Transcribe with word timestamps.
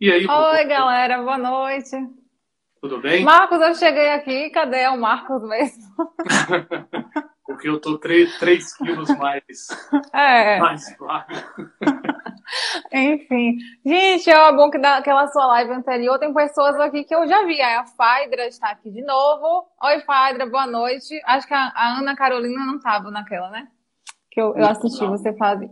E 0.00 0.12
aí, 0.12 0.24
Oi, 0.28 0.64
galera, 0.66 1.20
boa 1.20 1.36
noite. 1.36 1.96
Tudo 2.80 3.00
bem? 3.00 3.24
Marcos, 3.24 3.60
eu 3.60 3.74
cheguei 3.74 4.10
aqui, 4.10 4.48
cadê 4.50 4.86
o 4.86 4.96
Marcos 4.96 5.42
mesmo? 5.42 5.82
Porque 7.44 7.68
eu 7.68 7.80
tô 7.80 7.98
3, 7.98 8.38
3 8.38 8.76
quilos 8.76 9.08
mais, 9.18 9.42
É, 10.14 10.60
mais 10.60 10.96
magro. 11.00 11.36
enfim. 12.94 13.58
Gente, 13.84 14.30
é 14.30 14.52
bom 14.52 14.70
que 14.70 14.78
daquela 14.78 15.26
sua 15.26 15.46
live 15.46 15.72
anterior 15.72 16.16
tem 16.20 16.32
pessoas 16.32 16.78
aqui 16.78 17.02
que 17.02 17.14
eu 17.16 17.26
já 17.26 17.44
vi. 17.44 17.60
A 17.60 17.84
Faidra 17.84 18.46
está 18.46 18.70
aqui 18.70 18.92
de 18.92 19.02
novo. 19.02 19.66
Oi, 19.82 19.98
Faidra, 20.02 20.46
boa 20.46 20.68
noite. 20.68 21.20
Acho 21.24 21.48
que 21.48 21.54
a, 21.54 21.72
a 21.74 21.98
Ana 21.98 22.14
Carolina 22.14 22.64
não 22.64 22.76
estava 22.76 23.10
naquela, 23.10 23.50
né? 23.50 23.66
Que 24.30 24.40
eu, 24.40 24.56
eu 24.56 24.64
assisti 24.64 25.02
não. 25.02 25.10
você 25.10 25.32
fazer. 25.32 25.68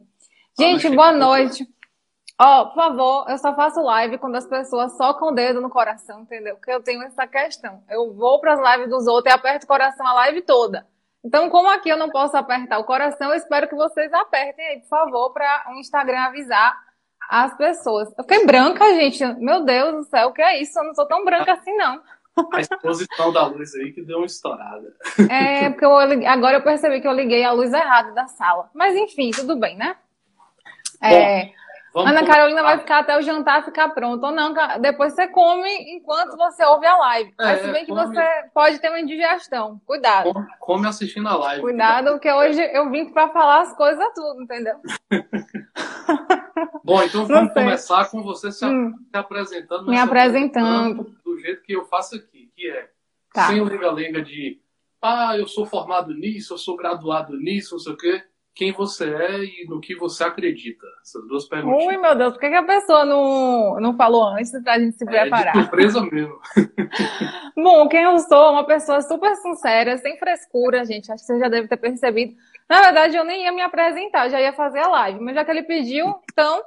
Gente, 0.59 0.89
boa 0.89 1.13
noite. 1.13 1.65
Ó, 2.39 2.67
por 2.67 2.75
favor, 2.75 3.31
eu 3.31 3.39
só 3.39 3.55
faço 3.55 3.81
live 3.81 4.19
quando 4.19 4.37
as 4.37 4.47
pessoas 4.47 4.95
socam 4.97 5.29
o 5.29 5.33
dedo 5.33 5.61
no 5.61 5.71
coração, 5.71 6.21
entendeu? 6.21 6.57
Porque 6.57 6.71
eu 6.71 6.83
tenho 6.83 7.03
essa 7.03 7.27
questão. 7.27 7.83
Eu 7.89 8.13
vou 8.13 8.41
para 8.41 8.53
as 8.53 8.73
lives 8.73 8.91
dos 8.91 9.07
outros 9.07 9.33
e 9.33 9.37
aperto 9.37 9.65
o 9.65 9.69
coração 9.69 10.07
a 10.07 10.13
live 10.13 10.43
toda. 10.43 10.87
Então, 11.25 11.49
como 11.49 11.69
aqui 11.71 11.89
eu 11.89 11.97
não 11.97 12.11
posso 12.11 12.37
apertar 12.37 12.79
o 12.79 12.85
coração, 12.85 13.31
eu 13.31 13.35
espero 13.35 13.69
que 13.69 13.75
vocês 13.75 14.13
apertem 14.13 14.67
aí, 14.67 14.81
por 14.81 14.89
favor, 14.89 15.33
para 15.33 15.65
o 15.71 15.81
Instagram 15.81 16.21
avisar 16.21 16.77
as 17.29 17.57
pessoas. 17.57 18.09
Eu 18.17 18.23
fiquei 18.23 18.45
branca, 18.45 18.85
gente. 18.95 19.25
Meu 19.41 19.65
Deus 19.65 19.95
do 19.95 20.03
céu, 20.05 20.29
o 20.29 20.33
que 20.33 20.43
é 20.43 20.61
isso? 20.61 20.79
Eu 20.79 20.85
não 20.85 20.95
sou 20.95 21.07
tão 21.07 21.25
branca 21.25 21.55
assim, 21.55 21.75
não. 21.75 22.01
A 22.53 22.61
exposição 22.61 23.33
da 23.33 23.47
luz 23.47 23.75
aí 23.75 23.93
que 23.93 24.03
deu 24.03 24.19
uma 24.19 24.27
estourada. 24.27 24.95
É, 25.31 25.71
porque 25.71 25.87
eu, 25.87 25.97
agora 26.29 26.59
eu 26.59 26.63
percebi 26.63 27.01
que 27.01 27.09
eu 27.09 27.13
liguei 27.13 27.43
a 27.43 27.53
luz 27.53 27.73
errada 27.73 28.13
da 28.13 28.27
sala. 28.27 28.69
Mas 28.75 28.95
enfim, 28.95 29.31
tudo 29.31 29.57
bem, 29.57 29.75
né? 29.77 29.97
É, 31.03 31.51
Vamos 31.97 32.11
Ana. 32.11 32.27
Carolina 32.27 32.63
vai 32.63 32.79
ficar 32.79 32.99
até 32.99 33.17
o 33.17 33.23
jantar 33.23 33.65
ficar 33.65 33.89
pronto. 33.89 34.23
Ou 34.23 34.31
não, 34.31 34.53
depois 34.83 35.15
você 35.15 35.27
come 35.29 35.67
enquanto 35.97 36.37
você 36.37 36.63
ouve 36.67 36.85
a 36.85 36.95
live. 36.99 37.33
Mas 37.39 37.59
É, 37.61 37.63
se 37.65 37.73
bem 37.73 37.87
que 37.87 37.91
come. 37.91 38.07
você 38.15 38.23
pode 38.53 38.79
ter 38.81 38.91
uma 38.91 39.01
indigestão. 39.01 39.81
Cuidado. 39.87 40.31
Come- 40.31 40.47
Come 40.61 40.87
assistindo 40.89 41.27
a 41.27 41.37
live. 41.37 41.63
Cuidado, 41.63 42.11
porque 42.11 42.31
hoje 42.31 42.61
eu 42.75 42.91
vim 42.91 43.07
para 43.13 43.31
falar 43.31 43.63
as 43.63 43.75
coisas 43.75 44.05
tudo, 44.15 44.43
entendeu? 44.43 44.75
Bom, 46.85 47.03
então 47.03 47.23
Não 47.23 47.29
vamos 47.29 47.53
começar 47.55 48.11
com 48.11 48.23
você 48.23 48.53
se, 48.53 48.67
Hum. 48.67 48.93
se 49.11 49.17
apresentando. 49.17 49.89
Me 49.89 49.99
apresentando. 49.99 51.17
Do 51.25 51.39
jeito 51.39 51.63
que 51.63 51.73
eu 51.73 51.87
faço 51.87 52.17
aqui, 52.17 52.51
que 52.55 52.69
é 52.71 52.91
Tá. 53.33 53.47
sem 53.49 53.61
o 53.61 53.65
lenga-lenga 53.65 54.21
de 54.23 54.61
ah, 55.03 55.37
eu 55.37 55.47
sou 55.47 55.65
formado 55.65 56.13
nisso, 56.15 56.55
eu 56.55 56.59
sou 56.59 56.77
graduado 56.77 57.37
nisso, 57.39 57.75
não 57.75 57.79
sei 57.79 57.93
o 57.93 57.97
quê. 57.97 58.23
Quem 58.57 58.73
você 58.73 59.05
é 59.15 59.45
e 59.45 59.67
no 59.69 59.81
que 59.81 59.95
você 59.95 60.25
acredita. 60.25 60.87
Essas 61.03 61.29
duas 61.29 61.45
perguntas. 61.47 61.85
Ui, 61.87 61.97
meu 61.99 62.15
Deus, 62.17 62.33
por 62.33 62.41
que, 62.41 62.49
que 62.49 62.55
a 62.55 62.63
pessoa 62.63 63.05
não, 63.05 63.79
não 63.79 63.95
falou 63.95 64.25
antes 64.29 64.51
pra 64.63 64.79
gente 64.79 64.97
se 64.97 65.05
É 65.05 65.07
de 65.07 65.13
preparar? 65.13 65.55
surpresa 65.55 66.01
mesmo. 66.01 66.41
Bom, 67.55 67.87
quem 67.89 68.03
eu 68.03 68.19
sou? 68.19 68.53
Uma 68.53 68.65
pessoa 68.65 69.01
super 69.03 69.35
sincera, 69.37 69.99
sem 69.99 70.19
frescura, 70.19 70.85
gente. 70.87 71.13
Acho 71.13 71.21
que 71.23 71.27
você 71.33 71.39
já 71.39 71.49
deve 71.49 71.69
ter 71.69 71.77
percebido. 71.77 72.35
Na 72.69 72.81
verdade, 72.81 73.15
eu 73.17 73.25
nem 73.25 73.45
ia 73.45 73.53
me 73.53 73.61
apresentar, 73.63 74.27
eu 74.27 74.31
já 74.31 74.41
ia 74.41 74.53
fazer 74.55 74.79
a 74.79 74.89
live. 74.89 75.21
Mas 75.21 75.35
já 75.35 75.45
que 75.45 75.51
ele 75.51 75.63
pediu, 75.63 76.15
então. 76.33 76.63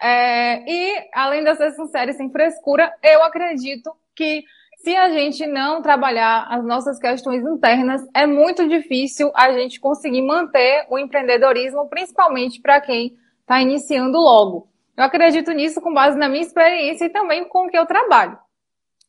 é, 0.00 0.62
E 0.70 1.08
além 1.12 1.42
de 1.42 1.50
eu 1.50 1.56
ser 1.56 1.72
sincera 1.72 2.10
e 2.10 2.14
sem 2.14 2.30
frescura, 2.30 2.92
eu 3.02 3.22
acredito 3.24 3.92
que 4.14 4.44
se 4.86 4.94
a 4.94 5.10
gente 5.10 5.44
não 5.48 5.82
trabalhar 5.82 6.46
as 6.48 6.64
nossas 6.64 6.96
questões 6.96 7.44
internas, 7.44 8.06
é 8.14 8.24
muito 8.24 8.68
difícil 8.68 9.32
a 9.34 9.50
gente 9.50 9.80
conseguir 9.80 10.22
manter 10.22 10.86
o 10.88 10.96
empreendedorismo, 10.96 11.88
principalmente 11.88 12.60
para 12.60 12.80
quem 12.80 13.18
está 13.40 13.60
iniciando 13.60 14.16
logo. 14.16 14.68
Eu 14.96 15.02
acredito 15.02 15.50
nisso 15.50 15.80
com 15.80 15.92
base 15.92 16.16
na 16.16 16.28
minha 16.28 16.44
experiência 16.44 17.06
e 17.06 17.08
também 17.08 17.48
com 17.48 17.66
o 17.66 17.68
que 17.68 17.76
eu 17.76 17.84
trabalho. 17.84 18.38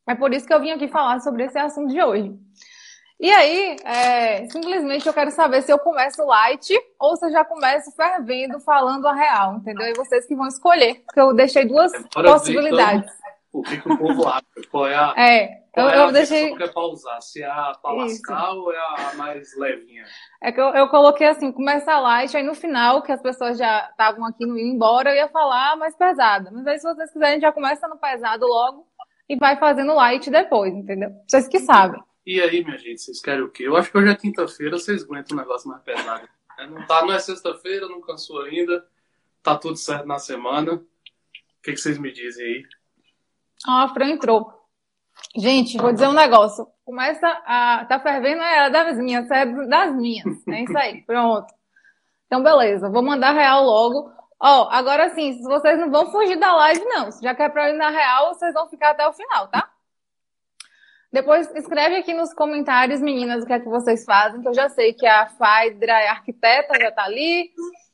É 0.08 0.16
por 0.16 0.34
isso 0.34 0.48
que 0.48 0.54
eu 0.54 0.60
vim 0.60 0.72
aqui 0.72 0.88
falar 0.88 1.20
sobre 1.20 1.44
esse 1.44 1.60
assunto 1.60 1.94
de 1.94 2.02
hoje. 2.02 2.36
E 3.20 3.32
aí, 3.32 3.76
é, 3.86 4.48
simplesmente 4.50 5.06
eu 5.06 5.14
quero 5.14 5.30
saber 5.30 5.62
se 5.62 5.72
eu 5.72 5.78
começo 5.78 6.26
light 6.26 6.74
ou 7.00 7.16
se 7.18 7.28
eu 7.28 7.32
já 7.32 7.46
começo 7.46 7.92
fervendo, 7.92 8.60
falando 8.62 9.08
a 9.08 9.14
real, 9.14 9.58
entendeu? 9.58 9.86
E 9.86 9.94
vocês 9.94 10.26
que 10.26 10.36
vão 10.36 10.48
escolher, 10.48 11.04
porque 11.06 11.22
eu 11.22 11.36
deixei 11.36 11.66
duas 11.66 11.94
Agora 11.94 12.32
possibilidades. 12.34 13.12
O 13.52 13.62
que, 13.64 13.78
que 13.80 13.92
o 13.92 13.98
povo 13.98 14.28
acha? 14.28 14.44
Qual 14.70 14.88
é 14.88 14.96
a, 14.96 15.14
É, 15.18 15.58
eu, 15.58 15.62
qual 15.72 15.90
é 15.90 15.98
eu 15.98 16.08
a 16.08 16.12
deixei. 16.12 16.56
que 16.56 16.64
é 16.64 16.68
pra 16.68 16.82
usar? 16.84 17.22
Se 17.22 17.42
é 17.42 17.46
a 17.46 17.72
Isso. 17.72 17.96
lascar 17.96 18.52
ou 18.52 18.72
é 18.72 18.78
a 18.78 19.14
mais 19.16 19.56
levinha? 19.58 20.06
É 20.42 20.52
que 20.52 20.60
eu, 20.60 20.68
eu 20.70 20.88
coloquei 20.90 21.28
assim, 21.28 21.52
começa 21.52 22.00
light, 22.00 22.36
aí 22.36 22.44
no 22.44 22.54
final, 22.54 23.02
que 23.02 23.12
as 23.12 23.22
pessoas 23.22 23.58
já 23.58 23.88
estavam 23.90 24.26
aqui 24.26 24.46
no 24.46 24.58
ir 24.58 24.64
embora, 24.68 25.12
eu 25.12 25.16
ia 25.16 25.30
falar 25.30 25.76
mais 25.78 25.96
pesada. 25.96 26.52
Mas 26.52 26.68
aí, 26.68 26.78
se 26.78 26.84
vocês 26.84 27.12
quiserem, 27.12 27.40
já 27.42 27.52
começa 27.52 27.88
no 27.88 27.98
pesado 27.98 28.46
logo 28.46 28.88
e 29.30 29.36
vai 29.36 29.58
fazendo 29.58 29.94
light 29.96 30.30
depois, 30.30 30.74
entendeu? 30.74 31.12
Vocês 31.28 31.48
que 31.48 31.60
sabem. 31.60 32.02
E 32.26 32.42
aí, 32.42 32.64
minha 32.64 32.78
gente, 32.78 33.02
vocês 33.02 33.22
querem 33.22 33.42
o 33.44 33.50
quê? 33.50 33.64
Eu 33.64 33.78
acho 33.78 33.90
que 33.90 33.98
hoje 33.98 34.10
é 34.12 34.16
quinta-feira, 34.16 34.78
vocês 34.78 35.04
aguentam 35.04 35.38
um 35.38 35.40
negócio 35.40 35.70
mais 35.70 35.82
pesado. 35.82 36.28
É, 36.60 36.68
Não, 36.68 36.86
tá, 36.86 37.02
não 37.02 37.14
é 37.14 37.20
sexta-feira, 37.20 37.88
não 37.88 38.02
cansou 38.02 38.42
ainda, 38.42 38.86
tá 39.42 39.56
tudo 39.56 39.78
certo 39.78 40.06
na 40.06 40.20
semana. 40.20 40.74
O 40.74 40.82
que, 41.64 41.72
que 41.72 41.78
vocês 41.78 41.98
me 41.98 42.12
dizem 42.12 42.46
aí? 42.46 42.64
Ah, 43.66 43.84
a 43.84 43.88
Fran 43.90 44.10
entrou. 44.10 44.52
Gente, 45.36 45.78
vou 45.78 45.92
dizer 45.92 46.08
um 46.08 46.14
negócio. 46.14 46.68
Começa 46.86 47.28
a. 47.46 47.86
Tá 47.86 48.00
fervendo, 48.00 48.42
é 48.42 48.70
das 48.70 48.98
minhas, 48.98 49.30
é 49.30 49.46
das 49.46 49.96
minhas. 49.96 50.48
É 50.48 50.64
isso 50.64 50.78
aí, 50.78 51.02
pronto. 51.04 51.48
Então, 52.26 52.44
beleza, 52.44 52.90
vou 52.90 53.02
mandar 53.02 53.32
real 53.32 53.64
logo. 53.64 54.12
Ó, 54.40 54.68
agora 54.70 55.10
sim, 55.10 55.34
se 55.34 55.44
vocês 55.44 55.80
não 55.80 55.90
vão 55.90 56.12
fugir 56.12 56.38
da 56.38 56.56
live, 56.56 56.84
não. 56.86 57.10
Já 57.22 57.34
que 57.34 57.42
é 57.42 57.50
pra 57.50 57.70
ir 57.70 57.78
na 57.78 57.90
real, 57.90 58.34
vocês 58.34 58.54
vão 58.54 58.70
ficar 58.70 58.92
até 58.92 59.08
o 59.08 59.14
final, 59.14 59.48
tá? 59.48 59.70
Depois 61.12 61.50
escreve 61.56 61.96
aqui 61.96 62.14
nos 62.14 62.34
comentários, 62.34 63.02
meninas, 63.02 63.44
o 63.44 63.48
que 63.48 63.54
é 63.54 63.60
que 63.60 63.70
vocês 63.70 64.04
fazem, 64.04 64.42
que 64.42 64.48
eu 64.48 64.54
já 64.54 64.70
sei 64.70 64.94
que 64.94 65.08
a 65.08 65.28
Faidra 65.28 65.94
é 65.94 66.10
arquiteta, 66.10 66.80
já 66.80 66.92
tá 66.92 67.06
ali. 67.06 67.50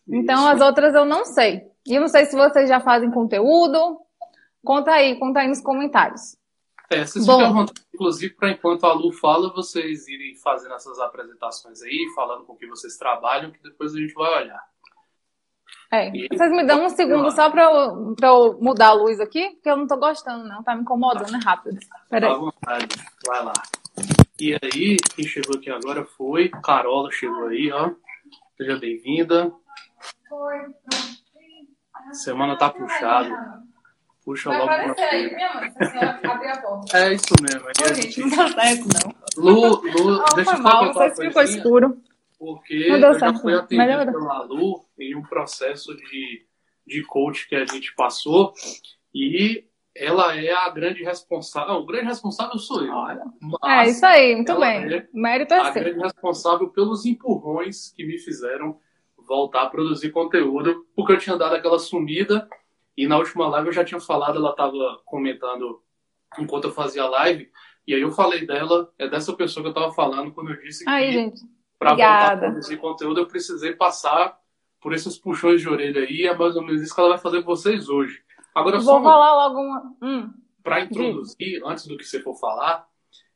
Então, 0.08 0.40
Isso. 0.40 0.48
as 0.48 0.62
outras 0.62 0.96
eu 0.96 1.06
não 1.06 1.24
sei. 1.24 1.64
E 1.88 1.96
eu 1.96 2.02
não 2.02 2.08
sei 2.08 2.26
se 2.26 2.36
vocês 2.36 2.68
já 2.68 2.80
fazem 2.80 3.12
conteúdo. 3.12 4.00
Conta 4.64 4.92
aí, 4.92 5.18
conta 5.20 5.40
aí 5.42 5.48
nos 5.48 5.62
comentários. 5.62 6.38
É, 6.90 7.06
vocês 7.06 7.26
Bom. 7.26 7.38
ficam 7.38 7.50
à 7.50 7.54
vontade, 7.54 7.82
inclusive, 7.94 8.34
para 8.36 8.52
enquanto 8.52 8.86
a 8.86 8.94
Lu 8.94 9.12
fala, 9.12 9.52
vocês 9.54 10.08
irem 10.08 10.36
fazendo 10.36 10.76
essas 10.76 11.00
apresentações 11.00 11.82
aí, 11.82 12.12
falando 12.16 12.46
com 12.46 12.54
o 12.54 12.56
que 12.58 12.68
vocês 12.68 12.98
trabalham, 12.98 13.52
que 13.52 13.62
depois 13.64 13.94
a 13.96 13.98
gente 13.98 14.14
vai 14.14 14.44
olhar. 14.44 14.64
É, 15.92 16.10
E- 16.10 16.28
vocês 16.32 16.52
me 16.52 16.66
dão 16.66 16.86
um 16.86 16.90
segundo 16.90 17.30
só 17.32 17.50
pra 17.50 17.64
eu, 17.64 18.16
eu 18.22 18.60
mudar 18.62 18.90
a 18.90 18.94
luz 18.94 19.20
aqui, 19.20 19.50
porque 19.52 19.70
eu 19.70 19.78
não 19.78 19.88
tô 19.88 19.98
gostando, 19.98 20.48
não. 20.48 20.64
Tá 20.64 20.76
me 20.76 20.82
incomodando, 20.82 21.36
é 21.36 21.40
rápido. 21.44 21.80
Fica 21.82 21.98
à 21.98 22.06
Peraí. 22.10 22.34
vontade, 22.36 22.88
vai 23.28 23.44
lá. 23.44 23.54
E 24.40 24.54
aí, 24.62 24.98
quem 25.16 25.26
chegou 25.26 25.56
aqui 25.58 25.70
agora 25.70 26.04
foi 26.06 26.50
Carola, 26.50 27.12
chegou 27.12 27.48
aí, 27.48 27.72
ó. 27.72 27.92
Seja 28.58 28.78
bem-vinda. 28.78 29.52
Semana 32.12 32.58
tá 32.58 32.70
puxada. 32.70 33.64
Puxa 34.26 34.50
Vai 34.50 34.60
logo 34.60 34.72
aparecer 34.72 35.02
aí, 35.04 35.32
mãe, 35.32 35.72
se 35.72 35.98
abrir 36.28 36.48
a 36.48 36.58
porta. 36.62 36.98
É 36.98 37.14
isso 37.14 37.34
mesmo. 37.42 37.68
É 37.68 37.92
Ô, 37.92 37.94
gente, 37.94 38.20
não 38.22 38.30
tá 38.30 38.50
certo, 38.50 38.86
não. 38.94 39.16
Lu, 39.44 39.82
Lu, 39.82 40.24
Oh, 40.32 40.36
deixa 40.36 40.52
eu 40.56 40.60
mal, 40.62 40.72
só 40.72 40.88
contar 40.94 41.00
uma 41.06 41.16
se 41.16 41.28
ficou 41.28 41.42
escuro. 41.44 41.98
porque 42.40 42.88
Não 42.90 43.00
deu 43.00 43.10
eu 43.10 43.14
já 43.16 43.20
certo, 43.20 43.42
fui 43.42 43.52
não. 43.54 43.60
atendido 43.60 43.88
Melhorou. 43.88 44.14
pela 44.14 44.44
Lu 44.44 44.86
em 45.00 45.16
um 45.16 45.24
processo 45.24 45.94
de, 45.98 46.46
de 46.88 47.04
coach 47.04 47.48
que 47.50 47.56
a 47.56 47.66
gente 47.66 47.94
passou 47.96 48.54
e 49.14 49.66
ela 49.96 50.36
é 50.36 50.52
a 50.52 50.70
grande 50.70 51.04
responsável. 51.04 51.76
O 51.76 51.86
grande 51.86 52.06
responsável 52.08 52.58
sou 52.58 52.82
eu. 52.84 52.94
Olha. 52.94 53.24
É 53.66 53.90
isso 53.90 54.06
aí, 54.06 54.36
muito 54.36 54.58
bem. 54.60 54.94
é 54.94 55.08
Mérito 55.14 55.54
é 55.54 55.60
a 55.60 55.70
grande 55.70 56.00
responsável 56.00 56.70
pelos 56.70 57.06
empurrões 57.06 57.92
que 57.96 58.06
me 58.06 58.18
fizeram 58.18 58.80
voltar 59.28 59.64
a 59.64 59.70
produzir 59.70 60.12
conteúdo, 60.12 60.86
porque 60.96 61.14
eu 61.14 61.18
tinha 61.18 61.38
dado 61.38 61.56
aquela 61.56 61.80
sumida 61.80 62.48
e 62.98 63.08
na 63.08 63.18
última 63.18 63.48
live 63.48 63.68
eu 63.68 63.74
já 63.74 63.84
tinha 63.84 64.00
falado, 64.00 64.38
ela 64.38 64.52
estava 64.52 65.02
comentando 65.06 65.82
enquanto 66.38 66.66
eu 66.66 66.72
fazia 66.72 67.04
a 67.04 67.10
live, 67.10 67.50
e 67.86 67.94
aí 67.94 68.02
eu 68.02 68.12
falei 68.12 68.46
dela, 68.46 68.92
é 68.98 69.08
dessa 69.08 69.34
pessoa 69.34 69.64
que 69.64 69.68
eu 69.68 69.74
estava 69.74 69.94
falando 69.94 70.32
quando 70.32 70.52
eu 70.52 70.62
disse 70.62 70.84
que 70.84 70.90
para 71.78 71.92
voltar 71.92 72.34
a 72.34 72.38
produzir 72.38 72.78
conteúdo 72.78 73.20
eu 73.20 73.28
precisei 73.28 73.74
passar 73.74 74.38
por 74.80 74.94
esses 74.94 75.18
puxões 75.18 75.62
de 75.62 75.70
orelha 75.70 76.02
aí, 76.02 76.24
é 76.24 76.36
mais 76.36 76.56
ou 76.56 76.62
menos 76.62 76.82
isso 76.82 76.94
que 76.94 77.00
ela 77.00 77.12
vai 77.12 77.18
fazer 77.18 77.42
com 77.42 77.48
vocês 77.48 77.88
hoje. 77.90 78.22
Agora, 78.54 78.80
só 78.80 78.94
Vou 78.94 79.02
uma 79.02 79.12
falar 79.12 79.48
logo 79.48 79.60
uma. 79.60 79.96
Hum, 80.02 80.34
para 80.62 80.82
introduzir, 80.82 81.62
antes 81.66 81.88
do 81.88 81.98
que 81.98 82.04
você 82.04 82.22
for 82.22 82.36
falar, 82.36 82.88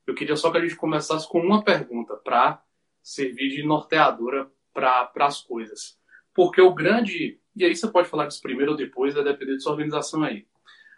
eu 0.06 0.14
queria 0.14 0.36
só 0.36 0.52
que 0.52 0.58
a 0.58 0.62
gente 0.62 0.76
começasse 0.76 1.28
com 1.28 1.40
uma 1.40 1.64
pergunta 1.64 2.16
para 2.18 2.62
servir 3.02 3.50
de 3.50 3.64
norteadora 3.64 4.50
para 4.74 5.12
as 5.22 5.42
coisas. 5.42 5.98
Porque 6.38 6.62
o 6.62 6.72
grande. 6.72 7.40
E 7.56 7.66
aí 7.66 7.76
você 7.76 7.88
pode 7.88 8.08
falar 8.08 8.28
disso 8.28 8.44
primeiro 8.44 8.74
ou 8.74 8.78
depois, 8.78 9.16
vai 9.16 9.24
depender 9.24 9.54
da 9.54 9.60
sua 9.60 9.72
organização 9.72 10.24
aí. 10.24 10.46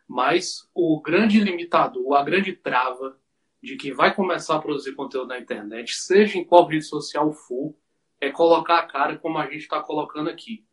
Mas 0.05 0.69
o 0.75 1.01
grande 1.01 1.39
limitador, 1.39 2.13
a 2.15 2.23
grande 2.23 2.51
trava 2.51 3.17
de 3.63 3.77
quem 3.77 3.93
vai 3.93 4.13
começar 4.13 4.57
a 4.57 4.59
produzir 4.59 4.95
conteúdo 4.95 5.29
na 5.29 5.39
internet, 5.39 5.95
seja 5.95 6.37
em 6.37 6.43
qual 6.43 6.65
rede 6.65 6.83
social 6.83 7.31
for, 7.31 7.73
é 8.19 8.29
colocar 8.29 8.79
a 8.79 8.83
cara 8.85 9.17
como 9.17 9.37
a 9.37 9.45
gente 9.45 9.59
está 9.59 9.81
colocando 9.81 10.29
aqui. 10.29 10.65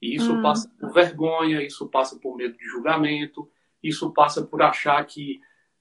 E 0.00 0.14
isso 0.14 0.32
Hum. 0.32 0.40
passa 0.40 0.70
por 0.80 0.90
vergonha, 0.94 1.62
isso 1.62 1.86
passa 1.90 2.18
por 2.18 2.34
medo 2.34 2.56
de 2.56 2.64
julgamento, 2.64 3.46
isso 3.82 4.10
passa 4.10 4.42
por 4.42 4.62
achar 4.62 5.04
que 5.04 5.38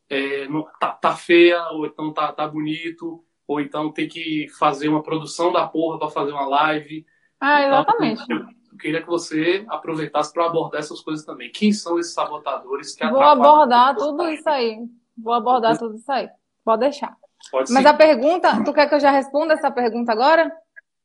é, 0.09 0.49
não, 0.49 0.67
tá, 0.81 0.91
tá, 0.91 1.15
feia, 1.15 1.65
ou 1.69 1.85
então 1.85 2.11
tá, 2.11 2.33
tá 2.33 2.45
bonito, 2.45 3.23
ou 3.47 3.61
então 3.61 3.89
tem 3.89 4.07
que 4.09 4.49
fazer 4.59 4.89
uma 4.89 5.01
produção 5.01 5.49
da 5.53 5.65
porra 5.65 5.97
para 5.97 6.09
fazer 6.09 6.33
uma 6.33 6.45
live. 6.45 7.05
Ah, 7.43 7.61
exatamente. 7.61 8.23
Então, 8.23 8.37
eu, 8.37 8.45
eu, 8.71 8.77
queria 8.77 9.01
que 9.01 9.07
você 9.07 9.65
aproveitasse 9.67 10.31
para 10.31 10.45
abordar 10.45 10.79
essas 10.79 11.01
coisas 11.01 11.25
também. 11.25 11.51
Quem 11.51 11.73
são 11.73 11.99
esses 11.99 12.13
sabotadores 12.13 12.95
que 12.95 13.05
Vou 13.05 13.21
abordar 13.21 13.97
tudo 13.97 14.29
isso 14.29 14.49
aí. 14.49 14.77
Vou 15.17 15.33
abordar 15.33 15.77
tudo 15.77 15.97
isso 15.97 16.09
aí. 16.09 16.29
Pode 16.63 16.79
deixar. 16.79 17.17
Pode 17.51 17.69
Mas 17.73 17.85
a 17.85 17.93
pergunta, 17.93 18.63
tu 18.63 18.71
quer 18.71 18.87
que 18.87 18.95
eu 18.95 18.99
já 18.99 19.11
responda 19.11 19.55
essa 19.55 19.69
pergunta 19.69 20.13
agora? 20.13 20.49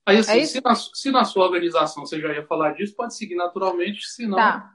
Aí, 0.07 0.19
assim, 0.19 0.39
é 0.39 0.45
se, 0.47 0.61
na, 0.63 0.75
se, 0.77 1.11
na, 1.11 1.25
sua 1.25 1.45
organização 1.45 2.07
você 2.07 2.21
já 2.21 2.33
ia 2.33 2.47
falar 2.47 2.71
disso, 2.71 2.95
pode 2.95 3.17
seguir 3.17 3.35
naturalmente, 3.35 4.07
se 4.07 4.27
não. 4.27 4.39
Tá. 4.39 4.71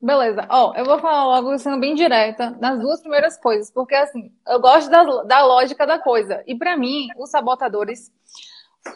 Beleza. 0.00 0.46
Ó, 0.50 0.70
oh, 0.70 0.74
eu 0.76 0.84
vou 0.84 0.98
falar 0.98 1.24
logo 1.24 1.58
sendo 1.58 1.80
bem 1.80 1.94
direta 1.94 2.50
nas 2.60 2.78
duas 2.78 3.00
primeiras 3.00 3.38
coisas, 3.38 3.70
porque 3.70 3.94
assim, 3.94 4.32
eu 4.46 4.60
gosto 4.60 4.90
da, 4.90 5.02
da 5.24 5.44
lógica 5.44 5.86
da 5.86 5.98
coisa. 5.98 6.44
E 6.46 6.54
para 6.54 6.76
mim, 6.76 7.08
os 7.18 7.30
sabotadores. 7.30 8.12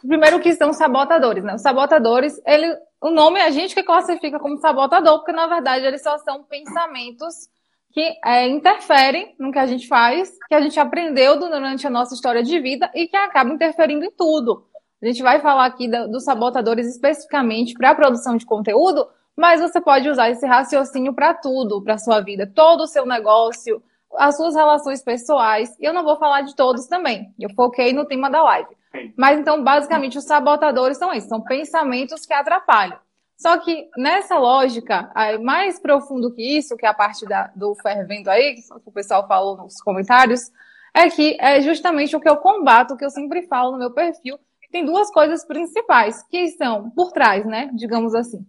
Primeiro 0.06 0.40
que 0.40 0.52
são 0.54 0.72
sabotadores, 0.72 1.44
né? 1.44 1.54
Os 1.54 1.62
sabotadores, 1.62 2.40
ele, 2.46 2.74
o 3.00 3.10
nome 3.10 3.38
é 3.38 3.46
a 3.46 3.50
gente 3.50 3.74
que 3.74 3.82
classifica 3.82 4.38
como 4.38 4.58
sabotador, 4.58 5.18
porque 5.18 5.32
na 5.32 5.46
verdade 5.46 5.84
eles 5.84 6.02
só 6.02 6.16
são 6.18 6.42
pensamentos 6.44 7.48
que 7.92 8.18
é, 8.24 8.48
interferem 8.48 9.36
no 9.38 9.52
que 9.52 9.58
a 9.58 9.66
gente 9.66 9.86
faz, 9.86 10.32
que 10.48 10.54
a 10.54 10.60
gente 10.60 10.80
aprendeu 10.80 11.38
durante 11.38 11.86
a 11.86 11.90
nossa 11.90 12.14
história 12.14 12.42
de 12.42 12.58
vida 12.58 12.90
e 12.94 13.06
que 13.06 13.16
acabam 13.16 13.54
interferindo 13.54 14.04
em 14.04 14.10
tudo. 14.10 14.66
A 15.00 15.06
gente 15.06 15.22
vai 15.22 15.40
falar 15.40 15.66
aqui 15.66 15.86
dos 15.86 16.24
sabotadores 16.24 16.88
especificamente 16.88 17.74
para 17.74 17.90
a 17.90 17.94
produção 17.94 18.36
de 18.36 18.46
conteúdo, 18.46 19.06
mas 19.36 19.60
você 19.60 19.80
pode 19.80 20.08
usar 20.08 20.30
esse 20.30 20.46
raciocínio 20.46 21.14
para 21.14 21.34
tudo, 21.34 21.82
para 21.82 21.98
sua 21.98 22.20
vida, 22.20 22.50
todo 22.52 22.82
o 22.82 22.86
seu 22.86 23.04
negócio, 23.04 23.82
as 24.16 24.36
suas 24.36 24.54
relações 24.54 25.02
pessoais. 25.02 25.76
E 25.78 25.84
eu 25.84 25.92
não 25.92 26.04
vou 26.04 26.16
falar 26.16 26.42
de 26.42 26.56
todos 26.56 26.86
também. 26.86 27.32
Eu 27.38 27.50
foquei 27.54 27.92
no 27.92 28.06
tema 28.06 28.30
da 28.30 28.42
live. 28.42 28.74
Mas 29.16 29.38
então, 29.38 29.62
basicamente, 29.62 30.18
os 30.18 30.24
sabotadores 30.24 30.96
são 30.96 31.12
esses, 31.12 31.28
são 31.28 31.40
pensamentos 31.40 32.26
que 32.26 32.32
atrapalham. 32.32 32.98
Só 33.36 33.58
que 33.58 33.88
nessa 33.96 34.38
lógica, 34.38 35.10
mais 35.42 35.80
profundo 35.80 36.32
que 36.32 36.56
isso, 36.56 36.76
que 36.76 36.86
é 36.86 36.88
a 36.88 36.94
parte 36.94 37.26
da, 37.26 37.50
do 37.54 37.74
fervendo 37.82 38.30
aí, 38.30 38.54
que 38.54 38.62
o 38.86 38.92
pessoal 38.92 39.26
falou 39.26 39.56
nos 39.56 39.80
comentários, 39.82 40.52
é 40.94 41.10
que 41.10 41.36
é 41.40 41.60
justamente 41.60 42.14
o 42.14 42.20
que 42.20 42.28
eu 42.28 42.36
combato, 42.36 42.94
o 42.94 42.96
que 42.96 43.04
eu 43.04 43.10
sempre 43.10 43.46
falo 43.48 43.72
no 43.72 43.78
meu 43.78 43.90
perfil. 43.90 44.38
Tem 44.70 44.84
duas 44.84 45.10
coisas 45.10 45.44
principais 45.44 46.22
que 46.30 46.38
estão 46.38 46.90
por 46.90 47.12
trás, 47.12 47.44
né? 47.44 47.70
Digamos 47.74 48.14
assim 48.14 48.44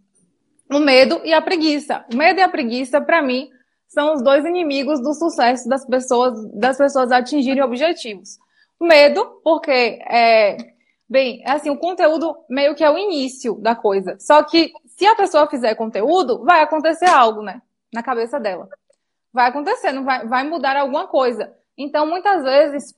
o 0.71 0.79
medo 0.79 1.21
e 1.23 1.33
a 1.33 1.41
preguiça. 1.41 2.05
O 2.11 2.15
medo 2.15 2.39
e 2.39 2.43
a 2.43 2.49
preguiça, 2.49 2.99
para 2.99 3.21
mim, 3.21 3.49
são 3.87 4.13
os 4.13 4.21
dois 4.21 4.45
inimigos 4.45 5.01
do 5.01 5.13
sucesso 5.13 5.69
das 5.69 5.85
pessoas, 5.85 6.33
das 6.53 6.77
pessoas 6.77 7.11
atingirem 7.11 7.63
objetivos. 7.63 8.37
Medo, 8.79 9.41
porque 9.43 9.99
é, 10.07 10.57
bem, 11.09 11.43
assim, 11.45 11.69
o 11.69 11.77
conteúdo 11.77 12.35
meio 12.49 12.75
que 12.75 12.83
é 12.83 12.89
o 12.89 12.97
início 12.97 13.55
da 13.55 13.75
coisa. 13.75 14.17
Só 14.19 14.43
que 14.43 14.71
se 14.85 15.05
a 15.05 15.15
pessoa 15.15 15.49
fizer 15.49 15.75
conteúdo, 15.75 16.43
vai 16.43 16.61
acontecer 16.61 17.05
algo, 17.05 17.41
né? 17.41 17.61
Na 17.93 18.03
cabeça 18.03 18.39
dela. 18.39 18.67
Vai 19.31 19.49
acontecer, 19.49 19.91
não 19.91 20.03
vai, 20.03 20.27
vai 20.27 20.43
mudar 20.43 20.77
alguma 20.77 21.07
coisa. 21.07 21.53
Então, 21.77 22.05
muitas 22.05 22.43
vezes, 22.43 22.93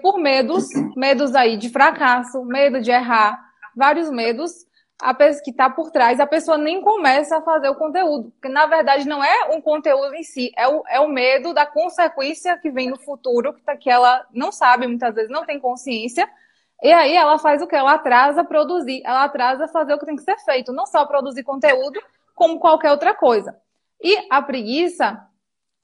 por 0.00 0.18
medos, 0.18 0.68
medos 0.96 1.34
aí 1.34 1.56
de 1.56 1.68
fracasso, 1.68 2.44
medo 2.44 2.80
de 2.80 2.90
errar, 2.90 3.40
vários 3.76 4.10
medos, 4.10 4.52
a 5.02 5.12
pessoa 5.12 5.42
que 5.42 5.50
está 5.50 5.68
por 5.68 5.90
trás, 5.90 6.20
a 6.20 6.26
pessoa 6.28 6.56
nem 6.56 6.80
começa 6.80 7.36
a 7.36 7.42
fazer 7.42 7.68
o 7.68 7.74
conteúdo. 7.74 8.30
Porque, 8.30 8.48
na 8.48 8.66
verdade, 8.66 9.06
não 9.06 9.22
é 9.22 9.50
um 9.50 9.60
conteúdo 9.60 10.14
em 10.14 10.22
si, 10.22 10.52
é 10.56 10.68
o, 10.68 10.84
é 10.88 11.00
o 11.00 11.08
medo 11.08 11.52
da 11.52 11.66
consequência 11.66 12.56
que 12.56 12.70
vem 12.70 12.88
no 12.88 12.96
futuro, 12.96 13.52
que, 13.52 13.60
tá, 13.62 13.76
que 13.76 13.90
ela 13.90 14.24
não 14.32 14.52
sabe, 14.52 14.86
muitas 14.86 15.12
vezes 15.12 15.28
não 15.28 15.44
tem 15.44 15.58
consciência. 15.58 16.30
E 16.80 16.92
aí 16.92 17.16
ela 17.16 17.36
faz 17.36 17.60
o 17.60 17.66
que? 17.66 17.74
Ela 17.74 17.94
atrasa 17.94 18.44
produzir, 18.44 19.02
ela 19.04 19.24
atrasa 19.24 19.66
fazer 19.66 19.92
o 19.92 19.98
que 19.98 20.06
tem 20.06 20.14
que 20.14 20.22
ser 20.22 20.38
feito. 20.38 20.72
Não 20.72 20.86
só 20.86 21.04
produzir 21.04 21.42
conteúdo, 21.42 22.00
como 22.32 22.60
qualquer 22.60 22.92
outra 22.92 23.12
coisa. 23.12 23.56
E 24.00 24.28
a 24.30 24.40
preguiça 24.40 25.20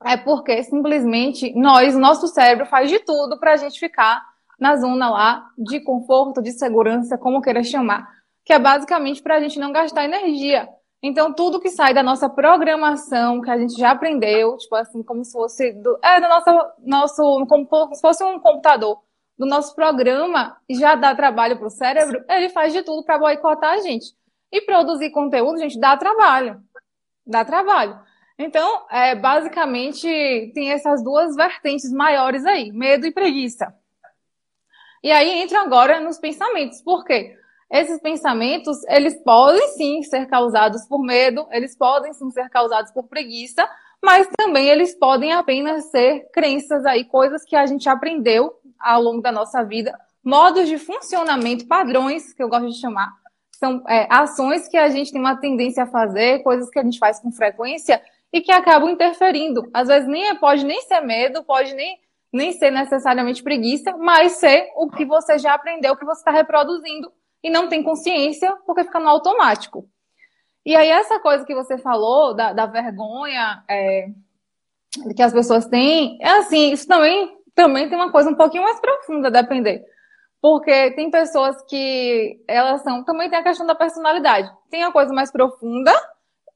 é 0.04 0.16
porque 0.16 0.62
simplesmente 0.62 1.52
nós, 1.56 1.96
nosso 1.96 2.28
cérebro, 2.28 2.66
faz 2.66 2.88
de 2.88 3.00
tudo 3.00 3.36
para 3.40 3.54
a 3.54 3.56
gente 3.56 3.80
ficar 3.80 4.24
na 4.60 4.76
zona 4.76 5.10
lá 5.10 5.50
de 5.58 5.80
conforto, 5.80 6.40
de 6.40 6.52
segurança, 6.52 7.18
como 7.18 7.42
queira 7.42 7.64
chamar 7.64 8.17
que 8.48 8.52
é 8.54 8.58
basicamente 8.58 9.22
para 9.22 9.36
a 9.36 9.40
gente 9.40 9.58
não 9.58 9.72
gastar 9.72 10.06
energia. 10.06 10.66
Então, 11.02 11.34
tudo 11.34 11.60
que 11.60 11.68
sai 11.68 11.92
da 11.92 12.02
nossa 12.02 12.30
programação, 12.30 13.42
que 13.42 13.50
a 13.50 13.58
gente 13.58 13.74
já 13.74 13.90
aprendeu, 13.90 14.56
tipo 14.56 14.74
assim, 14.74 15.02
como 15.02 15.22
se 15.22 15.32
fosse 15.32 15.70
do, 15.74 15.98
é, 16.02 16.18
do 16.18 16.26
nosso, 16.26 16.72
nosso, 16.78 17.46
como 17.46 17.68
se 17.94 18.00
fosse 18.00 18.24
um 18.24 18.40
computador, 18.40 19.02
do 19.36 19.44
nosso 19.44 19.74
programa, 19.74 20.56
já 20.70 20.94
dá 20.94 21.14
trabalho 21.14 21.58
para 21.58 21.66
o 21.66 21.70
cérebro, 21.70 22.24
ele 22.26 22.48
faz 22.48 22.72
de 22.72 22.82
tudo 22.82 23.04
para 23.04 23.18
boicotar 23.18 23.74
a 23.74 23.80
gente. 23.82 24.14
E 24.50 24.62
produzir 24.62 25.10
conteúdo, 25.10 25.58
gente, 25.58 25.78
dá 25.78 25.94
trabalho. 25.98 26.58
Dá 27.26 27.44
trabalho. 27.44 28.00
Então, 28.38 28.86
é, 28.90 29.14
basicamente, 29.14 30.08
tem 30.54 30.72
essas 30.72 31.04
duas 31.04 31.36
vertentes 31.36 31.92
maiores 31.92 32.46
aí, 32.46 32.72
medo 32.72 33.06
e 33.06 33.12
preguiça. 33.12 33.74
E 35.04 35.12
aí 35.12 35.42
entra 35.42 35.60
agora 35.60 36.00
nos 36.00 36.18
pensamentos. 36.18 36.80
Por 36.80 37.04
quê? 37.04 37.37
Esses 37.70 38.00
pensamentos, 38.00 38.78
eles 38.88 39.22
podem 39.22 39.68
sim 39.68 40.02
ser 40.02 40.26
causados 40.26 40.86
por 40.88 41.02
medo, 41.02 41.46
eles 41.50 41.76
podem 41.76 42.14
sim 42.14 42.30
ser 42.30 42.48
causados 42.48 42.90
por 42.92 43.04
preguiça, 43.04 43.68
mas 44.02 44.26
também 44.38 44.68
eles 44.68 44.94
podem 44.94 45.32
apenas 45.32 45.90
ser 45.90 46.26
crenças 46.32 46.86
aí, 46.86 47.04
coisas 47.04 47.44
que 47.44 47.54
a 47.54 47.66
gente 47.66 47.86
aprendeu 47.88 48.54
ao 48.80 49.02
longo 49.02 49.20
da 49.20 49.30
nossa 49.30 49.62
vida, 49.62 49.98
modos 50.24 50.66
de 50.66 50.78
funcionamento, 50.78 51.66
padrões, 51.66 52.32
que 52.32 52.42
eu 52.42 52.48
gosto 52.48 52.68
de 52.68 52.80
chamar, 52.80 53.12
são 53.58 53.82
é, 53.86 54.06
ações 54.08 54.66
que 54.68 54.76
a 54.76 54.88
gente 54.88 55.12
tem 55.12 55.20
uma 55.20 55.36
tendência 55.36 55.82
a 55.82 55.86
fazer, 55.86 56.42
coisas 56.42 56.70
que 56.70 56.78
a 56.78 56.82
gente 56.82 56.98
faz 56.98 57.20
com 57.20 57.30
frequência 57.30 58.00
e 58.32 58.40
que 58.40 58.52
acabam 58.52 58.88
interferindo. 58.88 59.68
Às 59.74 59.88
vezes 59.88 60.08
nem 60.08 60.28
é, 60.28 60.34
pode 60.34 60.64
nem 60.64 60.80
ser 60.82 61.00
medo, 61.00 61.42
pode 61.42 61.74
nem, 61.74 61.98
nem 62.32 62.52
ser 62.52 62.70
necessariamente 62.70 63.42
preguiça, 63.42 63.94
mas 63.98 64.32
ser 64.32 64.68
o 64.76 64.88
que 64.88 65.04
você 65.04 65.38
já 65.38 65.54
aprendeu, 65.54 65.96
que 65.96 66.04
você 66.04 66.20
está 66.20 66.30
reproduzindo 66.30 67.12
e 67.42 67.50
não 67.50 67.68
tem 67.68 67.82
consciência 67.82 68.54
porque 68.66 68.84
fica 68.84 69.00
no 69.00 69.08
automático. 69.08 69.88
E 70.64 70.76
aí, 70.76 70.88
essa 70.88 71.18
coisa 71.20 71.44
que 71.44 71.54
você 71.54 71.78
falou 71.78 72.34
da, 72.34 72.52
da 72.52 72.66
vergonha 72.66 73.62
é, 73.68 74.08
que 75.14 75.22
as 75.22 75.32
pessoas 75.32 75.66
têm, 75.66 76.18
é 76.20 76.30
assim, 76.38 76.72
isso 76.72 76.86
também, 76.86 77.38
também 77.54 77.88
tem 77.88 77.96
uma 77.96 78.12
coisa 78.12 78.30
um 78.30 78.34
pouquinho 78.34 78.64
mais 78.64 78.80
profunda, 78.80 79.30
depender. 79.30 79.84
Porque 80.40 80.92
tem 80.92 81.10
pessoas 81.10 81.56
que 81.68 82.40
elas 82.46 82.82
são. 82.82 83.02
Também 83.04 83.28
tem 83.28 83.38
a 83.38 83.42
questão 83.42 83.66
da 83.66 83.74
personalidade. 83.74 84.50
Tem 84.70 84.84
a 84.84 84.92
coisa 84.92 85.12
mais 85.12 85.32
profunda, 85.32 85.92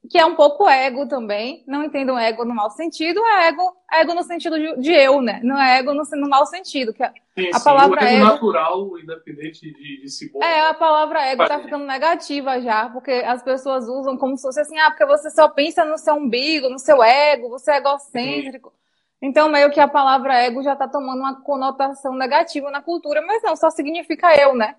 que 0.09 0.17
é 0.17 0.25
um 0.25 0.35
pouco 0.35 0.67
ego 0.67 1.07
também. 1.07 1.63
Não 1.65 1.83
entendo 1.83 2.17
ego 2.17 2.43
no 2.43 2.53
mau 2.53 2.69
sentido, 2.69 3.21
é 3.25 3.47
ego, 3.47 3.63
ego 3.91 4.13
no 4.13 4.23
sentido 4.23 4.59
de, 4.59 4.81
de 4.81 4.91
eu, 4.91 5.21
né? 5.21 5.39
Não 5.43 5.59
é 5.59 5.79
ego 5.79 5.93
no, 5.93 6.03
no 6.03 6.29
mau 6.29 6.45
sentido. 6.45 6.93
Que 6.93 7.03
é, 7.03 7.13
sim, 7.37 7.49
a 7.53 7.59
sim, 7.59 7.63
palavra 7.63 8.03
ego 8.03 8.25
natural, 8.25 8.99
independente 8.99 9.61
de, 9.61 10.01
de 10.01 10.09
se 10.09 10.31
É, 10.41 10.67
a 10.67 10.73
palavra 10.73 11.25
ego 11.25 11.47
tá 11.47 11.59
ficando 11.59 11.85
negativa 11.85 12.59
já, 12.59 12.89
porque 12.89 13.11
as 13.11 13.41
pessoas 13.41 13.87
usam 13.87 14.17
como 14.17 14.35
se 14.35 14.43
fosse 14.43 14.59
assim, 14.59 14.77
ah, 14.79 14.91
porque 14.91 15.05
você 15.05 15.29
só 15.29 15.47
pensa 15.47 15.85
no 15.85 15.97
seu 15.97 16.15
umbigo, 16.15 16.69
no 16.69 16.79
seu 16.79 17.01
ego, 17.01 17.49
você 17.49 17.71
é 17.71 17.77
egocêntrico. 17.77 18.69
Sim. 18.69 18.83
Então, 19.25 19.47
meio 19.47 19.71
que 19.71 19.79
a 19.79 19.87
palavra 19.87 20.35
ego 20.35 20.61
já 20.61 20.75
tá 20.75 20.85
tomando 20.85 21.19
uma 21.19 21.41
conotação 21.41 22.13
negativa 22.13 22.69
na 22.69 22.81
cultura, 22.81 23.21
mas 23.25 23.41
não, 23.41 23.55
só 23.55 23.69
significa 23.69 24.35
eu, 24.35 24.53
né? 24.53 24.75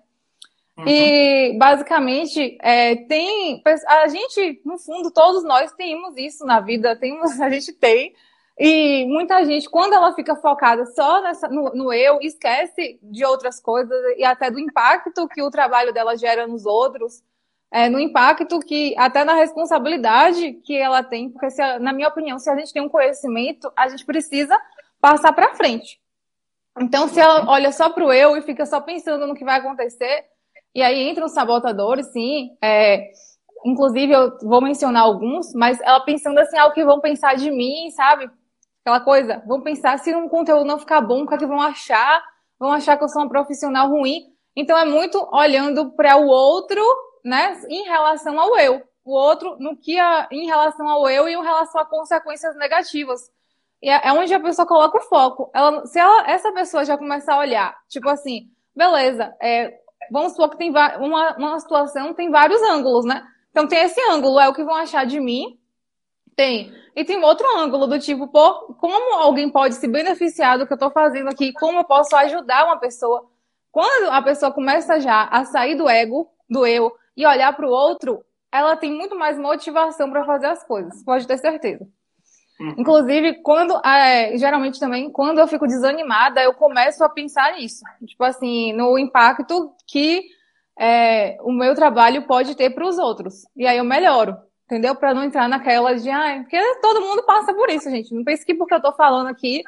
Uhum. 0.77 0.85
E 0.87 1.57
basicamente 1.57 2.57
é, 2.61 2.95
tem 2.95 3.61
a 3.87 4.07
gente, 4.07 4.61
no 4.65 4.77
fundo, 4.77 5.09
todos 5.09 5.43
nós 5.43 5.71
temos 5.73 6.17
isso 6.17 6.45
na 6.45 6.59
vida, 6.59 6.95
temos, 6.95 7.39
a 7.39 7.49
gente 7.49 7.73
tem. 7.73 8.13
E 8.57 9.05
muita 9.07 9.43
gente, 9.43 9.69
quando 9.69 9.93
ela 9.93 10.13
fica 10.13 10.35
focada 10.35 10.85
só 10.85 11.21
nessa, 11.21 11.47
no, 11.47 11.71
no, 11.73 11.93
eu, 11.93 12.19
esquece 12.21 12.97
de 13.01 13.25
outras 13.25 13.59
coisas 13.59 13.97
e 14.17 14.23
até 14.23 14.49
do 14.49 14.59
impacto 14.59 15.27
que 15.27 15.41
o 15.41 15.51
trabalho 15.51 15.93
dela 15.93 16.15
gera 16.15 16.47
nos 16.47 16.65
outros, 16.65 17.21
é, 17.69 17.89
no 17.89 17.99
impacto 17.99 18.59
que, 18.59 18.95
até 18.97 19.25
na 19.25 19.33
responsabilidade 19.33 20.53
que 20.63 20.77
ela 20.77 21.03
tem, 21.03 21.29
porque 21.29 21.49
se, 21.49 21.79
na 21.79 21.91
minha 21.91 22.07
opinião, 22.07 22.39
se 22.39 22.49
a 22.49 22.55
gente 22.55 22.71
tem 22.71 22.81
um 22.81 22.89
conhecimento, 22.89 23.69
a 23.75 23.89
gente 23.89 24.05
precisa 24.05 24.57
passar 25.01 25.33
para 25.33 25.55
frente. 25.55 25.99
Então, 26.79 27.07
se 27.09 27.19
ela 27.19 27.49
olha 27.49 27.71
só 27.71 27.89
para 27.89 28.05
o 28.05 28.13
eu 28.13 28.37
e 28.37 28.41
fica 28.41 28.65
só 28.65 28.79
pensando 28.79 29.27
no 29.27 29.35
que 29.35 29.43
vai 29.43 29.59
acontecer, 29.59 30.25
e 30.75 30.81
aí 30.83 31.09
entram 31.09 31.25
os 31.25 31.31
sabotadores, 31.31 32.07
sim. 32.07 32.51
É, 32.61 33.09
inclusive, 33.65 34.11
eu 34.11 34.37
vou 34.39 34.61
mencionar 34.61 35.03
alguns, 35.03 35.53
mas 35.53 35.79
ela 35.79 36.01
pensando 36.01 36.37
assim, 36.37 36.57
ah, 36.57 36.65
o 36.65 36.73
que 36.73 36.83
vão 36.83 36.99
pensar 36.99 37.35
de 37.35 37.49
mim, 37.49 37.89
sabe? 37.91 38.29
Aquela 38.81 38.99
coisa, 38.99 39.41
vão 39.47 39.61
pensar 39.61 39.97
se 39.99 40.13
um 40.13 40.27
conteúdo 40.27 40.65
não 40.65 40.77
ficar 40.77 40.99
bom, 40.99 41.23
o 41.23 41.27
que, 41.27 41.33
é 41.33 41.37
que 41.37 41.45
vão 41.47 41.61
achar? 41.61 42.21
Vão 42.59 42.73
achar 42.73 42.97
que 42.97 43.05
eu 43.05 43.07
sou 43.07 43.21
uma 43.21 43.29
profissional 43.29 43.89
ruim. 43.89 44.25
Então, 44.53 44.77
é 44.77 44.85
muito 44.85 45.17
olhando 45.31 45.91
para 45.91 46.17
o 46.17 46.27
outro, 46.27 46.83
né, 47.23 47.57
em 47.69 47.83
relação 47.85 48.37
ao 48.37 48.59
eu. 48.59 48.83
O 49.05 49.13
outro, 49.13 49.55
no 49.59 49.77
que 49.77 49.97
a, 49.97 50.27
em 50.29 50.45
relação 50.45 50.89
ao 50.89 51.07
eu 51.09 51.29
e 51.29 51.33
em 51.33 51.41
relação 51.41 51.79
a 51.79 51.85
consequências 51.85 52.55
negativas. 52.57 53.31
E 53.81 53.89
é, 53.89 54.09
é 54.09 54.11
onde 54.11 54.33
a 54.33 54.39
pessoa 54.41 54.67
coloca 54.67 54.97
o 54.97 55.01
foco. 55.01 55.49
Ela, 55.53 55.85
se 55.85 55.97
ela, 55.97 56.29
essa 56.29 56.51
pessoa 56.51 56.83
já 56.83 56.97
começar 56.97 57.35
a 57.35 57.39
olhar, 57.39 57.77
tipo 57.87 58.09
assim, 58.09 58.49
beleza, 58.75 59.33
é, 59.41 59.73
vamos 60.11 60.31
supor 60.31 60.49
que 60.49 60.57
tem 60.57 60.71
uma, 60.71 61.35
uma 61.37 61.59
situação 61.59 62.13
tem 62.13 62.29
vários 62.29 62.61
ângulos, 62.61 63.05
né? 63.05 63.25
Então 63.51 63.67
tem 63.67 63.79
esse 63.79 63.99
ângulo, 64.11 64.39
é 64.39 64.49
o 64.49 64.53
que 64.53 64.63
vão 64.63 64.75
achar 64.75 65.05
de 65.05 65.19
mim. 65.19 65.59
Tem. 66.35 66.73
E 66.95 67.03
tem 67.05 67.23
outro 67.23 67.45
ângulo 67.57 67.87
do 67.87 67.99
tipo, 67.99 68.27
pô, 68.27 68.73
como 68.75 69.15
alguém 69.15 69.49
pode 69.49 69.75
se 69.75 69.87
beneficiar 69.87 70.57
do 70.57 70.67
que 70.67 70.73
eu 70.73 70.75
estou 70.75 70.91
fazendo 70.91 71.29
aqui? 71.29 71.53
Como 71.53 71.79
eu 71.79 71.83
posso 71.83 72.15
ajudar 72.15 72.65
uma 72.65 72.77
pessoa? 72.77 73.29
Quando 73.71 74.11
a 74.11 74.21
pessoa 74.21 74.51
começa 74.51 74.99
já 74.99 75.23
a 75.23 75.45
sair 75.45 75.75
do 75.75 75.89
ego, 75.89 76.29
do 76.49 76.65
eu, 76.65 76.93
e 77.15 77.25
olhar 77.25 77.53
para 77.53 77.67
o 77.67 77.71
outro, 77.71 78.23
ela 78.51 78.75
tem 78.75 78.91
muito 78.91 79.17
mais 79.17 79.37
motivação 79.37 80.09
para 80.09 80.25
fazer 80.25 80.47
as 80.47 80.63
coisas, 80.63 81.03
pode 81.03 81.27
ter 81.27 81.37
certeza. 81.37 81.85
Uhum. 82.59 82.75
Inclusive, 82.77 83.41
quando 83.41 83.75
é, 83.85 84.37
geralmente 84.37 84.79
também, 84.79 85.09
quando 85.11 85.39
eu 85.39 85.47
fico 85.47 85.67
desanimada, 85.67 86.41
eu 86.41 86.53
começo 86.53 87.03
a 87.03 87.09
pensar 87.09 87.53
nisso. 87.53 87.83
Tipo 88.05 88.23
assim, 88.23 88.71
no 88.73 88.97
impacto 88.97 89.73
que 89.85 90.23
é, 90.79 91.37
o 91.41 91.51
meu 91.51 91.75
trabalho 91.75 92.25
pode 92.25 92.55
ter 92.55 92.69
para 92.69 92.87
os 92.87 92.97
outros. 92.97 93.45
E 93.55 93.67
aí 93.67 93.77
eu 93.77 93.83
melhoro, 93.83 94.37
entendeu? 94.65 94.95
Para 94.95 95.13
não 95.13 95.23
entrar 95.23 95.49
naquela 95.49 95.95
de, 95.95 96.09
ah, 96.09 96.39
porque 96.41 96.59
todo 96.81 97.01
mundo 97.01 97.23
passa 97.23 97.53
por 97.53 97.69
isso, 97.69 97.89
gente. 97.89 98.13
Não 98.13 98.23
pense 98.23 98.45
que 98.45 98.53
porque 98.53 98.73
eu 98.73 98.81
tô 98.81 98.93
falando 98.93 99.27
aqui, 99.27 99.63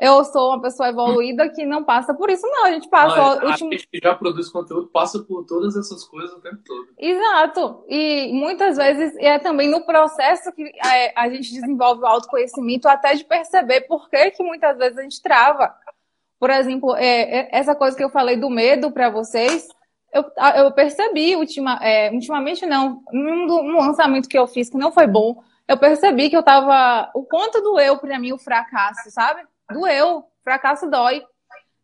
eu 0.00 0.24
sou 0.24 0.48
uma 0.48 0.62
pessoa 0.62 0.88
evoluída 0.88 1.46
que 1.50 1.66
não 1.66 1.84
passa 1.84 2.14
por 2.14 2.30
isso, 2.30 2.46
não. 2.46 2.64
A 2.64 2.70
gente 2.70 2.88
passa. 2.88 3.20
Ah, 3.20 3.44
último... 3.44 3.68
A 3.68 3.72
gente 3.72 3.86
que 3.86 4.00
já 4.02 4.14
produz 4.14 4.48
conteúdo 4.48 4.86
passa 4.86 5.18
por 5.18 5.44
todas 5.44 5.76
essas 5.76 6.04
coisas 6.04 6.32
o 6.32 6.40
tempo 6.40 6.58
todo. 6.64 6.88
Exato. 6.98 7.84
E 7.86 8.32
muitas 8.32 8.78
vezes 8.78 9.14
é 9.18 9.38
também 9.38 9.68
no 9.68 9.84
processo 9.84 10.50
que 10.52 10.62
é, 10.62 11.12
a 11.14 11.28
gente 11.28 11.52
desenvolve 11.52 12.00
o 12.00 12.06
autoconhecimento, 12.06 12.88
até 12.88 13.14
de 13.14 13.24
perceber 13.24 13.82
por 13.82 14.08
que, 14.08 14.30
que 14.30 14.42
muitas 14.42 14.78
vezes 14.78 14.96
a 14.96 15.02
gente 15.02 15.20
trava. 15.20 15.74
Por 16.38 16.48
exemplo, 16.48 16.96
é, 16.96 17.40
é 17.40 17.48
essa 17.52 17.74
coisa 17.74 17.94
que 17.94 18.02
eu 18.02 18.08
falei 18.08 18.38
do 18.38 18.48
medo 18.48 18.90
para 18.90 19.10
vocês, 19.10 19.68
eu, 20.14 20.24
eu 20.56 20.72
percebi 20.72 21.36
ultima, 21.36 21.78
é, 21.82 22.10
ultimamente 22.10 22.64
não, 22.64 23.02
num, 23.12 23.46
num 23.46 23.78
lançamento 23.78 24.30
que 24.30 24.38
eu 24.38 24.46
fiz 24.46 24.70
que 24.70 24.78
não 24.78 24.90
foi 24.90 25.06
bom, 25.06 25.42
eu 25.68 25.76
percebi 25.76 26.30
que 26.30 26.36
eu 26.36 26.42
tava. 26.42 27.10
O 27.14 27.22
quanto 27.22 27.60
doeu 27.60 27.98
para 27.98 28.18
mim 28.18 28.32
o 28.32 28.38
fracasso, 28.38 29.10
sabe? 29.10 29.42
Doeu, 29.72 30.24
fracasso 30.42 30.88
dói. 30.88 31.22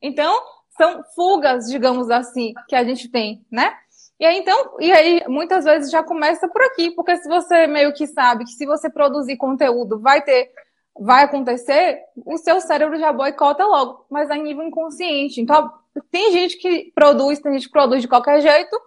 Então, 0.01 0.39
são 0.77 1.03
fugas, 1.15 1.69
digamos 1.69 2.11
assim, 2.11 2.53
que 2.69 2.77
a 2.77 2.85
gente 2.85 3.09
tem, 3.11 3.45
né? 3.51 3.75
E 4.19 4.25
aí, 4.25 4.39
então, 4.39 4.77
e 4.81 4.93
aí, 4.93 5.25
muitas 5.29 5.65
vezes 5.65 5.91
já 5.91 6.03
começa 6.03 6.49
por 6.49 6.63
aqui, 6.63 6.91
porque 6.91 7.17
se 7.17 7.29
você 7.29 7.67
meio 7.67 7.93
que 7.93 8.07
sabe 8.07 8.45
que 8.45 8.53
se 8.53 8.65
você 8.65 8.89
produzir 8.89 9.37
conteúdo 9.37 9.99
vai 9.99 10.23
ter, 10.23 10.51
vai 10.99 11.25
acontecer, 11.25 12.01
o 12.25 12.39
seu 12.39 12.61
cérebro 12.61 12.99
já 12.99 13.13
boicota 13.13 13.65
logo, 13.65 14.07
mas 14.11 14.31
a 14.31 14.35
nível 14.35 14.65
inconsciente. 14.65 15.41
Então, 15.41 15.71
tem 16.11 16.33
gente 16.33 16.57
que 16.57 16.91
produz, 16.95 17.41
tem 17.41 17.53
gente 17.53 17.67
que 17.67 17.73
produz 17.73 18.01
de 18.01 18.09
qualquer 18.09 18.41
jeito, 18.41 18.81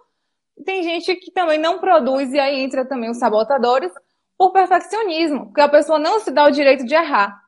tem 0.64 0.82
gente 0.82 1.14
que 1.16 1.30
também 1.30 1.58
não 1.58 1.78
produz, 1.78 2.32
e 2.32 2.40
aí 2.40 2.60
entra 2.60 2.84
também 2.84 3.10
os 3.10 3.18
sabotadores, 3.18 3.92
por 4.36 4.52
perfeccionismo, 4.52 5.46
porque 5.46 5.60
a 5.60 5.68
pessoa 5.68 5.98
não 5.98 6.18
se 6.18 6.30
dá 6.30 6.46
o 6.46 6.50
direito 6.50 6.84
de 6.84 6.94
errar 6.94 7.40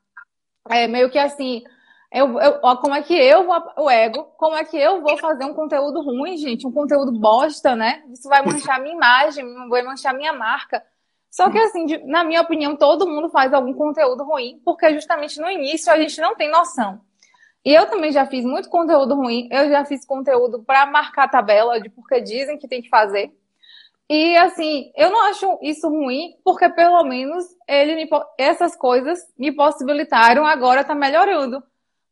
é 0.69 0.87
meio 0.87 1.11
que 1.11 1.19
assim, 1.19 1.63
eu, 2.13 2.39
eu, 2.39 2.61
como 2.61 2.95
é 2.95 3.03
que 3.03 3.15
eu 3.15 3.47
vou, 3.47 3.63
o 3.79 3.91
ego, 3.91 4.25
como 4.37 4.55
é 4.55 4.65
que 4.65 4.77
eu 4.77 5.01
vou 5.01 5.17
fazer 5.17 5.45
um 5.45 5.55
conteúdo 5.55 6.03
ruim, 6.03 6.37
gente? 6.37 6.67
Um 6.67 6.73
conteúdo 6.73 7.11
bosta, 7.19 7.75
né? 7.75 8.03
Isso 8.13 8.29
vai 8.29 8.45
manchar 8.45 8.81
minha 8.81 8.95
imagem, 8.95 9.69
vai 9.69 9.83
manchar 9.83 10.15
minha 10.15 10.33
marca. 10.33 10.85
Só 11.31 11.51
que, 11.51 11.59
assim, 11.59 11.87
de, 11.87 11.99
na 12.05 12.23
minha 12.23 12.43
opinião, 12.43 12.77
todo 12.77 13.09
mundo 13.09 13.31
faz 13.31 13.55
algum 13.55 13.73
conteúdo 13.73 14.23
ruim, 14.25 14.61
porque 14.63 14.93
justamente 14.93 15.41
no 15.41 15.49
início 15.49 15.91
a 15.91 15.99
gente 15.99 16.21
não 16.21 16.37
tem 16.37 16.51
noção. 16.51 17.01
E 17.65 17.73
eu 17.73 17.87
também 17.87 18.13
já 18.13 18.27
fiz 18.27 18.45
muito 18.45 18.69
conteúdo 18.69 19.15
ruim, 19.15 19.49
eu 19.51 19.71
já 19.71 19.83
fiz 19.85 20.05
conteúdo 20.05 20.63
para 20.63 20.85
marcar 20.85 21.31
tabela 21.31 21.81
de 21.81 21.89
porque 21.89 22.21
dizem 22.21 22.59
que 22.59 22.69
tem 22.69 22.83
que 22.83 22.91
fazer. 22.91 23.33
E 24.15 24.37
assim, 24.37 24.93
eu 24.95 25.09
não 25.09 25.23
acho 25.31 25.59
isso 25.63 25.89
ruim, 25.89 26.37
porque 26.45 26.69
pelo 26.69 27.03
menos 27.03 27.47
ele 27.67 27.95
me, 27.95 28.11
essas 28.37 28.77
coisas 28.77 29.19
me 29.39 29.51
possibilitaram 29.51 30.45
agora 30.45 30.83
estar 30.83 30.93
tá 30.93 31.01
melhorando. 31.01 31.63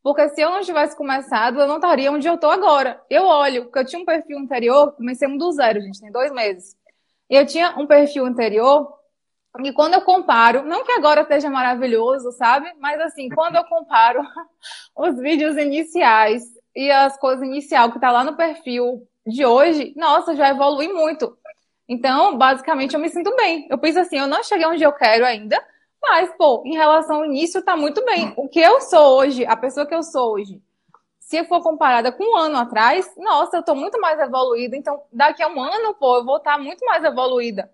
Porque 0.03 0.27
se 0.31 0.41
eu 0.41 0.49
não 0.49 0.63
tivesse 0.63 0.97
começado, 0.97 1.61
eu 1.61 1.67
não 1.69 1.75
estaria 1.77 2.11
onde 2.11 2.27
eu 2.27 2.37
estou 2.37 2.51
agora. 2.51 2.99
Eu 3.11 3.25
olho, 3.27 3.65
porque 3.65 3.81
eu 3.81 3.85
tinha 3.85 4.01
um 4.01 4.07
perfil 4.07 4.39
anterior, 4.39 4.93
comecei 4.93 5.29
do 5.37 5.53
zero, 5.53 5.83
gente, 5.83 6.01
tem 6.01 6.11
dois 6.11 6.33
meses. 6.33 6.75
E 7.29 7.37
eu 7.37 7.45
tinha 7.45 7.79
um 7.79 7.87
perfil 7.87 8.25
anterior, 8.25 8.91
e 9.63 9.71
quando 9.71 9.93
eu 9.93 10.01
comparo, 10.01 10.63
não 10.63 10.83
que 10.83 10.93
agora 10.93 11.21
esteja 11.21 11.51
maravilhoso, 11.51 12.33
sabe? 12.33 12.73
Mas 12.79 12.99
assim, 12.99 13.29
quando 13.29 13.57
eu 13.57 13.65
comparo 13.65 14.23
os 14.97 15.19
vídeos 15.19 15.59
iniciais 15.59 16.45
e 16.75 16.91
as 16.91 17.19
coisas 17.19 17.47
inicial 17.47 17.91
que 17.91 17.99
está 17.99 18.11
lá 18.11 18.25
no 18.25 18.39
perfil 18.39 19.07
de 19.27 19.45
hoje, 19.45 19.93
nossa, 19.99 20.35
já 20.35 20.49
evolui 20.49 20.89
muito. 20.89 21.37
Então, 21.91 22.39
basicamente, 22.39 22.95
eu 22.95 23.01
me 23.01 23.09
sinto 23.09 23.35
bem. 23.35 23.67
Eu 23.69 23.77
penso 23.77 23.99
assim, 23.99 24.17
eu 24.17 24.29
não 24.29 24.45
cheguei 24.45 24.65
onde 24.65 24.81
eu 24.81 24.93
quero 24.93 25.27
ainda, 25.27 25.61
mas, 26.01 26.31
pô, 26.39 26.63
em 26.65 26.75
relação 26.75 27.17
ao 27.17 27.25
início, 27.25 27.65
tá 27.65 27.77
muito 27.77 28.05
bem. 28.05 28.33
O 28.37 28.49
que 28.49 28.61
eu 28.61 28.81
sou 28.81 29.19
hoje, 29.19 29.45
a 29.45 29.57
pessoa 29.57 29.85
que 29.85 29.95
eu 29.95 30.05
sou 30.05 30.35
hoje, 30.35 30.63
se 31.19 31.43
for 31.47 31.61
comparada 31.61 32.13
com 32.13 32.23
um 32.23 32.37
ano 32.37 32.59
atrás, 32.59 33.13
nossa, 33.17 33.57
eu 33.57 33.65
tô 33.65 33.75
muito 33.75 34.01
mais 34.01 34.21
evoluída. 34.21 34.77
Então, 34.77 35.03
daqui 35.13 35.43
a 35.43 35.49
um 35.49 35.61
ano, 35.61 35.93
pô, 35.95 36.19
eu 36.19 36.25
vou 36.25 36.37
estar 36.37 36.59
tá 36.59 36.63
muito 36.63 36.87
mais 36.87 37.03
evoluída. 37.03 37.69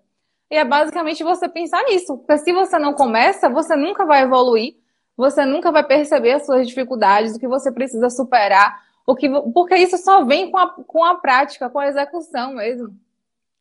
E 0.49 0.55
é 0.55 0.65
basicamente 0.65 1.23
você 1.23 1.47
pensar 1.47 1.83
nisso. 1.83 2.17
Porque 2.17 2.39
se 2.39 2.51
você 2.51 2.79
não 2.79 2.93
começa, 2.93 3.47
você 3.47 3.75
nunca 3.75 4.03
vai 4.03 4.23
evoluir. 4.23 4.77
Você 5.15 5.45
nunca 5.45 5.71
vai 5.71 5.83
perceber 5.83 6.31
as 6.31 6.45
suas 6.47 6.67
dificuldades, 6.67 7.35
o 7.35 7.39
que 7.39 7.47
você 7.47 7.71
precisa 7.71 8.09
superar. 8.09 8.81
O 9.05 9.15
que, 9.15 9.29
porque 9.53 9.75
isso 9.75 9.97
só 9.99 10.23
vem 10.25 10.49
com 10.49 10.57
a, 10.57 10.69
com 10.71 11.03
a 11.03 11.15
prática, 11.15 11.69
com 11.69 11.77
a 11.77 11.87
execução 11.87 12.55
mesmo 12.55 12.95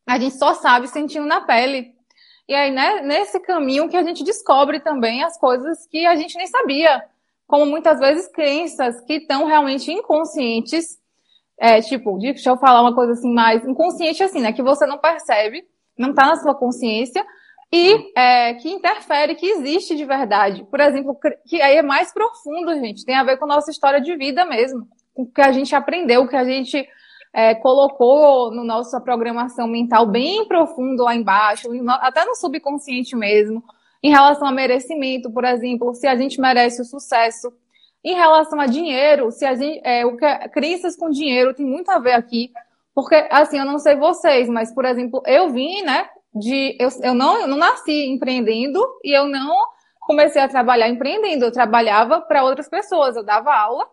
a 0.07 0.19
gente 0.19 0.37
só 0.37 0.55
sabe 0.55 0.89
sentindo 0.89 1.27
na 1.27 1.41
pele. 1.41 1.95
E 2.49 2.55
aí, 2.55 2.71
né, 2.71 3.03
nesse 3.03 3.41
caminho 3.41 3.89
que 3.89 3.97
a 3.97 4.03
gente 4.05 4.23
descobre 4.23 4.79
também 4.81 5.25
as 5.25 5.37
coisas 5.39 5.87
que 5.89 6.07
a 6.07 6.15
gente 6.15 6.37
nem 6.37 6.47
sabia. 6.47 7.03
Como 7.47 7.67
muitas 7.67 7.99
vezes 7.99 8.29
crenças 8.29 9.01
que 9.03 9.15
estão 9.15 9.47
realmente 9.47 9.91
inconscientes. 9.91 10.99
É, 11.59 11.81
tipo, 11.81 12.19
deixa 12.19 12.51
eu 12.51 12.57
falar 12.57 12.83
uma 12.83 12.95
coisa 12.95 13.13
assim 13.13 13.33
mais 13.33 13.65
inconsciente 13.65 14.23
assim, 14.23 14.41
né? 14.41 14.53
Que 14.53 14.63
você 14.63 14.87
não 14.87 14.99
percebe, 14.99 15.65
não 15.99 16.11
está 16.11 16.27
na 16.27 16.37
sua 16.37 16.55
consciência 16.55 17.25
e 17.73 18.13
é, 18.17 18.55
que 18.55 18.71
interfere, 18.71 19.35
que 19.35 19.47
existe 19.47 19.97
de 19.97 20.05
verdade. 20.05 20.65
Por 20.65 20.81
exemplo, 20.81 21.19
que 21.47 21.61
aí 21.61 21.77
é 21.77 21.83
mais 21.83 22.13
profundo, 22.13 22.75
gente. 22.75 23.05
Tem 23.05 23.17
a 23.17 23.25
ver 23.25 23.39
com 23.39 23.47
nossa 23.47 23.71
história 23.71 24.01
de 24.01 24.15
vida 24.17 24.45
mesmo. 24.45 24.87
Com 25.15 25.23
o 25.23 25.27
que 25.27 25.41
a 25.41 25.51
gente 25.51 25.75
aprendeu, 25.75 26.23
o 26.23 26.29
que 26.29 26.37
a 26.37 26.45
gente 26.45 26.87
é, 27.37 27.55
colocou 27.55 28.51
no 28.51 28.65
nossa 28.65 28.99
programação 28.99 29.69
mental 29.69 30.07
bem 30.07 30.49
profundo 30.49 31.03
lá 31.03 31.15
embaixo, 31.15 31.69
até 32.01 32.25
no 32.25 32.35
subconsciente 32.35 33.15
mesmo, 33.15 33.63
em 34.03 34.11
relação 34.11 34.49
a 34.49 34.53
merecimento, 34.53 35.31
por 35.31 35.45
exemplo, 35.45 35.93
se 35.93 36.07
a 36.07 36.17
gente 36.17 36.41
merece 36.41 36.81
o 36.81 36.85
sucesso. 36.85 37.53
Em 38.03 38.15
relação 38.15 38.59
a 38.59 38.67
dinheiro, 38.67 39.31
se 39.31 39.45
a 39.45 39.55
gente, 39.55 39.83
é, 39.85 40.07
o 40.07 40.17
que, 40.17 40.49
crenças 40.49 40.97
com 40.97 41.11
dinheiro 41.11 41.53
tem 41.53 41.67
muito 41.67 41.91
a 41.91 41.99
ver 41.99 42.15
aqui, 42.15 42.51
porque, 42.95 43.15
assim, 43.31 43.59
eu 43.59 43.67
não 43.67 43.79
sei 43.79 43.97
vocês, 43.97 44.49
mas, 44.49 44.73
por 44.73 44.87
exemplo, 44.87 45.23
eu 45.27 45.51
vim, 45.51 45.83
né, 45.83 46.09
de, 46.35 46.75
eu, 46.81 46.89
eu 47.03 47.15
não, 47.15 47.39
eu 47.39 47.47
não 47.47 47.59
nasci 47.59 48.07
empreendendo 48.07 48.83
e 49.05 49.15
eu 49.15 49.27
não 49.27 49.55
comecei 50.01 50.41
a 50.41 50.49
trabalhar 50.49 50.89
empreendendo, 50.89 51.45
eu 51.45 51.53
trabalhava 51.53 52.23
para 52.23 52.45
outras 52.45 52.69
pessoas, 52.69 53.15
eu 53.15 53.25
dava 53.25 53.55
aula 53.55 53.87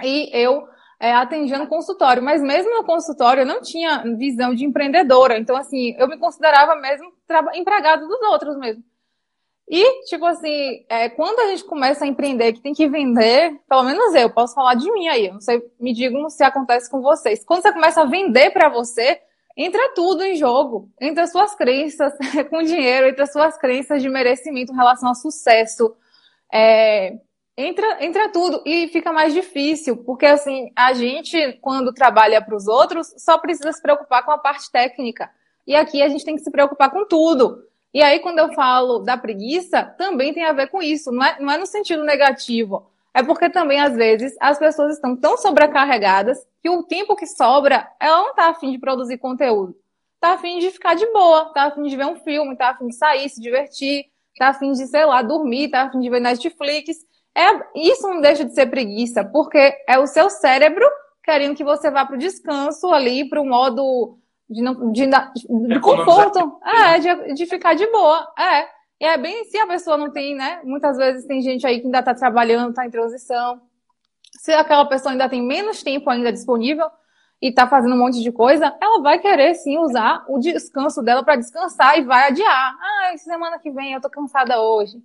e 0.00 0.30
eu 0.32 0.62
é, 1.02 1.12
atendia 1.12 1.58
no 1.58 1.66
consultório, 1.66 2.22
mas 2.22 2.40
mesmo 2.40 2.72
no 2.76 2.84
consultório 2.84 3.40
eu 3.40 3.46
não 3.46 3.60
tinha 3.60 4.04
visão 4.16 4.54
de 4.54 4.64
empreendedora. 4.64 5.36
Então, 5.36 5.56
assim, 5.56 5.96
eu 5.98 6.06
me 6.06 6.16
considerava 6.16 6.76
mesmo 6.76 7.12
empregada 7.54 8.06
dos 8.06 8.22
outros 8.22 8.56
mesmo. 8.56 8.84
E, 9.68 10.04
tipo 10.04 10.24
assim, 10.24 10.84
é, 10.88 11.08
quando 11.08 11.40
a 11.40 11.48
gente 11.48 11.64
começa 11.64 12.04
a 12.04 12.06
empreender, 12.06 12.52
que 12.52 12.60
tem 12.60 12.72
que 12.72 12.88
vender, 12.88 13.58
pelo 13.68 13.82
menos 13.82 14.14
eu, 14.14 14.30
posso 14.30 14.54
falar 14.54 14.74
de 14.74 14.92
mim 14.92 15.08
aí, 15.08 15.28
não 15.28 15.40
sei, 15.40 15.60
me 15.80 15.92
digam 15.92 16.30
se 16.30 16.44
acontece 16.44 16.88
com 16.88 17.02
vocês. 17.02 17.44
Quando 17.44 17.62
você 17.62 17.72
começa 17.72 18.02
a 18.02 18.06
vender 18.06 18.50
para 18.52 18.68
você, 18.68 19.20
entra 19.56 19.92
tudo 19.96 20.22
em 20.22 20.36
jogo. 20.36 20.88
Entra 21.00 21.26
suas 21.26 21.52
crenças 21.56 22.12
com 22.48 22.62
dinheiro, 22.62 23.08
entra 23.08 23.26
suas 23.26 23.58
crenças 23.58 24.00
de 24.00 24.08
merecimento 24.08 24.72
em 24.72 24.76
relação 24.76 25.08
ao 25.08 25.16
sucesso. 25.16 25.96
É, 26.52 27.18
entra, 27.56 28.04
entra 28.04 28.28
tudo 28.30 28.62
e 28.64 28.88
fica 28.88 29.12
mais 29.12 29.32
difícil, 29.32 29.96
porque 29.98 30.26
assim, 30.26 30.72
a 30.76 30.92
gente, 30.92 31.58
quando 31.60 31.92
trabalha 31.92 32.40
para 32.40 32.56
os 32.56 32.66
outros, 32.66 33.14
só 33.18 33.38
precisa 33.38 33.72
se 33.72 33.82
preocupar 33.82 34.24
com 34.24 34.30
a 34.30 34.38
parte 34.38 34.70
técnica. 34.70 35.30
E 35.66 35.76
aqui 35.76 36.02
a 36.02 36.08
gente 36.08 36.24
tem 36.24 36.34
que 36.34 36.42
se 36.42 36.50
preocupar 36.50 36.90
com 36.90 37.04
tudo. 37.04 37.64
E 37.94 38.02
aí, 38.02 38.20
quando 38.20 38.38
eu 38.38 38.52
falo 38.54 39.00
da 39.00 39.16
preguiça, 39.16 39.84
também 39.84 40.32
tem 40.32 40.44
a 40.44 40.52
ver 40.52 40.68
com 40.68 40.82
isso. 40.82 41.12
Não 41.12 41.24
é, 41.24 41.38
não 41.40 41.52
é 41.52 41.58
no 41.58 41.66
sentido 41.66 42.02
negativo. 42.04 42.86
É 43.14 43.22
porque 43.22 43.50
também, 43.50 43.78
às 43.78 43.94
vezes, 43.94 44.34
as 44.40 44.58
pessoas 44.58 44.94
estão 44.94 45.14
tão 45.14 45.36
sobrecarregadas 45.36 46.46
que 46.62 46.70
o 46.70 46.82
tempo 46.82 47.14
que 47.14 47.26
sobra, 47.26 47.86
ela 48.00 48.22
não 48.22 48.30
está 48.30 48.48
afim 48.48 48.72
de 48.72 48.78
produzir 48.78 49.18
conteúdo. 49.18 49.76
Está 50.14 50.34
afim 50.34 50.58
de 50.58 50.70
ficar 50.70 50.94
de 50.94 51.04
boa, 51.12 51.48
está 51.48 51.64
afim 51.64 51.82
de 51.82 51.96
ver 51.96 52.06
um 52.06 52.16
filme, 52.16 52.52
está 52.54 52.70
afim 52.70 52.86
de 52.86 52.94
sair, 52.94 53.28
se 53.28 53.40
divertir, 53.40 54.06
está 54.32 54.48
afim 54.48 54.72
de, 54.72 54.86
sei 54.86 55.04
lá, 55.04 55.20
dormir, 55.20 55.66
está 55.66 55.82
afim 55.82 56.00
de 56.00 56.08
ver 56.08 56.20
Netflix. 56.20 57.04
É, 57.34 57.80
isso 57.88 58.06
não 58.06 58.20
deixa 58.20 58.44
de 58.44 58.54
ser 58.54 58.66
preguiça, 58.66 59.24
porque 59.24 59.74
é 59.88 59.98
o 59.98 60.06
seu 60.06 60.28
cérebro 60.28 60.86
querendo 61.22 61.54
que 61.54 61.64
você 61.64 61.90
vá 61.90 62.04
para 62.04 62.16
o 62.16 62.18
descanso 62.18 62.88
ali, 62.92 63.28
para 63.28 63.40
o 63.40 63.46
modo 63.46 64.18
de, 64.50 64.60
não, 64.60 64.92
de, 64.92 65.06
de 65.06 65.80
conforto, 65.80 66.58
é, 66.64 66.98
de, 66.98 67.34
de 67.34 67.46
ficar 67.46 67.74
de 67.74 67.86
boa. 67.86 68.28
É. 68.38 68.68
E 69.00 69.04
é 69.04 69.16
bem 69.16 69.44
se 69.44 69.58
a 69.58 69.66
pessoa 69.66 69.96
não 69.96 70.10
tem, 70.10 70.34
né? 70.34 70.60
Muitas 70.64 70.96
vezes 70.96 71.26
tem 71.26 71.40
gente 71.40 71.66
aí 71.66 71.80
que 71.80 71.86
ainda 71.86 72.00
está 72.00 72.14
trabalhando, 72.14 72.70
está 72.70 72.86
em 72.86 72.90
transição. 72.90 73.60
Se 74.38 74.52
aquela 74.52 74.84
pessoa 74.86 75.12
ainda 75.12 75.28
tem 75.28 75.42
menos 75.42 75.82
tempo 75.82 76.08
ainda 76.08 76.32
disponível 76.32 76.88
e 77.40 77.48
está 77.48 77.66
fazendo 77.66 77.94
um 77.94 77.98
monte 77.98 78.22
de 78.22 78.30
coisa, 78.30 78.76
ela 78.80 79.02
vai 79.02 79.18
querer 79.18 79.54
sim 79.54 79.76
usar 79.78 80.24
o 80.28 80.38
descanso 80.38 81.02
dela 81.02 81.24
para 81.24 81.36
descansar 81.36 81.98
e 81.98 82.02
vai 82.02 82.28
adiar. 82.28 82.76
Ah, 82.80 83.16
semana 83.18 83.58
que 83.58 83.70
vem 83.70 83.92
eu 83.92 84.00
tô 84.00 84.08
cansada 84.08 84.60
hoje. 84.60 85.02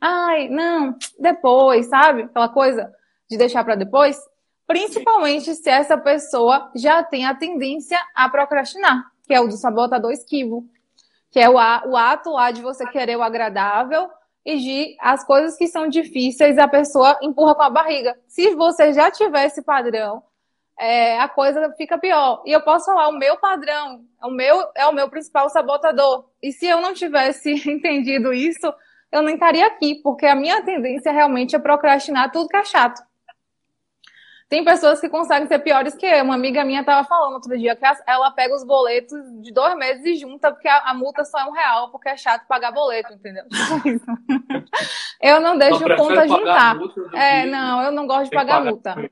Ai, 0.00 0.48
não, 0.48 0.96
depois, 1.18 1.86
sabe? 1.86 2.22
Aquela 2.22 2.48
coisa 2.48 2.92
de 3.28 3.36
deixar 3.36 3.64
para 3.64 3.74
depois. 3.74 4.18
Principalmente 4.66 5.54
se 5.54 5.68
essa 5.68 5.96
pessoa 5.96 6.70
já 6.74 7.02
tem 7.02 7.26
a 7.26 7.34
tendência 7.34 7.98
a 8.14 8.28
procrastinar, 8.28 9.10
que 9.26 9.34
é 9.34 9.40
o 9.40 9.48
do 9.48 9.56
sabotador 9.56 10.12
esquivo, 10.12 10.68
que 11.30 11.40
é 11.40 11.48
o, 11.48 11.54
o 11.54 11.96
ato 11.96 12.30
lá 12.30 12.50
de 12.50 12.62
você 12.62 12.86
querer 12.86 13.16
o 13.16 13.22
agradável 13.22 14.08
e 14.44 14.58
de 14.58 14.96
as 15.00 15.24
coisas 15.24 15.56
que 15.56 15.66
são 15.66 15.88
difíceis 15.88 16.58
a 16.58 16.68
pessoa 16.68 17.18
empurra 17.22 17.54
com 17.54 17.62
a 17.62 17.70
barriga. 17.70 18.18
Se 18.26 18.54
você 18.54 18.92
já 18.92 19.10
tiver 19.10 19.46
esse 19.46 19.62
padrão, 19.62 20.22
é, 20.78 21.18
a 21.18 21.28
coisa 21.28 21.72
fica 21.76 21.98
pior. 21.98 22.42
E 22.46 22.52
eu 22.52 22.62
posso 22.62 22.86
falar, 22.86 23.08
o 23.08 23.18
meu 23.18 23.36
padrão, 23.36 24.04
o 24.22 24.30
meu 24.30 24.68
é 24.74 24.86
o 24.86 24.92
meu 24.92 25.10
principal 25.10 25.50
sabotador. 25.50 26.26
E 26.42 26.52
se 26.52 26.66
eu 26.66 26.80
não 26.80 26.94
tivesse 26.94 27.50
entendido 27.68 28.32
isso, 28.32 28.72
eu 29.10 29.22
nem 29.22 29.34
estaria 29.34 29.66
aqui, 29.66 29.96
porque 30.02 30.26
a 30.26 30.34
minha 30.34 30.62
tendência 30.62 31.12
realmente 31.12 31.56
é 31.56 31.58
procrastinar 31.58 32.30
tudo 32.30 32.48
que 32.48 32.56
é 32.56 32.64
chato. 32.64 33.02
Tem 34.48 34.64
pessoas 34.64 34.98
que 34.98 35.10
conseguem 35.10 35.46
ser 35.46 35.58
piores 35.58 35.94
que 35.94 36.06
eu. 36.06 36.24
Uma 36.24 36.34
amiga 36.34 36.64
minha 36.64 36.80
estava 36.80 37.06
falando 37.06 37.34
outro 37.34 37.56
dia 37.56 37.76
que 37.76 37.84
ela 38.06 38.30
pega 38.30 38.54
os 38.54 38.64
boletos 38.64 39.18
de 39.42 39.52
dois 39.52 39.76
meses 39.76 40.02
e 40.06 40.16
junta, 40.16 40.50
porque 40.50 40.66
a, 40.66 40.90
a 40.90 40.94
multa 40.94 41.22
só 41.22 41.40
é 41.40 41.44
um 41.44 41.52
real, 41.52 41.90
porque 41.90 42.08
é 42.08 42.16
chato 42.16 42.46
pagar 42.46 42.72
boleto, 42.72 43.12
entendeu? 43.12 43.44
eu 45.20 45.38
não 45.38 45.58
deixo 45.58 45.86
não, 45.86 45.96
conta 45.96 46.26
juntar. 46.26 46.76
É, 47.12 47.44
não, 47.44 47.82
eu 47.82 47.92
não 47.92 48.06
gosto 48.06 48.24
de 48.24 48.30
pagar, 48.30 48.58
pagar 48.58 48.70
multa. 48.70 49.10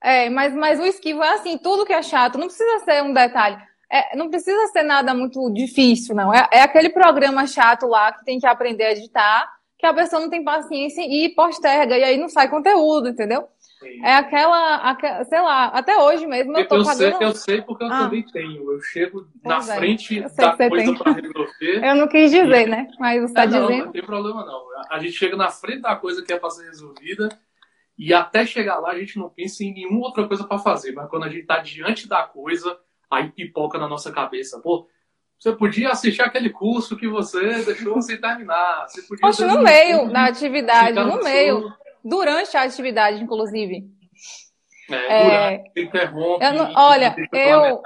É, 0.00 0.30
mas, 0.30 0.54
mas 0.54 0.78
o 0.78 0.84
esquivo 0.84 1.24
é 1.24 1.34
assim, 1.34 1.58
tudo 1.58 1.84
que 1.84 1.92
é 1.92 2.00
chato, 2.00 2.38
não 2.38 2.46
precisa 2.46 2.78
ser 2.84 3.02
um 3.02 3.12
detalhe. 3.12 3.60
É, 3.90 4.16
não 4.16 4.28
precisa 4.28 4.66
ser 4.68 4.82
nada 4.82 5.14
muito 5.14 5.50
difícil, 5.50 6.14
não. 6.14 6.32
É, 6.32 6.46
é 6.52 6.60
aquele 6.60 6.90
programa 6.90 7.46
chato 7.46 7.86
lá 7.86 8.12
que 8.12 8.24
tem 8.24 8.38
que 8.38 8.46
aprender 8.46 8.84
a 8.84 8.92
editar, 8.92 9.50
que 9.78 9.86
a 9.86 9.94
pessoa 9.94 10.20
não 10.20 10.28
tem 10.28 10.44
paciência 10.44 11.00
e 11.02 11.30
posterga, 11.30 11.96
e 11.96 12.04
aí 12.04 12.18
não 12.18 12.28
sai 12.28 12.50
conteúdo, 12.50 13.08
entendeu? 13.08 13.48
Sim. 13.78 14.04
É 14.04 14.14
aquela, 14.16 14.76
aquela, 14.76 15.24
sei 15.24 15.40
lá, 15.40 15.66
até 15.66 15.96
hoje 15.96 16.26
mesmo 16.26 16.56
eu 16.56 16.66
tô 16.66 16.76
eu 16.76 16.84
pagando... 16.84 17.16
Sei, 17.16 17.26
eu 17.26 17.34
sei 17.34 17.62
porque 17.62 17.84
eu 17.84 17.92
ah. 17.92 17.98
também 18.00 18.24
tenho. 18.24 18.72
Eu 18.72 18.80
chego 18.82 19.26
na 19.44 19.58
é. 19.58 19.62
frente 19.62 20.20
da 20.20 20.56
coisa 20.56 20.94
para 20.94 21.12
resolver. 21.12 21.84
Eu 21.86 21.94
não 21.94 22.08
quis 22.08 22.30
dizer, 22.30 22.66
e... 22.66 22.70
né? 22.70 22.88
Mas 22.98 23.20
você 23.20 23.26
está 23.26 23.44
é, 23.44 23.46
dizendo. 23.46 23.70
Não, 23.70 23.78
não 23.86 23.92
tem 23.92 24.02
problema 24.02 24.44
não. 24.44 24.64
A 24.90 24.98
gente 24.98 25.12
chega 25.12 25.36
na 25.36 25.48
frente 25.48 25.82
da 25.82 25.94
coisa 25.94 26.24
que 26.24 26.32
é 26.32 26.38
para 26.38 26.50
ser 26.50 26.66
resolvida 26.66 27.28
e 27.96 28.12
até 28.12 28.44
chegar 28.44 28.80
lá 28.80 28.90
a 28.90 28.98
gente 28.98 29.16
não 29.16 29.28
pensa 29.28 29.62
em 29.62 29.72
nenhuma 29.72 30.06
outra 30.06 30.26
coisa 30.26 30.42
para 30.44 30.58
fazer. 30.58 30.92
Mas 30.92 31.08
quando 31.08 31.24
a 31.24 31.28
gente 31.28 31.42
está 31.42 31.58
diante 31.58 32.08
da 32.08 32.24
coisa, 32.24 32.76
aí 33.10 33.30
pipoca 33.30 33.78
na 33.78 33.88
nossa 33.88 34.12
cabeça. 34.12 34.60
Pô, 34.60 34.88
você 35.38 35.52
podia 35.52 35.90
assistir 35.90 36.22
aquele 36.22 36.50
curso 36.50 36.96
que 36.96 37.08
você 37.08 37.62
deixou 37.62 38.00
sem 38.02 38.20
terminar. 38.20 38.88
Você 38.88 39.02
podia 39.02 39.20
Poxa, 39.20 39.46
no 39.46 39.62
meio 39.62 40.10
da 40.10 40.24
atividade, 40.26 40.98
no 40.98 41.22
meio. 41.22 41.72
Durante 42.04 42.56
a 42.56 42.62
atividade, 42.62 43.22
inclusive. 43.22 43.84
É, 44.90 45.54
é 45.54 45.64
interrompe. 45.76 46.44
Eu 46.44 46.52
não, 46.54 46.72
olha, 46.74 47.14
eu. 47.32 47.82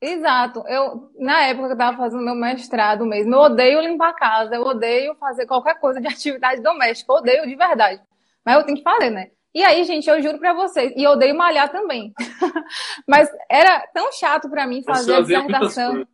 Exato. 0.00 0.64
Eu, 0.66 1.10
na 1.18 1.42
época 1.42 1.66
que 1.66 1.72
eu 1.72 1.76
estava 1.76 1.96
fazendo 1.96 2.24
meu 2.24 2.34
mestrado 2.34 3.04
mesmo, 3.04 3.34
eu 3.34 3.40
odeio 3.40 3.80
limpar 3.80 4.10
a 4.10 4.14
casa, 4.14 4.54
eu 4.54 4.62
odeio 4.62 5.14
fazer 5.16 5.46
qualquer 5.46 5.78
coisa 5.78 6.00
de 6.00 6.06
atividade 6.08 6.62
doméstica, 6.62 7.12
eu 7.12 7.16
odeio 7.16 7.46
de 7.46 7.54
verdade. 7.54 8.00
Mas 8.44 8.56
eu 8.56 8.64
tenho 8.64 8.78
que 8.78 8.82
fazer, 8.82 9.10
né? 9.10 9.30
E 9.54 9.64
aí, 9.64 9.82
gente, 9.84 10.08
eu 10.08 10.22
juro 10.22 10.38
pra 10.38 10.52
vocês, 10.52 10.92
e 10.96 11.02
eu 11.02 11.12
odeio 11.12 11.36
malhar 11.36 11.70
também. 11.70 12.12
Mas 13.06 13.28
era 13.48 13.80
tão 13.92 14.12
chato 14.12 14.48
para 14.48 14.66
mim 14.66 14.82
fazer 14.84 15.16
a 15.16 15.20
dissertação. 15.20 16.06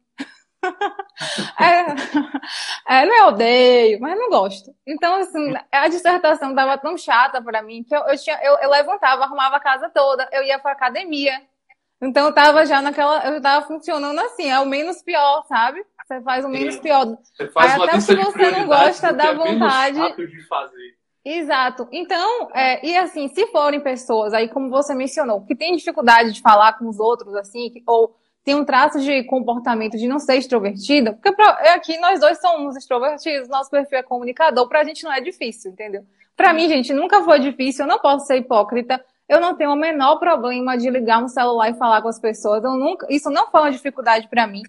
é, 1.60 3.02
é, 3.02 3.06
não 3.06 3.16
eu 3.16 3.26
odeio, 3.28 4.00
mas 4.00 4.18
não 4.18 4.30
gosto. 4.30 4.74
Então, 4.86 5.14
assim, 5.16 5.54
a 5.70 5.86
dissertação 5.86 6.54
tava 6.54 6.76
tão 6.78 6.96
chata 6.96 7.40
para 7.40 7.62
mim 7.62 7.84
que 7.84 7.94
eu, 7.94 8.00
eu, 8.00 8.16
tinha, 8.16 8.36
eu, 8.42 8.58
eu, 8.58 8.70
levantava, 8.70 9.24
arrumava 9.24 9.56
a 9.56 9.60
casa 9.60 9.88
toda, 9.90 10.28
eu 10.32 10.42
ia 10.42 10.58
pra 10.58 10.72
academia. 10.72 11.40
Então, 12.02 12.26
eu 12.26 12.34
tava 12.34 12.66
já 12.66 12.82
naquela. 12.82 13.24
Eu 13.26 13.40
tava 13.40 13.66
funcionando 13.66 14.18
assim, 14.20 14.50
é 14.50 14.58
o 14.58 14.66
menos 14.66 15.02
pior, 15.02 15.44
sabe? 15.46 15.84
Você 16.04 16.20
faz 16.22 16.44
o 16.44 16.48
menos 16.48 16.78
pior. 16.78 17.16
Você 17.22 17.48
faz 17.48 17.74
Aí, 17.74 17.82
até 17.82 18.00
se 18.00 18.16
você 18.16 18.50
não 18.50 18.66
gosta, 18.66 19.12
dá 19.12 19.26
é 19.26 19.34
vontade. 19.34 20.16
de 20.16 20.46
fazer. 20.48 20.95
Exato. 21.28 21.88
Então, 21.90 22.48
é, 22.54 22.86
e 22.86 22.96
assim, 22.96 23.26
se 23.26 23.48
forem 23.48 23.80
pessoas, 23.80 24.32
aí 24.32 24.48
como 24.48 24.70
você 24.70 24.94
mencionou, 24.94 25.40
que 25.40 25.56
tem 25.56 25.74
dificuldade 25.74 26.32
de 26.32 26.40
falar 26.40 26.74
com 26.74 26.88
os 26.88 27.00
outros, 27.00 27.34
assim, 27.34 27.72
ou 27.84 28.14
tem 28.44 28.54
um 28.54 28.64
traço 28.64 29.00
de 29.00 29.24
comportamento 29.24 29.98
de 29.98 30.06
não 30.06 30.20
ser 30.20 30.36
extrovertido, 30.36 31.14
porque 31.14 31.32
pra, 31.32 31.58
é 31.62 31.70
aqui 31.70 31.98
nós 31.98 32.20
dois 32.20 32.40
somos 32.40 32.76
extrovertidos, 32.76 33.48
nosso 33.48 33.68
perfil 33.68 33.98
é 33.98 34.02
comunicador, 34.04 34.68
pra 34.68 34.84
gente 34.84 35.02
não 35.02 35.12
é 35.12 35.20
difícil, 35.20 35.72
entendeu? 35.72 36.04
Pra 36.36 36.52
mim, 36.52 36.68
gente, 36.68 36.92
nunca 36.92 37.20
foi 37.24 37.40
difícil, 37.40 37.84
eu 37.84 37.88
não 37.88 37.98
posso 37.98 38.24
ser 38.24 38.36
hipócrita, 38.36 39.04
eu 39.28 39.40
não 39.40 39.56
tenho 39.56 39.72
o 39.72 39.76
menor 39.76 40.20
problema 40.20 40.78
de 40.78 40.88
ligar 40.88 41.20
um 41.20 41.26
celular 41.26 41.70
e 41.70 41.74
falar 41.74 42.02
com 42.02 42.08
as 42.08 42.20
pessoas, 42.20 42.62
eu 42.62 42.74
nunca, 42.74 43.04
isso 43.10 43.30
não 43.30 43.50
foi 43.50 43.62
uma 43.62 43.72
dificuldade 43.72 44.28
para 44.28 44.46
mim. 44.46 44.62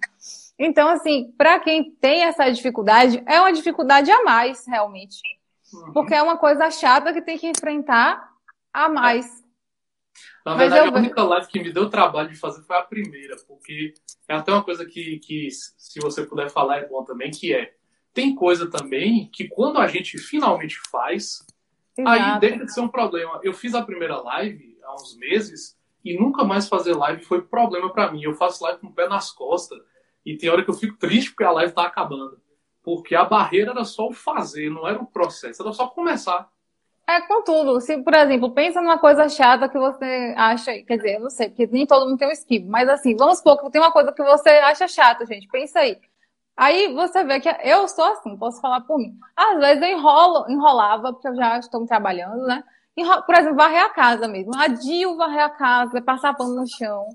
Então, 0.57 0.89
assim, 0.89 1.31
para 1.37 1.59
quem 1.59 1.91
tem 2.01 2.23
essa 2.23 2.49
dificuldade, 2.49 3.21
é 3.27 3.39
uma 3.39 3.53
dificuldade 3.53 4.09
a 4.09 4.23
mais, 4.23 4.65
realmente. 4.65 5.36
Uhum. 5.73 5.93
Porque 5.93 6.13
é 6.13 6.21
uma 6.21 6.37
coisa 6.37 6.69
chata 6.71 7.13
que 7.13 7.21
tem 7.21 7.37
que 7.37 7.47
enfrentar 7.47 8.31
a 8.73 8.89
mais. 8.89 9.43
Na 10.45 10.55
verdade, 10.55 10.87
eu... 10.87 10.95
a 10.95 10.97
única 10.97 11.23
live 11.23 11.47
que 11.47 11.59
me 11.59 11.71
deu 11.71 11.89
trabalho 11.89 12.29
de 12.29 12.37
fazer 12.37 12.63
foi 12.63 12.77
a 12.77 12.83
primeira, 12.83 13.35
porque 13.47 13.93
é 14.27 14.35
até 14.35 14.51
uma 14.51 14.63
coisa 14.63 14.85
que, 14.85 15.19
que, 15.19 15.49
se 15.51 15.99
você 15.99 16.25
puder 16.25 16.49
falar, 16.49 16.77
é 16.77 16.87
bom 16.87 17.03
também, 17.03 17.31
que 17.31 17.53
é, 17.53 17.73
tem 18.13 18.33
coisa 18.33 18.69
também 18.69 19.29
que 19.31 19.47
quando 19.47 19.77
a 19.77 19.87
gente 19.87 20.17
finalmente 20.17 20.79
faz, 20.89 21.45
Exato. 21.97 22.09
aí 22.09 22.39
deixa 22.39 22.65
de 22.65 22.73
ser 22.73 22.81
um 22.81 22.87
problema. 22.87 23.39
Eu 23.43 23.53
fiz 23.53 23.75
a 23.75 23.83
primeira 23.83 24.19
live 24.21 24.77
há 24.83 24.95
uns 24.95 25.15
meses 25.17 25.77
e 26.03 26.17
nunca 26.17 26.43
mais 26.43 26.67
fazer 26.67 26.95
live 26.95 27.23
foi 27.25 27.41
problema 27.41 27.91
para 27.91 28.11
mim. 28.11 28.23
Eu 28.23 28.33
faço 28.33 28.63
live 28.63 28.79
com 28.79 28.87
o 28.87 28.93
pé 28.93 29.07
nas 29.07 29.31
costas 29.31 29.79
e 30.25 30.37
tem 30.37 30.49
hora 30.49 30.63
que 30.63 30.69
eu 30.69 30.73
fico 30.73 30.97
triste 30.97 31.31
porque 31.31 31.43
a 31.43 31.51
live 31.51 31.73
tá 31.73 31.83
acabando. 31.83 32.39
Porque 32.87 33.17
a 33.17 33.25
barreira 33.25 33.71
era 33.71 33.83
só 33.83 34.07
o 34.07 34.13
fazer, 34.13 34.69
não 34.69 34.87
era 34.87 34.97
o 34.97 35.05
processo, 35.05 35.61
era 35.61 35.73
só 35.73 35.87
começar. 35.87 36.47
É 37.05 37.19
com 37.19 37.43
tudo. 37.43 37.81
Se, 37.81 37.97
por 38.01 38.15
exemplo, 38.15 38.51
pensa 38.51 38.79
numa 38.79 38.97
coisa 38.97 39.27
chata 39.27 39.67
que 39.67 39.77
você 39.77 40.33
acha, 40.37 40.71
quer 40.83 40.95
dizer, 40.95 41.15
eu 41.15 41.19
não 41.19 41.29
sei, 41.29 41.49
porque 41.49 41.67
nem 41.67 41.85
todo 41.85 42.07
mundo 42.07 42.17
tem 42.17 42.29
um 42.29 42.31
esquivo, 42.31 42.69
mas 42.69 42.87
assim, 42.87 43.13
vamos 43.13 43.39
supor 43.39 43.59
que 43.59 43.69
tem 43.71 43.81
uma 43.81 43.91
coisa 43.91 44.13
que 44.13 44.23
você 44.23 44.47
acha 44.51 44.87
chata, 44.87 45.25
gente, 45.25 45.49
pensa 45.49 45.79
aí. 45.79 45.99
Aí 46.55 46.93
você 46.93 47.25
vê 47.25 47.41
que 47.41 47.49
eu 47.61 47.89
sou 47.89 48.05
assim, 48.05 48.37
posso 48.37 48.61
falar 48.61 48.79
por 48.79 48.97
mim. 48.97 49.19
Às 49.35 49.59
vezes 49.59 49.83
eu 49.83 49.89
enrolo, 49.89 50.49
enrolava, 50.49 51.11
porque 51.11 51.27
eu 51.27 51.35
já 51.35 51.59
estou 51.59 51.85
trabalhando, 51.85 52.47
né? 52.47 52.63
Por 53.25 53.35
exemplo, 53.35 53.57
varrer 53.57 53.83
a 53.83 53.89
casa 53.89 54.29
mesmo. 54.29 54.55
Adio 54.57 55.17
varrer 55.17 55.43
a 55.43 55.49
casa, 55.49 56.01
passar 56.01 56.35
pano 56.35 56.55
no 56.55 56.65
chão. 56.65 57.09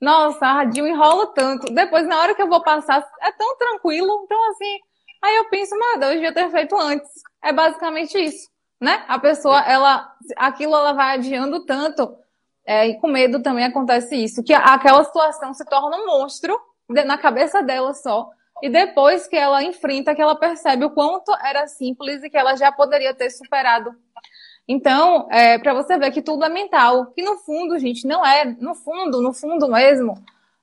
Nossa, 0.00 0.46
adio 0.46 0.86
enrolo 0.86 1.26
tanto. 1.26 1.70
Depois, 1.74 2.06
na 2.06 2.18
hora 2.20 2.34
que 2.34 2.40
eu 2.40 2.48
vou 2.48 2.62
passar, 2.62 3.06
é 3.20 3.30
tão 3.32 3.54
tranquilo. 3.58 4.22
Então, 4.24 4.50
assim, 4.50 4.80
aí 5.22 5.36
eu 5.36 5.48
penso, 5.50 5.76
meu 5.76 5.98
Deus, 5.98 6.12
eu 6.12 6.20
devia 6.20 6.34
ter 6.34 6.50
feito 6.50 6.76
antes. 6.76 7.10
É 7.42 7.52
basicamente 7.52 8.18
isso 8.18 8.50
né? 8.80 9.04
A 9.06 9.18
pessoa, 9.18 9.60
ela, 9.60 10.10
aquilo 10.36 10.74
ela 10.74 10.92
vai 10.92 11.14
adiando 11.16 11.64
tanto, 11.66 12.16
é, 12.64 12.88
e 12.88 12.98
com 12.98 13.08
medo 13.08 13.42
também 13.42 13.64
acontece 13.64 14.16
isso, 14.16 14.42
que 14.42 14.54
aquela 14.54 15.04
situação 15.04 15.52
se 15.52 15.64
torna 15.66 15.96
um 15.96 16.06
monstro 16.06 16.58
na 16.88 17.18
cabeça 17.18 17.62
dela 17.62 17.92
só, 17.92 18.30
e 18.62 18.68
depois 18.68 19.26
que 19.26 19.36
ela 19.36 19.62
enfrenta, 19.62 20.14
que 20.14 20.22
ela 20.22 20.34
percebe 20.34 20.84
o 20.84 20.90
quanto 20.90 21.32
era 21.44 21.66
simples 21.66 22.22
e 22.22 22.30
que 22.30 22.36
ela 22.36 22.56
já 22.56 22.72
poderia 22.72 23.14
ter 23.14 23.30
superado. 23.30 23.94
Então, 24.66 25.26
é, 25.30 25.58
para 25.58 25.74
você 25.74 25.98
ver 25.98 26.10
que 26.12 26.22
tudo 26.22 26.44
é 26.44 26.48
mental, 26.48 27.06
que 27.06 27.22
no 27.22 27.36
fundo, 27.38 27.78
gente, 27.78 28.06
não 28.06 28.24
é, 28.24 28.44
no 28.44 28.74
fundo, 28.74 29.20
no 29.20 29.32
fundo 29.32 29.68
mesmo, 29.68 30.14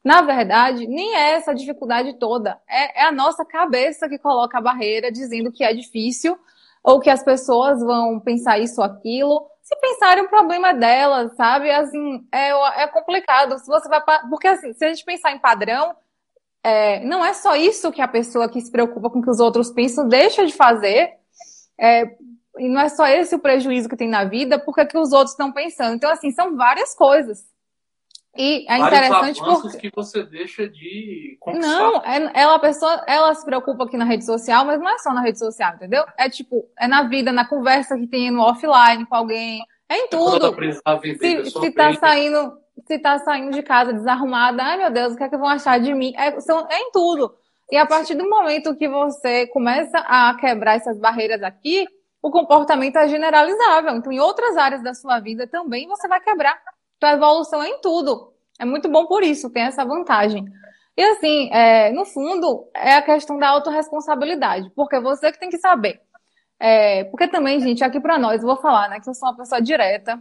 na 0.07 0.21
verdade, 0.21 0.87
nem 0.87 1.13
é 1.17 1.33
essa 1.33 1.53
dificuldade 1.53 2.13
toda. 2.13 2.57
É, 2.65 3.01
é 3.01 3.05
a 3.07 3.11
nossa 3.11 3.43
cabeça 3.43 4.07
que 4.07 4.17
coloca 4.17 4.57
a 4.57 4.61
barreira, 4.61 5.11
dizendo 5.11 5.51
que 5.51 5.65
é 5.65 5.73
difícil, 5.73 6.39
ou 6.81 7.01
que 7.01 7.09
as 7.09 7.21
pessoas 7.21 7.81
vão 7.81 8.17
pensar 8.17 8.57
isso 8.57 8.79
ou 8.79 8.87
aquilo. 8.87 9.45
Se 9.61 9.75
pensarem, 9.81 10.23
o 10.23 10.29
problema 10.29 10.69
é 10.69 10.73
delas, 10.73 11.35
sabe? 11.35 11.69
Assim, 11.69 12.25
é, 12.31 12.51
é 12.83 12.87
complicado. 12.87 13.59
Se 13.59 13.67
você 13.67 13.89
vai. 13.89 14.01
Porque 14.29 14.47
assim, 14.47 14.71
se 14.71 14.85
a 14.85 14.87
gente 14.87 15.03
pensar 15.03 15.33
em 15.33 15.39
padrão, 15.39 15.93
é, 16.63 17.01
não 17.03 17.25
é 17.25 17.33
só 17.33 17.57
isso 17.57 17.91
que 17.91 18.01
a 18.01 18.07
pessoa 18.07 18.47
que 18.47 18.61
se 18.61 18.71
preocupa 18.71 19.09
com 19.09 19.19
o 19.19 19.21
que 19.21 19.29
os 19.29 19.41
outros 19.41 19.69
pensam 19.71 20.07
deixa 20.07 20.45
de 20.45 20.53
fazer. 20.53 21.15
É, 21.77 22.15
e 22.57 22.69
não 22.69 22.79
é 22.79 22.87
só 22.87 23.05
esse 23.07 23.35
o 23.35 23.39
prejuízo 23.39 23.89
que 23.89 23.97
tem 23.97 24.07
na 24.07 24.23
vida, 24.23 24.57
porque 24.57 24.85
que 24.85 24.97
os 24.97 25.11
outros 25.11 25.31
estão 25.31 25.51
pensando. 25.51 25.95
Então, 25.95 26.09
assim, 26.09 26.31
são 26.31 26.55
várias 26.55 26.95
coisas. 26.95 27.45
E 28.37 28.65
é 28.69 28.77
interessante 28.77 29.41
porque 29.41 29.89
que 29.89 29.95
você 29.95 30.23
deixa 30.23 30.69
de 30.69 31.37
conquistar. 31.39 31.67
Não, 31.67 31.97
é, 32.03 32.31
ela 32.33 32.55
a 32.55 32.59
pessoa, 32.59 33.03
ela 33.07 33.33
se 33.33 33.43
preocupa 33.43 33.85
aqui 33.85 33.97
na 33.97 34.05
rede 34.05 34.25
social, 34.25 34.63
mas 34.65 34.79
não 34.79 34.89
é 34.89 34.97
só 34.99 35.13
na 35.13 35.21
rede 35.21 35.39
social, 35.39 35.73
entendeu? 35.75 36.03
É 36.17 36.29
tipo, 36.29 36.69
é 36.77 36.87
na 36.87 37.03
vida, 37.03 37.31
na 37.31 37.45
conversa 37.45 37.97
que 37.97 38.07
tem 38.07 38.29
no 38.29 38.41
offline 38.41 39.05
com 39.05 39.15
alguém, 39.15 39.61
é 39.89 39.95
em 39.97 40.03
é 40.03 40.07
tudo. 40.07 40.55
Se, 41.19 41.45
se 41.49 41.71
tá 41.71 41.93
saindo, 41.93 42.57
se 42.85 42.99
tá 42.99 43.19
saindo 43.19 43.51
de 43.51 43.63
casa 43.63 43.91
desarrumada, 43.91 44.63
ai 44.63 44.77
meu 44.77 44.91
Deus, 44.91 45.13
o 45.13 45.17
que 45.17 45.23
é 45.23 45.29
que 45.29 45.37
vão 45.37 45.47
achar 45.47 45.79
de 45.79 45.93
mim? 45.93 46.13
É, 46.15 46.39
são, 46.39 46.67
é 46.69 46.79
em 46.79 46.91
tudo. 46.91 47.33
E 47.71 47.75
a 47.75 47.85
partir 47.85 48.15
do 48.15 48.29
momento 48.29 48.75
que 48.75 48.87
você 48.87 49.47
começa 49.47 49.97
a 49.99 50.35
quebrar 50.35 50.75
essas 50.75 50.97
barreiras 50.99 51.41
aqui, 51.43 51.87
o 52.21 52.31
comportamento 52.31 52.97
é 52.97 53.07
generalizável. 53.07 53.95
Então, 53.95 54.11
em 54.11 54.19
outras 54.19 54.57
áreas 54.57 54.81
da 54.81 54.93
sua 54.93 55.19
vida 55.19 55.47
também 55.47 55.87
você 55.87 56.07
vai 56.07 56.21
quebrar. 56.21 56.57
Então, 56.97 57.09
a 57.09 57.13
evolução 57.13 57.63
é 57.63 57.69
em 57.69 57.81
tudo. 57.81 58.33
É 58.59 58.65
muito 58.65 58.89
bom 58.89 59.05
por 59.05 59.23
isso, 59.23 59.49
tem 59.49 59.63
essa 59.63 59.85
vantagem. 59.85 60.45
E 60.95 61.03
assim, 61.03 61.49
é, 61.53 61.91
no 61.91 62.05
fundo, 62.05 62.67
é 62.73 62.95
a 62.95 63.01
questão 63.03 63.37
da 63.37 63.49
autorresponsabilidade, 63.49 64.71
porque 64.75 64.99
você 64.99 65.31
que 65.31 65.39
tem 65.39 65.49
que 65.49 65.59
saber. 65.59 66.01
É, 66.59 67.03
porque 67.05 67.27
também, 67.27 67.59
gente, 67.59 67.83
aqui 67.83 67.99
para 67.99 68.17
nós, 68.17 68.41
eu 68.41 68.47
vou 68.47 68.57
falar, 68.57 68.89
né, 68.89 68.99
que 68.99 69.07
eu 69.07 69.13
sou 69.13 69.29
uma 69.29 69.37
pessoa 69.37 69.61
direta. 69.61 70.19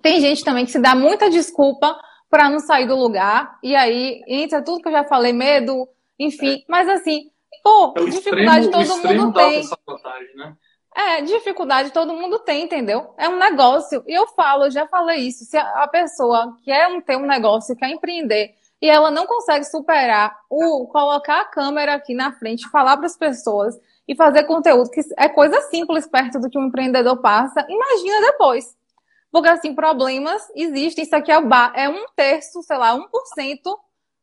Tem 0.00 0.18
gente 0.18 0.42
também 0.42 0.64
que 0.64 0.70
se 0.70 0.78
dá 0.78 0.94
muita 0.94 1.28
desculpa 1.28 1.94
para 2.30 2.48
não 2.48 2.58
sair 2.58 2.86
do 2.86 2.96
lugar, 2.96 3.58
e 3.62 3.76
aí 3.76 4.22
entra 4.26 4.64
tudo 4.64 4.80
que 4.80 4.88
eu 4.88 4.92
já 4.92 5.04
falei, 5.04 5.34
medo, 5.34 5.86
enfim. 6.18 6.64
Mas 6.66 6.88
assim, 6.88 7.30
pô, 7.62 7.92
é 7.94 8.04
dificuldade 8.06 8.64
extremo, 8.64 8.88
todo 8.88 9.02
mundo 9.02 9.32
tem. 9.34 9.62
Né? 10.36 10.56
É, 10.94 11.22
dificuldade 11.22 11.90
todo 11.90 12.12
mundo 12.12 12.38
tem, 12.40 12.64
entendeu? 12.64 13.14
É 13.16 13.28
um 13.28 13.38
negócio. 13.38 14.04
E 14.06 14.12
eu 14.12 14.26
falo, 14.28 14.64
eu 14.64 14.70
já 14.70 14.86
falei 14.86 15.20
isso. 15.20 15.44
Se 15.44 15.56
a 15.56 15.88
pessoa 15.88 16.56
quer 16.64 16.88
um, 16.88 17.00
ter 17.00 17.16
um 17.16 17.26
negócio, 17.26 17.76
quer 17.76 17.88
empreender, 17.88 18.54
e 18.80 18.90
ela 18.90 19.10
não 19.10 19.26
consegue 19.26 19.64
superar 19.64 20.36
o 20.50 20.86
colocar 20.88 21.40
a 21.40 21.44
câmera 21.44 21.94
aqui 21.94 22.14
na 22.14 22.32
frente, 22.32 22.68
falar 22.68 22.96
para 22.96 23.06
as 23.06 23.16
pessoas 23.16 23.78
e 24.06 24.14
fazer 24.16 24.44
conteúdo, 24.44 24.90
que 24.90 25.00
é 25.16 25.28
coisa 25.28 25.60
simples 25.62 26.06
perto 26.06 26.40
do 26.40 26.50
que 26.50 26.58
um 26.58 26.66
empreendedor 26.66 27.16
passa, 27.18 27.64
imagina 27.68 28.20
depois. 28.20 28.76
Porque, 29.30 29.48
assim, 29.48 29.74
problemas 29.74 30.46
existem. 30.54 31.04
Isso 31.04 31.16
aqui 31.16 31.32
é, 31.32 31.36
é 31.74 31.88
um 31.88 32.04
terço, 32.14 32.62
sei 32.62 32.76
lá, 32.76 32.94
1%. 32.94 33.02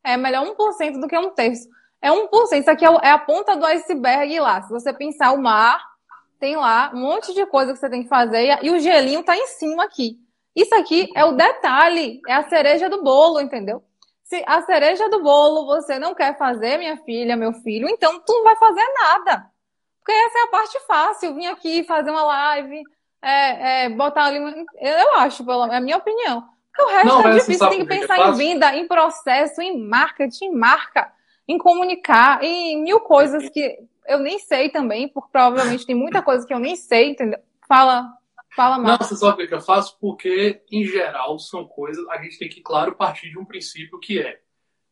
É 0.03 0.15
melhor 0.15 0.45
1% 0.45 0.99
do 0.99 1.08
que 1.08 1.17
um 1.17 1.32
terço. 1.32 1.67
É 1.99 2.12
1%. 2.12 2.27
Isso 2.60 2.69
aqui 2.69 2.86
é, 2.86 2.89
é 3.01 3.10
a 3.10 3.17
ponta 3.17 3.58
do 3.58 3.65
iceberg 3.65 4.39
lá. 4.39 4.62
Se 4.62 4.69
você 4.69 4.93
pensar 4.93 5.32
o 5.32 5.41
mar, 5.41 5.84
tem 6.39 6.56
lá 6.56 6.91
um 6.93 6.99
monte 6.99 7.34
de 7.34 7.45
coisa 7.45 7.73
que 7.73 7.80
você 7.80 7.89
tem 7.89 8.04
que 8.04 8.10
fazer 8.10 8.60
e 8.63 8.71
o 8.71 8.80
gelinho 8.80 9.23
tá 9.23 9.36
em 9.36 9.47
cima 9.47 9.84
aqui. 9.84 10.17
Isso 10.56 10.73
aqui 10.75 11.10
é 11.15 11.23
o 11.25 11.34
detalhe, 11.34 12.21
é 12.28 12.34
a 12.34 12.47
cereja 12.49 12.89
do 12.89 13.04
bolo, 13.04 13.39
entendeu? 13.39 13.84
Se 14.23 14.43
a 14.45 14.62
cereja 14.62 15.10
do 15.10 15.21
bolo 15.21 15.65
você 15.65 15.99
não 15.99 16.13
quer 16.13 16.38
fazer, 16.38 16.78
minha 16.78 16.97
filha, 16.97 17.36
meu 17.36 17.54
filho, 17.54 17.89
então 17.89 18.19
tu 18.19 18.34
não 18.34 18.43
vai 18.43 18.56
fazer 18.56 18.84
nada. 19.02 19.45
Porque 19.99 20.12
essa 20.12 20.39
é 20.39 20.41
a 20.43 20.47
parte 20.47 20.80
fácil, 20.88 21.36
vir 21.36 21.47
aqui 21.47 21.84
fazer 21.84 22.10
uma 22.10 22.23
live, 22.23 22.84
é, 23.21 23.86
é, 23.86 23.89
botar 23.89 24.25
ali. 24.25 24.39
Eu 24.80 25.15
acho, 25.15 25.45
pela 25.45 25.73
é 25.73 25.78
a 25.78 25.82
minha 25.82 25.97
opinião. 25.97 26.43
Porque 26.71 26.84
o 26.84 26.95
resto 26.95 27.08
não, 27.08 27.28
é 27.28 27.34
difícil, 27.34 27.69
tem 27.69 27.86
que 27.86 27.93
é 27.93 27.99
pensar 27.99 28.19
é 28.19 28.30
em 28.30 28.34
venda, 28.34 28.75
em 28.75 28.88
processo, 28.88 29.62
em 29.62 29.78
marketing, 29.78 30.45
em 30.45 30.56
marca, 30.56 31.12
em 31.47 31.58
comunicar, 31.58 32.43
em 32.43 32.82
mil 32.82 32.99
coisas 33.02 33.49
que 33.49 33.78
eu 34.10 34.19
nem 34.19 34.39
sei 34.39 34.69
também, 34.69 35.08
porque 35.08 35.32
provavelmente 35.32 35.86
tem 35.86 35.95
muita 35.95 36.22
coisa 36.22 36.45
que 36.45 36.54
eu 36.54 36.60
nem 36.60 36.76
sei, 36.76 37.12
entendeu? 37.12 37.39
Fala, 37.67 38.12
fala 38.56 38.80
mais. 38.80 39.00
Não, 39.00 39.08
você 39.08 39.15
sabe 39.15 39.43
o 39.43 39.48
que 39.48 39.54
eu 39.54 39.62
faço? 39.62 39.98
Porque, 40.00 40.63
em 40.72 40.84
geral, 40.84 41.38
são 41.38 41.65
coisas. 41.65 42.06
A 42.10 42.22
gente 42.22 42.39
tem 42.39 42.50
que, 42.50 42.60
claro, 42.60 42.95
partir 42.95 43.30
de 43.30 43.38
um 43.38 43.45
princípio 43.45 44.00
que 44.00 44.19
é 44.19 44.41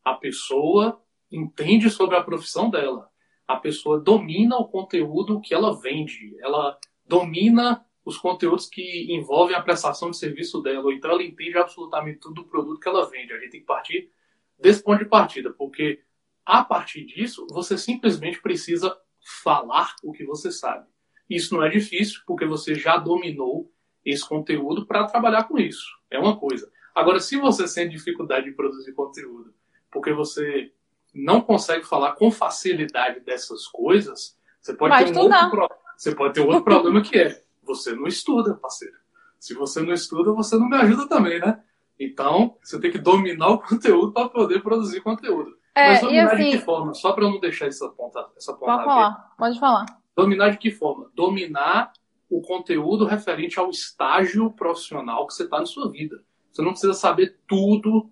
a 0.04 0.14
pessoa 0.14 1.02
entende 1.30 1.90
sobre 1.90 2.16
a 2.16 2.22
profissão 2.22 2.70
dela. 2.70 3.10
A 3.46 3.56
pessoa 3.56 4.00
domina 4.00 4.56
o 4.56 4.68
conteúdo 4.68 5.40
que 5.40 5.52
ela 5.52 5.78
vende. 5.78 6.36
Ela 6.40 6.78
domina 7.04 7.84
os 8.04 8.16
conteúdos 8.16 8.66
que 8.66 9.12
envolvem 9.12 9.56
a 9.56 9.62
prestação 9.62 10.10
de 10.10 10.16
serviço 10.16 10.62
dela. 10.62 10.94
Então 10.94 11.10
ela 11.10 11.22
entende 11.22 11.58
absolutamente 11.58 12.20
tudo 12.20 12.42
do 12.42 12.48
produto 12.48 12.80
que 12.80 12.88
ela 12.88 13.10
vende. 13.10 13.32
A 13.32 13.38
gente 13.38 13.50
tem 13.50 13.60
que 13.60 13.66
partir 13.66 14.10
desse 14.58 14.82
ponto 14.82 15.00
de 15.00 15.10
partida, 15.10 15.52
porque 15.52 16.02
a 16.44 16.64
partir 16.64 17.04
disso, 17.04 17.46
você 17.50 17.76
simplesmente 17.76 18.40
precisa 18.40 18.96
falar 19.42 19.94
o 20.02 20.12
que 20.12 20.24
você 20.24 20.50
sabe. 20.50 20.86
Isso 21.28 21.54
não 21.54 21.62
é 21.62 21.68
difícil, 21.68 22.22
porque 22.26 22.46
você 22.46 22.74
já 22.74 22.96
dominou 22.96 23.70
esse 24.04 24.26
conteúdo 24.26 24.86
para 24.86 25.06
trabalhar 25.06 25.44
com 25.44 25.58
isso. 25.58 25.86
É 26.10 26.18
uma 26.18 26.38
coisa. 26.38 26.70
Agora, 26.94 27.20
se 27.20 27.36
você 27.36 27.68
sente 27.68 27.96
dificuldade 27.96 28.46
de 28.46 28.52
produzir 28.52 28.92
conteúdo, 28.92 29.52
porque 29.90 30.12
você 30.12 30.72
não 31.14 31.40
consegue 31.40 31.84
falar 31.84 32.12
com 32.12 32.30
facilidade 32.30 33.20
dessas 33.20 33.66
coisas, 33.66 34.38
você 34.60 34.74
pode, 34.74 35.04
ter 35.04 35.16
um, 35.16 35.20
outro, 35.20 35.68
você 35.96 36.14
pode 36.14 36.34
ter 36.34 36.40
outro 36.40 36.64
problema 36.64 37.02
que 37.02 37.18
é 37.18 37.42
você 37.62 37.94
não 37.94 38.06
estuda, 38.06 38.54
parceiro. 38.54 38.96
Se 39.38 39.52
você 39.52 39.82
não 39.82 39.92
estuda, 39.92 40.32
você 40.32 40.56
não 40.56 40.68
me 40.68 40.76
ajuda 40.76 41.06
também, 41.06 41.38
né? 41.38 41.62
Então, 42.00 42.56
você 42.62 42.80
tem 42.80 42.90
que 42.90 42.98
dominar 42.98 43.48
o 43.48 43.58
conteúdo 43.60 44.12
para 44.12 44.28
poder 44.28 44.62
produzir 44.62 45.02
conteúdo. 45.02 45.57
É, 45.78 45.90
Mas 45.90 46.00
dominar 46.00 46.32
assim, 46.32 46.36
de 46.36 46.50
que 46.50 46.58
forma? 46.58 46.92
Só 46.92 47.12
para 47.12 47.24
eu 47.24 47.30
não 47.30 47.38
deixar 47.38 47.66
essa 47.68 47.88
ponta, 47.90 48.26
essa 48.36 48.52
ponta 48.52 48.72
Pode 48.72 48.84
falar, 48.84 49.34
pode 49.38 49.60
falar. 49.60 49.86
Dominar 50.16 50.50
de 50.50 50.58
que 50.58 50.72
forma? 50.72 51.08
Dominar 51.14 51.92
o 52.28 52.42
conteúdo 52.42 53.04
referente 53.04 53.60
ao 53.60 53.70
estágio 53.70 54.50
profissional 54.50 55.24
que 55.24 55.34
você 55.34 55.44
está 55.44 55.60
na 55.60 55.66
sua 55.66 55.88
vida. 55.88 56.20
Você 56.50 56.62
não 56.62 56.72
precisa 56.72 56.94
saber 56.94 57.38
tudo. 57.46 58.10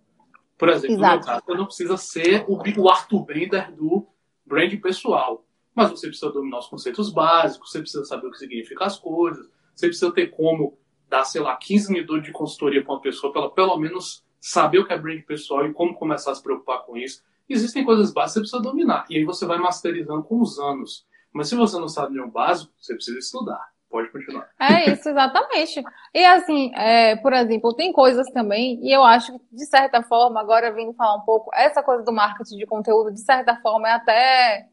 Por 0.57 0.69
exemplo, 0.69 0.95
Exato. 0.95 1.13
no 1.13 1.19
meu 1.19 1.27
caso, 1.27 1.43
você 1.45 1.55
não 1.55 1.67
precisa 1.67 1.97
ser 1.97 2.45
o, 2.47 2.83
o 2.83 2.89
Arthur 2.89 3.25
Bender 3.25 3.75
do 3.75 4.07
branding 4.47 4.81
pessoal. 4.81 5.45
Mas 5.75 5.91
você 5.91 6.07
precisa 6.07 6.31
dominar 6.31 6.61
os 6.61 6.69
conceitos 6.69 7.13
básicos, 7.13 7.73
você 7.73 7.81
precisa 7.81 8.05
saber 8.05 8.29
o 8.29 8.31
que 8.31 8.39
significa 8.39 8.85
as 8.85 8.97
coisas, 8.97 9.45
você 9.75 9.89
precisa 9.89 10.13
ter 10.13 10.29
como 10.29 10.79
dar, 11.09 11.25
sei 11.25 11.41
lá, 11.41 11.57
15 11.57 11.93
minutos 11.93 12.23
de 12.23 12.31
consultoria 12.31 12.83
para 12.83 12.95
uma 12.95 13.01
pessoa, 13.01 13.33
para 13.33 13.43
ela 13.43 13.51
pelo 13.51 13.77
menos 13.77 14.25
saber 14.41 14.79
o 14.79 14.87
que 14.87 14.93
é 14.93 14.99
branding 14.99 15.23
pessoal 15.23 15.67
e 15.67 15.73
como 15.73 15.95
começar 15.95 16.31
a 16.31 16.35
se 16.37 16.43
preocupar 16.43 16.85
com 16.87 16.97
isso 16.97 17.23
existem 17.53 17.85
coisas 17.85 18.13
básicas 18.13 18.43
que 18.43 18.49
você 18.49 18.57
precisa 18.57 18.63
dominar. 18.63 19.05
E 19.11 19.17
aí 19.17 19.25
você 19.25 19.47
vai 19.47 19.59
masterizando 19.59 20.23
com 20.23 20.41
os 20.41 20.59
anos. 20.59 21.07
Mas 21.33 21.49
se 21.49 21.55
você 21.55 21.79
não 21.79 21.89
sabe 21.89 22.15
nenhum 22.15 22.31
básico, 22.31 22.73
você 22.81 22.95
precisa 22.95 23.19
estudar. 23.19 23.61
Pode 23.89 24.11
continuar. 24.11 24.49
É 24.61 24.91
isso, 24.91 25.09
exatamente. 25.09 25.83
E 26.13 26.25
assim, 26.25 26.75
é, 26.75 27.17
por 27.17 27.33
exemplo, 27.33 27.75
tem 27.75 27.93
coisas 27.93 28.27
também, 28.33 28.81
e 28.83 28.91
eu 28.93 29.05
acho 29.05 29.33
que, 29.33 29.45
de 29.53 29.67
certa 29.67 30.03
forma, 30.03 30.41
agora 30.41 30.73
vindo 30.73 30.93
falar 30.95 31.17
um 31.17 31.21
pouco, 31.21 31.51
essa 31.55 31.83
coisa 31.83 32.03
do 32.03 32.13
marketing 32.13 32.57
de 32.57 32.67
conteúdo, 32.67 33.13
de 33.13 33.21
certa 33.21 33.57
forma, 33.61 33.89
é 33.89 33.93
até 33.93 34.67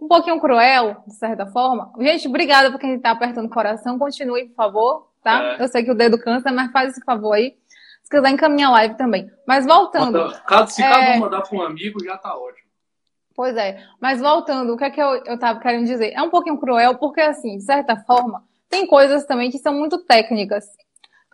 um 0.00 0.06
pouquinho 0.06 0.40
cruel, 0.40 1.02
de 1.06 1.14
certa 1.14 1.46
forma. 1.46 1.92
Gente, 1.98 2.28
obrigada 2.28 2.70
por 2.70 2.78
quem 2.78 2.94
está 2.94 3.10
apertando 3.10 3.46
o 3.46 3.50
coração. 3.50 3.98
Continue, 3.98 4.48
por 4.48 4.54
favor, 4.54 5.08
tá? 5.22 5.42
É. 5.42 5.62
Eu 5.62 5.68
sei 5.68 5.84
que 5.84 5.90
o 5.90 5.96
dedo 5.96 6.18
cansa, 6.18 6.52
mas 6.52 6.70
faz 6.72 6.92
esse 6.92 7.04
favor 7.04 7.32
aí 7.32 7.56
quiser 8.10 8.30
encaminhar 8.30 8.70
a 8.70 8.72
live 8.72 8.96
também. 8.96 9.30
Mas 9.46 9.66
voltando. 9.66 10.30
se 10.68 10.82
cada 10.82 11.04
é... 11.04 11.16
um 11.16 11.20
mandar 11.20 11.42
para 11.42 11.56
um 11.56 11.62
amigo, 11.62 12.02
já 12.04 12.16
tá 12.16 12.36
ótimo. 12.36 12.68
Pois 13.34 13.56
é. 13.56 13.82
Mas 14.00 14.20
voltando, 14.20 14.74
o 14.74 14.76
que 14.76 14.84
é 14.84 14.90
que 14.90 15.00
eu, 15.00 15.22
eu 15.24 15.38
tava 15.38 15.58
querendo 15.60 15.86
dizer? 15.86 16.12
É 16.14 16.22
um 16.22 16.30
pouquinho 16.30 16.58
cruel, 16.58 16.96
porque, 16.96 17.20
assim, 17.20 17.56
de 17.56 17.64
certa 17.64 17.96
forma, 17.96 18.44
tem 18.68 18.86
coisas 18.86 19.24
também 19.26 19.50
que 19.50 19.58
são 19.58 19.74
muito 19.74 19.98
técnicas. 19.98 20.66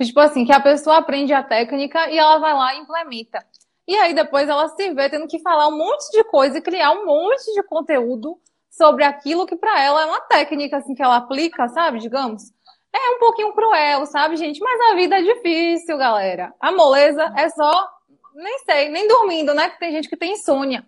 Tipo 0.01 0.21
assim, 0.21 0.45
que 0.45 0.53
a 0.53 0.61
pessoa 0.61 0.99
aprende 0.99 1.33
a 1.33 1.43
técnica 1.43 2.09
e 2.11 2.17
ela 2.17 2.39
vai 2.39 2.55
lá 2.55 2.75
e 2.75 2.79
implementa. 2.79 3.45
E 3.87 3.97
aí 3.97 4.15
depois 4.15 4.49
ela 4.49 4.69
se 4.69 4.95
vê 4.95 5.09
tendo 5.09 5.27
que 5.27 5.41
falar 5.41 5.67
um 5.69 5.77
monte 5.77 6.11
de 6.13 6.23
coisa 6.25 6.59
e 6.59 6.63
criar 6.63 6.93
um 6.93 7.07
monte 7.07 7.53
de 7.55 7.63
conteúdo 7.63 8.39
sobre 8.71 9.03
aquilo 9.03 9.47
que 9.47 9.57
para 9.57 9.83
ela 9.83 10.03
é 10.03 10.05
uma 10.05 10.21
técnica 10.21 10.77
assim 10.77 10.95
que 10.95 11.03
ela 11.03 11.17
aplica, 11.17 11.69
sabe, 11.69 11.99
digamos. 11.99 12.53
É 12.93 13.11
um 13.17 13.19
pouquinho 13.19 13.53
cruel, 13.53 14.07
sabe, 14.07 14.37
gente? 14.37 14.61
Mas 14.61 14.81
a 14.81 14.95
vida 14.95 15.19
é 15.19 15.23
difícil, 15.23 15.99
galera. 15.99 16.55
A 16.61 16.73
moleza 16.73 17.33
é 17.37 17.49
só, 17.51 17.89
nem 18.35 18.59
sei, 18.61 18.89
nem 18.89 19.07
dormindo, 19.07 19.55
né? 19.55 19.69
Que 19.71 19.79
tem 19.79 19.93
gente 19.93 20.09
que 20.09 20.17
tem 20.17 20.33
insônia. 20.33 20.87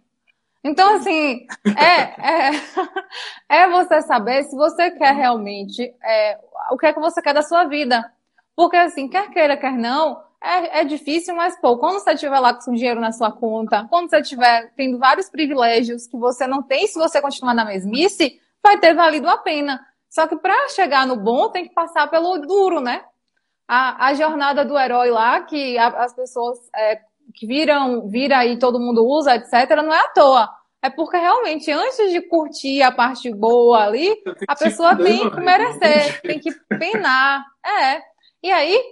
Então, 0.62 0.96
assim, 0.96 1.46
é, 1.76 2.48
é, 2.48 2.50
é 3.64 3.68
você 3.68 4.02
saber 4.02 4.44
se 4.44 4.56
você 4.56 4.90
quer 4.90 5.14
realmente 5.14 5.82
é, 6.02 6.38
o 6.70 6.76
que 6.76 6.86
é 6.86 6.92
que 6.92 7.00
você 7.00 7.20
quer 7.22 7.34
da 7.34 7.42
sua 7.42 7.64
vida. 7.64 8.10
Porque, 8.54 8.76
assim, 8.76 9.08
quer 9.08 9.30
queira, 9.30 9.56
quer 9.56 9.72
não, 9.72 10.22
é, 10.42 10.80
é 10.80 10.84
difícil, 10.84 11.34
mas, 11.34 11.58
pô, 11.60 11.76
quando 11.78 11.98
você 12.00 12.12
estiver 12.12 12.38
lá 12.38 12.54
com 12.54 12.72
dinheiro 12.72 13.00
na 13.00 13.12
sua 13.12 13.30
conta, 13.30 13.86
quando 13.88 14.08
você 14.08 14.20
estiver 14.20 14.72
tendo 14.74 14.98
vários 14.98 15.28
privilégios 15.28 16.06
que 16.06 16.16
você 16.16 16.46
não 16.46 16.62
tem, 16.62 16.86
se 16.86 16.98
você 16.98 17.20
continuar 17.20 17.54
na 17.54 17.64
mesmice, 17.64 18.40
vai 18.62 18.78
ter 18.78 18.94
valido 18.94 19.28
a 19.28 19.36
pena. 19.36 19.86
Só 20.10 20.26
que 20.26 20.36
para 20.36 20.68
chegar 20.70 21.06
no 21.06 21.16
bom 21.16 21.48
tem 21.50 21.68
que 21.68 21.72
passar 21.72 22.08
pelo 22.08 22.36
duro, 22.38 22.80
né? 22.80 23.04
A, 23.68 24.08
a 24.08 24.14
jornada 24.14 24.64
do 24.64 24.76
herói 24.76 25.10
lá, 25.10 25.40
que 25.42 25.78
a, 25.78 25.86
as 25.86 26.12
pessoas 26.12 26.58
é, 26.74 27.00
que 27.32 27.46
viram, 27.46 28.08
vira 28.08 28.44
e 28.44 28.58
todo 28.58 28.80
mundo 28.80 29.06
usa, 29.06 29.36
etc., 29.36 29.76
não 29.76 29.94
é 29.94 30.00
à 30.00 30.08
toa. 30.08 30.50
É 30.82 30.90
porque 30.90 31.16
realmente, 31.16 31.70
antes 31.70 32.10
de 32.10 32.22
curtir 32.22 32.82
a 32.82 32.90
parte 32.90 33.32
boa 33.32 33.84
ali, 33.84 34.16
a 34.48 34.56
pessoa 34.56 34.96
tem 34.96 35.30
que 35.30 35.40
merecer, 35.40 36.20
tem 36.22 36.40
que 36.40 36.50
penar. 36.76 37.44
É. 37.64 38.02
E 38.42 38.50
aí, 38.50 38.82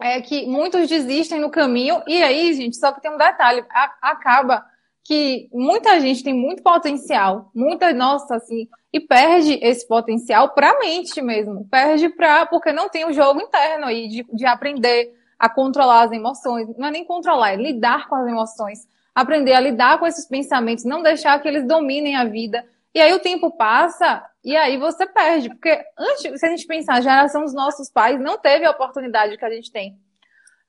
é 0.00 0.20
que 0.22 0.46
muitos 0.46 0.88
desistem 0.88 1.38
no 1.38 1.50
caminho, 1.50 2.02
e 2.08 2.22
aí, 2.22 2.52
gente, 2.54 2.76
só 2.76 2.90
que 2.90 3.00
tem 3.00 3.12
um 3.12 3.18
detalhe, 3.18 3.64
a, 3.70 4.10
acaba 4.10 4.64
que 5.04 5.48
muita 5.52 6.00
gente 6.00 6.22
tem 6.22 6.32
muito 6.32 6.62
potencial, 6.62 7.50
muita, 7.54 7.92
nossa, 7.92 8.36
assim, 8.36 8.68
e 8.92 9.00
perde 9.00 9.58
esse 9.62 9.86
potencial 9.86 10.50
para 10.50 10.70
a 10.70 10.78
mente 10.78 11.20
mesmo, 11.20 11.66
perde 11.68 12.08
para 12.08 12.46
porque 12.46 12.72
não 12.72 12.88
tem 12.88 13.04
o 13.04 13.08
um 13.08 13.12
jogo 13.12 13.40
interno 13.40 13.86
aí 13.86 14.08
de, 14.08 14.26
de 14.32 14.46
aprender 14.46 15.12
a 15.38 15.48
controlar 15.48 16.02
as 16.02 16.12
emoções, 16.12 16.68
não 16.76 16.86
é 16.86 16.90
nem 16.90 17.04
controlar, 17.04 17.54
é 17.54 17.56
lidar 17.56 18.08
com 18.08 18.14
as 18.14 18.28
emoções, 18.28 18.86
aprender 19.12 19.54
a 19.54 19.60
lidar 19.60 19.98
com 19.98 20.06
esses 20.06 20.26
pensamentos, 20.26 20.84
não 20.84 21.02
deixar 21.02 21.40
que 21.40 21.48
eles 21.48 21.66
dominem 21.66 22.14
a 22.14 22.24
vida. 22.24 22.64
E 22.94 23.00
aí 23.00 23.12
o 23.12 23.18
tempo 23.18 23.50
passa 23.50 24.24
e 24.44 24.54
aí 24.56 24.76
você 24.76 25.06
perde, 25.06 25.48
porque 25.48 25.84
antes, 25.98 26.38
se 26.38 26.46
a 26.46 26.50
gente 26.50 26.66
pensar, 26.66 26.94
a 26.94 27.00
geração 27.00 27.42
dos 27.42 27.54
nossos 27.54 27.90
pais 27.90 28.20
não 28.20 28.38
teve 28.38 28.64
a 28.64 28.70
oportunidade 28.70 29.36
que 29.36 29.44
a 29.44 29.50
gente 29.50 29.72
tem. 29.72 29.96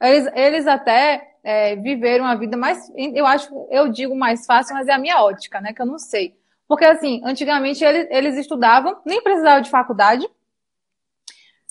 Eles, 0.01 0.31
eles 0.35 0.67
até 0.67 1.35
é, 1.43 1.75
viveram 1.75 2.25
a 2.25 2.35
vida 2.35 2.55
mais, 2.55 2.91
eu 2.95 3.25
acho, 3.25 3.67
eu 3.69 3.89
digo 3.89 4.15
mais 4.15 4.45
fácil, 4.45 4.75
mas 4.75 4.87
é 4.87 4.93
a 4.93 4.97
minha 4.97 5.21
ótica, 5.21 5.59
né? 5.61 5.73
Que 5.73 5.81
eu 5.81 5.85
não 5.85 5.99
sei. 5.99 6.35
Porque 6.67 6.85
assim, 6.85 7.21
antigamente 7.23 7.83
eles, 7.83 8.07
eles 8.09 8.37
estudavam, 8.37 8.99
nem 9.05 9.21
precisavam 9.21 9.61
de 9.61 9.69
faculdade. 9.69 10.25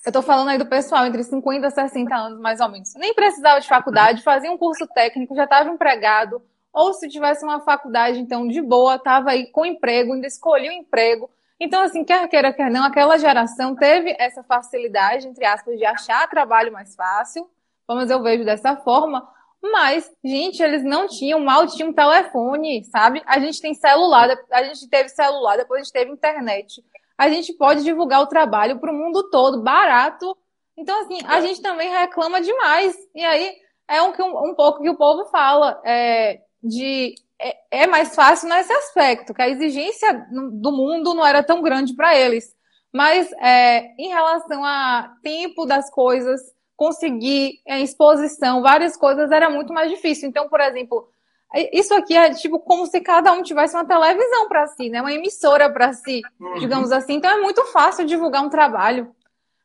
Eu 0.04 0.10
estou 0.10 0.22
falando 0.22 0.48
aí 0.48 0.58
do 0.58 0.66
pessoal 0.66 1.06
entre 1.06 1.22
50 1.22 1.66
e 1.66 1.70
60 1.70 2.14
anos, 2.14 2.40
mais 2.40 2.60
ou 2.60 2.68
menos. 2.68 2.92
Nem 2.96 3.14
precisava 3.14 3.60
de 3.60 3.68
faculdade, 3.68 4.22
fazia 4.22 4.50
um 4.50 4.58
curso 4.58 4.86
técnico, 4.88 5.34
já 5.34 5.44
estava 5.44 5.70
empregado. 5.70 6.42
Ou 6.72 6.92
se 6.94 7.08
tivesse 7.08 7.44
uma 7.44 7.60
faculdade, 7.60 8.18
então, 8.18 8.48
de 8.48 8.60
boa, 8.60 8.96
estava 8.96 9.30
aí 9.30 9.46
com 9.46 9.64
emprego, 9.64 10.14
ainda 10.14 10.26
escolhia 10.26 10.70
o 10.70 10.74
emprego. 10.74 11.30
Então, 11.60 11.82
assim, 11.82 12.02
quer 12.02 12.26
queira, 12.28 12.52
quer 12.52 12.70
não, 12.70 12.84
aquela 12.84 13.16
geração 13.18 13.76
teve 13.76 14.16
essa 14.18 14.42
facilidade, 14.42 15.28
entre 15.28 15.44
aspas, 15.44 15.78
de 15.78 15.84
achar 15.84 16.28
trabalho 16.28 16.72
mais 16.72 16.96
fácil, 16.96 17.48
mas 17.88 18.10
eu 18.10 18.22
vejo 18.22 18.44
dessa 18.44 18.76
forma. 18.76 19.26
Mas, 19.62 20.10
gente, 20.24 20.60
eles 20.62 20.82
não 20.82 21.06
tinham, 21.06 21.38
mal 21.38 21.66
tinham 21.66 21.92
telefone, 21.92 22.84
sabe? 22.84 23.22
A 23.26 23.38
gente 23.38 23.60
tem 23.60 23.74
celular, 23.74 24.28
a 24.50 24.62
gente 24.64 24.88
teve 24.88 25.08
celular, 25.08 25.56
depois 25.56 25.80
a 25.80 25.84
gente 25.84 25.92
teve 25.92 26.10
internet. 26.10 26.84
A 27.16 27.28
gente 27.28 27.52
pode 27.52 27.84
divulgar 27.84 28.20
o 28.22 28.26
trabalho 28.26 28.80
para 28.80 28.90
o 28.90 28.94
mundo 28.94 29.30
todo, 29.30 29.62
barato. 29.62 30.36
Então, 30.76 31.00
assim, 31.02 31.18
a 31.26 31.40
gente 31.40 31.62
também 31.62 31.90
reclama 31.90 32.40
demais. 32.40 32.96
E 33.14 33.24
aí, 33.24 33.54
é 33.86 34.02
um, 34.02 34.10
um, 34.10 34.50
um 34.50 34.54
pouco 34.54 34.82
que 34.82 34.90
o 34.90 34.96
povo 34.96 35.26
fala, 35.26 35.80
é, 35.84 36.40
de 36.62 37.14
é, 37.38 37.82
é 37.82 37.86
mais 37.86 38.14
fácil 38.14 38.48
nesse 38.48 38.72
aspecto, 38.72 39.34
que 39.34 39.42
a 39.42 39.48
exigência 39.48 40.26
do 40.30 40.72
mundo 40.72 41.12
não 41.12 41.26
era 41.26 41.42
tão 41.42 41.60
grande 41.60 41.94
para 41.94 42.16
eles. 42.16 42.54
Mas 42.92 43.30
é, 43.32 43.94
em 43.98 44.08
relação 44.08 44.64
a 44.64 45.14
tempo 45.22 45.66
das 45.66 45.90
coisas, 45.90 46.40
conseguir 46.76 47.60
é, 47.66 47.80
exposição, 47.80 48.62
várias 48.62 48.96
coisas, 48.96 49.30
era 49.30 49.48
muito 49.50 49.72
mais 49.72 49.90
difícil. 49.90 50.28
Então, 50.28 50.48
por 50.48 50.60
exemplo, 50.60 51.08
é, 51.54 51.78
isso 51.78 51.94
aqui 51.94 52.16
é 52.16 52.32
tipo 52.32 52.58
como 52.58 52.86
se 52.86 53.00
cada 53.00 53.32
um 53.32 53.42
tivesse 53.42 53.76
uma 53.76 53.84
televisão 53.84 54.48
para 54.48 54.66
si, 54.68 54.88
né? 54.88 55.00
Uma 55.00 55.12
emissora 55.12 55.70
para 55.70 55.92
si, 55.92 56.22
uhum. 56.40 56.54
digamos 56.58 56.90
assim. 56.90 57.14
Então 57.14 57.30
é 57.30 57.40
muito 57.40 57.64
fácil 57.66 58.06
divulgar 58.06 58.42
um 58.42 58.48
trabalho. 58.48 59.14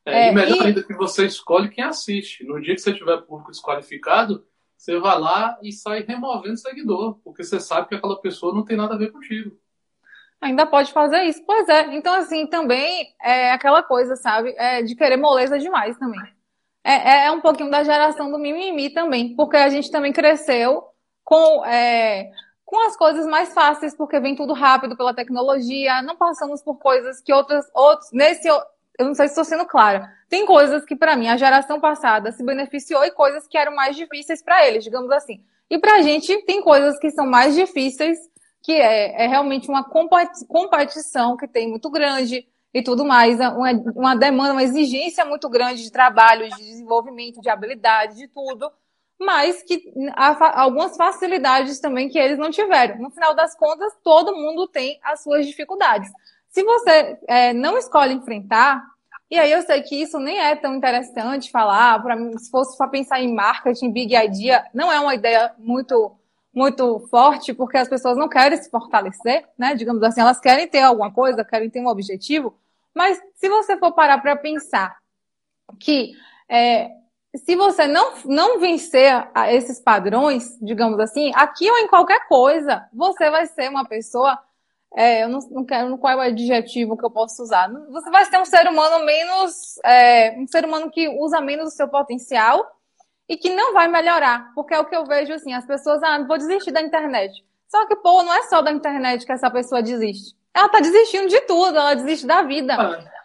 É, 0.06 0.28
é, 0.28 0.32
e 0.32 0.36
melhor 0.36 0.58
e... 0.58 0.68
ainda 0.68 0.84
que 0.84 0.94
você 0.94 1.26
escolhe 1.26 1.70
quem 1.70 1.84
assiste. 1.84 2.46
No 2.46 2.62
dia 2.62 2.76
que 2.76 2.82
você 2.82 2.94
tiver 2.94 3.18
público 3.22 3.52
desqualificado, 3.52 4.46
você 4.78 5.00
vai 5.00 5.20
lá 5.20 5.58
e 5.64 5.72
sai 5.72 6.04
removendo 6.08 6.58
seguidor, 6.58 7.20
porque 7.24 7.44
você 7.44 7.60
sabe 7.60 7.88
que 7.88 7.96
aquela 7.96 8.20
pessoa 8.20 8.54
não 8.54 8.64
tem 8.64 8.78
nada 8.78 8.94
a 8.94 8.98
ver 8.98 9.12
contigo. 9.12 9.58
Ainda 10.40 10.68
pode 10.68 10.94
fazer 10.94 11.24
isso. 11.24 11.44
Pois 11.46 11.68
é. 11.68 11.96
Então, 11.96 12.14
assim, 12.14 12.46
também 12.46 13.08
é 13.20 13.52
aquela 13.52 13.82
coisa, 13.82 14.16
sabe? 14.16 14.54
É 14.58 14.84
de 14.84 14.94
querer 14.94 15.18
moleza 15.18 15.58
demais 15.58 15.98
também 15.98 16.37
é, 16.88 16.94
é, 16.94 17.26
é 17.26 17.32
um 17.32 17.42
pouquinho 17.42 17.70
da 17.70 17.84
geração 17.84 18.32
do 18.32 18.40
mimimi 18.40 18.90
também, 18.90 19.36
porque 19.36 19.58
a 19.58 19.68
gente 19.68 19.92
também 19.92 20.14
cresceu 20.14 20.86
com, 21.22 21.66
é, 21.66 22.32
com 22.64 22.80
as 22.88 22.96
coisas 22.96 23.28
mais 23.28 23.54
fáceis, 23.54 23.94
porque 23.94 24.18
vem 24.22 24.38
tudo 24.38 24.54
rápido 24.54 24.96
pela 24.96 25.14
tecnologia, 25.14 26.02
não 26.02 26.16
passamos 26.16 26.64
por 26.64 26.78
coisas 26.78 27.20
que 27.20 27.34
outras, 27.34 27.66
outros, 27.76 28.10
nesse, 28.14 28.48
eu 28.48 28.64
não 29.00 29.14
sei 29.14 29.28
se 29.28 29.34
estou 29.34 29.44
sendo 29.44 29.66
clara, 29.66 30.10
tem 30.30 30.46
coisas 30.46 30.86
que 30.86 30.96
para 30.96 31.18
mim 31.18 31.28
a 31.28 31.36
geração 31.36 31.78
passada 31.78 32.32
se 32.32 32.42
beneficiou 32.42 33.04
e 33.04 33.12
coisas 33.12 33.46
que 33.50 33.58
eram 33.58 33.76
mais 33.76 33.98
difíceis 33.98 34.42
para 34.42 34.66
eles, 34.66 34.86
digamos 34.86 35.12
assim. 35.12 35.44
E 35.70 35.78
para 35.78 35.98
a 35.98 36.02
gente 36.02 36.42
tem 36.44 36.62
coisas 36.62 36.98
que 37.00 37.12
são 37.12 37.26
mais 37.26 37.54
difíceis, 37.54 38.18
que 38.64 38.72
é, 38.72 39.26
é 39.26 39.28
realmente 39.28 39.68
uma 39.68 39.84
competição 39.84 41.36
que 41.36 41.50
tem 41.50 41.70
muito 41.70 41.90
grande, 41.90 42.48
e 42.78 42.84
tudo 42.84 43.04
mais, 43.04 43.40
uma, 43.40 43.72
uma 43.96 44.16
demanda, 44.16 44.54
uma 44.54 44.62
exigência 44.62 45.26
muito 45.26 45.50
grande 45.50 45.82
de 45.82 45.92
trabalho, 45.92 46.48
de 46.48 46.58
desenvolvimento, 46.58 47.42
de 47.42 47.50
habilidade, 47.50 48.18
de 48.18 48.28
tudo, 48.28 48.72
mas 49.20 49.64
que 49.64 49.92
há 50.16 50.62
algumas 50.62 50.96
facilidades 50.96 51.80
também 51.80 52.08
que 52.08 52.20
eles 52.20 52.38
não 52.38 52.52
tiveram. 52.52 53.00
No 53.00 53.10
final 53.10 53.34
das 53.34 53.56
contas, 53.56 53.92
todo 54.04 54.36
mundo 54.36 54.68
tem 54.68 55.00
as 55.04 55.24
suas 55.24 55.48
dificuldades. 55.48 56.08
Se 56.50 56.64
você 56.64 57.18
é, 57.28 57.52
não 57.52 57.80
escolhe 57.80 58.14
enfrentar, 58.14 58.86
e 59.32 59.40
aí 59.40 59.52
eu 59.52 59.64
sei 59.64 59.82
que 59.82 60.00
isso 60.00 60.20
nem 60.20 60.40
é 60.40 60.56
tão 60.56 60.76
interessante 60.76 61.50
falar, 61.50 62.00
para 62.04 62.16
mim, 62.16 62.38
se 62.38 62.52
fosse 62.52 62.78
para 62.78 62.88
pensar 62.90 63.20
em 63.20 63.34
marketing, 63.34 63.92
big 63.92 64.16
idea, 64.16 64.68
não 64.72 64.92
é 64.92 65.00
uma 65.00 65.16
ideia 65.16 65.52
muito 65.58 66.16
muito 66.54 67.00
forte, 67.12 67.54
porque 67.54 67.78
as 67.78 67.88
pessoas 67.88 68.18
não 68.18 68.28
querem 68.28 68.58
se 68.58 68.70
fortalecer, 68.72 69.46
né? 69.56 69.76
Digamos 69.76 70.02
assim, 70.02 70.22
elas 70.22 70.40
querem 70.40 70.68
ter 70.68 70.82
alguma 70.82 71.12
coisa, 71.12 71.46
querem 71.46 71.70
ter 71.70 71.80
um 71.80 71.88
objetivo, 71.88 72.58
mas 72.98 73.22
se 73.36 73.48
você 73.48 73.78
for 73.78 73.94
parar 73.94 74.18
para 74.18 74.36
pensar 74.36 74.98
que 75.80 76.14
é, 76.50 76.90
se 77.36 77.56
você 77.56 77.86
não, 77.88 78.14
não 78.26 78.60
vencer 78.60 79.30
esses 79.50 79.80
padrões, 79.80 80.58
digamos 80.60 81.00
assim, 81.00 81.32
aqui 81.36 81.70
ou 81.70 81.78
em 81.78 81.88
qualquer 81.88 82.28
coisa, 82.28 82.88
você 82.92 83.30
vai 83.30 83.46
ser 83.46 83.70
uma 83.70 83.86
pessoa. 83.86 84.38
É, 84.96 85.24
eu 85.24 85.30
não, 85.30 85.40
não 85.52 85.66
quero 85.66 85.98
qual 85.98 86.14
é 86.14 86.16
o 86.16 86.32
adjetivo 86.32 86.98
que 86.98 87.06
eu 87.06 87.12
posso 87.12 87.44
usar. 87.44 87.70
Você 87.92 88.10
vai 88.10 88.26
ser 88.26 88.40
um 88.40 88.46
ser 88.46 88.68
humano 88.68 89.06
menos. 89.06 89.78
É, 89.84 90.36
um 90.40 90.48
ser 90.48 90.66
humano 90.66 90.90
que 90.90 91.08
usa 91.08 91.40
menos 91.40 91.74
o 91.74 91.76
seu 91.76 91.88
potencial 91.88 92.66
e 93.30 93.38
que 93.38 93.54
não 93.54 93.74
vai 93.74 93.88
melhorar. 93.88 94.52
Porque 94.56 94.74
é 94.74 94.80
o 94.80 94.86
que 94.86 94.96
eu 94.96 95.06
vejo 95.06 95.34
assim, 95.34 95.54
as 95.54 95.66
pessoas, 95.66 96.02
ah, 96.02 96.24
vou 96.24 96.38
desistir 96.38 96.72
da 96.72 96.82
internet. 96.82 97.46
Só 97.68 97.86
que, 97.86 97.98
pô, 97.98 98.24
não 98.24 98.34
é 98.34 98.44
só 98.44 98.62
da 98.62 98.72
internet 98.72 99.26
que 99.26 99.32
essa 99.32 99.52
pessoa 99.52 99.84
desiste. 99.84 100.37
Ela 100.58 100.70
tá 100.70 100.80
desistindo 100.80 101.28
de 101.28 101.40
tudo, 101.42 101.78
ela 101.78 101.94
desiste 101.94 102.26
da 102.26 102.42
vida. 102.42 102.74
Ah. 102.74 103.18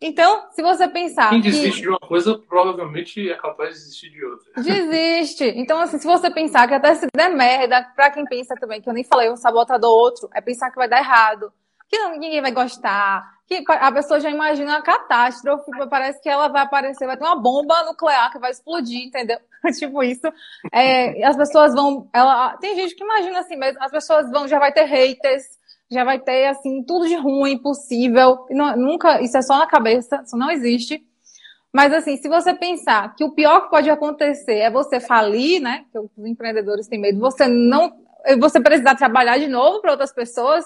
Então, 0.00 0.46
se 0.52 0.62
você 0.62 0.86
pensar. 0.86 1.30
Quem 1.30 1.40
desiste 1.40 1.72
que... 1.72 1.80
de 1.82 1.88
uma 1.88 1.98
coisa, 1.98 2.38
provavelmente 2.38 3.28
é 3.28 3.34
capaz 3.34 3.70
de 3.70 3.80
desistir 3.80 4.10
de 4.10 4.24
outra. 4.24 4.62
Desiste. 4.62 5.44
Então, 5.56 5.80
assim, 5.80 5.98
se 5.98 6.06
você 6.06 6.30
pensar 6.30 6.68
que 6.68 6.74
até 6.74 6.94
se 6.94 7.08
der 7.12 7.30
merda, 7.30 7.82
pra 7.96 8.12
quem 8.12 8.24
pensa 8.24 8.54
também, 8.60 8.80
que 8.80 8.88
eu 8.88 8.94
nem 8.94 9.02
falei, 9.02 9.28
um 9.28 9.36
sabotador 9.36 9.90
outro, 9.90 10.28
é 10.32 10.40
pensar 10.40 10.70
que 10.70 10.76
vai 10.76 10.88
dar 10.88 10.98
errado, 10.98 11.52
que 11.88 11.98
não, 11.98 12.12
ninguém 12.12 12.40
vai 12.40 12.52
gostar, 12.52 13.28
que 13.44 13.64
a 13.66 13.90
pessoa 13.90 14.20
já 14.20 14.30
imagina 14.30 14.76
a 14.76 14.82
catástrofe, 14.82 15.72
parece 15.90 16.22
que 16.22 16.28
ela 16.28 16.46
vai 16.46 16.62
aparecer, 16.62 17.06
vai 17.06 17.16
ter 17.16 17.24
uma 17.24 17.40
bomba 17.40 17.82
nuclear 17.86 18.30
que 18.30 18.38
vai 18.38 18.52
explodir, 18.52 19.04
entendeu? 19.04 19.40
tipo 19.76 20.00
isso. 20.04 20.32
É, 20.72 21.26
as 21.26 21.36
pessoas 21.36 21.74
vão. 21.74 22.08
Ela, 22.12 22.56
tem 22.58 22.76
gente 22.76 22.94
que 22.94 23.02
imagina 23.02 23.40
assim 23.40 23.56
mesmo, 23.56 23.82
as 23.82 23.90
pessoas 23.90 24.30
vão, 24.30 24.46
já 24.46 24.60
vai 24.60 24.70
ter 24.70 24.84
haters 24.84 25.57
já 25.90 26.04
vai 26.04 26.18
ter, 26.18 26.46
assim, 26.46 26.82
tudo 26.84 27.08
de 27.08 27.16
ruim 27.16 27.58
possível. 27.58 28.46
Não, 28.50 28.76
nunca, 28.76 29.22
isso 29.22 29.36
é 29.36 29.42
só 29.42 29.58
na 29.58 29.66
cabeça, 29.66 30.22
isso 30.24 30.36
não 30.36 30.50
existe. 30.50 31.02
Mas, 31.72 31.92
assim, 31.92 32.16
se 32.16 32.28
você 32.28 32.54
pensar 32.54 33.14
que 33.14 33.24
o 33.24 33.32
pior 33.32 33.62
que 33.62 33.70
pode 33.70 33.88
acontecer 33.88 34.56
é 34.58 34.70
você 34.70 35.00
falir, 35.00 35.60
né? 35.60 35.84
Que 35.90 35.98
os 35.98 36.10
empreendedores 36.26 36.88
têm 36.88 37.00
medo, 37.00 37.20
você 37.20 37.46
não, 37.46 37.92
você 38.38 38.60
precisar 38.60 38.94
trabalhar 38.94 39.38
de 39.38 39.48
novo 39.48 39.80
para 39.80 39.92
outras 39.92 40.12
pessoas, 40.12 40.64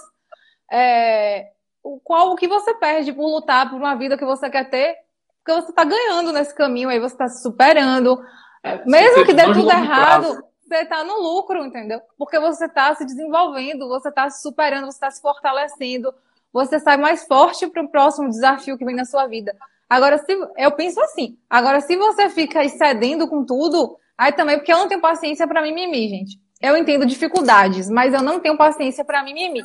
é, 0.70 1.50
o, 1.82 2.00
qual 2.00 2.32
o 2.32 2.36
que 2.36 2.48
você 2.48 2.74
perde 2.74 3.12
por 3.12 3.26
lutar 3.26 3.68
por 3.68 3.76
uma 3.76 3.94
vida 3.94 4.16
que 4.16 4.24
você 4.24 4.48
quer 4.48 4.70
ter? 4.70 4.96
Porque 5.44 5.60
você 5.60 5.70
está 5.70 5.84
ganhando 5.84 6.32
nesse 6.32 6.54
caminho 6.54 6.88
aí, 6.88 7.00
você 7.00 7.14
está 7.14 7.28
se 7.28 7.42
superando. 7.42 8.20
É, 8.62 8.84
mesmo 8.86 9.24
que 9.24 9.34
dê 9.34 9.44
tudo 9.44 9.70
errado, 9.70 10.22
prazo 10.22 10.51
você 10.72 10.84
está 10.84 11.04
no 11.04 11.20
lucro, 11.20 11.64
entendeu? 11.64 12.00
Porque 12.16 12.38
você 12.38 12.64
está 12.64 12.94
se 12.94 13.04
desenvolvendo, 13.04 13.88
você 13.88 14.08
está 14.08 14.30
se 14.30 14.40
superando, 14.40 14.86
você 14.86 14.96
está 14.96 15.10
se 15.10 15.20
fortalecendo, 15.20 16.14
você 16.50 16.80
sai 16.80 16.96
mais 16.96 17.26
forte 17.26 17.66
para 17.66 17.82
o 17.82 17.88
próximo 17.88 18.30
desafio 18.30 18.78
que 18.78 18.84
vem 18.84 18.96
na 18.96 19.04
sua 19.04 19.26
vida. 19.26 19.54
Agora, 19.88 20.16
se 20.16 20.32
eu 20.56 20.72
penso 20.72 21.00
assim, 21.02 21.36
agora 21.50 21.80
se 21.82 21.94
você 21.96 22.30
fica 22.30 22.64
excedendo 22.64 23.28
com 23.28 23.44
tudo, 23.44 23.98
aí 24.16 24.32
também, 24.32 24.56
porque 24.56 24.72
eu 24.72 24.78
não 24.78 24.88
tenho 24.88 25.00
paciência 25.00 25.46
para 25.46 25.60
mimimi, 25.60 26.08
gente. 26.08 26.40
Eu 26.60 26.76
entendo 26.76 27.04
dificuldades, 27.04 27.90
mas 27.90 28.14
eu 28.14 28.22
não 28.22 28.40
tenho 28.40 28.56
paciência 28.56 29.04
para 29.04 29.22
mimimi. 29.22 29.62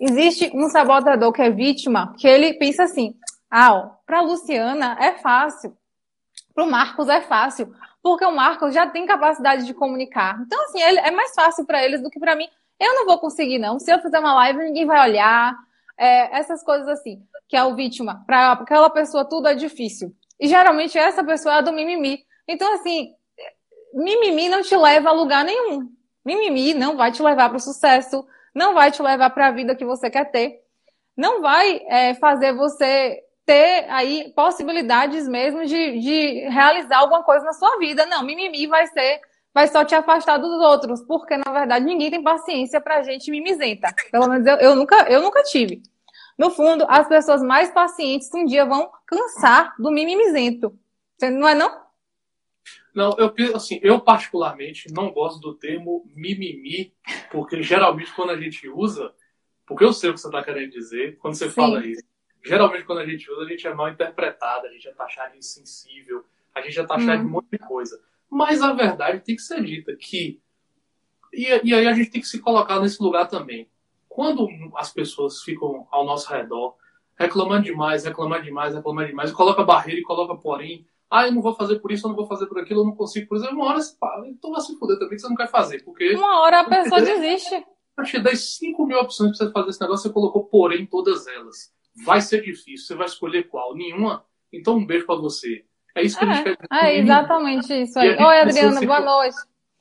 Existe 0.00 0.50
um 0.52 0.68
sabotador 0.68 1.32
que 1.32 1.42
é 1.42 1.50
vítima, 1.50 2.12
que 2.18 2.26
ele 2.26 2.54
pensa 2.54 2.82
assim: 2.82 3.14
ah, 3.48 3.92
para 4.04 4.20
Luciana 4.20 4.96
é 5.00 5.12
fácil, 5.12 5.76
para 6.52 6.64
o 6.64 6.70
Marcos 6.70 7.08
é 7.08 7.20
fácil, 7.20 7.72
porque 8.04 8.26
o 8.26 8.36
Marcos 8.36 8.74
já 8.74 8.86
tem 8.86 9.06
capacidade 9.06 9.64
de 9.64 9.72
comunicar. 9.72 10.38
Então, 10.42 10.62
assim, 10.64 10.82
é 10.82 11.10
mais 11.10 11.34
fácil 11.34 11.64
para 11.64 11.82
eles 11.82 12.02
do 12.02 12.10
que 12.10 12.20
para 12.20 12.36
mim. 12.36 12.46
Eu 12.78 12.94
não 12.96 13.06
vou 13.06 13.18
conseguir, 13.18 13.58
não. 13.58 13.78
Se 13.78 13.90
eu 13.90 13.98
fizer 13.98 14.18
uma 14.18 14.34
live, 14.34 14.58
ninguém 14.58 14.84
vai 14.84 15.08
olhar. 15.08 15.56
É, 15.96 16.36
essas 16.36 16.62
coisas 16.62 16.86
assim, 16.86 17.22
que 17.48 17.56
é 17.56 17.64
o 17.64 17.74
vítima. 17.74 18.22
Para 18.26 18.52
aquela 18.52 18.90
pessoa, 18.90 19.24
tudo 19.24 19.48
é 19.48 19.54
difícil. 19.54 20.14
E 20.38 20.46
geralmente 20.46 20.98
essa 20.98 21.24
pessoa 21.24 21.54
é 21.54 21.58
a 21.58 21.60
do 21.62 21.72
mimimi. 21.72 22.22
Então, 22.46 22.74
assim, 22.74 23.14
mimimi 23.94 24.50
não 24.50 24.60
te 24.60 24.76
leva 24.76 25.08
a 25.08 25.12
lugar 25.12 25.42
nenhum. 25.42 25.88
Mimimi 26.22 26.74
não 26.74 26.98
vai 26.98 27.10
te 27.10 27.22
levar 27.22 27.48
para 27.48 27.56
o 27.56 27.60
sucesso, 27.60 28.26
não 28.54 28.74
vai 28.74 28.90
te 28.90 29.00
levar 29.00 29.30
para 29.30 29.46
a 29.46 29.52
vida 29.52 29.74
que 29.74 29.84
você 29.84 30.10
quer 30.10 30.30
ter, 30.30 30.60
não 31.16 31.40
vai 31.40 31.80
é, 31.88 32.12
fazer 32.14 32.52
você 32.52 33.22
ter 33.46 33.86
aí 33.90 34.32
possibilidades 34.34 35.28
mesmo 35.28 35.64
de, 35.66 35.98
de 35.98 36.48
realizar 36.48 36.98
alguma 36.98 37.22
coisa 37.22 37.44
na 37.44 37.52
sua 37.52 37.78
vida. 37.78 38.06
Não, 38.06 38.24
mimimi 38.24 38.66
vai 38.66 38.86
ser, 38.86 39.20
vai 39.52 39.68
só 39.68 39.84
te 39.84 39.94
afastar 39.94 40.38
dos 40.38 40.60
outros, 40.60 41.02
porque 41.02 41.36
na 41.36 41.52
verdade 41.52 41.84
ninguém 41.84 42.10
tem 42.10 42.22
paciência 42.22 42.80
pra 42.80 43.02
gente 43.02 43.30
mimizenta. 43.30 43.94
Pelo 44.10 44.28
menos 44.28 44.46
eu, 44.46 44.56
eu 44.56 44.76
nunca, 44.76 44.96
eu 45.10 45.20
nunca 45.20 45.42
tive. 45.42 45.82
No 46.38 46.50
fundo, 46.50 46.84
as 46.88 47.06
pessoas 47.06 47.42
mais 47.42 47.70
pacientes 47.70 48.32
um 48.34 48.44
dia 48.44 48.64
vão 48.64 48.90
cansar 49.06 49.74
do 49.78 49.90
mimimizento. 49.90 50.76
Não 51.22 51.48
é 51.48 51.54
não? 51.54 51.84
Não, 52.94 53.16
eu 53.18 53.56
assim, 53.56 53.80
eu 53.82 54.00
particularmente 54.00 54.92
não 54.92 55.12
gosto 55.12 55.40
do 55.40 55.54
termo 55.54 56.08
mimimi, 56.14 56.94
porque 57.30 57.62
geralmente 57.62 58.12
quando 58.14 58.30
a 58.30 58.40
gente 58.40 58.68
usa, 58.68 59.12
porque 59.66 59.84
eu 59.84 59.92
sei 59.92 60.10
o 60.10 60.14
que 60.14 60.20
você 60.20 60.28
está 60.28 60.42
querendo 60.42 60.70
dizer, 60.70 61.18
quando 61.18 61.34
você 61.34 61.48
Sim. 61.48 61.54
fala 61.54 61.84
isso, 61.84 62.04
geralmente 62.44 62.84
quando 62.84 62.98
a 62.98 63.06
gente 63.06 63.30
usa, 63.30 63.42
a 63.42 63.48
gente 63.48 63.66
é 63.66 63.74
mal 63.74 63.88
interpretado, 63.88 64.66
a 64.66 64.70
gente 64.70 64.88
é 64.88 64.92
taxado 64.92 65.32
de 65.32 65.38
insensível, 65.38 66.24
a 66.54 66.60
gente 66.60 66.78
é 66.78 66.84
taxado 66.84 67.12
hum. 67.12 67.20
de 67.20 67.26
um 67.26 67.30
monte 67.30 67.50
de 67.50 67.58
coisa. 67.58 68.00
Mas 68.30 68.62
a 68.62 68.72
verdade 68.72 69.20
tem 69.20 69.36
que 69.36 69.42
ser 69.42 69.62
dita 69.62 69.94
que. 69.96 70.40
E, 71.32 71.46
e 71.64 71.74
aí 71.74 71.86
a 71.86 71.92
gente 71.92 72.10
tem 72.10 72.20
que 72.20 72.26
se 72.26 72.40
colocar 72.40 72.80
nesse 72.80 73.02
lugar 73.02 73.28
também. 73.28 73.68
Quando 74.08 74.48
as 74.76 74.92
pessoas 74.92 75.42
ficam 75.42 75.88
ao 75.90 76.04
nosso 76.04 76.32
redor 76.32 76.76
reclamando 77.16 77.64
demais, 77.64 78.04
reclamando 78.04 78.44
demais, 78.44 78.74
reclamando 78.74 79.08
demais, 79.08 79.32
coloca 79.32 79.64
barreira 79.64 80.00
e 80.00 80.04
coloca 80.04 80.36
porém, 80.36 80.86
ah, 81.10 81.26
eu 81.26 81.32
não 81.32 81.42
vou 81.42 81.54
fazer 81.54 81.78
por 81.78 81.92
isso, 81.92 82.06
eu 82.06 82.08
não 82.08 82.16
vou 82.16 82.26
fazer 82.26 82.46
por 82.46 82.58
aquilo, 82.58 82.80
eu 82.80 82.86
não 82.86 82.94
consigo 82.94 83.28
por 83.28 83.36
isso. 83.36 83.48
Uma 83.48 83.66
hora 83.66 83.80
você 83.80 83.96
fala, 83.98 84.26
então 84.28 84.50
vai 84.50 84.60
se 84.60 84.76
fuder 84.76 84.98
também 84.98 85.16
que 85.16 85.20
você 85.20 85.28
não 85.28 85.36
quer 85.36 85.48
fazer. 85.48 85.82
Porque. 85.84 86.14
Uma 86.14 86.40
hora 86.40 86.60
a 86.60 86.64
pessoa 86.64 87.00
desiste. 87.00 87.64
Eu 87.96 88.04
te 88.04 88.18
dei 88.18 88.34
5 88.34 88.86
mil 88.86 88.98
opções 88.98 89.36
pra 89.36 89.46
você 89.46 89.52
fazer 89.52 89.70
esse 89.70 89.80
negócio, 89.80 90.08
você 90.08 90.12
colocou 90.12 90.44
porém 90.44 90.86
todas 90.86 91.26
elas. 91.28 91.72
Vai 92.04 92.20
ser 92.20 92.42
difícil, 92.42 92.86
você 92.86 92.94
vai 92.94 93.06
escolher 93.06 93.44
qual? 93.44 93.74
Nenhuma? 93.74 94.24
Então 94.52 94.76
um 94.76 94.86
beijo 94.86 95.06
pra 95.06 95.14
você. 95.14 95.64
É 95.94 96.02
isso 96.02 96.18
que 96.18 96.24
é, 96.24 96.28
a 96.28 96.32
gente 96.32 96.44
quer 96.44 96.56
dizer. 96.56 96.66
É 96.72 96.98
exatamente 96.98 97.82
isso 97.82 97.98
aí. 97.98 98.10
Oi, 98.10 98.40
Adriana, 98.40 98.80
boa 98.80 99.00
noite. 99.00 99.36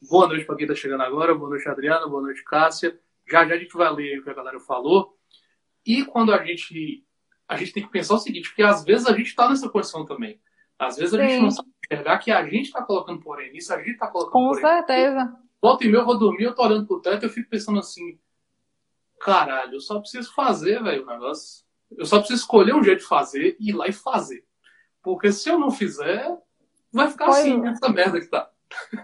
Boa 0.09 0.27
noite 0.27 0.45
pra 0.45 0.55
quem 0.55 0.67
tá 0.67 0.75
chegando 0.75 1.01
agora. 1.01 1.33
Boa 1.33 1.49
noite, 1.49 1.67
Adriana. 1.67 2.07
Boa 2.07 2.21
noite, 2.21 2.43
Cássia. 2.43 2.99
Já 3.27 3.47
já 3.47 3.55
a 3.55 3.57
gente 3.57 3.75
vai 3.75 3.91
ler 3.91 4.19
o 4.19 4.23
que 4.23 4.29
a 4.29 4.33
galera 4.33 4.59
falou. 4.59 5.17
E 5.85 6.05
quando 6.05 6.33
a 6.33 6.43
gente. 6.43 7.03
A 7.47 7.57
gente 7.57 7.73
tem 7.73 7.83
que 7.83 7.91
pensar 7.91 8.15
o 8.15 8.19
seguinte, 8.19 8.49
porque 8.49 8.63
às 8.63 8.83
vezes 8.83 9.05
a 9.05 9.15
gente 9.15 9.35
tá 9.35 9.49
nessa 9.49 9.69
posição 9.69 10.05
também. 10.05 10.39
Às 10.79 10.97
vezes 10.97 11.13
a 11.13 11.17
Sim. 11.17 11.27
gente 11.27 11.41
não 11.41 11.51
sabe 11.51 11.69
enxergar 11.85 12.17
que 12.19 12.31
a 12.31 12.43
gente 12.43 12.65
está 12.65 12.81
colocando 12.83 13.21
porém 13.21 13.51
nisso, 13.51 13.73
a 13.73 13.77
gente 13.77 13.91
está 13.91 14.07
colocando 14.07 14.31
Com 14.31 14.53
certeza. 14.55 15.35
Volta 15.61 15.83
e 15.83 15.87
meia 15.87 16.01
eu 16.01 16.05
vou 16.05 16.17
dormir, 16.17 16.43
eu 16.43 16.55
tô 16.55 16.63
olhando 16.63 16.87
pro 16.87 17.01
teto 17.01 17.23
e 17.23 17.25
eu 17.27 17.29
fico 17.29 17.49
pensando 17.49 17.79
assim, 17.79 18.19
caralho, 19.19 19.75
eu 19.75 19.79
só 19.79 19.99
preciso 19.99 20.33
fazer, 20.33 20.81
velho, 20.81 21.03
o 21.03 21.05
negócio. 21.05 21.63
Eu 21.97 22.05
só 22.05 22.19
preciso 22.19 22.41
escolher 22.41 22.73
um 22.73 22.83
jeito 22.83 22.99
de 22.99 23.07
fazer 23.07 23.55
e 23.59 23.69
ir 23.69 23.73
lá 23.73 23.87
e 23.87 23.93
fazer. 23.93 24.43
Porque 25.01 25.31
se 25.31 25.49
eu 25.49 25.59
não 25.59 25.71
fizer, 25.71 26.31
vai 26.91 27.09
ficar 27.09 27.25
pois 27.25 27.39
assim, 27.39 27.65
é. 27.65 27.69
essa 27.69 27.89
merda 27.89 28.19
que 28.19 28.27
tá. 28.27 28.49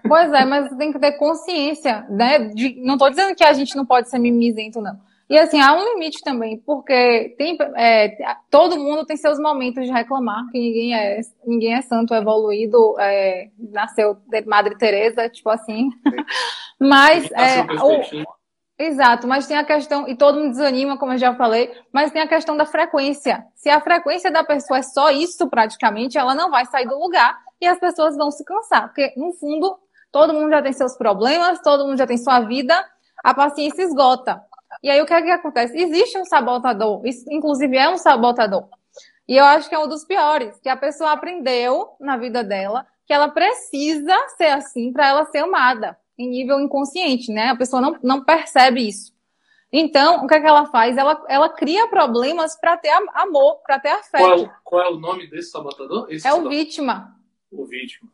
Pois 0.08 0.32
é, 0.34 0.46
mas 0.46 0.76
tem 0.78 0.92
que 0.92 1.00
ter 1.00 1.14
consciência, 1.14 2.06
né? 2.10 2.40
De, 2.40 2.82
não 2.82 2.98
tô 2.98 3.10
dizendo 3.10 3.36
que 3.36 3.44
a 3.44 3.54
gente 3.54 3.76
não 3.76 3.86
pode 3.86 4.10
ser 4.10 4.18
mimizento, 4.20 4.82
não. 4.82 5.00
E 5.30 5.38
assim, 5.38 5.62
há 5.62 5.74
um 5.74 5.94
limite 5.94 6.24
também, 6.24 6.58
porque 6.58 7.36
tem, 7.38 7.56
é, 7.76 8.18
todo 8.50 8.80
mundo 8.80 9.06
tem 9.06 9.16
seus 9.16 9.38
momentos 9.38 9.86
de 9.86 9.92
reclamar, 9.92 10.50
que 10.52 10.58
ninguém 10.58 10.96
é, 10.96 11.20
ninguém 11.46 11.76
é 11.76 11.82
santo, 11.84 12.16
evoluído, 12.16 12.96
é, 13.00 13.50
nasceu 13.60 14.18
de 14.28 14.42
Madre 14.42 14.76
Teresa, 14.76 15.30
tipo 15.30 15.52
assim. 15.52 15.92
mas 16.82 17.30
é, 17.32 17.62
o, 17.62 18.24
Exato, 18.82 19.28
mas 19.28 19.46
tem 19.46 19.58
a 19.58 19.64
questão, 19.66 20.08
e 20.08 20.16
todo 20.16 20.40
mundo 20.40 20.52
desanima, 20.52 20.98
como 20.98 21.12
eu 21.12 21.18
já 21.18 21.36
falei, 21.36 21.70
mas 21.92 22.12
tem 22.12 22.22
a 22.22 22.28
questão 22.28 22.56
da 22.56 22.66
frequência. 22.66 23.46
Se 23.54 23.70
a 23.70 23.82
frequência 23.82 24.32
da 24.32 24.42
pessoa 24.42 24.80
é 24.80 24.82
só 24.82 25.10
isso 25.12 25.50
praticamente, 25.50 26.18
ela 26.18 26.34
não 26.34 26.50
vai 26.50 26.66
sair 26.66 26.88
do 26.88 26.98
lugar 26.98 27.38
e 27.60 27.68
as 27.68 27.78
pessoas 27.78 28.16
vão 28.16 28.32
se 28.32 28.46
cansar. 28.46 28.88
Porque, 28.88 29.14
no 29.18 29.34
fundo, 29.34 29.78
todo 30.14 30.34
mundo 30.34 30.50
já 30.50 30.62
tem 30.62 30.72
seus 30.72 30.96
problemas, 30.96 31.60
todo 31.62 31.86
mundo 31.86 31.98
já 31.98 32.08
tem 32.08 32.18
sua 32.18 32.40
vida, 32.40 32.74
a 33.22 33.34
paciência 33.34 33.84
esgota. 33.84 34.42
E 34.82 34.90
aí 34.90 35.02
o 35.02 35.06
que 35.06 35.14
é 35.14 35.22
que 35.22 35.30
acontece? 35.30 35.78
Existe 35.78 36.18
um 36.18 36.24
sabotador, 36.24 37.06
isso 37.06 37.26
inclusive 37.30 37.76
é 37.76 37.90
um 37.90 37.98
sabotador. 37.98 38.70
E 39.28 39.36
eu 39.36 39.44
acho 39.44 39.68
que 39.68 39.76
é 39.76 39.80
um 39.80 39.90
dos 39.90 40.06
piores, 40.06 40.58
que 40.62 40.70
a 40.70 40.78
pessoa 40.78 41.12
aprendeu 41.12 41.96
na 42.00 42.16
vida 42.16 42.46
dela 42.46 42.88
que 43.06 43.14
ela 43.14 43.28
precisa 43.28 44.16
ser 44.38 44.50
assim 44.50 44.94
para 44.94 45.08
ela 45.08 45.26
ser 45.26 45.40
amada, 45.40 45.98
em 46.20 46.30
nível 46.30 46.60
inconsciente, 46.60 47.32
né? 47.32 47.48
A 47.48 47.56
pessoa 47.56 47.82
não, 47.82 47.98
não 48.04 48.24
percebe 48.24 48.86
isso. 48.86 49.18
Então, 49.72 50.26
o 50.26 50.28
que 50.28 50.36
é 50.36 50.42
que 50.42 50.48
ela 50.48 50.66
faz? 50.66 50.98
Ela, 50.98 51.24
ela 51.30 51.48
cria 51.48 51.88
problemas 51.88 52.60
para 52.60 52.76
ter 52.76 52.92
amor, 53.14 53.62
para 53.66 53.80
ter 53.80 53.90
afeto. 53.90 54.24
Qual, 54.24 54.52
qual, 54.64 54.82
é 54.82 54.90
o 54.90 55.00
nome 55.00 55.28
desse 55.30 55.52
sabotador? 55.52 56.08
Esse 56.10 56.28
é 56.28 56.32
sabotador. 56.32 56.52
o 56.52 56.56
vítima. 56.56 57.16
O 57.52 57.66
vítima. 57.66 58.10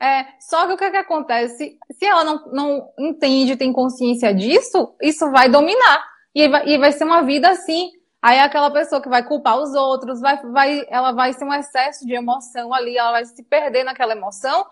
É, 0.00 0.26
só 0.40 0.66
que 0.66 0.74
o 0.74 0.76
que, 0.76 0.84
é 0.84 0.90
que 0.90 0.96
acontece? 0.96 1.78
Se 1.90 2.04
ela 2.04 2.22
não, 2.22 2.52
não 2.52 2.92
entende, 2.98 3.56
tem 3.56 3.72
consciência 3.72 4.34
disso, 4.34 4.94
isso 5.00 5.30
vai 5.30 5.48
dominar. 5.48 6.04
E 6.34 6.48
vai, 6.48 6.68
e 6.68 6.78
vai 6.78 6.92
ser 6.92 7.04
uma 7.04 7.22
vida 7.22 7.48
assim. 7.48 7.90
Aí 8.20 8.38
é 8.38 8.42
aquela 8.42 8.70
pessoa 8.70 9.02
que 9.02 9.08
vai 9.08 9.26
culpar 9.26 9.58
os 9.58 9.74
outros, 9.74 10.20
vai, 10.20 10.40
vai, 10.50 10.86
ela 10.88 11.12
vai 11.12 11.32
ser 11.32 11.44
um 11.44 11.52
excesso 11.52 12.06
de 12.06 12.14
emoção 12.14 12.72
ali, 12.72 12.96
ela 12.96 13.12
vai 13.12 13.24
se 13.24 13.42
perder 13.42 13.84
naquela 13.84 14.12
emoção. 14.12 14.66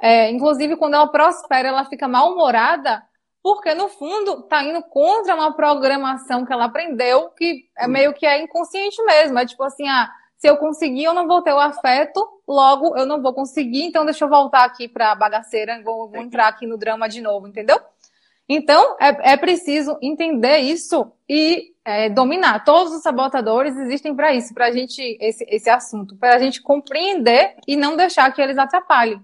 É, 0.00 0.30
inclusive, 0.30 0.76
quando 0.76 0.94
ela 0.94 1.06
prospera, 1.06 1.68
ela 1.68 1.84
fica 1.84 2.06
mal-humorada, 2.08 3.02
porque 3.42 3.74
no 3.74 3.88
fundo 3.88 4.40
está 4.40 4.62
indo 4.64 4.82
contra 4.82 5.34
uma 5.34 5.54
programação 5.54 6.46
que 6.46 6.52
ela 6.52 6.64
aprendeu, 6.64 7.30
que 7.30 7.64
é 7.76 7.86
meio 7.86 8.14
que 8.14 8.26
é 8.26 8.42
inconsciente 8.42 9.02
mesmo. 9.04 9.38
É 9.38 9.46
tipo 9.46 9.62
assim, 9.62 9.86
ah, 9.88 10.10
se 10.36 10.48
eu 10.48 10.56
conseguir, 10.56 11.04
eu 11.04 11.14
não 11.14 11.26
vou 11.26 11.42
ter 11.42 11.52
o 11.52 11.60
afeto, 11.60 12.26
logo 12.46 12.96
eu 12.96 13.06
não 13.06 13.22
vou 13.22 13.32
conseguir, 13.32 13.84
então 13.84 14.04
deixa 14.04 14.24
eu 14.24 14.28
voltar 14.28 14.64
aqui 14.64 14.88
para 14.88 15.14
bagaceira, 15.14 15.82
vou, 15.82 16.08
vou, 16.08 16.20
entrar 16.20 16.48
aqui 16.48 16.66
no 16.66 16.76
drama 16.76 17.08
de 17.08 17.20
novo, 17.20 17.46
entendeu? 17.46 17.78
Então, 18.48 18.96
é, 19.00 19.32
é 19.32 19.36
preciso 19.36 19.96
entender 20.02 20.58
isso 20.58 21.10
e 21.28 21.72
é, 21.84 22.10
dominar. 22.10 22.62
Todos 22.64 22.92
os 22.92 23.02
sabotadores 23.02 23.76
existem 23.76 24.14
para 24.14 24.34
isso, 24.34 24.52
para 24.52 24.66
a 24.66 24.70
gente, 24.70 25.16
esse, 25.20 25.46
esse 25.48 25.70
assunto, 25.70 26.16
para 26.16 26.34
a 26.34 26.38
gente 26.38 26.60
compreender 26.60 27.56
e 27.66 27.76
não 27.76 27.96
deixar 27.96 28.30
que 28.32 28.42
eles 28.42 28.58
atrapalhem. 28.58 29.22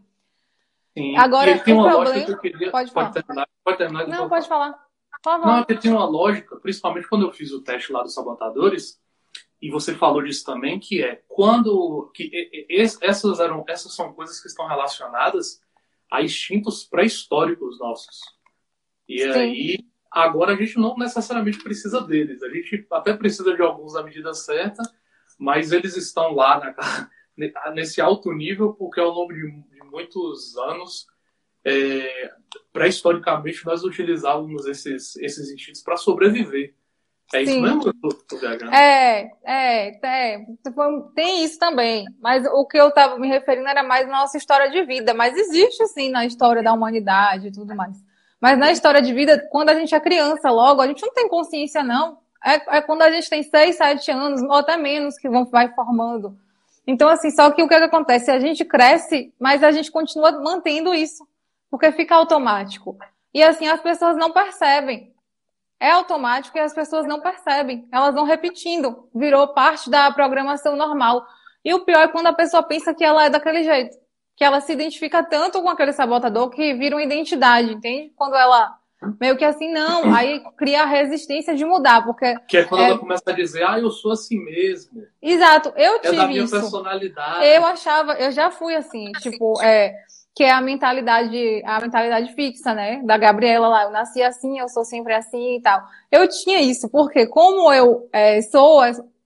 Sim. 0.96 1.16
Agora, 1.16 1.58
tem 1.58 1.74
uma 1.74 1.88
problema... 1.88 2.10
lógica 2.10 2.26
que 2.26 2.32
eu 2.32 2.52
queria. 2.52 2.70
Pode 2.70 2.90
falar. 2.90 3.10
Pode 3.10 3.26
terminar, 3.26 3.48
pode 3.64 3.78
terminar 3.78 4.08
não, 4.08 4.28
pode 4.28 4.48
falar. 4.48 4.72
Por 5.22 5.22
favor. 5.22 5.46
Não, 5.46 5.56
porque 5.58 5.76
tem 5.76 5.90
uma 5.92 6.06
lógica, 6.06 6.56
principalmente 6.56 7.08
quando 7.08 7.26
eu 7.26 7.32
fiz 7.32 7.52
o 7.52 7.62
teste 7.62 7.92
lá 7.92 8.02
dos 8.02 8.14
sabotadores, 8.14 8.98
e 9.60 9.70
você 9.70 9.94
falou 9.94 10.22
disso 10.22 10.44
também, 10.44 10.80
que 10.80 11.02
é 11.02 11.22
quando 11.28 12.10
que 12.14 12.66
essas 13.00 13.38
eram 13.40 13.64
essas 13.68 13.94
são 13.94 14.12
coisas 14.12 14.40
que 14.40 14.48
estão 14.48 14.66
relacionadas 14.66 15.60
a 16.10 16.22
instintos 16.22 16.84
pré-históricos 16.84 17.78
nossos. 17.78 18.20
E 19.06 19.18
Sim. 19.18 19.30
aí 19.30 19.78
agora 20.10 20.54
a 20.54 20.56
gente 20.56 20.78
não 20.78 20.96
necessariamente 20.96 21.62
precisa 21.62 22.00
deles, 22.00 22.42
a 22.42 22.48
gente 22.48 22.86
até 22.90 23.12
precisa 23.12 23.54
de 23.54 23.62
alguns 23.62 23.92
na 23.92 24.02
medida 24.02 24.32
certa, 24.32 24.82
mas 25.38 25.72
eles 25.72 25.96
estão 25.96 26.34
lá 26.34 26.58
na, 27.36 27.70
nesse 27.74 28.00
alto 28.00 28.32
nível 28.32 28.72
porque 28.72 28.98
ao 28.98 29.10
longo 29.10 29.32
de, 29.32 29.50
de 29.50 29.69
muitos 29.90 30.56
anos 30.56 31.06
é, 31.64 32.30
pré-historicamente 32.72 33.64
nós 33.66 33.84
utilizávamos 33.84 34.66
esses 34.66 35.16
esses 35.16 35.50
instintos 35.50 35.82
para 35.82 35.96
sobreviver. 35.96 36.74
É 37.32 37.42
isso 37.42 37.52
Sim. 37.52 37.62
mesmo 37.62 37.92
tô 37.92 38.36
viajando? 38.38 38.74
É, 38.74 39.30
é, 39.44 40.00
é, 40.04 40.44
tem 41.14 41.44
isso 41.44 41.58
também. 41.60 42.04
Mas 42.20 42.44
o 42.44 42.66
que 42.66 42.76
eu 42.76 42.88
estava 42.88 43.18
me 43.20 43.28
referindo 43.28 43.68
era 43.68 43.84
mais 43.84 44.08
nossa 44.08 44.36
história 44.36 44.68
de 44.68 44.82
vida. 44.84 45.14
Mas 45.14 45.36
existe, 45.36 45.86
sim, 45.88 46.10
na 46.10 46.26
história 46.26 46.60
da 46.60 46.72
humanidade 46.72 47.46
e 47.48 47.52
tudo 47.52 47.74
mais. 47.76 47.96
Mas 48.40 48.58
na 48.58 48.72
história 48.72 49.00
de 49.00 49.14
vida, 49.14 49.46
quando 49.50 49.68
a 49.68 49.74
gente 49.74 49.94
é 49.94 50.00
criança 50.00 50.50
logo, 50.50 50.80
a 50.80 50.88
gente 50.88 51.02
não 51.02 51.12
tem 51.12 51.28
consciência, 51.28 51.84
não. 51.84 52.18
É, 52.44 52.78
é 52.78 52.80
quando 52.80 53.02
a 53.02 53.10
gente 53.12 53.30
tem 53.30 53.42
6, 53.42 53.76
7 53.76 54.10
anos, 54.10 54.42
ou 54.42 54.54
até 54.54 54.76
menos, 54.76 55.16
que 55.16 55.28
vão, 55.28 55.44
vai 55.44 55.72
formando. 55.72 56.36
Então, 56.86 57.08
assim, 57.08 57.30
só 57.30 57.50
que 57.50 57.62
o 57.62 57.68
que, 57.68 57.76
que 57.76 57.84
acontece? 57.84 58.30
A 58.30 58.40
gente 58.40 58.64
cresce, 58.64 59.32
mas 59.38 59.62
a 59.62 59.70
gente 59.70 59.90
continua 59.90 60.32
mantendo 60.32 60.94
isso. 60.94 61.26
Porque 61.70 61.92
fica 61.92 62.16
automático. 62.16 62.96
E 63.32 63.42
assim, 63.42 63.68
as 63.68 63.80
pessoas 63.80 64.16
não 64.16 64.32
percebem 64.32 65.10
é 65.80 65.90
automático 65.92 66.58
e 66.58 66.60
as 66.60 66.74
pessoas 66.74 67.06
não 67.06 67.20
percebem. 67.20 67.88
Elas 67.90 68.14
vão 68.14 68.24
repetindo. 68.24 69.08
Virou 69.14 69.48
parte 69.48 69.88
da 69.88 70.12
programação 70.12 70.76
normal. 70.76 71.26
E 71.64 71.72
o 71.72 71.84
pior 71.84 72.02
é 72.02 72.08
quando 72.08 72.26
a 72.26 72.34
pessoa 72.34 72.62
pensa 72.62 72.94
que 72.94 73.02
ela 73.02 73.24
é 73.24 73.30
daquele 73.30 73.64
jeito. 73.64 73.96
Que 74.36 74.44
ela 74.44 74.60
se 74.60 74.72
identifica 74.72 75.22
tanto 75.22 75.62
com 75.62 75.70
aquele 75.70 75.92
sabotador 75.92 76.50
que 76.50 76.74
vira 76.74 76.94
uma 76.94 77.02
identidade, 77.02 77.72
entende? 77.72 78.12
Quando 78.14 78.36
ela 78.36 78.78
meio 79.20 79.36
que 79.36 79.44
assim, 79.44 79.72
não, 79.72 80.12
aí 80.14 80.42
cria 80.56 80.82
a 80.82 80.86
resistência 80.86 81.54
de 81.54 81.64
mudar, 81.64 82.04
porque... 82.04 82.38
Que 82.48 82.58
é 82.58 82.64
quando 82.64 82.82
é... 82.82 82.90
ela 82.90 82.98
começa 82.98 83.22
a 83.26 83.32
dizer, 83.32 83.64
ah, 83.64 83.78
eu 83.78 83.90
sou 83.90 84.12
assim 84.12 84.38
mesmo. 84.44 85.02
Exato, 85.22 85.72
eu 85.76 86.00
tive 86.00 86.14
é 86.14 86.18
da 86.18 86.26
minha 86.26 86.44
isso. 86.44 86.58
personalidade. 86.58 87.46
Eu 87.46 87.64
achava, 87.64 88.12
eu 88.14 88.30
já 88.30 88.50
fui 88.50 88.74
assim, 88.74 89.10
tipo, 89.20 89.60
é, 89.62 89.94
que 90.34 90.44
é 90.44 90.52
a 90.52 90.60
mentalidade, 90.60 91.62
a 91.64 91.80
mentalidade 91.80 92.34
fixa, 92.34 92.74
né, 92.74 93.02
da 93.04 93.16
Gabriela 93.16 93.68
lá, 93.68 93.84
eu 93.84 93.90
nasci 93.90 94.22
assim, 94.22 94.58
eu 94.58 94.68
sou 94.68 94.84
sempre 94.84 95.14
assim 95.14 95.56
e 95.56 95.62
tal. 95.62 95.82
Eu 96.10 96.28
tinha 96.28 96.60
isso, 96.60 96.88
porque 96.88 97.26
como 97.26 97.72
eu 97.72 98.08
é, 98.12 98.40
sou, 98.42 98.80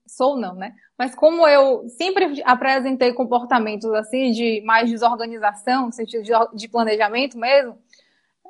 sou 0.06 0.36
não, 0.36 0.54
né, 0.54 0.72
mas 0.96 1.14
como 1.14 1.46
eu 1.46 1.88
sempre 1.88 2.40
apresentei 2.44 3.12
comportamentos 3.12 3.92
assim 3.92 4.30
de 4.30 4.62
mais 4.64 4.88
desorganização, 4.88 5.86
no 5.86 5.92
sentido 5.92 6.22
de, 6.22 6.32
de 6.54 6.68
planejamento 6.68 7.36
mesmo, 7.36 7.76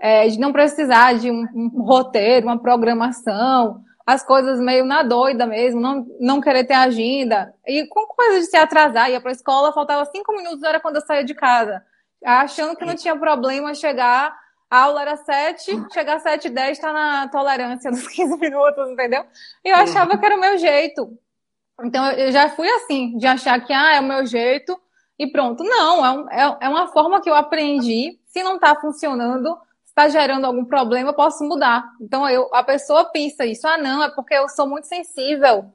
é, 0.04 0.28
de 0.28 0.38
não 0.38 0.52
precisar 0.52 1.14
de 1.14 1.30
um, 1.30 1.46
um, 1.54 1.82
roteiro, 1.82 2.46
uma 2.46 2.58
programação, 2.58 3.82
as 4.04 4.22
coisas 4.22 4.60
meio 4.60 4.84
na 4.84 5.02
doida 5.02 5.46
mesmo, 5.46 5.80
não, 5.80 6.06
não 6.20 6.40
querer 6.42 6.64
ter 6.64 6.74
agenda. 6.74 7.54
E 7.66 7.86
com 7.86 8.06
coisa 8.08 8.40
de 8.40 8.44
se 8.44 8.54
atrasar, 8.54 9.10
ia 9.10 9.18
para 9.18 9.30
a 9.30 9.32
escola, 9.32 9.72
faltava 9.72 10.04
cinco 10.04 10.36
minutos, 10.36 10.62
era 10.62 10.78
quando 10.78 10.96
eu 10.96 11.00
saía 11.00 11.24
de 11.24 11.32
casa. 11.32 11.82
Achando 12.22 12.76
que 12.76 12.84
não 12.84 12.94
tinha 12.94 13.16
problema 13.16 13.74
chegar, 13.74 14.38
a 14.68 14.78
aula 14.80 15.00
era 15.00 15.16
sete, 15.16 15.72
chegar 15.90 16.20
sete 16.20 16.48
e 16.48 16.50
dez, 16.50 16.78
tá 16.78 16.92
na 16.92 17.28
tolerância 17.28 17.88
dos 17.90 18.06
15 18.06 18.36
minutos, 18.38 18.90
entendeu? 18.90 19.24
E 19.64 19.70
eu 19.70 19.76
achava 19.76 20.18
que 20.18 20.26
era 20.26 20.36
o 20.36 20.40
meu 20.40 20.58
jeito. 20.58 21.18
Então 21.82 22.10
eu 22.10 22.30
já 22.30 22.50
fui 22.50 22.68
assim, 22.68 23.16
de 23.16 23.26
achar 23.26 23.58
que 23.64 23.72
ah, 23.72 23.94
é 23.94 24.00
o 24.00 24.04
meu 24.04 24.26
jeito 24.26 24.78
e 25.18 25.26
pronto. 25.26 25.64
Não, 25.64 26.04
é, 26.04 26.10
um, 26.10 26.30
é, 26.30 26.58
é 26.60 26.68
uma 26.68 26.88
forma 26.88 27.22
que 27.22 27.30
eu 27.30 27.34
aprendi. 27.34 28.18
Se 28.26 28.42
não 28.42 28.56
está 28.56 28.78
funcionando, 28.78 29.56
está 29.94 30.08
gerando 30.08 30.44
algum 30.44 30.64
problema, 30.64 31.10
eu 31.10 31.14
posso 31.14 31.44
mudar. 31.44 31.84
Então 32.00 32.28
eu, 32.28 32.48
a 32.52 32.62
pessoa 32.62 33.04
pensa 33.06 33.46
isso, 33.46 33.66
ah, 33.66 33.78
não, 33.78 34.02
é 34.02 34.10
porque 34.10 34.34
eu 34.34 34.48
sou 34.48 34.66
muito 34.66 34.86
sensível. 34.86 35.72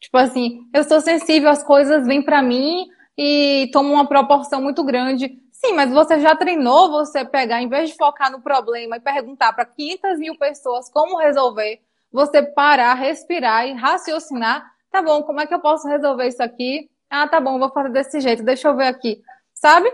Tipo 0.00 0.18
assim, 0.18 0.62
eu 0.74 0.82
sou 0.84 1.00
sensível, 1.00 1.48
as 1.48 1.62
coisas 1.62 2.06
vêm 2.06 2.22
para 2.22 2.42
mim 2.42 2.86
e 3.16 3.70
tomam 3.72 3.94
uma 3.94 4.06
proporção 4.06 4.60
muito 4.60 4.82
grande. 4.82 5.38
Sim, 5.52 5.74
mas 5.74 5.90
você 5.90 6.18
já 6.20 6.34
treinou 6.34 6.90
você 6.90 7.24
pegar, 7.24 7.62
em 7.62 7.68
vez 7.68 7.90
de 7.90 7.96
focar 7.96 8.32
no 8.32 8.40
problema 8.40 8.96
e 8.96 9.00
perguntar 9.00 9.52
para 9.52 9.64
500 9.64 10.18
mil 10.18 10.36
pessoas 10.38 10.90
como 10.90 11.18
resolver, 11.18 11.80
você 12.10 12.42
parar, 12.42 12.94
respirar 12.94 13.68
e 13.68 13.74
raciocinar 13.74 14.64
Tá 14.90 15.00
bom, 15.02 15.22
como 15.22 15.40
é 15.40 15.46
que 15.46 15.54
eu 15.54 15.60
posso 15.60 15.86
resolver 15.86 16.26
isso 16.26 16.42
aqui? 16.42 16.90
Ah, 17.08 17.28
tá 17.28 17.40
bom, 17.40 17.58
vou 17.58 17.70
fazer 17.70 17.90
desse 17.90 18.20
jeito, 18.20 18.42
deixa 18.42 18.68
eu 18.68 18.76
ver 18.76 18.88
aqui. 18.88 19.22
Sabe? 19.54 19.90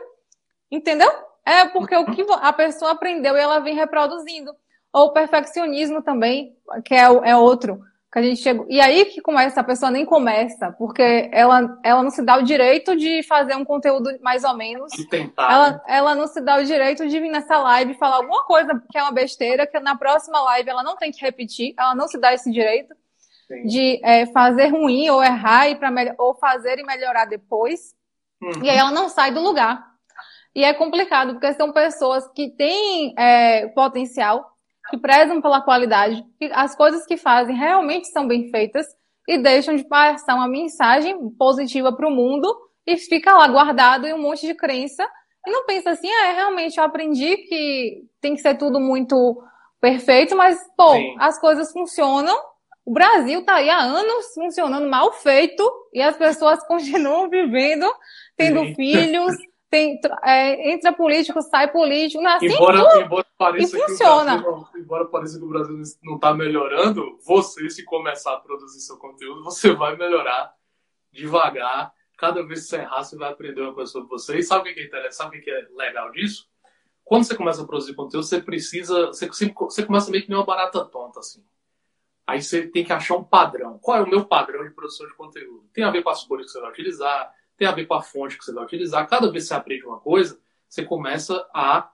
Entendeu? 0.71 1.11
É 1.47 1.65
porque 1.67 1.97
o 1.97 2.07
que 2.07 2.27
a 2.29 2.53
pessoa 2.53 2.91
aprendeu 2.91 3.37
e 3.37 3.41
ela 3.41 3.61
vem 3.61 3.75
reproduzindo. 3.75 4.53
Ou 4.93 5.07
o 5.07 5.13
perfeccionismo 5.13 6.03
também, 6.03 6.57
que 6.85 6.95
é, 6.95 7.03
é 7.03 7.37
outro. 7.37 7.81
Que 8.13 8.19
a 8.19 8.23
gente 8.23 8.41
chega... 8.41 8.65
E 8.69 8.81
aí 8.81 9.05
que 9.05 9.21
começa, 9.21 9.61
a 9.61 9.65
pessoa 9.65 9.91
nem 9.91 10.05
começa, 10.05 10.73
porque 10.73 11.29
ela, 11.33 11.79
ela 11.85 12.03
não 12.03 12.11
se 12.11 12.23
dá 12.23 12.37
o 12.37 12.43
direito 12.43 12.97
de 12.97 13.23
fazer 13.23 13.55
um 13.55 13.65
conteúdo 13.65 14.11
mais 14.23 14.43
ou 14.43 14.57
menos. 14.57 14.91
De 14.93 15.07
tentar. 15.09 15.53
Ela, 15.53 15.71
né? 15.71 15.81
ela 15.87 16.15
não 16.15 16.27
se 16.27 16.41
dá 16.41 16.57
o 16.59 16.65
direito 16.65 17.07
de 17.07 17.21
vir 17.21 17.31
nessa 17.31 17.59
live 17.59 17.95
falar 17.95 18.17
alguma 18.17 18.45
coisa 18.45 18.83
que 18.91 18.99
é 18.99 19.03
uma 19.03 19.13
besteira, 19.13 19.67
que 19.67 19.79
na 19.79 19.97
próxima 19.97 20.41
live 20.41 20.69
ela 20.69 20.83
não 20.83 20.97
tem 20.97 21.13
que 21.13 21.21
repetir, 21.21 21.75
ela 21.79 21.95
não 21.95 22.09
se 22.09 22.19
dá 22.19 22.35
esse 22.35 22.51
direito. 22.51 22.95
Sim. 23.47 23.63
de 23.65 24.01
é, 24.03 24.27
fazer 24.27 24.69
ruim 24.69 25.09
ou 25.09 25.23
errar 25.23 25.69
e 25.69 25.77
para 25.77 25.93
ou 26.19 26.35
fazer 26.35 26.81
e 26.81 26.85
melhorar 26.85 27.27
depois. 27.27 27.95
Uhum. 28.43 28.65
E 28.65 28.69
aí 28.69 28.77
ela 28.77 28.91
não 28.91 29.09
sai 29.09 29.31
do 29.31 29.41
lugar. 29.41 29.96
E 30.57 30.65
é 30.65 30.73
complicado, 30.73 31.35
porque 31.35 31.53
são 31.53 31.71
pessoas 31.71 32.27
que 32.35 32.49
têm 32.49 33.15
é, 33.19 33.67
potencial, 33.69 34.43
que 34.89 34.97
prezam 34.97 35.43
pela 35.43 35.61
qualidade, 35.61 36.25
que 36.39 36.47
as 36.51 36.75
coisas 36.75 37.05
que 37.05 37.19
fazem 37.19 37.55
realmente 37.55 38.09
são 38.09 38.27
bem 38.27 38.49
feitas 38.51 38.87
e 39.29 39.37
deixam 39.37 39.77
de 39.77 39.87
passar 39.87 40.35
uma 40.35 40.49
mensagem 40.49 41.29
positiva 41.39 41.95
para 41.95 42.09
o 42.09 42.11
mundo 42.11 42.49
e 42.87 42.97
fica 42.97 43.35
lá 43.35 43.47
guardado 43.49 44.07
em 44.07 44.15
um 44.15 44.23
monte 44.23 44.47
de 44.47 44.55
crença 44.55 45.07
e 45.47 45.51
não 45.51 45.67
pensa 45.67 45.91
assim, 45.91 46.09
é, 46.09 46.33
realmente 46.33 46.79
eu 46.79 46.85
aprendi 46.85 47.37
que 47.37 48.05
tem 48.19 48.35
que 48.35 48.41
ser 48.41 48.57
tudo 48.57 48.81
muito 48.81 49.45
perfeito, 49.79 50.35
mas, 50.35 50.59
pô, 50.75 50.95
Sim. 50.95 51.17
as 51.19 51.39
coisas 51.39 51.71
funcionam 51.71 52.35
o 52.87 52.93
Brasil 52.93 53.41
está 53.41 53.57
aí 53.57 53.69
há 53.69 53.81
anos 53.81 54.33
funcionando 54.33 54.89
mal 54.89 55.13
feito 55.13 55.69
e 55.93 56.01
as 56.01 56.17
pessoas 56.17 56.63
continuam 56.69 57.29
vivendo, 57.29 57.85
tendo 58.37 58.61
Sim. 58.61 58.75
filhos, 58.77 59.35
tem, 59.71 60.01
é, 60.23 60.73
entra 60.73 60.93
político, 60.93 61.43
sai 61.43 61.71
político, 61.71 62.23
nasce 62.23 62.47
embora, 62.47 62.79
tudo, 62.79 63.01
embora 63.03 63.27
pareça 63.37 63.77
e 63.77 63.81
funciona. 63.81 64.39
Brasil, 64.39 64.69
embora 64.77 65.05
pareça 65.07 65.39
que 65.39 65.45
o 65.45 65.49
Brasil 65.49 65.83
não 66.03 66.15
está 66.15 66.33
melhorando, 66.33 67.19
você, 67.25 67.69
se 67.69 67.85
começar 67.85 68.35
a 68.35 68.41
produzir 68.41 68.81
seu 68.81 68.97
conteúdo, 68.97 69.43
você 69.43 69.73
vai 69.73 69.97
melhorar 69.97 70.55
devagar. 71.13 71.93
Cada 72.17 72.43
vez 72.47 72.63
que 72.63 72.67
você 72.69 72.77
errar, 72.77 73.03
você 73.03 73.17
vai 73.17 73.31
aprender 73.31 73.61
uma 73.61 73.75
coisa 73.75 73.93
sobre 73.93 74.09
você. 74.09 74.39
E 74.39 74.43
sabe 74.43 74.71
o 74.71 74.75
que 74.75 74.81
é 74.81 74.85
interessante? 74.85 75.17
Sabe 75.17 75.39
o 75.39 75.43
que 75.43 75.51
é 75.51 75.67
legal 75.77 76.11
disso? 76.13 76.49
Quando 77.05 77.25
você 77.25 77.35
começa 77.35 77.63
a 77.63 77.67
produzir 77.67 77.95
conteúdo, 77.95 78.25
você 78.25 78.41
precisa. 78.41 79.09
Você, 79.09 79.29
você 79.29 79.85
começa 79.85 80.11
meio 80.11 80.23
que 80.23 80.29
nem 80.31 80.39
uma 80.39 80.47
barata 80.47 80.85
tonta, 80.85 81.21
assim. 81.21 81.45
Aí 82.27 82.43
você 82.43 82.67
tem 82.67 82.85
que 82.85 82.93
achar 82.93 83.17
um 83.17 83.23
padrão. 83.23 83.79
Qual 83.79 83.99
é 83.99 84.03
o 84.03 84.09
meu 84.09 84.25
padrão 84.25 84.65
de 84.65 84.75
produção 84.75 85.07
de 85.07 85.15
conteúdo? 85.15 85.69
Tem 85.73 85.85
a 85.85 85.91
ver 85.91 86.03
com 86.03 86.11
as 86.11 86.25
cores 86.25 86.47
que 86.47 86.53
você 86.53 86.61
vai 86.61 86.71
utilizar, 86.71 87.33
tem 87.57 87.67
a 87.67 87.73
ver 87.73 87.87
com 87.87 87.95
a 87.95 88.03
fonte 88.03 88.39
que 88.39 88.45
você 88.45 88.53
vai 88.53 88.65
utilizar. 88.65 89.09
Cada 89.09 89.31
vez 89.31 89.45
que 89.45 89.49
você 89.49 89.55
aprende 89.55 89.85
uma 89.85 89.99
coisa, 89.99 90.39
você 90.69 90.85
começa 90.85 91.47
a 91.55 91.91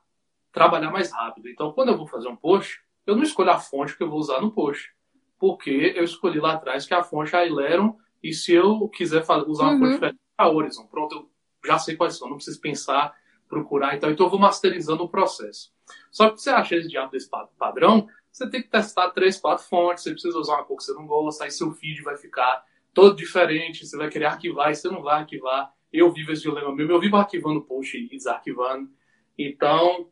trabalhar 0.53 0.91
mais 0.91 1.11
rápido. 1.11 1.49
Então, 1.49 1.73
quando 1.73 1.91
eu 1.91 1.97
vou 1.97 2.07
fazer 2.07 2.29
um 2.29 2.37
post, 2.37 2.81
eu 3.07 3.17
não 3.17 3.23
escolho 3.23 3.51
a 3.51 3.59
fonte 3.59 3.97
que 3.97 4.03
eu 4.03 4.11
vou 4.11 4.19
usar 4.19 4.41
no 4.41 4.53
post. 4.53 4.93
Porque 5.39 5.95
eu 5.97 6.05
escolhi 6.05 6.39
lá 6.39 6.55
atrás 6.55 6.87
que 6.87 6.95
a 6.95 7.03
fonte 7.03 7.35
é 7.35 7.39
a 7.39 7.47
Ileron, 7.47 7.97
e 8.23 8.33
se 8.33 8.53
eu 8.53 8.89
quiser 8.89 9.25
usar 9.47 9.65
uma 9.65 9.73
uhum. 9.73 9.79
fonte 9.79 9.93
diferente, 9.95 10.21
a 10.39 10.49
Horizon. 10.49 10.87
Pronto, 10.87 11.15
eu 11.15 11.29
já 11.65 11.79
sei 11.79 11.97
quais 11.97 12.17
são, 12.17 12.29
não 12.29 12.37
preciso 12.37 12.61
pensar, 12.61 13.15
procurar 13.49 13.97
e 13.97 13.99
tal. 13.99 14.11
Então, 14.11 14.27
eu 14.27 14.31
vou 14.31 14.39
masterizando 14.39 15.03
o 15.03 15.09
processo. 15.09 15.73
Só 16.11 16.31
que 16.31 16.41
você 16.41 16.51
acha 16.51 16.77
esse 16.77 16.89
diabo 16.89 17.11
desse 17.11 17.29
padrão, 17.59 18.09
você 18.31 18.49
tem 18.49 18.63
que 18.63 18.69
testar 18.69 19.11
três, 19.11 19.39
quatro 19.39 19.65
fontes, 19.65 20.05
você 20.05 20.13
precisa 20.13 20.39
usar 20.39 20.55
uma 20.55 20.65
cor 20.65 20.77
que 20.77 20.85
você 20.85 20.95
não 20.95 21.07
gosta, 21.07 21.45
aí 21.45 21.51
seu 21.51 21.71
feed 21.73 22.03
vai 22.03 22.17
ficar 22.17 22.65
todo 22.93 23.17
diferente, 23.17 23.87
você 23.87 23.97
vai 23.97 24.09
querer 24.09 24.27
arquivar 24.27 24.71
e 24.71 24.75
você 24.75 24.89
não 24.89 25.03
vai 25.03 25.21
arquivar. 25.21 25.73
Eu 25.93 26.11
vivo 26.13 26.33
esse 26.33 26.43
dilema 26.43 26.75
mesmo, 26.75 26.93
eu 26.93 27.01
vivo 27.01 27.17
arquivando 27.17 27.63
post 27.63 27.97
e 27.97 28.09
desarquivando. 28.09 28.91
Então, 29.39 30.09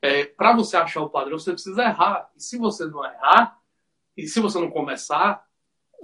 é, 0.00 0.24
para 0.24 0.54
você 0.54 0.76
achar 0.76 1.02
o 1.02 1.10
padrão, 1.10 1.38
você 1.38 1.52
precisa 1.52 1.82
errar. 1.82 2.30
E 2.36 2.42
se 2.42 2.58
você 2.58 2.84
não 2.86 3.04
errar, 3.04 3.58
e 4.16 4.26
se 4.26 4.40
você 4.40 4.58
não 4.58 4.70
começar, 4.70 5.44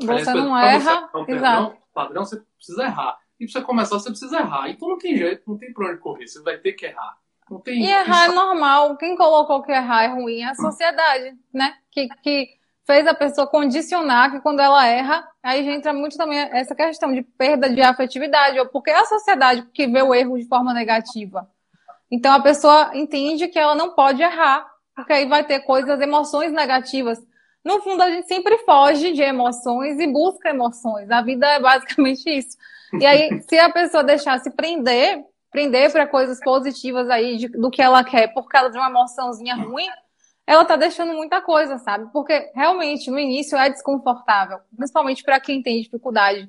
você 0.01 0.35
não 0.35 0.57
erra, 0.57 1.09
você 1.13 1.37
padrão, 1.37 1.77
padrão, 1.93 2.25
você 2.25 2.41
precisa 2.57 2.85
errar. 2.85 3.19
E 3.39 3.45
para 3.47 3.53
você 3.53 3.63
começar, 3.63 3.99
você 3.99 4.11
precisa 4.11 4.39
errar. 4.39 4.69
Então 4.69 4.89
não 4.89 4.99
tem 4.99 5.17
jeito, 5.17 5.43
não 5.47 5.57
tem 5.57 5.73
pra 5.73 5.91
onde 5.91 5.99
correr, 5.99 6.27
você 6.27 6.43
vai 6.43 6.59
ter 6.59 6.73
que 6.73 6.87
errar. 6.87 7.19
Não 7.51 7.61
tem 7.61 7.83
e 7.83 7.91
errar 7.91 8.27
é 8.27 8.29
normal. 8.29 8.97
Quem 8.97 9.17
colocou 9.17 9.63
que 9.63 9.73
errar 9.73 10.05
é 10.05 10.09
ruim 10.09 10.41
é 10.41 10.51
a 10.51 10.55
sociedade, 10.55 11.37
né? 11.53 11.77
Que, 11.91 12.09
que 12.23 12.60
fez 12.91 13.07
a 13.07 13.15
pessoa 13.15 13.47
condicionar 13.47 14.33
que 14.33 14.41
quando 14.41 14.59
ela 14.59 14.85
erra, 14.85 15.25
aí 15.41 15.65
já 15.65 15.71
entra 15.71 15.93
muito 15.93 16.17
também 16.17 16.41
essa 16.51 16.75
questão 16.75 17.13
de 17.13 17.23
perda 17.23 17.71
de 17.71 17.81
afetividade, 17.81 18.59
ou 18.59 18.67
porque 18.67 18.91
é 18.91 18.99
a 18.99 19.05
sociedade 19.05 19.65
que 19.73 19.87
vê 19.87 20.03
o 20.03 20.13
erro 20.13 20.37
de 20.37 20.49
forma 20.49 20.75
negativa. 20.75 21.49
Então 22.11 22.33
a 22.33 22.41
pessoa 22.41 22.91
entende 22.95 23.47
que 23.47 23.61
ela 23.61 23.77
não 23.77 23.95
pode 23.95 24.21
errar, 24.21 24.67
porque 24.93 25.13
aí 25.13 25.25
vai 25.29 25.45
ter 25.45 25.61
coisas, 25.61 26.01
emoções 26.01 26.51
negativas. 26.51 27.25
No 27.65 27.81
fundo, 27.81 28.03
a 28.03 28.11
gente 28.11 28.27
sempre 28.27 28.59
foge 28.59 29.13
de 29.13 29.23
emoções 29.23 30.01
e 30.01 30.07
busca 30.09 30.49
emoções. 30.49 31.09
A 31.13 31.23
vida 31.23 31.47
é 31.47 31.61
basicamente 31.61 32.29
isso. 32.29 32.59
E 32.99 33.07
aí, 33.07 33.41
se 33.49 33.57
a 33.57 33.71
pessoa 33.71 34.03
deixar 34.03 34.41
se 34.41 34.51
prender 34.51 35.25
prender 35.53 35.91
para 35.91 36.07
coisas 36.07 36.39
positivas 36.41 37.11
aí 37.11 37.37
de, 37.37 37.49
do 37.49 37.71
que 37.71 37.83
ela 37.83 38.05
quer 38.05 38.33
por 38.33 38.49
causa 38.49 38.71
de 38.71 38.79
uma 38.79 38.89
emoçãozinha 38.89 39.57
ruim, 39.57 39.89
ela 40.51 40.65
tá 40.65 40.75
deixando 40.75 41.15
muita 41.15 41.41
coisa, 41.41 41.79
sabe? 41.79 42.11
Porque 42.13 42.51
realmente 42.53 43.09
no 43.09 43.21
início 43.21 43.57
é 43.57 43.71
desconfortável, 43.71 44.59
principalmente 44.77 45.23
para 45.23 45.39
quem 45.39 45.63
tem 45.63 45.81
dificuldade. 45.81 46.49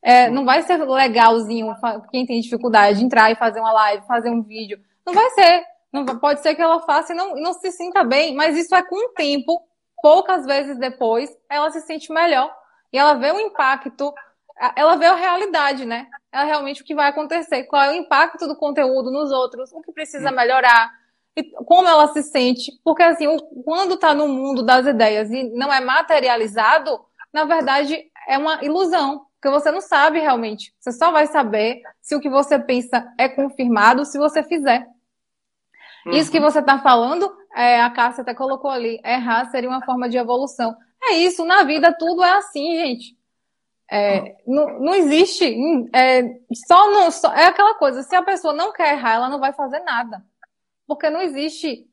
É, 0.00 0.30
não 0.30 0.42
vai 0.42 0.62
ser 0.62 0.78
legalzinho 0.78 1.76
quem 2.10 2.24
tem 2.24 2.40
dificuldade 2.40 2.98
de 2.98 3.04
entrar 3.04 3.30
e 3.30 3.36
fazer 3.36 3.60
uma 3.60 3.70
live, 3.70 4.06
fazer 4.06 4.30
um 4.30 4.40
vídeo. 4.40 4.80
Não 5.04 5.12
vai 5.12 5.28
ser. 5.32 5.64
Não, 5.92 6.06
pode 6.18 6.40
ser 6.40 6.54
que 6.54 6.62
ela 6.62 6.80
faça 6.80 7.12
e 7.12 7.16
não, 7.16 7.36
não 7.36 7.52
se 7.52 7.70
sinta 7.72 8.02
bem, 8.02 8.34
mas 8.34 8.56
isso 8.56 8.74
é 8.74 8.82
com 8.82 8.96
o 8.96 9.10
tempo. 9.10 9.60
Poucas 10.00 10.46
vezes 10.46 10.78
depois, 10.78 11.30
ela 11.46 11.70
se 11.70 11.82
sente 11.82 12.10
melhor. 12.10 12.50
E 12.90 12.96
ela 12.96 13.12
vê 13.12 13.32
o 13.32 13.38
impacto 13.38 14.14
ela 14.76 14.96
vê 14.96 15.06
a 15.06 15.14
realidade, 15.14 15.84
né? 15.84 16.06
É 16.30 16.44
realmente 16.44 16.82
o 16.82 16.84
que 16.84 16.94
vai 16.94 17.08
acontecer, 17.08 17.64
qual 17.64 17.82
é 17.82 17.90
o 17.90 17.96
impacto 17.96 18.46
do 18.46 18.54
conteúdo 18.54 19.10
nos 19.10 19.32
outros, 19.32 19.72
o 19.72 19.80
que 19.82 19.92
precisa 19.92 20.30
melhorar, 20.30 20.90
como 21.66 21.88
ela 21.88 22.08
se 22.08 22.22
sente. 22.22 22.72
Porque, 22.84 23.02
assim, 23.02 23.26
quando 23.64 23.94
está 23.94 24.14
no 24.14 24.28
mundo 24.28 24.62
das 24.62 24.86
ideias 24.86 25.30
e 25.30 25.50
não 25.54 25.72
é 25.72 25.80
materializado, 25.80 27.00
na 27.32 27.44
verdade, 27.44 28.10
é 28.28 28.36
uma 28.38 28.62
ilusão, 28.64 29.26
porque 29.40 29.50
você 29.50 29.70
não 29.70 29.80
sabe 29.80 30.18
realmente. 30.20 30.74
Você 30.78 30.92
só 30.92 31.10
vai 31.10 31.26
saber 31.26 31.80
se 32.00 32.14
o 32.14 32.20
que 32.20 32.28
você 32.28 32.58
pensa 32.58 33.12
é 33.18 33.28
confirmado 33.28 34.04
se 34.04 34.18
você 34.18 34.42
fizer. 34.42 34.86
Uhum. 36.06 36.12
Isso 36.12 36.30
que 36.30 36.40
você 36.40 36.58
está 36.58 36.78
falando 36.78 37.32
É, 37.54 37.82
a 37.82 37.90
Cássia 37.90 38.22
até 38.22 38.34
colocou 38.34 38.70
ali, 38.70 38.98
errar 39.04 39.50
seria 39.50 39.68
uma 39.68 39.84
forma 39.84 40.08
de 40.08 40.16
evolução. 40.16 40.74
É 41.02 41.14
isso, 41.16 41.44
na 41.44 41.64
vida 41.64 41.94
tudo 41.98 42.24
é 42.24 42.32
assim, 42.38 42.76
gente. 42.76 43.16
É, 43.90 44.36
não, 44.46 44.80
não 44.80 44.94
existe, 44.94 45.44
é, 45.92 46.22
só, 46.66 46.90
no, 46.90 47.10
só 47.10 47.30
é 47.34 47.44
aquela 47.44 47.74
coisa, 47.74 48.02
se 48.02 48.16
a 48.16 48.22
pessoa 48.22 48.54
não 48.54 48.72
quer 48.72 48.94
errar, 48.94 49.16
ela 49.16 49.28
não 49.28 49.38
vai 49.38 49.52
fazer 49.52 49.80
nada. 49.80 50.24
Porque 50.86 51.10
não 51.10 51.20
existe 51.20 51.86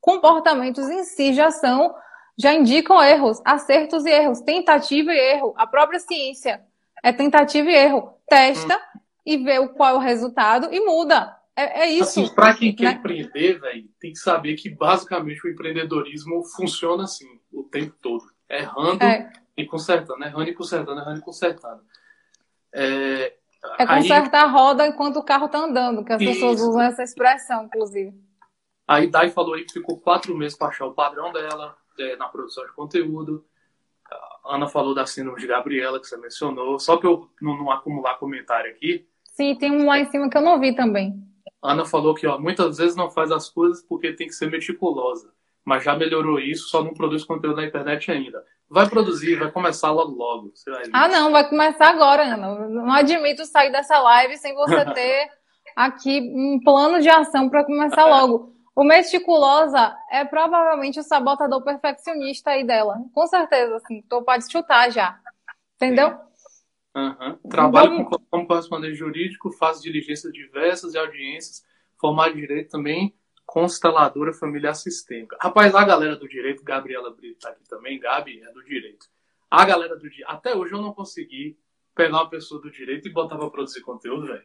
comportamentos 0.00 0.88
em 0.88 1.04
si 1.04 1.32
já 1.32 1.50
são, 1.50 1.94
já 2.38 2.52
indicam 2.52 3.02
erros, 3.02 3.40
acertos 3.44 4.04
e 4.04 4.10
erros, 4.10 4.40
tentativa 4.40 5.12
e 5.12 5.18
erro. 5.18 5.54
A 5.56 5.66
própria 5.66 5.98
ciência 5.98 6.62
é 7.02 7.12
tentativa 7.12 7.70
e 7.70 7.74
erro. 7.74 8.14
Testa 8.28 8.76
hum. 8.76 9.00
e 9.24 9.36
vê 9.38 9.66
qual 9.68 9.94
é 9.94 9.98
o 9.98 10.00
resultado 10.00 10.68
e 10.72 10.80
muda. 10.80 11.34
É, 11.56 11.82
é 11.82 11.90
isso. 11.90 12.20
Assim, 12.20 12.34
para 12.34 12.54
quem 12.54 12.74
quer 12.74 12.84
né? 12.84 12.92
empreender, 12.92 13.60
velho, 13.60 13.88
tem 14.00 14.12
que 14.12 14.18
saber 14.18 14.54
que 14.56 14.68
basicamente 14.68 15.46
o 15.46 15.50
empreendedorismo 15.50 16.44
funciona 16.56 17.04
assim 17.04 17.28
o 17.52 17.62
tempo 17.62 17.94
todo. 18.02 18.24
Errando 18.50 19.02
é. 19.04 19.32
e 19.56 19.64
consertando, 19.64 20.24
errando 20.24 20.50
e 20.50 20.54
consertando, 20.54 21.00
errando 21.00 21.18
e 21.18 21.22
consertando. 21.22 21.82
É, 22.74 23.34
é 23.78 23.86
consertar 23.86 24.44
aí... 24.44 24.48
a 24.48 24.50
roda 24.50 24.86
enquanto 24.86 25.16
o 25.18 25.22
carro 25.22 25.48
tá 25.48 25.58
andando, 25.58 26.04
que 26.04 26.12
as 26.12 26.20
isso. 26.20 26.32
pessoas 26.32 26.60
usam 26.60 26.82
essa 26.82 27.02
expressão, 27.02 27.64
inclusive. 27.64 28.14
Aí 28.86 29.06
Dai 29.06 29.30
falou 29.30 29.54
aí 29.54 29.64
que 29.64 29.72
ficou 29.72 29.98
quatro 29.98 30.36
meses 30.36 30.56
para 30.56 30.68
achar 30.68 30.86
o 30.86 30.92
padrão 30.92 31.32
dela 31.32 31.76
é, 31.98 32.16
na 32.16 32.28
produção 32.28 32.64
de 32.66 32.72
conteúdo. 32.72 33.44
A 34.44 34.56
Ana 34.56 34.68
falou 34.68 34.94
da 34.94 35.06
síndrome 35.06 35.40
de 35.40 35.46
Gabriela, 35.46 35.98
que 35.98 36.06
você 36.06 36.16
mencionou. 36.18 36.78
Só 36.78 36.98
que 36.98 37.06
eu 37.06 37.30
não, 37.40 37.56
não 37.56 37.70
acumular 37.70 38.16
comentário 38.16 38.70
aqui. 38.70 39.08
Sim, 39.24 39.54
tem 39.56 39.72
um 39.72 39.86
lá 39.86 39.98
em 39.98 40.04
cima 40.10 40.28
que 40.28 40.36
eu 40.36 40.42
não 40.42 40.60
vi 40.60 40.74
também. 40.74 41.14
Ana 41.62 41.86
falou 41.86 42.14
que 42.14 42.26
ó, 42.26 42.38
muitas 42.38 42.76
vezes 42.76 42.94
não 42.94 43.10
faz 43.10 43.32
as 43.32 43.48
coisas 43.48 43.82
porque 43.82 44.12
tem 44.12 44.26
que 44.26 44.34
ser 44.34 44.50
meticulosa. 44.50 45.32
Mas 45.64 45.82
já 45.82 45.96
melhorou 45.96 46.38
isso, 46.38 46.68
só 46.68 46.84
não 46.84 46.92
produz 46.92 47.24
conteúdo 47.24 47.56
na 47.56 47.66
internet 47.66 48.10
ainda. 48.10 48.44
Vai 48.68 48.88
produzir, 48.88 49.36
vai 49.36 49.50
começar 49.50 49.90
logo 49.90 50.12
logo. 50.12 50.52
ah, 50.92 51.08
não, 51.08 51.32
vai 51.32 51.48
começar 51.48 51.88
agora, 51.88 52.22
Ana. 52.22 52.68
Não 52.68 52.92
admito 52.92 53.44
sair 53.46 53.70
dessa 53.70 53.98
live 54.00 54.36
sem 54.36 54.54
você 54.54 54.84
ter 54.92 55.30
aqui 55.74 56.20
um 56.34 56.60
plano 56.62 57.00
de 57.00 57.08
ação 57.08 57.48
para 57.48 57.64
começar 57.64 58.06
logo. 58.06 58.52
O 58.76 58.82
meticulosa 58.82 59.96
é 60.10 60.24
provavelmente 60.24 60.98
o 60.98 61.02
sabotador 61.04 61.62
perfeccionista 61.62 62.50
aí 62.50 62.64
dela. 62.64 62.98
Com 63.14 63.26
certeza, 63.26 63.76
assim. 63.76 64.02
Tô, 64.02 64.22
pode 64.22 64.50
chutar 64.50 64.90
já. 64.90 65.18
Entendeu? 65.76 66.16
Uhum. 66.94 67.38
Trabalho 67.48 67.94
então... 67.94 68.20
como 68.30 68.46
correspondente 68.46 68.94
jurídico, 68.94 69.52
faço 69.52 69.82
diligências 69.82 70.32
diversas 70.32 70.94
e 70.94 70.98
audiências, 70.98 71.64
formado 72.00 72.34
de 72.34 72.40
direito 72.40 72.70
também, 72.70 73.14
consteladora 73.54 74.32
familiar 74.32 74.74
sistêmica. 74.74 75.36
Rapaz, 75.40 75.72
a 75.72 75.84
galera 75.84 76.16
do 76.16 76.28
direito, 76.28 76.64
Gabriela 76.64 77.14
Brito 77.14 77.38
tá 77.38 77.50
aqui 77.50 77.62
também, 77.68 78.00
Gabi 78.00 78.42
é 78.42 78.52
do 78.52 78.64
direito. 78.64 79.06
A 79.48 79.64
galera 79.64 79.94
do 79.94 80.10
direito, 80.10 80.28
até 80.28 80.56
hoje 80.56 80.72
eu 80.72 80.82
não 80.82 80.92
consegui 80.92 81.56
pegar 81.94 82.16
uma 82.16 82.28
pessoa 82.28 82.60
do 82.60 82.68
direito 82.68 83.06
e 83.06 83.12
botar 83.12 83.38
pra 83.38 83.48
produzir 83.48 83.80
conteúdo, 83.82 84.26
velho. 84.26 84.44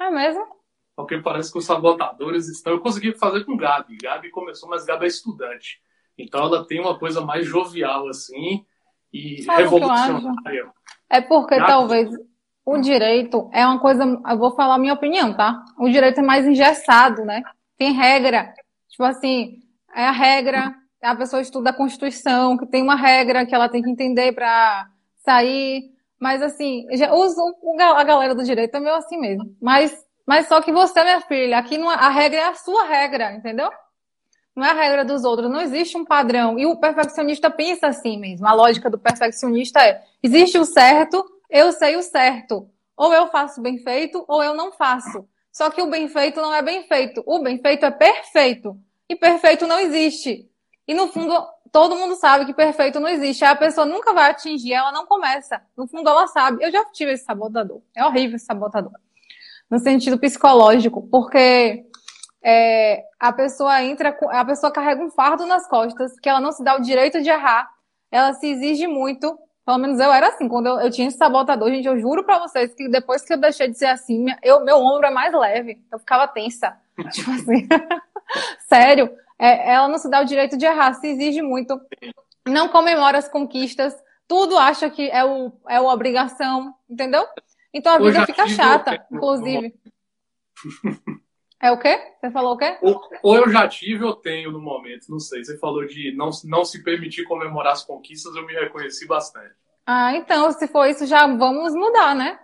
É 0.00 0.10
mesmo? 0.10 0.58
porque 0.96 1.18
parece 1.18 1.52
que 1.52 1.58
os 1.58 1.66
sabotadores 1.66 2.48
estão. 2.48 2.72
Eu 2.72 2.80
consegui 2.80 3.12
fazer 3.12 3.44
com 3.44 3.56
Gabi. 3.56 3.98
Gabi 4.02 4.30
começou, 4.30 4.68
mas 4.68 4.84
Gabi 4.84 5.04
é 5.04 5.08
estudante. 5.08 5.80
Então 6.16 6.44
ela 6.44 6.66
tem 6.66 6.80
uma 6.80 6.98
coisa 6.98 7.20
mais 7.20 7.46
jovial, 7.46 8.08
assim, 8.08 8.64
e 9.12 9.42
Sabe 9.42 9.62
revolucionária. 9.62 10.70
É 11.08 11.20
porque 11.20 11.56
Gabi... 11.56 11.70
talvez 11.70 12.10
o 12.64 12.78
direito 12.78 13.50
é 13.52 13.66
uma 13.66 13.78
coisa. 13.78 14.04
Eu 14.04 14.38
vou 14.38 14.54
falar 14.54 14.74
a 14.74 14.78
minha 14.78 14.94
opinião, 14.94 15.34
tá? 15.34 15.62
O 15.78 15.88
direito 15.88 16.20
é 16.20 16.22
mais 16.22 16.46
engessado, 16.46 17.24
né? 17.24 17.42
Tem 17.80 17.92
regra. 17.92 18.52
Tipo 18.90 19.04
assim, 19.04 19.62
é 19.94 20.04
a 20.04 20.12
regra. 20.12 20.74
A 21.02 21.16
pessoa 21.16 21.40
estuda 21.40 21.70
a 21.70 21.72
Constituição, 21.72 22.58
que 22.58 22.66
tem 22.66 22.82
uma 22.82 22.94
regra 22.94 23.46
que 23.46 23.54
ela 23.54 23.70
tem 23.70 23.82
que 23.82 23.88
entender 23.88 24.32
para 24.32 24.86
sair. 25.24 25.90
Mas 26.20 26.42
assim, 26.42 26.86
já, 26.92 27.14
os, 27.14 27.34
a 27.78 28.04
galera 28.04 28.34
do 28.34 28.44
direito 28.44 28.74
é 28.76 28.80
meio 28.80 28.94
assim 28.94 29.18
mesmo. 29.18 29.56
Mas 29.58 29.96
mas 30.30 30.46
só 30.46 30.60
que 30.60 30.70
você, 30.70 31.02
minha 31.02 31.20
filha, 31.22 31.58
aqui 31.58 31.76
não, 31.76 31.90
é, 31.90 31.94
a 31.96 32.08
regra 32.08 32.38
é 32.38 32.44
a 32.44 32.54
sua 32.54 32.84
regra, 32.84 33.32
entendeu? 33.32 33.68
Não 34.54 34.64
é 34.64 34.70
a 34.70 34.74
regra 34.74 35.04
dos 35.04 35.24
outros, 35.24 35.50
não 35.50 35.60
existe 35.60 35.96
um 35.96 36.04
padrão. 36.04 36.56
E 36.56 36.66
o 36.66 36.76
perfeccionista 36.76 37.50
pensa 37.50 37.88
assim 37.88 38.16
mesmo. 38.16 38.46
A 38.46 38.52
lógica 38.52 38.88
do 38.88 38.96
perfeccionista 38.96 39.80
é: 39.80 40.04
existe 40.22 40.56
o 40.56 40.64
certo, 40.64 41.24
eu 41.50 41.72
sei 41.72 41.96
o 41.96 42.02
certo. 42.02 42.70
Ou 42.96 43.12
eu 43.12 43.26
faço 43.26 43.60
bem 43.60 43.78
feito, 43.78 44.24
ou 44.28 44.40
eu 44.40 44.54
não 44.54 44.70
faço. 44.70 45.26
Só 45.52 45.70
que 45.70 45.82
o 45.82 45.90
bem 45.90 46.08
feito 46.08 46.40
não 46.40 46.54
é 46.54 46.62
bem 46.62 46.82
feito. 46.84 47.22
O 47.26 47.40
bem 47.40 47.58
feito 47.58 47.84
é 47.84 47.90
perfeito. 47.90 48.78
E 49.08 49.16
perfeito 49.16 49.66
não 49.66 49.78
existe. 49.78 50.48
E 50.86 50.94
no 50.94 51.08
fundo, 51.08 51.34
todo 51.72 51.96
mundo 51.96 52.14
sabe 52.16 52.46
que 52.46 52.54
perfeito 52.54 53.00
não 53.00 53.08
existe. 53.08 53.44
A 53.44 53.56
pessoa 53.56 53.86
nunca 53.86 54.12
vai 54.12 54.30
atingir, 54.30 54.72
ela 54.72 54.92
não 54.92 55.06
começa. 55.06 55.60
No 55.76 55.86
fundo, 55.86 56.08
ela 56.08 56.26
sabe. 56.28 56.64
Eu 56.64 56.70
já 56.70 56.84
tive 56.86 57.12
esse 57.12 57.24
sabotador. 57.24 57.80
É 57.94 58.04
horrível 58.04 58.36
esse 58.36 58.46
sabotador 58.46 58.92
no 59.70 59.78
sentido 59.78 60.18
psicológico, 60.18 61.06
porque 61.08 61.86
é, 62.42 63.04
a 63.18 63.32
pessoa 63.32 63.80
entra, 63.82 64.18
a 64.30 64.44
pessoa 64.44 64.72
carrega 64.72 65.02
um 65.02 65.10
fardo 65.10 65.46
nas 65.46 65.66
costas, 65.68 66.18
que 66.18 66.28
ela 66.28 66.40
não 66.40 66.50
se 66.50 66.64
dá 66.64 66.76
o 66.76 66.82
direito 66.82 67.22
de 67.22 67.30
errar, 67.30 67.70
ela 68.10 68.32
se 68.32 68.48
exige 68.48 68.88
muito. 68.88 69.38
Pelo 69.70 69.78
menos 69.78 70.00
eu 70.00 70.12
era 70.12 70.26
assim, 70.26 70.48
quando 70.48 70.66
eu, 70.66 70.80
eu 70.80 70.90
tinha 70.90 71.06
esse 71.06 71.16
sabotador, 71.16 71.70
gente, 71.70 71.86
eu 71.86 71.96
juro 71.96 72.24
pra 72.24 72.40
vocês 72.40 72.74
que 72.74 72.88
depois 72.88 73.22
que 73.22 73.32
eu 73.32 73.40
deixei 73.40 73.68
de 73.68 73.78
ser 73.78 73.86
assim, 73.86 74.26
eu, 74.42 74.64
meu 74.64 74.78
ombro 74.78 75.06
é 75.06 75.10
mais 75.12 75.32
leve, 75.32 75.80
eu 75.92 75.98
ficava 76.00 76.26
tensa. 76.26 76.76
tipo 77.12 77.30
assim, 77.30 77.68
sério, 78.66 79.16
é, 79.38 79.74
ela 79.74 79.86
não 79.86 79.96
se 79.96 80.10
dá 80.10 80.22
o 80.22 80.24
direito 80.24 80.56
de 80.56 80.66
errar, 80.66 80.94
se 80.94 81.06
exige 81.06 81.40
muito, 81.40 81.80
não 82.48 82.68
comemora 82.68 83.16
as 83.16 83.28
conquistas, 83.28 83.96
tudo 84.26 84.58
acha 84.58 84.90
que 84.90 85.08
é 85.08 85.24
o, 85.24 85.52
é 85.68 85.76
a 85.76 85.82
obrigação, 85.82 86.74
entendeu? 86.88 87.24
Então 87.72 87.94
a 87.94 87.98
vida 87.98 88.26
fica 88.26 88.48
chata, 88.48 89.06
inclusive. 89.08 89.72
É 91.62 91.70
o 91.70 91.78
quê? 91.78 92.00
Você 92.18 92.30
falou 92.30 92.54
o 92.54 92.56
quê? 92.56 92.78
Ou, 92.80 93.00
ou, 93.22 93.36
eu 93.36 93.50
já 93.50 93.68
tive 93.68 94.02
ou 94.02 94.16
tenho 94.16 94.50
no 94.50 94.60
momento, 94.60 95.10
não 95.10 95.18
sei. 95.18 95.44
Você 95.44 95.58
falou 95.58 95.86
de 95.86 96.16
não, 96.16 96.30
não 96.44 96.64
se 96.64 96.82
permitir 96.82 97.24
comemorar 97.24 97.74
as 97.74 97.84
conquistas, 97.84 98.34
eu 98.34 98.46
me 98.46 98.54
reconheci 98.54 99.06
bastante. 99.06 99.54
Ah, 99.86 100.14
então, 100.16 100.50
se 100.52 100.66
for 100.66 100.86
isso, 100.86 101.04
já 101.04 101.26
vamos 101.26 101.74
mudar, 101.74 102.14
né? 102.14 102.38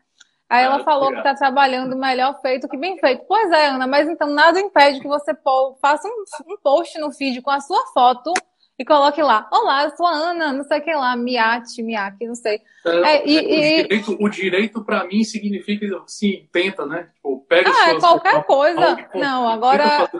Aí 0.48 0.64
ela 0.64 0.84
falou 0.84 1.10
que 1.10 1.18
está 1.18 1.34
trabalhando 1.34 1.96
melhor 1.96 2.40
feito 2.40 2.68
que 2.68 2.76
bem 2.76 2.98
feito. 2.98 3.24
Pois 3.26 3.50
é, 3.50 3.68
Ana, 3.68 3.86
mas 3.86 4.08
então 4.08 4.28
nada 4.28 4.60
impede 4.60 5.00
que 5.00 5.08
você 5.08 5.34
faça 5.80 6.06
um, 6.06 6.52
um 6.52 6.56
post 6.58 6.96
no 7.00 7.10
feed 7.10 7.42
com 7.42 7.50
a 7.50 7.60
sua 7.60 7.84
foto 7.92 8.32
e 8.78 8.84
coloque 8.84 9.22
lá, 9.22 9.48
olá, 9.50 9.84
eu 9.84 9.96
sou 9.96 10.06
a 10.06 10.12
Ana, 10.12 10.52
não 10.52 10.64
sei 10.64 10.80
o 10.80 10.84
que 10.84 10.94
lá, 10.94 11.16
Miate, 11.16 11.82
Miaki, 11.82 12.26
não 12.26 12.34
sei. 12.34 12.60
É, 12.84 12.90
é, 12.90 13.28
e, 13.28 13.38
o, 13.38 13.48
direito, 13.48 14.30
direito 14.30 14.84
para 14.84 15.04
mim 15.04 15.24
significa, 15.24 15.86
assim, 16.04 16.46
tenta, 16.52 16.84
né? 16.84 17.10
Tipo, 17.14 17.44
pega 17.48 17.70
ah, 17.70 17.90
é 17.90 17.98
qualquer 17.98 18.44
coisa. 18.44 19.08
não, 19.14 19.48
agora... 19.48 20.10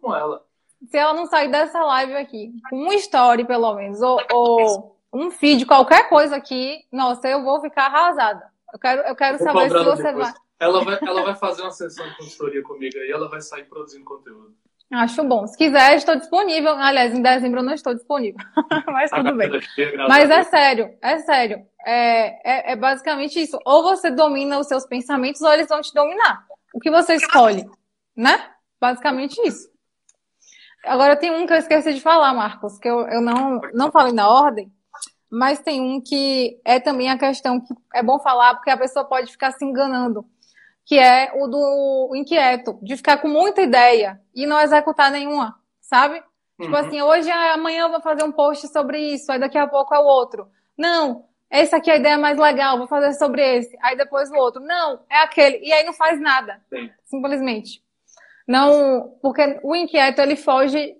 Com 0.00 0.14
ela. 0.14 0.42
Se 0.88 0.96
ela 0.96 1.12
não 1.12 1.26
sair 1.26 1.50
dessa 1.50 1.82
live 1.84 2.14
aqui, 2.14 2.52
com 2.70 2.76
um 2.76 2.92
story 2.94 3.44
pelo 3.44 3.74
menos, 3.74 4.00
ou, 4.00 4.18
ou 4.32 4.96
um 5.12 5.30
feed, 5.30 5.66
qualquer 5.66 6.08
coisa 6.08 6.36
aqui, 6.36 6.78
nossa, 6.90 7.28
eu 7.28 7.44
vou 7.44 7.60
ficar 7.60 7.86
arrasada. 7.86 8.46
Eu 8.72 8.78
quero, 8.78 9.02
eu 9.02 9.16
quero 9.16 9.38
saber 9.38 9.70
se 9.70 9.84
você 9.84 10.02
depois. 10.02 10.28
vai... 10.28 10.34
Ela 10.60 10.84
vai. 10.84 10.98
Ela 11.02 11.22
vai 11.22 11.34
fazer 11.34 11.62
uma 11.62 11.70
sessão 11.70 12.08
de 12.08 12.16
consultoria 12.16 12.62
comigo 12.62 12.96
aí, 12.98 13.10
ela 13.10 13.28
vai 13.28 13.40
sair 13.40 13.64
produzindo 13.64 14.04
conteúdo. 14.04 14.54
Acho 14.90 15.22
bom. 15.22 15.46
Se 15.46 15.56
quiser, 15.56 15.96
estou 15.96 16.16
disponível. 16.16 16.70
Aliás, 16.70 17.14
em 17.14 17.20
dezembro 17.20 17.60
eu 17.60 17.64
não 17.64 17.74
estou 17.74 17.94
disponível. 17.94 18.38
Mas 18.86 19.10
tudo 19.10 19.34
bem. 19.36 19.50
Mas 20.08 20.30
é 20.30 20.42
sério, 20.44 20.94
é 21.02 21.18
sério. 21.18 21.66
É, 21.84 22.70
é, 22.70 22.72
é, 22.72 22.76
basicamente 22.76 23.38
isso. 23.40 23.58
Ou 23.66 23.82
você 23.82 24.10
domina 24.10 24.58
os 24.58 24.66
seus 24.66 24.86
pensamentos, 24.86 25.42
ou 25.42 25.52
eles 25.52 25.68
vão 25.68 25.82
te 25.82 25.92
dominar. 25.92 26.46
O 26.72 26.80
que 26.80 26.90
você 26.90 27.14
escolhe, 27.14 27.68
né? 28.16 28.50
Basicamente 28.80 29.38
isso. 29.46 29.68
Agora 30.84 31.16
tem 31.16 31.30
um 31.30 31.46
que 31.46 31.52
eu 31.52 31.58
esqueci 31.58 31.92
de 31.92 32.00
falar, 32.00 32.32
Marcos, 32.32 32.78
que 32.78 32.88
eu, 32.88 33.00
eu 33.08 33.20
não, 33.20 33.60
não 33.74 33.90
falei 33.90 34.12
na 34.12 34.28
ordem, 34.28 34.72
mas 35.30 35.60
tem 35.60 35.80
um 35.80 36.00
que 36.00 36.58
é 36.64 36.80
também 36.80 37.10
a 37.10 37.18
questão 37.18 37.60
que 37.60 37.74
é 37.94 38.02
bom 38.02 38.18
falar, 38.20 38.54
porque 38.54 38.70
a 38.70 38.76
pessoa 38.76 39.04
pode 39.04 39.30
ficar 39.30 39.52
se 39.52 39.64
enganando 39.64 40.24
que 40.88 40.98
é 40.98 41.30
o 41.34 41.46
do 41.46 42.12
inquieto, 42.14 42.78
de 42.80 42.96
ficar 42.96 43.18
com 43.18 43.28
muita 43.28 43.60
ideia 43.60 44.18
e 44.34 44.46
não 44.46 44.58
executar 44.58 45.10
nenhuma, 45.10 45.54
sabe? 45.82 46.14
Tipo 46.14 46.26
uhum. 46.60 46.64
Tipo 46.64 46.76
assim, 46.78 47.02
hoje, 47.02 47.30
amanhã 47.30 47.82
eu 47.82 47.90
vou 47.90 48.00
fazer 48.00 48.24
um 48.24 48.32
post 48.32 48.66
sobre 48.68 48.98
isso, 48.98 49.30
aí 49.30 49.38
daqui 49.38 49.58
a 49.58 49.66
pouco 49.66 49.94
é 49.94 49.98
o 49.98 50.06
outro. 50.06 50.48
Não, 50.78 51.26
esse 51.50 51.74
aqui 51.74 51.90
é 51.90 51.94
a 51.94 51.96
ideia 51.98 52.16
mais 52.16 52.38
legal, 52.38 52.78
vou 52.78 52.88
fazer 52.88 53.12
sobre 53.12 53.42
esse. 53.42 53.76
Aí 53.82 53.98
depois 53.98 54.30
o 54.30 54.36
outro. 54.36 54.62
Não, 54.62 55.00
é 55.10 55.18
aquele. 55.18 55.58
E 55.58 55.70
aí 55.70 55.84
não 55.84 55.92
faz 55.92 56.18
nada. 56.18 56.58
Sim. 56.70 56.90
Simplesmente. 57.04 57.82
Não, 58.46 59.14
porque 59.20 59.60
o 59.62 59.76
inquieto 59.76 60.20
ele 60.22 60.36
foge, 60.36 60.96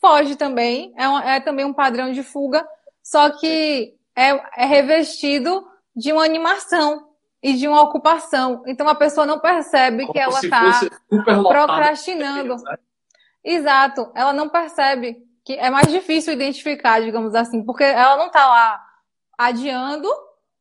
foge 0.00 0.34
também, 0.34 0.94
é, 0.96 1.06
um, 1.06 1.18
é 1.18 1.40
também 1.40 1.66
um 1.66 1.74
padrão 1.74 2.10
de 2.10 2.22
fuga, 2.22 2.66
só 3.02 3.28
que 3.28 3.94
é, 4.16 4.30
é 4.56 4.64
revestido 4.64 5.62
de 5.94 6.10
uma 6.10 6.24
animação, 6.24 7.09
e 7.42 7.54
de 7.54 7.66
uma 7.66 7.82
ocupação. 7.82 8.62
Então 8.66 8.88
a 8.88 8.94
pessoa 8.94 9.26
não 9.26 9.38
percebe 9.38 10.02
Como 10.02 10.12
que 10.12 10.18
ela 10.18 10.40
está 10.40 10.80
procrastinando. 11.08 12.56
Né? 12.56 12.78
Exato, 13.42 14.10
ela 14.14 14.32
não 14.32 14.48
percebe 14.48 15.16
que 15.44 15.54
é 15.54 15.70
mais 15.70 15.88
difícil 15.88 16.32
identificar, 16.32 17.00
digamos 17.00 17.34
assim, 17.34 17.64
porque 17.64 17.84
ela 17.84 18.16
não 18.16 18.30
tá 18.30 18.46
lá 18.46 18.86
adiando, 19.38 20.08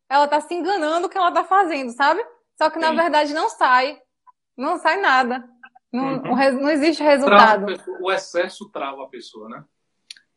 ela 0.10 0.28
tá 0.28 0.40
se 0.40 0.54
enganando 0.54 1.10
que 1.10 1.18
ela 1.18 1.32
tá 1.32 1.44
fazendo, 1.44 1.92
sabe? 1.92 2.26
Só 2.58 2.70
que 2.70 2.80
na 2.80 2.90
Sim. 2.90 2.96
verdade 2.96 3.34
não 3.34 3.50
sai, 3.50 4.02
não 4.58 4.78
sai 4.80 5.00
nada. 5.02 5.48
Não, 5.92 6.18
uhum. 6.18 6.62
não 6.62 6.70
existe 6.70 7.04
resultado. 7.04 7.66
o 8.00 8.12
excesso 8.12 8.70
trava 8.70 9.04
a 9.04 9.08
pessoa, 9.08 9.50
né? 9.50 9.64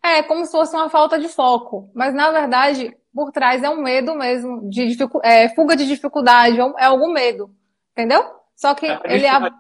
É, 0.03 0.23
como 0.23 0.45
se 0.45 0.53
fosse 0.53 0.75
uma 0.75 0.91
falta 0.91 1.19
de 1.19 1.29
foco. 1.29 1.91
Mas, 1.95 2.13
na 2.13 2.31
verdade, 2.31 2.97
por 3.15 3.31
trás 3.31 3.63
é 3.63 3.69
um 3.69 3.83
medo 3.83 4.15
mesmo, 4.15 4.69
de 4.69 4.97
é, 5.23 5.49
fuga 5.55 5.77
de 5.77 5.87
dificuldade, 5.87 6.61
é, 6.61 6.65
é 6.79 6.85
algum 6.87 7.13
medo. 7.13 7.55
Entendeu? 7.93 8.25
Só 8.57 8.75
que 8.75 8.87
é, 8.87 9.01
ele. 9.05 9.29
Gente... 9.29 9.55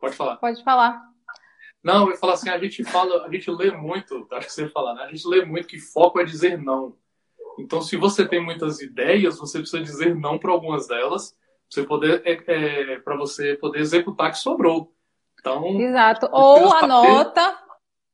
Pode 0.00 0.14
falar. 0.14 0.36
Pode 0.36 0.62
falar. 0.62 1.08
Não, 1.82 2.06
eu 2.06 2.10
ia 2.10 2.16
falar 2.16 2.34
assim, 2.34 2.50
a 2.50 2.58
gente 2.58 2.84
fala, 2.84 3.24
a 3.24 3.30
gente 3.30 3.50
lê 3.50 3.70
muito, 3.70 4.26
acho 4.32 4.46
que 4.46 4.52
você 4.52 4.62
ia 4.62 4.70
falar, 4.70 4.94
né? 4.94 5.04
A 5.04 5.10
gente 5.10 5.26
lê 5.26 5.44
muito 5.44 5.68
que 5.68 5.78
foco 5.78 6.20
é 6.20 6.24
dizer 6.24 6.58
não. 6.58 6.96
Então, 7.58 7.80
se 7.80 7.96
você 7.96 8.26
tem 8.26 8.44
muitas 8.44 8.80
ideias, 8.80 9.38
você 9.38 9.58
precisa 9.58 9.82
dizer 9.82 10.14
não 10.14 10.38
para 10.38 10.52
algumas 10.52 10.86
delas, 10.86 11.36
você 11.68 11.82
poder, 11.84 12.22
é, 12.24 12.92
é 12.92 12.98
para 13.00 13.16
você 13.16 13.54
poder 13.56 13.80
executar 13.80 14.30
que 14.30 14.38
sobrou. 14.38 14.92
Então, 15.40 15.80
Exato. 15.80 16.28
Ou 16.32 16.72
anota, 16.72 17.50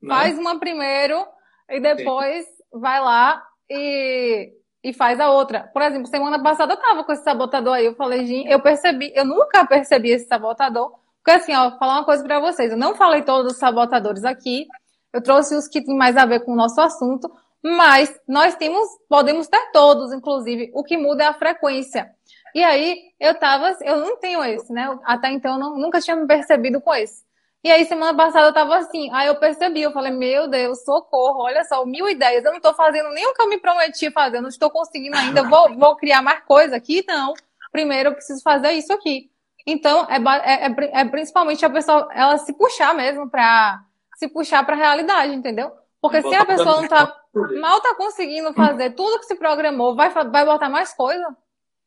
né? 0.00 0.14
faz 0.14 0.38
uma 0.38 0.58
primeiro 0.58 1.26
e 1.68 1.80
depois 1.80 2.44
Sim. 2.44 2.80
vai 2.80 3.00
lá 3.00 3.42
e, 3.70 4.52
e 4.82 4.92
faz 4.92 5.20
a 5.20 5.30
outra. 5.30 5.70
Por 5.72 5.82
exemplo, 5.82 6.06
semana 6.06 6.42
passada 6.42 6.74
eu 6.74 6.80
tava 6.80 7.04
com 7.04 7.12
esse 7.12 7.24
sabotador 7.24 7.74
aí, 7.74 7.86
eu 7.86 7.94
falei, 7.94 8.26
gente, 8.26 8.50
eu 8.50 8.60
percebi, 8.60 9.12
eu 9.14 9.24
nunca 9.24 9.66
percebi 9.66 10.10
esse 10.10 10.26
sabotador, 10.26 10.92
porque 11.22 11.38
assim, 11.38 11.54
ó, 11.54 11.70
vou 11.70 11.78
falar 11.78 11.94
uma 11.94 12.04
coisa 12.04 12.22
para 12.22 12.40
vocês, 12.40 12.70
eu 12.70 12.78
não 12.78 12.94
falei 12.94 13.22
todos 13.22 13.52
os 13.52 13.58
sabotadores 13.58 14.24
aqui, 14.24 14.66
eu 15.12 15.22
trouxe 15.22 15.54
os 15.54 15.68
que 15.68 15.82
têm 15.82 15.96
mais 15.96 16.16
a 16.16 16.26
ver 16.26 16.40
com 16.40 16.52
o 16.52 16.56
nosso 16.56 16.80
assunto, 16.80 17.30
mas 17.62 18.14
nós 18.28 18.54
temos, 18.56 18.86
podemos 19.08 19.48
ter 19.48 19.70
todos, 19.72 20.12
inclusive, 20.12 20.70
o 20.74 20.84
que 20.84 20.98
muda 20.98 21.24
é 21.24 21.26
a 21.28 21.32
frequência. 21.32 22.10
E 22.54 22.62
aí, 22.62 22.98
eu 23.18 23.34
tava, 23.38 23.74
eu 23.80 23.96
não 24.00 24.18
tenho 24.18 24.44
esse, 24.44 24.70
né? 24.72 24.96
Até 25.04 25.30
então, 25.30 25.54
eu 25.54 25.58
não, 25.58 25.78
nunca 25.78 26.00
tinha 26.00 26.14
me 26.14 26.26
percebido 26.26 26.80
com 26.80 26.94
esse. 26.94 27.23
E 27.64 27.72
aí, 27.72 27.86
semana 27.86 28.14
passada, 28.14 28.48
eu 28.48 28.52
tava 28.52 28.76
assim, 28.76 29.10
aí 29.10 29.26
eu 29.26 29.36
percebi, 29.36 29.80
eu 29.80 29.90
falei, 29.90 30.12
meu 30.12 30.46
Deus, 30.46 30.84
socorro, 30.84 31.44
olha 31.44 31.64
só, 31.64 31.86
mil 31.86 32.06
ideias, 32.06 32.44
eu 32.44 32.52
não 32.52 32.60
tô 32.60 32.74
fazendo 32.74 33.08
nem 33.08 33.26
o 33.26 33.32
que 33.32 33.40
eu 33.40 33.48
me 33.48 33.58
prometi 33.58 34.10
fazer, 34.10 34.36
eu 34.36 34.42
não 34.42 34.50
estou 34.50 34.68
conseguindo 34.68 35.16
ainda, 35.16 35.42
vou, 35.48 35.74
vou 35.74 35.96
criar 35.96 36.20
mais 36.20 36.44
coisa 36.44 36.76
aqui? 36.76 37.02
Não. 37.08 37.32
Primeiro, 37.72 38.10
eu 38.10 38.12
preciso 38.12 38.42
fazer 38.42 38.72
isso 38.72 38.92
aqui. 38.92 39.30
Então, 39.66 40.06
é, 40.10 40.18
é, 40.44 40.66
é, 40.66 41.00
é 41.00 41.04
principalmente 41.06 41.64
a 41.64 41.70
pessoa, 41.70 42.06
ela 42.12 42.36
se 42.36 42.52
puxar 42.52 42.92
mesmo 42.94 43.30
pra, 43.30 43.80
se 44.16 44.28
puxar 44.28 44.66
pra 44.66 44.76
realidade, 44.76 45.34
entendeu? 45.34 45.72
Porque 46.02 46.20
se 46.20 46.34
a 46.34 46.44
pessoa 46.44 46.82
não 46.82 46.86
tá, 46.86 47.16
mal 47.62 47.80
tá 47.80 47.94
conseguindo 47.94 48.52
fazer 48.52 48.90
tudo 48.90 49.20
que 49.20 49.24
se 49.24 49.36
programou, 49.36 49.96
vai, 49.96 50.10
vai 50.10 50.44
botar 50.44 50.68
mais 50.68 50.92
coisa? 50.92 51.34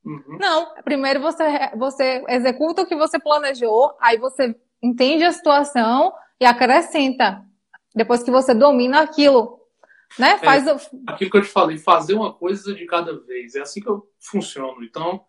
Uhum. 0.04 0.38
Não. 0.40 0.74
Primeiro 0.84 1.22
você, 1.22 1.46
você 1.76 2.26
executa 2.30 2.82
o 2.82 2.86
que 2.88 2.96
você 2.96 3.20
planejou, 3.20 3.96
aí 4.02 4.18
você 4.18 4.56
entende 4.88 5.24
a 5.24 5.32
situação 5.32 6.14
e 6.40 6.46
acrescenta. 6.46 7.44
Depois 7.94 8.24
que 8.24 8.32
você 8.32 8.54
domina 8.54 9.02
aquilo. 9.02 9.58
Né? 10.18 10.32
É, 10.32 10.38
Faz 10.38 10.68
é, 10.68 10.76
Aquilo 11.08 11.32
que 11.32 11.38
eu 11.38 11.42
te 11.42 11.50
falei, 11.50 11.78
fazer 11.78 12.14
uma 12.14 12.34
coisa 12.34 12.74
de 12.74 12.86
cada 12.86 13.18
vez. 13.20 13.56
É 13.56 13.62
assim 13.62 13.82
que 13.82 13.90
eu 13.90 14.08
funciono. 14.20 14.84
Então, 14.84 15.26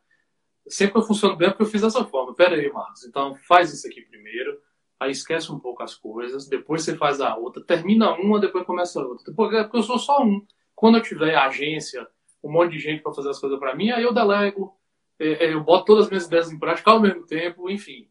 sempre 0.67 0.99
eu 0.99 1.03
funciono 1.03 1.37
bem 1.37 1.49
porque 1.49 1.63
eu 1.63 1.67
fiz 1.67 1.83
dessa 1.83 2.05
forma. 2.05 2.35
Pera 2.35 2.55
aí, 2.55 2.71
Marcos. 2.71 3.05
Então, 3.05 3.35
faz 3.47 3.73
isso 3.73 3.87
aqui 3.87 4.03
primeiro. 4.03 4.61
Aí 5.01 5.11
esquece 5.11 5.51
um 5.53 5.59
pouco 5.59 5.83
as 5.83 5.95
coisas. 5.95 6.49
Depois 6.49 6.83
você 6.83 6.97
faz 6.97 7.21
a 7.21 7.35
outra. 7.37 7.63
Termina 7.65 8.13
uma, 8.15 8.41
depois 8.41 8.67
começa 8.67 9.01
a 9.01 9.07
outra. 9.07 9.33
Porque, 9.35 9.63
porque 9.63 9.77
eu 9.79 9.83
sou 9.83 9.99
só 9.99 10.23
um. 10.23 10.45
Quando 10.75 10.99
eu 10.99 11.03
tiver 11.03 11.35
agência, 11.37 12.07
um 12.43 12.51
monte 12.51 12.73
de 12.73 12.79
gente 12.79 13.03
para 13.03 13.13
fazer 13.13 13.31
as 13.31 13.39
coisas 13.39 13.59
para 13.59 13.75
mim, 13.75 13.91
aí 13.91 14.03
eu 14.03 14.13
delego. 14.13 14.77
É, 15.19 15.47
é, 15.47 15.55
eu 15.55 15.63
boto 15.63 15.87
todas 15.87 16.05
as 16.05 16.11
minhas 16.11 16.27
ideias 16.27 16.53
em 16.53 16.59
prática 16.59 16.91
ao 16.91 17.01
mesmo 17.01 17.27
tempo. 17.27 17.71
Enfim. 17.71 18.09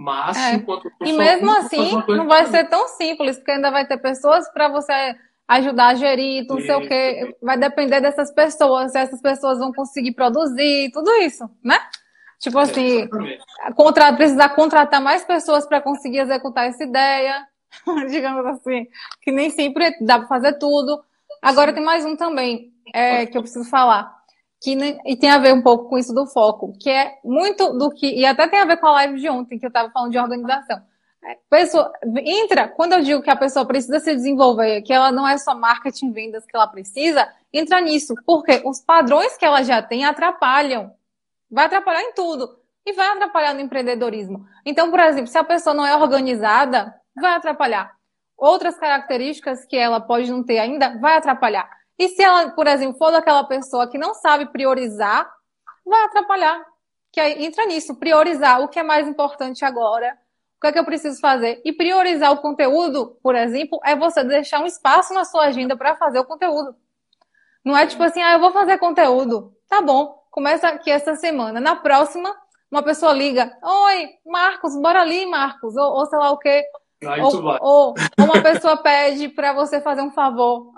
Mas, 0.00 0.34
é. 0.34 0.54
enquanto 0.54 0.90
E 1.02 1.12
mesmo 1.12 1.54
assim, 1.58 1.92
não 2.08 2.26
vai 2.26 2.46
ser 2.46 2.64
tão 2.70 2.88
simples, 2.88 3.36
porque 3.36 3.50
ainda 3.50 3.70
vai 3.70 3.86
ter 3.86 3.98
pessoas 3.98 4.50
para 4.50 4.66
você 4.66 5.14
ajudar 5.46 5.88
a 5.88 5.94
gerir, 5.94 6.46
não 6.48 6.58
sei 6.58 6.74
o 6.74 6.88
quê. 6.88 7.36
Vai 7.42 7.58
depender 7.58 8.00
dessas 8.00 8.32
pessoas, 8.32 8.92
se 8.92 8.98
essas 8.98 9.20
pessoas 9.20 9.58
vão 9.58 9.70
conseguir 9.74 10.12
produzir, 10.12 10.90
tudo 10.90 11.10
isso, 11.16 11.44
né? 11.62 11.78
Tipo 12.38 12.60
é, 12.60 12.62
assim, 12.62 13.02
é, 13.02 13.72
contra, 13.74 14.10
precisar 14.14 14.48
contratar 14.50 15.02
mais 15.02 15.22
pessoas 15.22 15.66
para 15.66 15.82
conseguir 15.82 16.20
executar 16.20 16.66
essa 16.66 16.82
ideia, 16.82 17.46
digamos 18.08 18.46
assim, 18.46 18.86
que 19.20 19.30
nem 19.30 19.50
sempre 19.50 19.94
dá 20.00 20.18
para 20.20 20.28
fazer 20.28 20.54
tudo. 20.54 20.98
Agora 21.42 21.74
tem 21.74 21.84
mais 21.84 22.06
um 22.06 22.16
também 22.16 22.72
é, 22.94 23.26
que 23.26 23.36
eu 23.36 23.42
preciso 23.42 23.68
falar 23.68 24.19
que 24.60 24.72
e 25.06 25.16
tem 25.16 25.30
a 25.30 25.38
ver 25.38 25.54
um 25.54 25.62
pouco 25.62 25.88
com 25.88 25.98
isso 25.98 26.14
do 26.14 26.26
foco, 26.26 26.72
que 26.78 26.90
é 26.90 27.18
muito 27.24 27.72
do 27.78 27.90
que 27.90 28.06
e 28.06 28.26
até 28.26 28.46
tem 28.46 28.60
a 28.60 28.64
ver 28.64 28.76
com 28.76 28.86
a 28.86 28.92
live 28.92 29.18
de 29.18 29.28
ontem 29.28 29.58
que 29.58 29.64
eu 29.64 29.68
estava 29.68 29.90
falando 29.90 30.12
de 30.12 30.18
organização. 30.18 30.82
É, 31.22 31.38
pessoa 31.50 31.92
entra 32.24 32.68
quando 32.68 32.94
eu 32.94 33.02
digo 33.02 33.22
que 33.22 33.30
a 33.30 33.36
pessoa 33.36 33.66
precisa 33.66 34.00
se 34.00 34.14
desenvolver, 34.14 34.82
que 34.82 34.92
ela 34.92 35.12
não 35.12 35.28
é 35.28 35.36
só 35.36 35.54
marketing 35.54 36.12
vendas 36.12 36.46
que 36.46 36.56
ela 36.56 36.66
precisa, 36.66 37.28
entra 37.52 37.80
nisso, 37.80 38.14
porque 38.24 38.62
os 38.64 38.80
padrões 38.80 39.36
que 39.36 39.44
ela 39.44 39.62
já 39.62 39.82
tem 39.82 40.04
atrapalham, 40.04 40.92
vai 41.50 41.66
atrapalhar 41.66 42.02
em 42.02 42.12
tudo 42.12 42.58
e 42.86 42.92
vai 42.92 43.08
atrapalhar 43.08 43.54
no 43.54 43.60
empreendedorismo. 43.60 44.46
Então, 44.64 44.90
por 44.90 45.00
exemplo, 45.00 45.26
se 45.26 45.36
a 45.36 45.44
pessoa 45.44 45.74
não 45.74 45.86
é 45.86 45.94
organizada, 45.94 46.94
vai 47.14 47.34
atrapalhar. 47.34 47.94
Outras 48.36 48.78
características 48.78 49.66
que 49.66 49.76
ela 49.76 50.00
pode 50.00 50.30
não 50.30 50.42
ter 50.42 50.58
ainda, 50.58 50.98
vai 50.98 51.16
atrapalhar. 51.16 51.68
E 52.00 52.08
se 52.08 52.22
ela, 52.22 52.48
por 52.52 52.66
exemplo, 52.66 52.96
for 52.96 53.12
daquela 53.12 53.44
pessoa 53.44 53.86
que 53.86 53.98
não 53.98 54.14
sabe 54.14 54.46
priorizar, 54.46 55.30
vai 55.84 56.02
atrapalhar. 56.04 56.64
Que 57.12 57.20
aí 57.20 57.44
entra 57.44 57.66
nisso, 57.66 57.94
priorizar 57.94 58.62
o 58.62 58.68
que 58.68 58.78
é 58.78 58.82
mais 58.82 59.06
importante 59.06 59.66
agora, 59.66 60.16
o 60.56 60.60
que 60.62 60.68
é 60.68 60.72
que 60.72 60.78
eu 60.78 60.84
preciso 60.86 61.20
fazer. 61.20 61.60
E 61.62 61.74
priorizar 61.74 62.32
o 62.32 62.38
conteúdo, 62.38 63.18
por 63.22 63.34
exemplo, 63.34 63.78
é 63.84 63.94
você 63.94 64.24
deixar 64.24 64.60
um 64.60 64.66
espaço 64.66 65.12
na 65.12 65.26
sua 65.26 65.48
agenda 65.48 65.76
para 65.76 65.94
fazer 65.94 66.18
o 66.18 66.24
conteúdo. 66.24 66.74
Não 67.62 67.76
é 67.76 67.86
tipo 67.86 68.02
assim, 68.02 68.22
ah, 68.22 68.32
eu 68.32 68.40
vou 68.40 68.50
fazer 68.50 68.78
conteúdo. 68.78 69.54
Tá 69.68 69.82
bom, 69.82 70.24
começa 70.30 70.68
aqui 70.68 70.90
essa 70.90 71.16
semana. 71.16 71.60
Na 71.60 71.76
próxima, 71.76 72.34
uma 72.70 72.82
pessoa 72.82 73.12
liga, 73.12 73.54
oi, 73.62 74.08
Marcos, 74.24 74.74
bora 74.74 75.02
ali, 75.02 75.26
Marcos, 75.26 75.76
ou, 75.76 75.98
ou 75.98 76.06
sei 76.06 76.18
lá 76.18 76.30
o 76.30 76.38
quê. 76.38 76.64
Ou, 77.22 77.44
ou, 77.44 77.58
ou, 77.60 77.94
uma 78.24 78.42
pessoa 78.42 78.78
pede 78.78 79.28
para 79.28 79.52
você 79.52 79.82
fazer 79.82 80.00
um 80.00 80.12
favor 80.12 80.72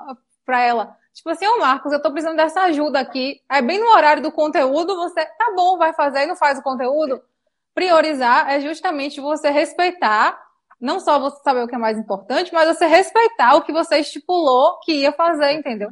para 0.44 0.60
ela. 0.60 1.00
Tipo 1.14 1.30
assim, 1.30 1.46
ô 1.46 1.58
Marcos, 1.58 1.92
eu 1.92 2.00
tô 2.00 2.10
precisando 2.10 2.36
dessa 2.36 2.62
ajuda 2.62 2.98
aqui. 3.00 3.40
É 3.50 3.60
bem 3.60 3.78
no 3.78 3.86
horário 3.86 4.22
do 4.22 4.32
conteúdo, 4.32 4.96
você, 4.96 5.24
tá 5.24 5.52
bom, 5.54 5.76
vai 5.76 5.92
fazer 5.92 6.22
e 6.22 6.26
não 6.26 6.36
faz 6.36 6.58
o 6.58 6.62
conteúdo. 6.62 7.22
Priorizar 7.74 8.50
é 8.50 8.60
justamente 8.60 9.20
você 9.20 9.50
respeitar, 9.50 10.40
não 10.80 11.00
só 11.00 11.18
você 11.18 11.42
saber 11.42 11.62
o 11.62 11.68
que 11.68 11.74
é 11.74 11.78
mais 11.78 11.98
importante, 11.98 12.52
mas 12.52 12.76
você 12.76 12.86
respeitar 12.86 13.54
o 13.54 13.62
que 13.62 13.72
você 13.72 13.98
estipulou 13.98 14.78
que 14.80 14.92
ia 14.92 15.12
fazer, 15.12 15.52
entendeu? 15.52 15.90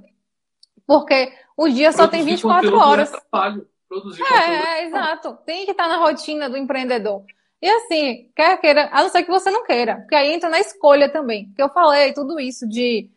Porque 0.87 1.33
o 1.57 1.69
dia 1.69 1.93
só 1.93 2.09
tem 2.09 2.25
24 2.25 2.75
horas. 2.77 3.13
É. 3.13 3.71
Produzir 3.89 4.23
é, 4.23 4.83
é, 4.83 4.87
exato. 4.87 5.37
Tem 5.45 5.65
que 5.65 5.73
estar 5.73 5.89
na 5.89 5.97
rotina 5.97 6.49
do 6.49 6.57
empreendedor. 6.57 7.25
E 7.61 7.69
assim, 7.69 8.31
quer 8.35 8.57
queira, 8.59 8.89
a 8.93 9.03
não 9.03 9.11
ser 9.11 9.23
que 9.23 9.31
você 9.31 9.51
não 9.51 9.65
queira, 9.65 9.97
porque 9.97 10.15
aí 10.15 10.33
entra 10.33 10.49
na 10.49 10.61
escolha 10.61 11.11
também. 11.11 11.53
Que 11.55 11.63
eu 11.63 11.69
falei 11.69 12.13
tudo 12.13 12.41
isso 12.41 12.67
de 12.69 13.11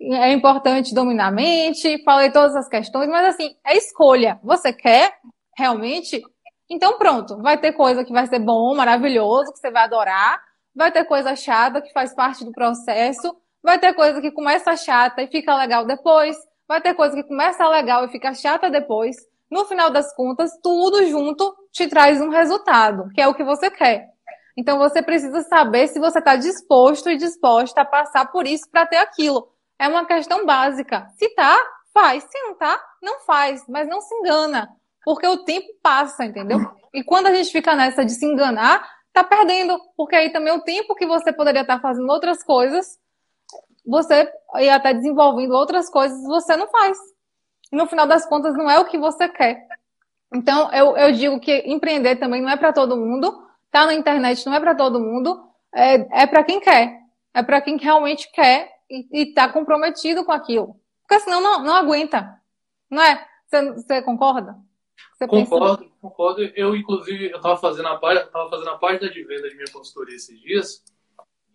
é 0.00 0.32
importante 0.32 0.94
dominar 0.94 1.28
a 1.28 1.32
mente, 1.32 2.02
falei 2.04 2.30
todas 2.30 2.54
as 2.54 2.68
questões, 2.68 3.08
mas 3.08 3.34
assim, 3.34 3.56
é 3.64 3.76
escolha. 3.76 4.38
Você 4.42 4.72
quer 4.72 5.14
realmente? 5.56 6.22
Então 6.68 6.98
pronto, 6.98 7.40
vai 7.40 7.58
ter 7.58 7.72
coisa 7.72 8.04
que 8.04 8.12
vai 8.12 8.26
ser 8.26 8.40
bom, 8.40 8.74
maravilhoso, 8.74 9.52
que 9.52 9.58
você 9.58 9.70
vai 9.70 9.84
adorar, 9.84 10.40
vai 10.74 10.92
ter 10.92 11.04
coisa 11.04 11.34
chata 11.34 11.80
que 11.80 11.92
faz 11.92 12.14
parte 12.14 12.44
do 12.44 12.52
processo, 12.52 13.34
vai 13.62 13.78
ter 13.78 13.94
coisa 13.94 14.20
que 14.20 14.30
começa 14.30 14.76
chata 14.76 15.22
e 15.22 15.28
fica 15.28 15.56
legal 15.56 15.86
depois, 15.86 16.36
vai 16.68 16.80
ter 16.80 16.94
coisa 16.94 17.14
que 17.16 17.22
começa 17.22 17.66
legal 17.68 18.04
e 18.04 18.08
fica 18.08 18.34
chata 18.34 18.68
depois. 18.68 19.16
No 19.50 19.64
final 19.64 19.90
das 19.90 20.14
contas, 20.14 20.50
tudo 20.62 21.06
junto 21.06 21.54
te 21.72 21.86
traz 21.86 22.20
um 22.20 22.28
resultado, 22.28 23.08
que 23.14 23.20
é 23.20 23.28
o 23.28 23.34
que 23.34 23.44
você 23.44 23.70
quer. 23.70 24.08
Então 24.56 24.78
você 24.78 25.02
precisa 25.02 25.42
saber 25.42 25.86
se 25.88 26.00
você 26.00 26.18
está 26.18 26.34
disposto 26.34 27.10
e 27.10 27.16
disposta 27.16 27.82
a 27.82 27.84
passar 27.84 28.32
por 28.32 28.46
isso 28.46 28.68
para 28.70 28.86
ter 28.86 28.96
aquilo. 28.96 29.48
É 29.78 29.88
uma 29.88 30.06
questão 30.06 30.44
básica. 30.46 31.06
Se 31.16 31.28
tá, 31.34 31.56
faz. 31.92 32.24
Se 32.24 32.38
não 32.42 32.54
tá, 32.54 32.82
não 33.02 33.20
faz. 33.20 33.64
Mas 33.68 33.88
não 33.88 34.00
se 34.00 34.14
engana. 34.14 34.68
Porque 35.04 35.26
o 35.26 35.44
tempo 35.44 35.68
passa, 35.82 36.24
entendeu? 36.24 36.58
E 36.92 37.04
quando 37.04 37.26
a 37.26 37.34
gente 37.34 37.52
fica 37.52 37.76
nessa 37.76 38.04
de 38.04 38.12
se 38.12 38.24
enganar, 38.24 38.88
tá 39.12 39.22
perdendo. 39.22 39.78
Porque 39.96 40.16
aí 40.16 40.30
também 40.30 40.52
o 40.52 40.62
tempo 40.62 40.94
que 40.94 41.06
você 41.06 41.32
poderia 41.32 41.62
estar 41.62 41.80
fazendo 41.80 42.10
outras 42.10 42.42
coisas, 42.42 42.98
você 43.86 44.30
ia 44.56 44.76
estar 44.76 44.92
desenvolvendo 44.92 45.52
outras 45.52 45.88
coisas, 45.88 46.20
você 46.24 46.56
não 46.56 46.66
faz. 46.68 46.98
E 47.72 47.76
no 47.76 47.86
final 47.86 48.06
das 48.06 48.26
contas, 48.26 48.54
não 48.56 48.70
é 48.70 48.78
o 48.78 48.84
que 48.84 48.98
você 48.98 49.28
quer. 49.28 49.66
Então, 50.34 50.72
eu, 50.72 50.96
eu 50.96 51.12
digo 51.12 51.38
que 51.38 51.62
empreender 51.66 52.16
também 52.16 52.42
não 52.42 52.50
é 52.50 52.56
para 52.56 52.72
todo 52.72 52.96
mundo. 52.96 53.46
Tá 53.70 53.86
na 53.86 53.94
internet 53.94 54.44
não 54.46 54.54
é 54.54 54.60
para 54.60 54.74
todo 54.74 55.00
mundo. 55.00 55.48
É, 55.74 56.22
é 56.22 56.26
para 56.26 56.42
quem 56.42 56.60
quer. 56.60 56.98
é 57.34 57.42
para 57.42 57.60
quem 57.60 57.76
realmente 57.76 58.30
quer 58.32 58.75
e 58.90 59.28
está 59.28 59.48
comprometido 59.48 60.24
com 60.24 60.32
aquilo. 60.32 60.80
Porque 61.02 61.20
senão 61.20 61.40
não, 61.40 61.62
não 61.62 61.74
aguenta. 61.74 62.40
Não 62.90 63.02
é? 63.02 63.26
Você, 63.46 63.72
você 63.72 64.02
concorda? 64.02 64.56
Você 65.12 65.26
concordo, 65.26 65.78
pensa... 65.78 65.94
concordo. 66.00 66.42
Eu, 66.54 66.76
inclusive, 66.76 67.30
eu 67.30 67.36
estava 67.36 67.56
fazendo, 67.56 67.88
a, 67.88 67.98
tava 67.98 68.50
fazendo 68.50 68.70
a 68.70 68.78
página 68.78 69.10
de 69.10 69.24
venda 69.24 69.48
de 69.48 69.54
minha 69.54 69.70
consultoria 69.72 70.16
esses 70.16 70.38
dias. 70.40 70.84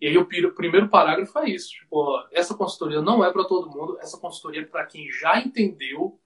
E 0.00 0.08
aí 0.08 0.18
o 0.18 0.26
primeiro 0.26 0.88
parágrafo 0.88 1.38
é 1.38 1.50
isso. 1.50 1.68
Tipo, 1.70 2.26
essa 2.32 2.56
consultoria 2.56 3.00
não 3.00 3.24
é 3.24 3.32
para 3.32 3.44
todo 3.44 3.70
mundo. 3.70 3.98
Essa 4.00 4.18
consultoria 4.18 4.62
é 4.62 4.64
para 4.64 4.84
quem 4.86 5.10
já 5.12 5.38
entendeu 5.38 6.18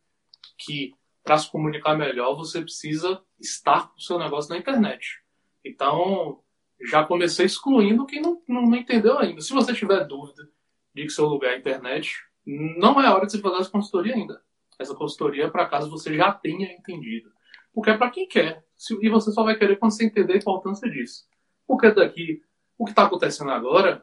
que 0.56 0.94
para 1.22 1.36
se 1.36 1.50
comunicar 1.50 1.94
melhor 1.94 2.34
você 2.36 2.62
precisa 2.62 3.20
estar 3.38 3.88
com 3.88 3.98
o 3.98 4.00
seu 4.00 4.18
negócio 4.18 4.48
na 4.48 4.56
internet. 4.56 5.20
Então, 5.64 6.40
já 6.88 7.04
comecei 7.04 7.44
excluindo 7.44 8.06
quem 8.06 8.22
não, 8.22 8.40
não, 8.48 8.62
não 8.62 8.76
entendeu 8.76 9.18
ainda. 9.18 9.40
Se 9.40 9.52
você 9.52 9.74
tiver 9.74 10.06
dúvida 10.06 10.48
de 10.96 11.04
que 11.04 11.10
seu 11.10 11.26
lugar 11.26 11.52
é 11.52 11.58
internet, 11.58 12.10
não 12.46 12.98
é 12.98 13.12
hora 13.12 13.26
de 13.26 13.32
você 13.32 13.38
fazer 13.38 13.56
essa 13.58 13.70
consultoria 13.70 14.14
ainda. 14.14 14.40
Essa 14.78 14.94
consultoria 14.94 15.44
é 15.44 15.50
para 15.50 15.66
caso 15.66 15.90
você 15.90 16.16
já 16.16 16.32
tenha 16.32 16.72
entendido. 16.72 17.30
Porque 17.74 17.90
é 17.90 17.98
para 17.98 18.10
quem 18.10 18.26
quer. 18.26 18.64
E 19.02 19.08
você 19.10 19.30
só 19.30 19.44
vai 19.44 19.58
querer 19.58 19.76
quando 19.76 19.92
você 19.92 20.06
entender 20.06 20.32
a 20.32 20.36
importância 20.38 20.90
disso. 20.90 21.24
Porque 21.66 21.90
daqui, 21.90 22.40
o 22.78 22.86
que 22.86 22.92
está 22.92 23.04
acontecendo 23.04 23.50
agora 23.50 24.02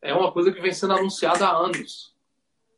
é 0.00 0.14
uma 0.14 0.32
coisa 0.32 0.50
que 0.50 0.62
vem 0.62 0.72
sendo 0.72 0.94
anunciada 0.94 1.46
há 1.46 1.54
anos. 1.54 2.14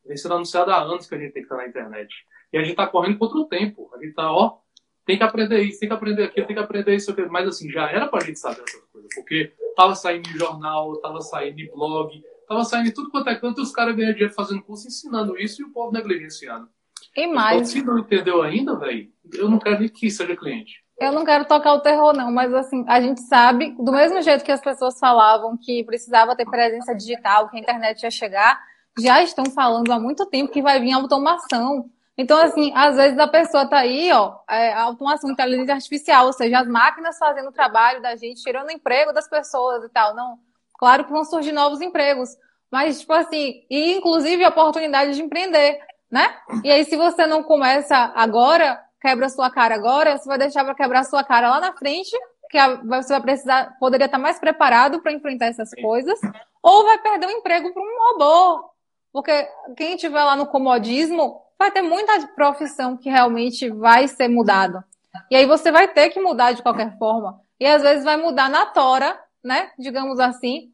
Vem 0.05 0.16
sendo 0.16 0.34
anunciada 0.34 0.74
há 0.74 0.82
anos 0.82 1.07
que 1.07 1.14
a 1.14 1.18
gente 1.18 1.32
tem 1.32 1.42
que 1.42 1.47
estar 1.47 1.57
na 1.57 1.68
internet. 1.68 2.12
E 2.53 2.59
a 2.59 2.62
gente 2.62 2.72
está 2.72 2.88
correndo 2.88 3.18
contra 3.18 3.38
o 3.38 3.47
tempo. 3.47 3.88
A 3.94 3.99
gente 3.99 4.09
está, 4.09 4.32
ó, 4.32 4.59
tem 5.05 5.16
que 5.16 5.22
aprender 5.22 5.62
isso, 5.62 5.78
tem 5.78 5.88
que 5.88 5.94
aprender 5.94 6.24
aquilo, 6.24 6.47
tem 6.49 6.57
que 6.57 6.62
aprender 6.62 6.97
isso. 6.97 7.14
Mas 7.30 7.47
assim, 7.47 7.70
já 7.70 7.88
era 7.88 8.09
para 8.09 8.24
a 8.24 8.26
gente 8.26 8.40
saber 8.40 8.62
essas 8.66 8.84
coisas. 8.86 9.14
Porque 9.14 9.55
estava 9.70 9.94
saindo 9.94 10.28
em 10.28 10.36
jornal, 10.36 10.94
estava 10.94 11.20
saindo 11.20 11.61
em 11.61 11.70
blog, 11.70 12.24
estava 12.47 12.64
saindo 12.64 12.94
tudo 12.94 13.11
quanto 13.11 13.28
é 13.28 13.34
canto, 13.34 13.61
e 13.61 13.62
os 13.62 13.72
caras 13.72 13.94
ganham 13.94 14.12
dinheiro 14.12 14.32
fazendo 14.32 14.62
curso 14.62 14.86
ensinando 14.86 15.36
isso 15.38 15.61
e 15.61 15.64
o 15.64 15.72
povo 15.72 15.92
negligenciando. 15.92 16.68
E 17.16 17.26
mais. 17.26 17.68
Se 17.68 17.82
não 17.82 17.99
entendeu 17.99 18.42
ainda, 18.42 18.76
velho, 18.78 19.11
eu 19.34 19.51
não 19.51 19.59
quero 19.59 19.80
nem 19.80 19.88
que 19.88 20.11
seja 20.11 20.36
cliente. 20.36 20.84
Eu 20.99 21.12
não 21.12 21.24
quero 21.24 21.44
tocar 21.44 21.74
o 21.74 21.80
terror, 21.80 22.14
não, 22.14 22.32
mas 22.32 22.55
assim, 22.55 22.84
a 22.88 23.01
gente 23.01 23.20
sabe, 23.22 23.74
do 23.78 23.92
mesmo 23.92 24.22
jeito 24.22 24.44
que 24.44 24.53
as 24.53 24.62
pessoas 24.62 24.99
falavam 24.99 25.57
que 25.57 25.84
precisava 25.84 26.34
ter 26.34 26.47
presença 26.47 26.94
digital, 26.94 27.51
que 27.51 27.57
a 27.57 27.61
internet 27.61 28.03
ia 28.03 28.11
chegar, 28.11 28.59
já 28.99 29.22
estão 29.22 29.44
falando 29.47 29.92
há 29.92 30.01
muito 30.01 30.24
tempo 30.24 30.53
que 30.53 30.62
vai 30.62 30.80
vir 30.80 30.92
automação. 30.92 31.90
Então, 32.16 32.38
assim, 32.40 32.72
às 32.74 32.97
vezes 32.97 33.18
a 33.18 33.28
pessoa 33.28 33.68
tá 33.68 33.78
aí, 33.80 34.11
ó, 34.11 34.38
é, 34.49 34.72
automação, 34.72 35.30
inteligência 35.30 35.74
artificial, 35.74 36.26
ou 36.26 36.32
seja, 36.32 36.61
as 36.61 36.68
máquinas 36.68 37.18
fazendo 37.18 37.51
o 37.51 37.53
trabalho 37.53 38.01
da 38.01 38.16
gente, 38.16 38.42
tirando 38.42 38.68
o 38.68 38.72
emprego 38.72 39.12
das 39.12 39.28
pessoas 39.28 39.84
e 39.84 39.88
tal. 39.90 40.14
Não, 40.14 40.38
claro 40.79 41.05
que 41.05 41.12
vão 41.12 41.24
surgir 41.24 41.53
novos 41.53 41.81
empregos, 41.81 42.31
mas, 42.70 43.01
tipo 43.01 43.12
assim, 43.12 43.64
e 43.70 43.95
inclusive 43.95 44.45
a 44.45 44.49
oportunidade 44.49 45.14
de 45.14 45.22
empreender 45.22 45.79
né? 46.11 46.35
E 46.64 46.70
aí, 46.70 46.85
se 46.85 46.97
você 46.97 47.27
não 47.27 47.43
começa 47.43 47.97
agora, 48.14 48.81
quebra 49.01 49.29
sua 49.29 49.51
cara 49.51 49.74
agora, 49.74 50.16
você 50.16 50.29
vai 50.29 50.39
deixar 50.39 50.64
para 50.64 50.74
quebrar 50.74 51.05
sua 51.05 51.24
cara 51.24 51.51
lá 51.51 51.61
na 51.61 51.72
frente, 51.72 52.16
que 52.51 52.59
você 52.85 53.12
vai 53.12 53.20
precisar, 53.20 53.77
poderia 53.79 54.07
estar 54.07 54.18
mais 54.18 54.39
preparado 54.39 55.01
para 55.03 55.12
enfrentar 55.12 55.47
essas 55.47 55.70
coisas, 55.81 56.18
ou 56.62 56.85
vai 56.85 56.99
perder 56.99 57.27
o 57.27 57.31
emprego 57.31 57.72
para 57.72 57.83
um 57.83 58.12
robô. 58.12 58.70
Porque 59.12 59.49
quem 59.77 59.95
estiver 59.95 60.22
lá 60.22 60.37
no 60.37 60.47
comodismo 60.47 61.41
vai 61.59 61.70
ter 61.70 61.83
muita 61.83 62.27
profissão 62.29 62.97
que 62.97 63.09
realmente 63.09 63.68
vai 63.70 64.07
ser 64.07 64.29
mudada. 64.29 64.85
E 65.31 65.37
aí 65.37 65.47
você 65.47 65.72
vai 65.72 65.89
ter 65.89 66.11
que 66.11 66.20
mudar 66.20 66.53
de 66.53 66.62
qualquer 66.62 66.97
forma. 66.99 67.41
E 67.59 67.66
às 67.66 67.83
vezes 67.83 68.05
vai 68.05 68.16
mudar 68.16 68.51
na 68.51 68.66
tora, 68.66 69.18
né? 69.47 69.70
Digamos 69.78 70.18
assim. 70.20 70.70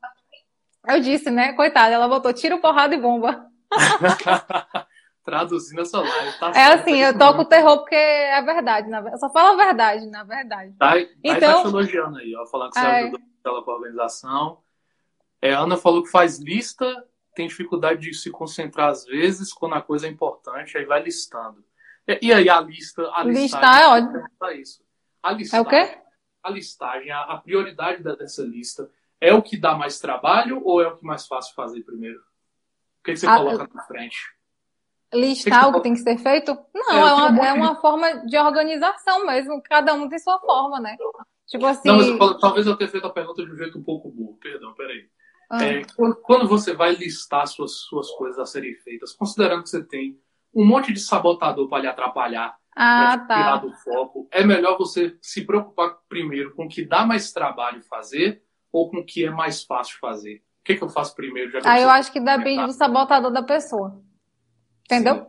Eu 0.89 1.01
disse, 1.01 1.31
né? 1.31 1.53
Coitada, 1.53 1.95
ela 1.95 2.09
botou 2.09 2.33
tiro, 2.33 2.61
porrada 2.61 2.95
e 2.95 3.01
bomba. 3.01 3.47
traduzindo 5.25 5.83
essa 5.83 6.01
live. 6.01 6.39
Tá 6.39 6.53
é 6.55 6.65
assim, 6.75 6.97
eu 6.97 7.17
toco 7.17 7.43
o 7.43 7.45
terror 7.45 7.79
porque 7.79 7.95
é 7.95 8.43
verdade. 8.43 8.89
Na... 8.89 9.01
Eu 9.01 9.19
só 9.19 9.31
falo 9.31 9.61
a 9.61 9.65
verdade, 9.65 10.07
na 10.07 10.25
verdade. 10.25 10.75
Tá, 10.79 10.99
então, 11.23 11.63
tá 11.63 11.63
te 11.63 11.69
elogiando 11.69 12.19
aí, 12.19 12.35
ó, 12.37 12.47
falando 12.47 12.73
que 12.73 12.81
você 12.81 12.87
é... 12.87 13.01
ajudou 13.03 13.21
ela 13.45 13.65
com 13.65 13.71
a 13.71 13.75
organização. 13.75 14.59
É, 15.41 15.53
Ana 15.53 15.77
falou 15.77 16.03
que 16.03 16.11
faz 16.11 16.39
lista, 16.39 17.05
tem 17.35 17.49
dificuldade 17.49 18.01
de 18.01 18.15
se 18.15 18.31
concentrar 18.31 18.91
às 18.91 19.05
vezes 19.05 19.53
quando 19.53 19.75
a 19.75 19.83
coisa 19.83 20.07
é 20.07 20.11
importante, 20.11 20.77
aí 20.77 20.85
vai 20.85 21.03
listando. 21.03 21.65
E, 22.07 22.27
e 22.27 22.33
aí 22.33 22.49
a 22.49 22.61
lista. 22.61 23.09
A 23.15 23.25
Listar 23.25 23.81
é 23.81 23.87
ótimo. 23.89 24.27
Isso. 24.55 24.83
A 25.23 25.33
listagem, 25.33 25.59
é 25.59 25.61
o 25.61 25.71
quê? 25.71 25.99
A 26.43 26.51
listagem, 26.51 27.11
a, 27.11 27.21
a 27.23 27.39
prioridade 27.39 28.03
da, 28.03 28.15
dessa 28.15 28.43
lista 28.43 28.91
é 29.21 29.33
o 29.33 29.43
que 29.43 29.57
dá 29.57 29.75
mais 29.75 29.99
trabalho 29.99 30.61
ou 30.65 30.83
é 30.83 30.89
o 30.89 30.97
que 30.97 31.05
mais 31.05 31.27
fácil 31.27 31.55
fazer 31.55 31.83
primeiro? 31.83 32.19
O 32.19 33.05
que, 33.05 33.13
que 33.13 33.17
você 33.17 33.27
a, 33.27 33.37
coloca 33.37 33.69
na 33.73 33.83
frente? 33.85 34.19
listar 35.13 35.69
o 35.69 35.75
que 35.75 35.81
tem 35.83 35.95
que 35.95 36.01
ser 36.01 36.19
feito? 36.19 36.57
Não, 36.75 37.07
é, 37.07 37.11
é 37.11 37.13
uma, 37.13 37.47
é 37.49 37.53
uma 37.53 37.77
forma 37.77 38.27
de 38.27 38.37
organização 38.39 39.27
mesmo. 39.27 39.63
Cada 39.63 39.93
um 39.95 40.09
tem 40.09 40.19
sua 40.19 40.39
forma, 40.41 40.81
né? 40.81 40.97
Tipo 41.47 41.67
assim. 41.67 41.89
Não, 41.89 41.97
mas 41.97 42.09
eu, 42.09 42.39
talvez 42.39 42.67
eu 42.67 42.77
tenha 42.77 42.89
feito 42.89 43.07
a 43.07 43.13
pergunta 43.13 43.45
de 43.45 43.53
um 43.53 43.57
jeito 43.57 43.79
um 43.79 43.83
pouco 43.83 44.11
burro. 44.11 44.39
Perdão, 44.41 44.73
peraí. 44.75 45.07
Ah. 45.51 45.63
É, 45.65 45.83
quando 46.23 46.49
você 46.49 46.75
vai 46.75 46.95
listar 46.95 47.47
suas, 47.47 47.73
suas 47.73 48.11
coisas 48.13 48.39
a 48.39 48.47
serem 48.47 48.75
feitas, 48.77 49.13
considerando 49.13 49.63
que 49.63 49.69
você 49.69 49.85
tem 49.85 50.19
um 50.55 50.65
monte 50.65 50.93
de 50.93 51.01
sabotador 51.01 51.69
para 51.69 51.83
lhe 51.83 51.87
atrapalhar, 51.87 52.57
ah, 52.75 53.19
tá. 53.27 53.35
tirar 53.35 53.57
do 53.57 53.73
foco, 53.75 54.29
é 54.31 54.45
melhor 54.45 54.79
você 54.79 55.17
se 55.21 55.45
preocupar 55.45 55.99
primeiro 56.09 56.55
com 56.55 56.65
o 56.65 56.69
que 56.69 56.85
dá 56.85 57.05
mais 57.05 57.33
trabalho 57.33 57.83
fazer 57.83 58.43
ou 58.73 58.91
com 58.91 58.99
o 58.99 59.05
que 59.05 59.25
é 59.25 59.31
mais 59.31 59.63
fácil 59.63 59.99
fazer? 60.01 60.43
O 60.61 60.65
que, 60.65 60.77
que 60.77 60.83
eu 60.83 60.89
faço 60.89 61.15
primeiro? 61.15 61.51
Já 61.51 61.61
ah, 61.65 61.81
eu 61.81 61.91
acho 61.91 62.13
que 62.13 62.21
depende 62.21 62.67
do 62.67 62.73
sabotador 62.73 63.31
da 63.31 63.43
pessoa. 63.43 64.01
Entendeu? 64.85 65.17
Sim. 65.17 65.27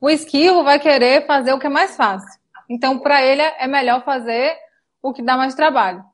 O 0.00 0.10
esquivo 0.10 0.62
vai 0.62 0.78
querer 0.78 1.26
fazer 1.26 1.52
o 1.52 1.58
que 1.58 1.66
é 1.66 1.70
mais 1.70 1.96
fácil. 1.96 2.38
Então, 2.68 2.98
para 2.98 3.22
ele, 3.22 3.42
é 3.42 3.66
melhor 3.66 4.04
fazer 4.04 4.56
o 5.02 5.12
que 5.12 5.22
dá 5.22 5.36
mais 5.36 5.54
trabalho. 5.54 6.04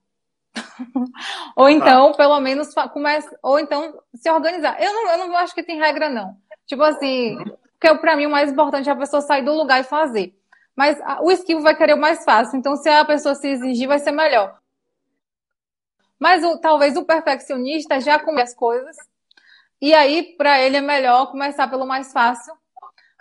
ou 1.57 1.69
então, 1.69 2.13
tá. 2.13 2.17
pelo 2.17 2.39
menos, 2.41 2.73
comece, 2.93 3.29
ou 3.43 3.59
então 3.59 4.01
se 4.15 4.31
organizar. 4.31 4.81
Eu 4.81 4.93
não, 4.93 5.11
eu 5.11 5.29
não 5.29 5.37
acho 5.37 5.55
que 5.55 5.63
tem 5.63 5.79
regra, 5.79 6.09
não. 6.09 6.37
Tipo 6.67 6.83
assim, 6.83 7.37
uhum. 7.37 7.57
porque 7.79 7.99
para 7.99 8.17
mim 8.17 8.27
o 8.27 8.31
mais 8.31 8.53
importante 8.53 8.89
é 8.89 8.93
a 8.93 8.97
pessoa 8.97 9.21
sair 9.21 9.45
do 9.45 9.53
lugar 9.53 9.81
e 9.81 9.85
fazer. 9.85 10.35
Mas 10.77 10.99
o 11.23 11.31
esquivo 11.31 11.63
vai 11.63 11.77
querer 11.77 11.95
o 11.95 12.01
mais 12.01 12.25
fácil. 12.25 12.59
Então, 12.59 12.77
se 12.77 12.89
a 12.89 13.05
pessoa 13.05 13.35
se 13.35 13.49
exigir, 13.49 13.87
vai 13.87 13.99
ser 13.99 14.13
melhor. 14.13 14.59
Mas 16.19 16.43
o, 16.43 16.59
talvez 16.59 16.97
o 16.97 17.05
perfeccionista 17.05 18.01
já 18.01 18.19
começa 18.19 18.53
as 18.53 18.59
coisas. 18.59 18.97
E 19.81 19.95
aí, 19.95 20.35
para 20.37 20.61
ele, 20.61 20.79
é 20.79 20.81
melhor 20.81 21.31
começar 21.31 21.69
pelo 21.69 21.87
mais 21.87 22.13
fácil 22.13 22.55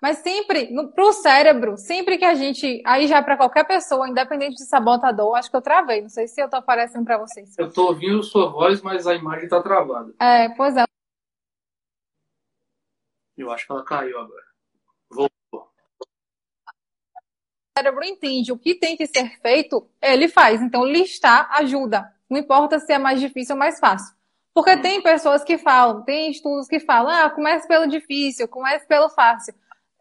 mas 0.04 0.18
sempre, 0.18 0.70
para 0.94 1.06
o 1.06 1.14
cérebro, 1.14 1.78
sempre 1.78 2.18
que 2.18 2.26
a 2.26 2.34
gente. 2.34 2.84
Aí 2.86 3.08
já 3.08 3.24
para 3.24 3.38
qualquer 3.38 3.66
pessoa, 3.66 4.06
independente 4.06 4.58
de 4.58 4.66
sabotador, 4.66 5.34
acho 5.38 5.50
que 5.50 5.56
eu 5.56 5.62
travei. 5.62 6.02
Não 6.02 6.10
sei 6.10 6.28
se 6.28 6.42
eu 6.42 6.46
estou 6.46 6.60
aparecendo 6.60 7.06
para 7.06 7.18
vocês. 7.18 7.58
Eu 7.58 7.68
estou 7.68 7.88
ouvindo 7.88 8.22
sua 8.22 8.52
voz, 8.52 8.82
mas 8.82 9.08
a 9.08 9.16
imagem 9.16 9.46
está 9.46 9.64
travada. 9.64 10.14
É, 10.20 10.50
pois 10.58 10.76
é. 10.76 10.84
Eu 13.38 13.50
acho 13.50 13.66
que 13.66 13.72
ela 13.72 13.86
caiu 13.86 14.20
agora. 14.20 14.44
Voltou. 15.10 15.43
Cérebro 17.78 18.04
entende 18.04 18.52
o 18.52 18.58
que 18.58 18.76
tem 18.76 18.96
que 18.96 19.08
ser 19.08 19.40
feito, 19.42 19.88
ele 20.02 20.28
faz. 20.28 20.62
Então, 20.62 20.86
listar 20.86 21.50
ajuda. 21.52 22.12
Não 22.30 22.38
importa 22.38 22.80
se 22.80 22.94
é 22.94 22.98
mais 22.98 23.20
difícil 23.20 23.56
ou 23.56 23.60
mais 23.60 23.80
fácil. 23.80 24.16
Porque 24.54 24.78
tem 24.78 25.02
pessoas 25.02 25.44
que 25.44 25.58
falam, 25.58 26.04
tem 26.04 26.30
estudos 26.30 26.68
que 26.68 26.80
falam, 26.80 27.10
ah, 27.10 27.30
comece 27.30 27.68
pelo 27.68 27.88
difícil, 27.88 28.48
comece 28.48 28.86
pelo 28.88 29.10
fácil 29.10 29.54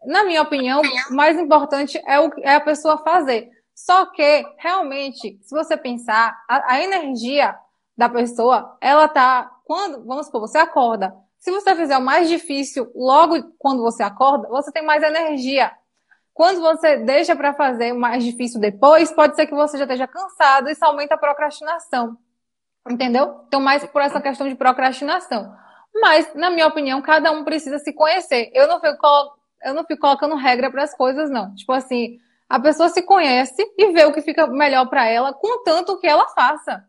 na 0.05 0.23
minha 0.23 0.41
opinião, 0.41 0.81
o 1.09 1.13
mais 1.13 1.37
importante 1.37 2.01
é, 2.05 2.19
o, 2.19 2.31
é 2.41 2.55
a 2.55 2.59
pessoa 2.61 2.97
fazer. 2.99 3.49
Só 3.73 4.05
que, 4.07 4.45
realmente, 4.57 5.39
se 5.41 5.55
você 5.55 5.75
pensar, 5.75 6.37
a, 6.47 6.73
a 6.73 6.83
energia 6.83 7.55
da 7.97 8.09
pessoa, 8.09 8.77
ela 8.81 9.07
tá. 9.07 9.49
Quando, 9.65 10.05
vamos 10.05 10.25
supor, 10.25 10.41
você 10.41 10.57
acorda. 10.57 11.15
Se 11.39 11.51
você 11.51 11.75
fizer 11.75 11.97
o 11.97 12.01
mais 12.01 12.29
difícil 12.29 12.91
logo 12.95 13.35
quando 13.57 13.81
você 13.81 14.03
acorda, 14.03 14.47
você 14.49 14.71
tem 14.71 14.85
mais 14.85 15.03
energia. 15.03 15.71
Quando 16.33 16.61
você 16.61 16.97
deixa 16.97 17.35
para 17.35 17.53
fazer 17.53 17.93
mais 17.93 18.23
difícil 18.23 18.59
depois, 18.59 19.11
pode 19.11 19.35
ser 19.35 19.45
que 19.45 19.53
você 19.53 19.77
já 19.77 19.83
esteja 19.83 20.07
cansado 20.07 20.69
isso 20.69 20.83
aumenta 20.83 21.15
a 21.15 21.17
procrastinação. 21.17 22.17
Entendeu? 22.89 23.41
Então, 23.47 23.61
mais 23.61 23.85
por 23.85 24.01
essa 24.01 24.19
questão 24.19 24.47
de 24.49 24.55
procrastinação. 24.55 25.55
Mas, 26.01 26.33
na 26.33 26.49
minha 26.49 26.67
opinião, 26.67 27.01
cada 27.01 27.31
um 27.31 27.43
precisa 27.43 27.77
se 27.79 27.93
conhecer. 27.93 28.51
Eu 28.53 28.67
não 28.67 28.79
fico 28.79 28.97
eu 29.63 29.73
não 29.73 29.85
fico 29.85 30.01
colocando 30.01 30.35
regra 30.35 30.69
para 30.69 30.83
as 30.83 30.93
coisas, 30.93 31.29
não. 31.29 31.55
Tipo 31.55 31.71
assim, 31.71 32.19
a 32.49 32.59
pessoa 32.59 32.89
se 32.89 33.01
conhece 33.01 33.63
e 33.77 33.91
vê 33.91 34.05
o 34.05 34.11
que 34.11 34.21
fica 34.21 34.45
melhor 34.47 34.87
para 34.87 35.07
ela, 35.07 35.33
contanto 35.33 35.97
que 35.99 36.07
ela 36.07 36.27
faça. 36.29 36.85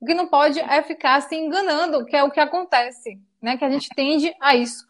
O 0.00 0.06
que 0.06 0.14
não 0.14 0.26
pode 0.26 0.58
é 0.58 0.82
ficar 0.82 1.20
se 1.22 1.36
enganando, 1.36 2.04
que 2.04 2.16
é 2.16 2.24
o 2.24 2.30
que 2.30 2.40
acontece, 2.40 3.18
né? 3.40 3.56
Que 3.56 3.64
a 3.64 3.70
gente 3.70 3.88
tende 3.94 4.34
a 4.40 4.54
isso. 4.54 4.86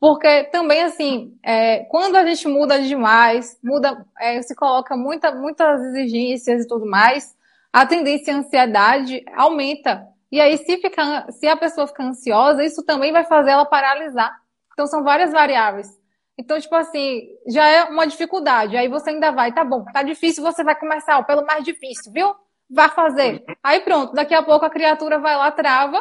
Porque 0.00 0.44
também, 0.44 0.82
assim, 0.82 1.36
é, 1.42 1.80
quando 1.84 2.16
a 2.16 2.24
gente 2.24 2.46
muda 2.46 2.80
demais, 2.80 3.58
muda, 3.62 4.06
é, 4.18 4.40
se 4.42 4.54
coloca 4.54 4.96
muita, 4.96 5.32
muitas 5.34 5.82
exigências 5.86 6.64
e 6.64 6.68
tudo 6.68 6.86
mais, 6.86 7.36
a 7.72 7.84
tendência 7.84 8.34
à 8.34 8.38
ansiedade 8.38 9.24
aumenta. 9.34 10.06
E 10.30 10.40
aí, 10.40 10.56
se, 10.58 10.76
fica, 10.78 11.26
se 11.32 11.48
a 11.48 11.56
pessoa 11.56 11.86
fica 11.88 12.04
ansiosa, 12.04 12.64
isso 12.64 12.84
também 12.84 13.12
vai 13.12 13.24
fazer 13.24 13.50
ela 13.50 13.64
paralisar. 13.64 14.40
Então, 14.72 14.86
são 14.86 15.02
várias 15.02 15.32
variáveis. 15.32 15.98
Então, 16.38 16.60
tipo 16.60 16.74
assim, 16.76 17.28
já 17.48 17.66
é 17.66 17.84
uma 17.84 18.06
dificuldade. 18.06 18.76
Aí 18.76 18.88
você 18.88 19.10
ainda 19.10 19.32
vai, 19.32 19.52
tá 19.52 19.64
bom, 19.64 19.84
tá 19.86 20.04
difícil, 20.04 20.44
você 20.44 20.62
vai 20.62 20.78
começar 20.78 21.20
pelo 21.24 21.44
mais 21.44 21.64
difícil, 21.64 22.12
viu? 22.12 22.32
Vai 22.70 22.88
fazer. 22.90 23.44
Aí 23.62 23.80
pronto, 23.80 24.12
daqui 24.12 24.34
a 24.34 24.42
pouco 24.42 24.64
a 24.64 24.70
criatura 24.70 25.18
vai 25.18 25.36
lá, 25.36 25.50
trava, 25.50 26.00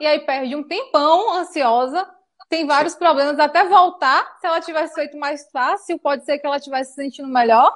e 0.00 0.06
aí 0.06 0.20
perde 0.20 0.54
um 0.54 0.62
tempão 0.62 1.32
ansiosa, 1.34 2.08
tem 2.52 2.66
vários 2.66 2.94
problemas 2.94 3.38
até 3.38 3.64
voltar. 3.64 4.36
Se 4.38 4.46
ela 4.46 4.60
tivesse 4.60 4.94
feito 4.94 5.16
mais 5.16 5.48
fácil, 5.50 5.98
pode 5.98 6.26
ser 6.26 6.38
que 6.38 6.46
ela 6.46 6.60
tivesse 6.60 6.90
se 6.90 6.96
sentindo 6.96 7.26
melhor. 7.26 7.74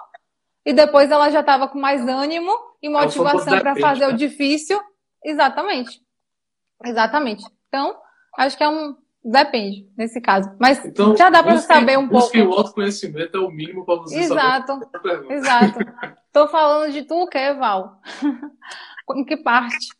E 0.66 0.72
depois 0.74 1.10
ela 1.10 1.30
já 1.30 1.40
estava 1.40 1.66
com 1.66 1.78
mais 1.78 2.06
ânimo 2.06 2.52
e 2.82 2.90
motivação 2.90 3.58
para 3.58 3.74
fazer 3.76 4.06
né? 4.06 4.12
o 4.12 4.12
difícil. 4.12 4.78
Exatamente. 5.24 6.02
Exatamente. 6.84 7.42
Então, 7.68 7.96
acho 8.36 8.54
que 8.54 8.62
é 8.62 8.68
um. 8.68 8.94
Depende, 9.24 9.90
nesse 9.96 10.20
caso. 10.20 10.54
Mas 10.60 10.84
então, 10.84 11.16
já 11.16 11.30
dá 11.30 11.42
para 11.42 11.56
saber 11.56 11.98
um 11.98 12.06
pouco. 12.06 12.30
que 12.30 12.42
o 12.42 12.52
autoconhecimento 12.52 13.34
é 13.34 13.40
o 13.40 13.50
mínimo 13.50 13.82
para 13.86 13.96
você 13.96 14.18
Exato. 14.18 14.78
saber. 14.92 15.32
Exato. 15.32 15.78
Estou 16.26 16.48
falando 16.48 16.92
de 16.92 17.02
tu 17.02 17.14
o 17.22 17.26
quê, 17.26 17.54
Val? 17.54 17.98
em 19.16 19.24
que 19.24 19.38
parte? 19.38 19.95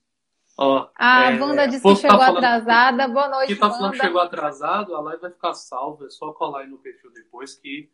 Ó, 0.59 0.89
a 0.97 1.33
é, 1.33 1.39
Wanda 1.39 1.67
disse 1.67 1.83
que 1.83 1.89
tá 1.89 1.95
chegou 1.97 2.19
tá 2.19 2.27
falando, 2.27 2.39
atrasada. 2.39 3.09
Boa 3.09 3.29
noite, 3.29 3.49
Quem 3.49 3.57
tá 3.57 3.71
falando 3.71 3.93
que 3.93 3.99
chegou 3.99 4.21
atrasado, 4.21 4.95
a 4.95 5.01
live 5.01 5.21
vai 5.21 5.31
ficar 5.31 5.53
salva. 5.53 6.07
É 6.07 6.09
só 6.09 6.33
colar 6.33 6.61
aí 6.61 6.67
no 6.67 6.79
perfil 6.79 7.13
depois 7.13 7.55
que 7.57 7.91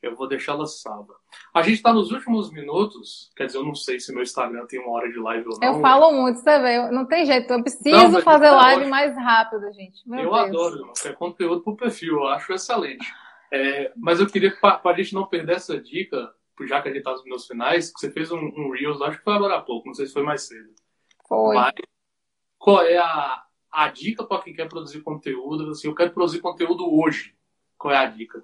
eu 0.00 0.14
vou 0.14 0.28
deixá-la 0.28 0.66
salva. 0.66 1.14
A 1.52 1.62
gente 1.62 1.74
está 1.74 1.92
nos 1.92 2.12
últimos 2.12 2.52
minutos, 2.52 3.32
quer 3.36 3.46
dizer, 3.46 3.58
eu 3.58 3.64
não 3.64 3.74
sei 3.74 3.98
se 3.98 4.12
meu 4.12 4.22
Instagram 4.22 4.64
tem 4.66 4.78
uma 4.78 4.92
hora 4.92 5.10
de 5.10 5.18
live 5.18 5.48
ou 5.48 5.58
não. 5.58 5.74
Eu 5.74 5.80
falo 5.80 6.12
muito, 6.12 6.38
você 6.38 6.58
vê, 6.58 6.90
não 6.90 7.06
tem 7.06 7.24
jeito, 7.24 7.52
eu 7.52 7.62
preciso 7.62 8.08
não, 8.10 8.20
fazer 8.20 8.50
live 8.50 8.86
mais 8.86 9.16
rápido, 9.16 9.72
gente. 9.72 10.06
Meu 10.06 10.20
eu 10.20 10.30
Deus. 10.30 10.48
adoro, 10.48 10.92
é 11.04 11.12
conteúdo 11.12 11.62
pro 11.62 11.76
perfil, 11.76 12.14
eu 12.16 12.28
acho 12.28 12.52
excelente. 12.52 13.12
É, 13.50 13.92
mas 13.96 14.20
eu 14.20 14.26
queria, 14.26 14.54
para 14.54 14.80
a 14.84 14.94
gente 14.94 15.14
não 15.14 15.26
perder 15.26 15.56
essa 15.56 15.80
dica, 15.80 16.32
já 16.62 16.80
que 16.80 16.88
a 16.88 16.90
gente 16.92 16.98
está 16.98 17.12
nos 17.12 17.24
minutos 17.24 17.46
finais, 17.46 17.92
que 17.92 17.98
você 17.98 18.10
fez 18.10 18.30
um, 18.30 18.38
um 18.38 18.70
Reels, 18.70 19.00
acho 19.02 19.18
que 19.18 19.24
foi 19.24 19.34
agora 19.34 19.56
há 19.56 19.60
pouco, 19.62 19.88
não 19.88 19.94
sei 19.94 20.06
se 20.06 20.12
foi 20.12 20.22
mais 20.22 20.42
cedo. 20.42 20.68
Foi. 21.26 21.54
Mas 21.54 21.72
qual 22.64 22.82
é 22.82 22.96
a, 22.96 23.42
a 23.70 23.88
dica 23.88 24.24
para 24.24 24.40
quem 24.40 24.54
quer 24.54 24.66
produzir 24.66 25.02
conteúdo? 25.02 25.70
Assim, 25.70 25.86
eu 25.86 25.94
quero 25.94 26.12
produzir 26.12 26.40
conteúdo 26.40 26.98
hoje. 26.98 27.34
Qual 27.76 27.92
é 27.92 27.98
a 27.98 28.06
dica? 28.06 28.42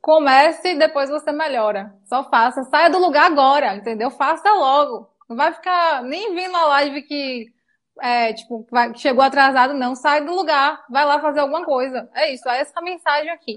Comece 0.00 0.72
e 0.72 0.78
depois 0.78 1.08
você 1.08 1.30
melhora. 1.30 1.94
Só 2.06 2.28
faça. 2.28 2.64
Saia 2.64 2.90
do 2.90 2.98
lugar 2.98 3.30
agora, 3.30 3.76
entendeu? 3.76 4.10
Faça 4.10 4.52
logo. 4.52 5.08
Não 5.28 5.36
vai 5.36 5.52
ficar 5.52 6.02
nem 6.02 6.34
vindo 6.34 6.56
a 6.56 6.66
live 6.66 7.02
que 7.02 7.52
é, 8.00 8.32
tipo, 8.32 8.66
vai, 8.68 8.92
chegou 8.96 9.22
atrasado, 9.22 9.74
não. 9.74 9.94
Sai 9.94 10.24
do 10.24 10.34
lugar. 10.34 10.84
Vai 10.90 11.04
lá 11.04 11.20
fazer 11.20 11.38
alguma 11.38 11.64
coisa. 11.64 12.10
É 12.14 12.34
isso. 12.34 12.48
É 12.48 12.58
essa 12.58 12.80
mensagem 12.80 13.30
aqui. 13.30 13.54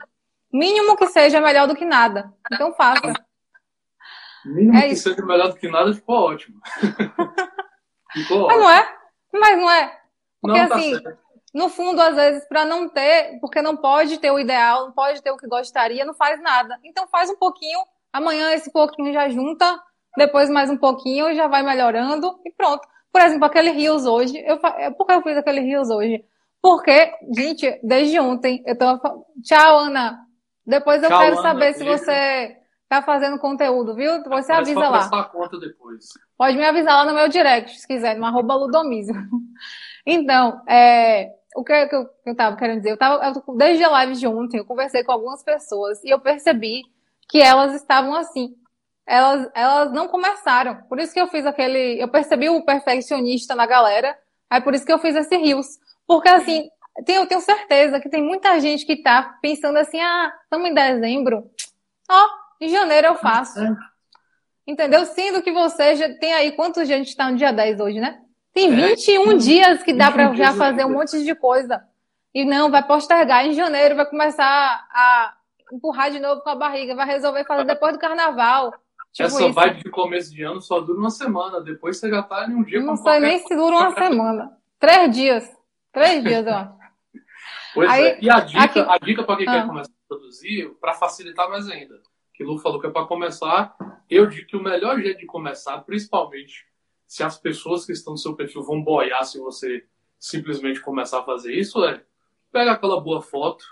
Mínimo 0.54 0.96
que 0.96 1.08
seja 1.08 1.42
melhor 1.42 1.68
do 1.68 1.76
que 1.76 1.84
nada. 1.84 2.32
Então 2.54 2.72
faça. 2.76 3.12
Mínimo 4.46 4.78
é 4.78 4.82
que 4.82 4.88
isso. 4.90 5.10
seja 5.10 5.26
melhor 5.26 5.48
do 5.48 5.56
que 5.56 5.68
nada 5.68 5.92
ficou 5.96 6.30
ótimo. 6.30 6.62
ficou 8.14 8.46
Mas 8.46 8.56
ótimo. 8.56 8.60
não 8.60 8.70
é? 8.70 9.05
Mas 9.40 9.58
não 9.58 9.70
é. 9.70 10.00
Porque 10.42 10.60
não, 10.60 10.70
tá 10.70 10.76
assim, 10.76 10.92
certo 10.92 11.26
no 11.56 11.70
fundo, 11.70 12.02
às 12.02 12.16
vezes, 12.18 12.46
para 12.50 12.66
não 12.66 12.90
ter, 12.90 13.40
porque 13.40 13.62
não 13.62 13.78
pode 13.78 14.18
ter 14.18 14.30
o 14.30 14.38
ideal, 14.38 14.88
não 14.88 14.92
pode 14.92 15.22
ter 15.22 15.32
o 15.32 15.38
que 15.38 15.48
gostaria, 15.48 16.04
não 16.04 16.14
faz 16.14 16.42
nada. 16.42 16.78
Então 16.84 17.08
faz 17.08 17.30
um 17.30 17.38
pouquinho, 17.38 17.80
amanhã 18.12 18.52
esse 18.52 18.70
pouquinho 18.70 19.14
já 19.14 19.30
junta, 19.30 19.82
depois 20.18 20.50
mais 20.50 20.70
um 20.70 20.76
pouquinho 20.76 21.34
já 21.34 21.48
vai 21.48 21.64
melhorando 21.64 22.38
e 22.46 22.52
pronto. 22.52 22.86
Por 23.10 23.22
exemplo, 23.22 23.46
aquele 23.46 23.70
Rios 23.72 24.06
hoje, 24.06 24.38
eu, 24.46 24.58
por 24.98 25.08
que 25.08 25.14
eu 25.14 25.22
fiz 25.22 25.38
aquele 25.38 25.62
Rios 25.62 25.90
hoje? 25.90 26.26
Porque, 26.62 27.14
gente, 27.34 27.80
desde 27.82 28.20
ontem, 28.20 28.62
eu 28.66 28.78
tô. 28.78 29.26
Tchau, 29.42 29.78
Ana. 29.78 30.28
Depois 30.66 31.02
eu 31.04 31.08
Tchau, 31.08 31.20
quero 31.20 31.40
Ana, 31.40 31.42
saber 31.42 31.74
se 31.76 31.86
você 31.86 32.58
tá 32.90 33.02
fazendo 33.02 33.40
conteúdo, 33.40 33.96
viu? 33.96 34.22
Você 34.24 34.30
Mas 34.30 34.50
avisa 34.50 34.90
lá. 34.90 35.06
A 35.06 35.24
conta 35.24 35.58
depois. 35.58 36.06
Pode 36.38 36.58
me 36.58 36.66
avisar 36.66 36.98
lá 36.98 37.06
no 37.06 37.14
meu 37.18 37.30
direct, 37.30 37.80
se 37.80 37.88
quiser, 37.88 38.16
no 38.18 38.26
arroba 38.26 38.56
Ludomísio. 38.56 39.16
Então, 40.08 40.62
é, 40.68 41.32
o 41.56 41.64
que, 41.64 41.74
eu, 41.74 41.88
que 41.90 42.30
eu 42.30 42.36
tava 42.36 42.56
querendo 42.56 42.78
dizer? 42.78 42.92
Eu 42.92 42.98
tava, 42.98 43.26
eu, 43.26 43.56
desde 43.56 43.84
a 43.84 43.90
live 43.90 44.14
de 44.14 44.28
ontem, 44.28 44.60
eu 44.60 44.66
conversei 44.66 45.04
com 45.04 45.12
algumas 45.12 45.42
pessoas 45.42 46.04
e 46.04 46.10
eu 46.12 46.20
percebi 46.20 46.84
que 47.28 47.42
elas 47.42 47.74
estavam 47.74 48.14
assim. 48.14 48.56
Elas, 49.08 49.50
elas 49.56 49.92
não 49.92 50.08
começaram. 50.08 50.76
Por 50.84 51.00
isso 51.00 51.12
que 51.12 51.20
eu 51.20 51.28
fiz 51.28 51.44
aquele. 51.44 52.00
Eu 52.00 52.08
percebi 52.08 52.50
o 52.50 52.64
perfeccionista 52.64 53.56
na 53.56 53.66
galera. 53.66 54.16
Aí 54.50 54.62
por 54.62 54.76
isso 54.76 54.86
que 54.86 54.94
eu 54.94 55.00
fiz 55.00 55.16
esse 55.16 55.36
rios. 55.38 55.80
Porque 56.06 56.30
assim, 56.30 56.70
tenho, 57.06 57.22
eu 57.22 57.28
tenho 57.28 57.42
certeza 57.42 58.00
que 58.00 58.10
tem 58.10 58.24
muita 58.24 58.60
gente 58.60 58.86
que 58.86 59.02
tá 59.02 59.38
pensando 59.42 59.78
assim, 59.78 60.00
ah, 60.00 60.34
estamos 60.44 60.70
em 60.70 60.74
dezembro. 60.74 61.50
Ó, 62.10 62.28
em 62.62 62.70
janeiro 62.70 63.08
eu 63.08 63.16
faço. 63.16 63.60
É. 64.68 64.72
Entendeu? 64.72 65.06
Sendo 65.06 65.42
que 65.42 65.52
você 65.52 65.96
já 65.96 66.14
tem 66.18 66.34
aí 66.34 66.52
quantos 66.54 66.88
dias 66.88 67.00
a 67.00 67.04
gente 67.04 67.16
tá 67.16 67.30
no 67.30 67.38
dia 67.38 67.52
10 67.52 67.80
hoje, 67.80 68.00
né? 68.00 68.22
Tem 68.54 68.74
21 68.74 69.32
é, 69.32 69.36
dias 69.36 69.84
que 69.84 69.94
dá 69.94 70.10
para 70.12 70.34
já 70.34 70.54
fazer 70.54 70.86
um 70.86 70.94
monte 70.94 71.24
de 71.24 71.36
coisa. 71.36 71.84
E 72.34 72.46
não, 72.46 72.72
vai 72.72 72.86
postergar. 72.86 73.46
Em 73.46 73.54
janeiro 73.54 73.96
vai 73.96 74.06
começar 74.06 74.46
a 74.46 75.34
empurrar 75.72 76.10
de 76.10 76.20
novo 76.20 76.42
com 76.42 76.50
a 76.50 76.56
barriga. 76.56 76.96
Vai 76.96 77.06
resolver 77.06 77.46
fazer 77.46 77.66
depois 77.66 77.94
do 77.94 78.00
carnaval. 78.00 78.72
Tipo 79.12 79.28
Essa 79.28 79.46
isso. 79.46 79.54
vibe 79.54 79.84
de 79.84 79.90
começo 79.90 80.34
de 80.34 80.44
ano 80.44 80.62
só 80.62 80.80
dura 80.80 81.00
uma 81.00 81.10
semana. 81.10 81.62
Depois 81.62 81.98
você 81.98 82.10
já 82.10 82.24
tá 82.24 82.46
em 82.50 82.56
um 82.56 82.64
dia 82.64 82.82
Não 82.82 82.96
sei 82.96 83.20
nem 83.20 83.40
se 83.40 83.56
dura 83.56 83.76
uma 83.76 83.94
semana. 83.94 84.58
Três 84.80 85.16
dias. 85.16 85.50
Três 85.92 86.24
dias, 86.24 86.46
ó. 86.48 86.76
Pois 87.74 87.90
Aí, 87.90 88.06
é. 88.06 88.20
E 88.22 88.30
a 88.30 88.40
dica, 88.40 88.64
aqui... 88.64 88.80
a 88.80 88.98
dica 88.98 89.24
para 89.24 89.38
quem 89.38 89.48
ah. 89.50 89.52
quer 89.52 89.68
começar 89.68 89.92
a 89.92 90.08
produzir, 90.08 90.70
para 90.80 90.94
facilitar 90.94 91.50
mais 91.50 91.70
ainda. 91.70 91.96
Que 92.36 92.44
Lu 92.44 92.58
falou 92.58 92.80
que 92.80 92.88
é 92.88 92.90
para 92.90 93.08
começar. 93.08 93.76
Eu 94.10 94.28
digo 94.28 94.48
que 94.48 94.58
o 94.58 94.64
melhor 94.64 95.00
jeito 95.00 95.20
de 95.20 95.26
começar, 95.26 95.80
principalmente 95.80 96.66
se 97.08 97.24
as 97.24 97.38
pessoas 97.38 97.86
que 97.86 97.92
estão 97.92 98.14
no 98.14 98.18
seu 98.18 98.36
perfil 98.36 98.64
vão 98.64 98.84
boiar 98.84 99.24
se 99.26 99.40
você 99.40 99.86
simplesmente 100.20 100.82
começar 100.82 101.20
a 101.20 101.24
fazer 101.24 101.54
isso, 101.54 101.84
é 101.84 102.04
pega 102.52 102.72
aquela 102.72 103.00
boa 103.00 103.22
foto. 103.22 103.66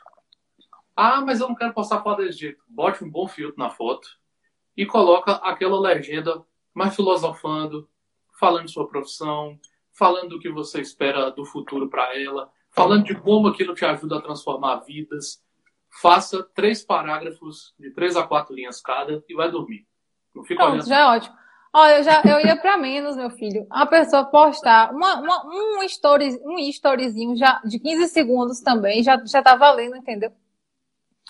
Ah, 0.95 1.21
mas 1.21 1.39
eu 1.39 1.47
não 1.47 1.55
quero 1.55 1.73
postar 1.73 2.03
foto 2.03 2.21
desse 2.21 2.39
jeito. 2.39 2.63
Bote 2.67 3.03
um 3.03 3.09
bom 3.09 3.27
filtro 3.27 3.57
na 3.57 3.69
foto 3.69 4.07
e 4.75 4.85
coloca 4.85 5.33
aquela 5.33 5.79
legenda 5.79 6.43
mais 6.73 6.95
filosofando, 6.95 7.89
falando 8.39 8.65
de 8.65 8.71
sua 8.71 8.87
profissão, 8.87 9.59
falando 9.91 10.29
do 10.29 10.39
que 10.39 10.49
você 10.49 10.81
espera 10.81 11.29
do 11.31 11.45
futuro 11.45 11.89
para 11.89 12.19
ela, 12.19 12.51
falando 12.69 13.05
de 13.05 13.15
como 13.15 13.47
aquilo 13.47 13.75
te 13.75 13.85
ajuda 13.85 14.17
a 14.17 14.21
transformar 14.21 14.77
vidas. 14.77 15.42
Faça 16.01 16.43
três 16.55 16.83
parágrafos 16.83 17.73
de 17.79 17.91
três 17.91 18.15
a 18.15 18.25
quatro 18.25 18.55
linhas 18.55 18.81
cada 18.81 19.23
e 19.27 19.35
vai 19.35 19.49
dormir. 19.51 19.85
Não 20.33 20.43
fica 20.43 20.65
olhando. 20.65 20.87
Já 20.87 20.99
é 20.99 21.05
ótimo. 21.05 21.35
Olha, 21.75 21.97
eu 21.97 22.03
já 22.03 22.21
eu 22.23 22.39
ia 22.39 22.55
para 22.55 22.77
menos, 22.77 23.15
meu 23.15 23.31
filho. 23.31 23.65
A 23.69 23.85
pessoa 23.85 24.25
postar 24.25 24.93
uma, 24.93 25.15
uma, 25.19 25.45
um, 25.47 25.83
story, 25.83 26.39
um 26.43 26.59
storyzinho 26.59 27.35
já 27.35 27.59
de 27.65 27.79
15 27.79 28.07
segundos 28.09 28.61
também 28.61 29.01
já, 29.01 29.19
já 29.25 29.41
tá 29.41 29.55
valendo, 29.55 29.95
entendeu? 29.95 30.31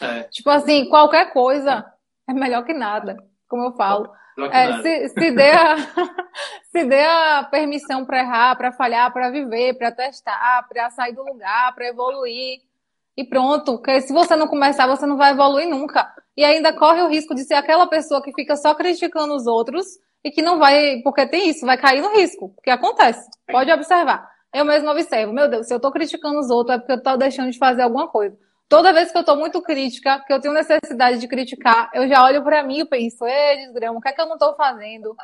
É. 0.01 0.23
Tipo 0.23 0.49
assim, 0.49 0.89
qualquer 0.89 1.31
coisa 1.31 1.85
é 2.27 2.33
melhor 2.33 2.65
que 2.65 2.73
nada, 2.73 3.17
como 3.47 3.63
eu 3.63 3.71
falo. 3.73 4.11
É, 4.51 4.81
se, 4.81 5.09
se, 5.09 5.31
dê 5.31 5.51
a, 5.51 5.75
se 6.71 6.83
dê 6.83 7.05
a 7.05 7.47
permissão 7.49 8.03
para 8.03 8.19
errar, 8.19 8.55
para 8.57 8.71
falhar, 8.71 9.13
para 9.13 9.29
viver, 9.29 9.75
para 9.75 9.91
testar, 9.91 10.67
para 10.67 10.89
sair 10.89 11.13
do 11.13 11.23
lugar, 11.23 11.73
para 11.73 11.87
evoluir. 11.87 12.59
E 13.15 13.23
pronto, 13.23 13.73
porque 13.73 14.01
se 14.01 14.11
você 14.11 14.35
não 14.35 14.47
começar, 14.47 14.87
você 14.87 15.05
não 15.05 15.17
vai 15.17 15.31
evoluir 15.31 15.69
nunca. 15.69 16.11
E 16.35 16.43
ainda 16.43 16.73
corre 16.73 17.01
o 17.03 17.07
risco 17.07 17.35
de 17.35 17.43
ser 17.43 17.53
aquela 17.53 17.85
pessoa 17.87 18.23
que 18.23 18.33
fica 18.33 18.55
só 18.55 18.73
criticando 18.73 19.35
os 19.35 19.45
outros 19.45 19.85
e 20.23 20.31
que 20.31 20.41
não 20.41 20.57
vai, 20.57 21.01
porque 21.03 21.27
tem 21.27 21.49
isso, 21.49 21.65
vai 21.65 21.77
cair 21.77 22.01
no 22.01 22.15
risco, 22.15 22.49
porque 22.55 22.71
acontece. 22.71 23.29
Pode 23.51 23.71
observar. 23.71 24.27
Eu 24.53 24.65
mesmo 24.65 24.89
observo, 24.89 25.33
meu 25.33 25.47
Deus, 25.47 25.67
se 25.67 25.73
eu 25.73 25.77
estou 25.77 25.91
criticando 25.91 26.39
os 26.39 26.49
outros 26.49 26.75
é 26.75 26.79
porque 26.79 26.93
eu 26.93 26.97
estou 26.97 27.17
deixando 27.17 27.51
de 27.51 27.57
fazer 27.57 27.83
alguma 27.83 28.07
coisa. 28.07 28.37
Toda 28.69 28.93
vez 28.93 29.11
que 29.11 29.17
eu 29.17 29.21
estou 29.21 29.35
muito 29.35 29.61
crítica, 29.61 30.23
que 30.25 30.33
eu 30.33 30.39
tenho 30.39 30.53
necessidade 30.53 31.19
de 31.19 31.27
criticar, 31.27 31.91
eu 31.93 32.07
já 32.07 32.23
olho 32.23 32.43
para 32.43 32.63
mim 32.63 32.79
e 32.79 32.85
penso, 32.85 33.25
ei, 33.25 33.57
desgrama, 33.57 33.97
o 33.97 34.01
que 34.01 34.09
é 34.09 34.11
que 34.11 34.21
eu 34.21 34.25
não 34.25 34.33
estou 34.33 34.55
fazendo? 34.55 35.15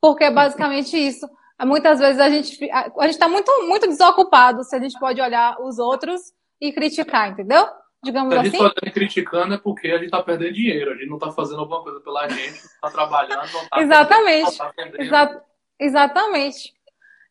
Porque 0.00 0.24
é 0.24 0.30
basicamente 0.30 0.96
isso. 0.96 1.28
Muitas 1.62 1.98
vezes 1.98 2.20
a 2.20 2.30
gente 2.30 2.70
a 2.70 2.84
gente 3.02 3.14
está 3.14 3.28
muito, 3.28 3.50
muito 3.66 3.88
desocupado 3.88 4.62
se 4.62 4.76
a 4.76 4.78
gente 4.78 4.98
pode 4.98 5.20
olhar 5.20 5.60
os 5.60 5.78
outros 5.78 6.32
e 6.60 6.72
criticar, 6.72 7.30
entendeu? 7.30 7.66
digamos 8.02 8.32
Se 8.32 8.38
a 8.38 8.42
gente 8.44 8.54
está 8.54 8.66
assim? 8.66 8.90
criticando 8.92 9.54
é 9.54 9.58
porque 9.58 9.88
a 9.88 9.96
gente 9.96 10.06
está 10.06 10.22
perdendo 10.22 10.52
dinheiro, 10.52 10.92
a 10.92 10.94
gente 10.94 11.08
não 11.08 11.16
está 11.16 11.30
fazendo 11.32 11.60
alguma 11.60 11.82
coisa 11.82 12.00
pela 12.00 12.28
gente, 12.28 12.54
está 12.54 12.90
trabalhando, 12.90 13.52
não 13.52 13.62
está 13.62 13.80
Exatamente. 13.80 14.58
Tá 14.58 14.72
Exa 14.98 15.42
exatamente. 15.80 16.78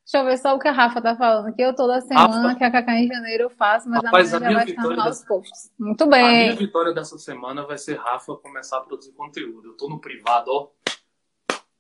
Deixa 0.03 0.19
eu 0.19 0.25
ver 0.25 0.38
só 0.38 0.55
o 0.55 0.59
que 0.59 0.69
a 0.69 0.71
Rafa 0.71 1.01
tá 1.01 1.17
falando. 1.17 1.53
Que 1.53 1.61
eu 1.61 1.75
toda 1.75 1.99
semana, 1.99 2.41
Rafa, 2.43 2.55
que 2.55 2.63
a 2.63 2.71
Cacá 2.71 2.93
em 2.93 3.07
janeiro 3.07 3.43
eu 3.43 3.49
faço, 3.49 3.89
mas 3.89 4.01
rapaz, 4.01 4.34
amanhã 4.34 4.51
já 4.51 4.57
vai 4.57 4.69
estar 4.69 4.82
nos 4.84 4.95
nossos 4.95 5.25
posts. 5.25 5.71
Muito 5.78 6.05
bem. 6.07 6.23
A 6.23 6.43
minha 6.43 6.55
vitória 6.55 6.93
dessa 6.93 7.17
semana 7.17 7.65
vai 7.65 7.78
ser 7.78 7.97
Rafa 7.97 8.36
começar 8.38 8.78
a 8.78 8.82
produzir 8.82 9.11
conteúdo. 9.11 9.67
Eu 9.67 9.73
tô 9.75 9.89
no 9.89 9.99
privado, 9.99 10.49
ó. 10.49 10.69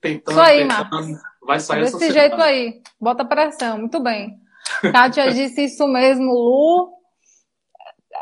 Tentando, 0.01 0.33
Isso 0.33 0.41
aí, 0.41 0.67
tentando. 0.67 1.17
Vai 1.41 1.59
sair 1.61 1.83
Desse 1.83 1.95
essa 1.95 2.13
jeito 2.13 2.31
semana. 2.31 2.43
aí. 2.43 2.81
Bota 2.99 3.23
pressão. 3.23 3.77
Muito 3.77 3.99
bem. 4.01 4.37
Kátia 4.91 5.31
disse 5.31 5.63
isso 5.63 5.87
mesmo, 5.87 6.33
Lu. 6.33 6.96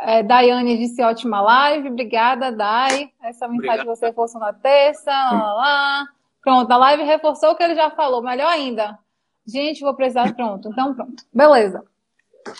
É, 0.01 0.23
Daiane 0.23 0.77
disse 0.77 1.01
ótima 1.01 1.41
live. 1.41 1.89
Obrigada, 1.89 2.51
Dai. 2.51 3.11
Essa 3.23 3.47
mensagem 3.47 3.81
Obrigado. 3.81 3.85
você 3.85 4.07
reforçou 4.07 4.39
na 4.39 4.53
terça. 4.53 5.11
Lá, 5.11 5.53
lá. 5.53 6.07
Pronto, 6.41 6.71
a 6.71 6.77
live 6.77 7.03
reforçou 7.03 7.51
o 7.51 7.55
que 7.55 7.63
ele 7.63 7.75
já 7.75 7.89
falou. 7.89 8.21
Melhor 8.21 8.47
ainda. 8.47 8.99
Gente, 9.47 9.81
vou 9.81 9.95
precisar. 9.95 10.33
Pronto. 10.35 10.69
Então, 10.69 10.93
pronto. 10.93 11.23
Beleza. 11.33 11.83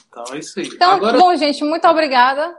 Então 0.08 0.24
é 0.34 0.40
isso 0.40 0.60
aí. 0.60 0.68
Então, 0.68 0.94
Agora... 0.94 1.18
bom, 1.18 1.36
gente, 1.36 1.64
muito 1.64 1.88
obrigada. 1.88 2.58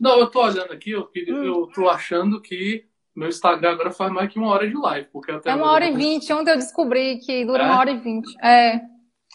Não, 0.00 0.18
eu 0.18 0.28
tô 0.28 0.42
olhando 0.42 0.72
aqui, 0.72 0.90
eu, 0.90 1.08
hum. 1.28 1.44
eu 1.44 1.66
tô 1.72 1.88
achando 1.88 2.40
que 2.40 2.84
meu 3.14 3.28
Instagram 3.28 3.72
agora 3.72 3.92
faz 3.92 4.12
mais 4.12 4.32
que 4.32 4.38
uma 4.38 4.48
hora 4.48 4.66
de 4.68 4.76
live. 4.76 5.08
Porque 5.12 5.30
até 5.30 5.50
é 5.50 5.54
uma 5.54 5.70
hora 5.70 5.86
e 5.86 5.94
vinte. 5.94 6.32
Ontem 6.32 6.50
eu 6.50 6.56
descobri 6.56 7.18
que 7.18 7.44
dura 7.44 7.62
é? 7.62 7.66
uma 7.66 7.78
hora 7.78 7.92
e 7.92 7.98
vinte. 7.98 8.34
É. 8.42 8.80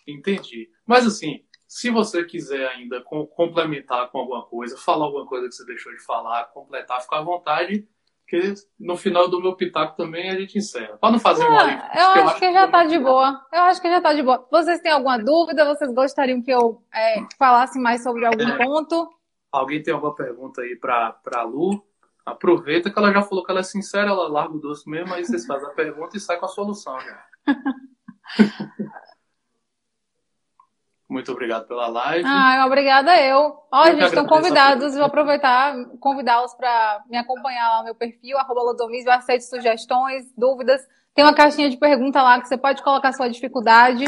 Entendi. 0.05 0.69
Mas 0.85 1.05
assim, 1.07 1.41
se 1.69 1.91
você 1.91 2.25
quiser 2.25 2.67
ainda 2.69 2.99
complementar 3.35 4.09
com 4.09 4.17
alguma 4.17 4.43
coisa, 4.43 4.75
falar 4.75 5.05
alguma 5.05 5.27
coisa 5.27 5.47
que 5.47 5.53
você 5.53 5.63
deixou 5.63 5.91
de 5.93 6.03
falar, 6.03 6.45
completar, 6.45 6.99
fica 6.99 7.17
à 7.17 7.21
vontade. 7.21 7.87
Que 8.27 8.55
no 8.79 8.97
final 8.97 9.27
do 9.27 9.41
meu 9.41 9.55
pitaco 9.55 9.95
também 9.95 10.29
a 10.29 10.39
gente 10.39 10.57
encerra. 10.57 10.97
Para 10.97 11.11
não 11.11 11.19
fazer 11.19 11.43
ah, 11.43 11.47
uma. 11.47 11.61
Eu, 11.61 12.21
eu 12.21 12.27
acho, 12.27 12.39
que, 12.39 12.47
que 12.47 12.53
já 12.53 12.67
tá 12.67 12.85
de 12.85 12.99
boa. 12.99 13.45
Eu 13.51 13.61
acho 13.61 13.81
que 13.81 13.89
já 13.89 14.01
tá 14.01 14.13
de 14.13 14.21
boa. 14.23 14.47
Vocês 14.51 14.81
têm 14.81 14.91
alguma 14.91 15.17
dúvida? 15.17 15.65
Vocês 15.65 15.91
gostariam 15.93 16.41
que 16.41 16.51
eu 16.51 16.83
é, 16.93 17.23
falasse 17.37 17.79
mais 17.79 18.01
sobre 18.03 18.25
algum 18.25 18.47
é. 18.47 18.57
ponto? 18.57 19.07
Alguém 19.51 19.81
tem 19.81 19.93
alguma 19.93 20.15
pergunta 20.15 20.61
aí 20.61 20.75
para 20.75 21.19
a 21.35 21.43
Lu? 21.43 21.83
Aproveita 22.25 22.91
que 22.91 22.97
ela 22.97 23.11
já 23.11 23.21
falou 23.21 23.43
que 23.43 23.51
ela 23.51 23.61
é 23.61 23.63
sincera, 23.63 24.09
ela 24.09 24.27
larga 24.27 24.55
o 24.55 24.59
doce 24.59 24.87
mesmo, 24.89 25.13
aí 25.13 25.23
vocês 25.23 25.45
fazem 25.45 25.67
a 25.67 25.73
pergunta 25.73 26.17
e 26.17 26.19
sai 26.19 26.37
com 26.37 26.45
a 26.45 26.49
solução 26.49 26.99
já. 26.99 27.25
Muito 31.09 31.31
obrigado 31.31 31.65
pela 31.67 31.87
live. 31.87 32.23
Ah, 32.23 32.63
obrigada 32.67 33.19
eu. 33.19 33.57
Ó, 33.71 33.85
gente, 33.87 34.03
estão 34.03 34.27
convidados. 34.27 34.93
Vou 34.93 35.05
aproveitar, 35.05 35.73
convidá-los 35.99 36.53
para 36.53 37.03
me 37.09 37.17
acompanhar 37.17 37.67
lá 37.67 37.77
no 37.79 37.85
meu 37.85 37.95
perfil, 37.95 38.37
arroba 38.37 38.61
Lodomis, 38.61 39.07
eu 39.07 39.11
aceito 39.11 39.41
sugestões, 39.41 40.31
dúvidas. 40.37 40.79
Tem 41.15 41.25
uma 41.25 41.33
caixinha 41.33 41.67
de 41.67 41.77
pergunta 41.77 42.21
lá 42.21 42.39
que 42.39 42.47
você 42.47 42.57
pode 42.57 42.83
colocar 42.83 43.11
sua 43.13 43.27
dificuldade. 43.27 44.05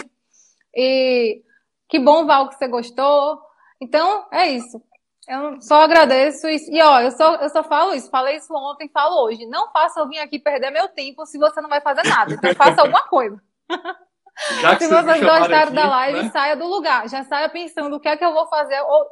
E 0.75 1.41
que 1.89 1.97
bom, 1.97 2.27
Val, 2.27 2.47
que 2.49 2.55
você 2.55 2.67
gostou. 2.67 3.41
Então, 3.81 4.27
é 4.31 4.49
isso. 4.49 4.79
Eu 5.27 5.59
só 5.59 5.81
agradeço 5.81 6.47
isso. 6.49 6.71
E 6.71 6.79
ó, 6.83 7.01
eu 7.01 7.11
só, 7.11 7.35
eu 7.37 7.49
só 7.49 7.63
falo 7.63 7.95
isso, 7.95 8.11
falei 8.11 8.35
isso 8.35 8.53
ontem, 8.53 8.87
falo 8.93 9.25
hoje. 9.25 9.47
Não 9.47 9.71
faça 9.71 9.99
eu 9.99 10.07
vir 10.07 10.19
aqui 10.19 10.37
perder 10.37 10.69
meu 10.69 10.87
tempo 10.89 11.25
se 11.25 11.39
você 11.39 11.61
não 11.61 11.69
vai 11.69 11.81
fazer 11.81 12.03
nada. 12.07 12.35
Então 12.35 12.53
faça 12.53 12.81
alguma 12.81 13.07
coisa. 13.07 13.41
se 14.37 14.87
vocês 14.87 15.21
gostaram 15.21 15.63
aqui, 15.63 15.73
da 15.73 15.87
live, 15.87 16.23
né? 16.23 16.29
saia 16.31 16.55
do 16.55 16.65
lugar. 16.65 17.07
Já 17.09 17.23
saia 17.23 17.49
pensando 17.49 17.95
o 17.95 17.99
que 17.99 18.07
é 18.07 18.17
que 18.17 18.25
eu 18.25 18.33
vou 18.33 18.47
fazer, 18.47 18.79
ou 18.81 19.07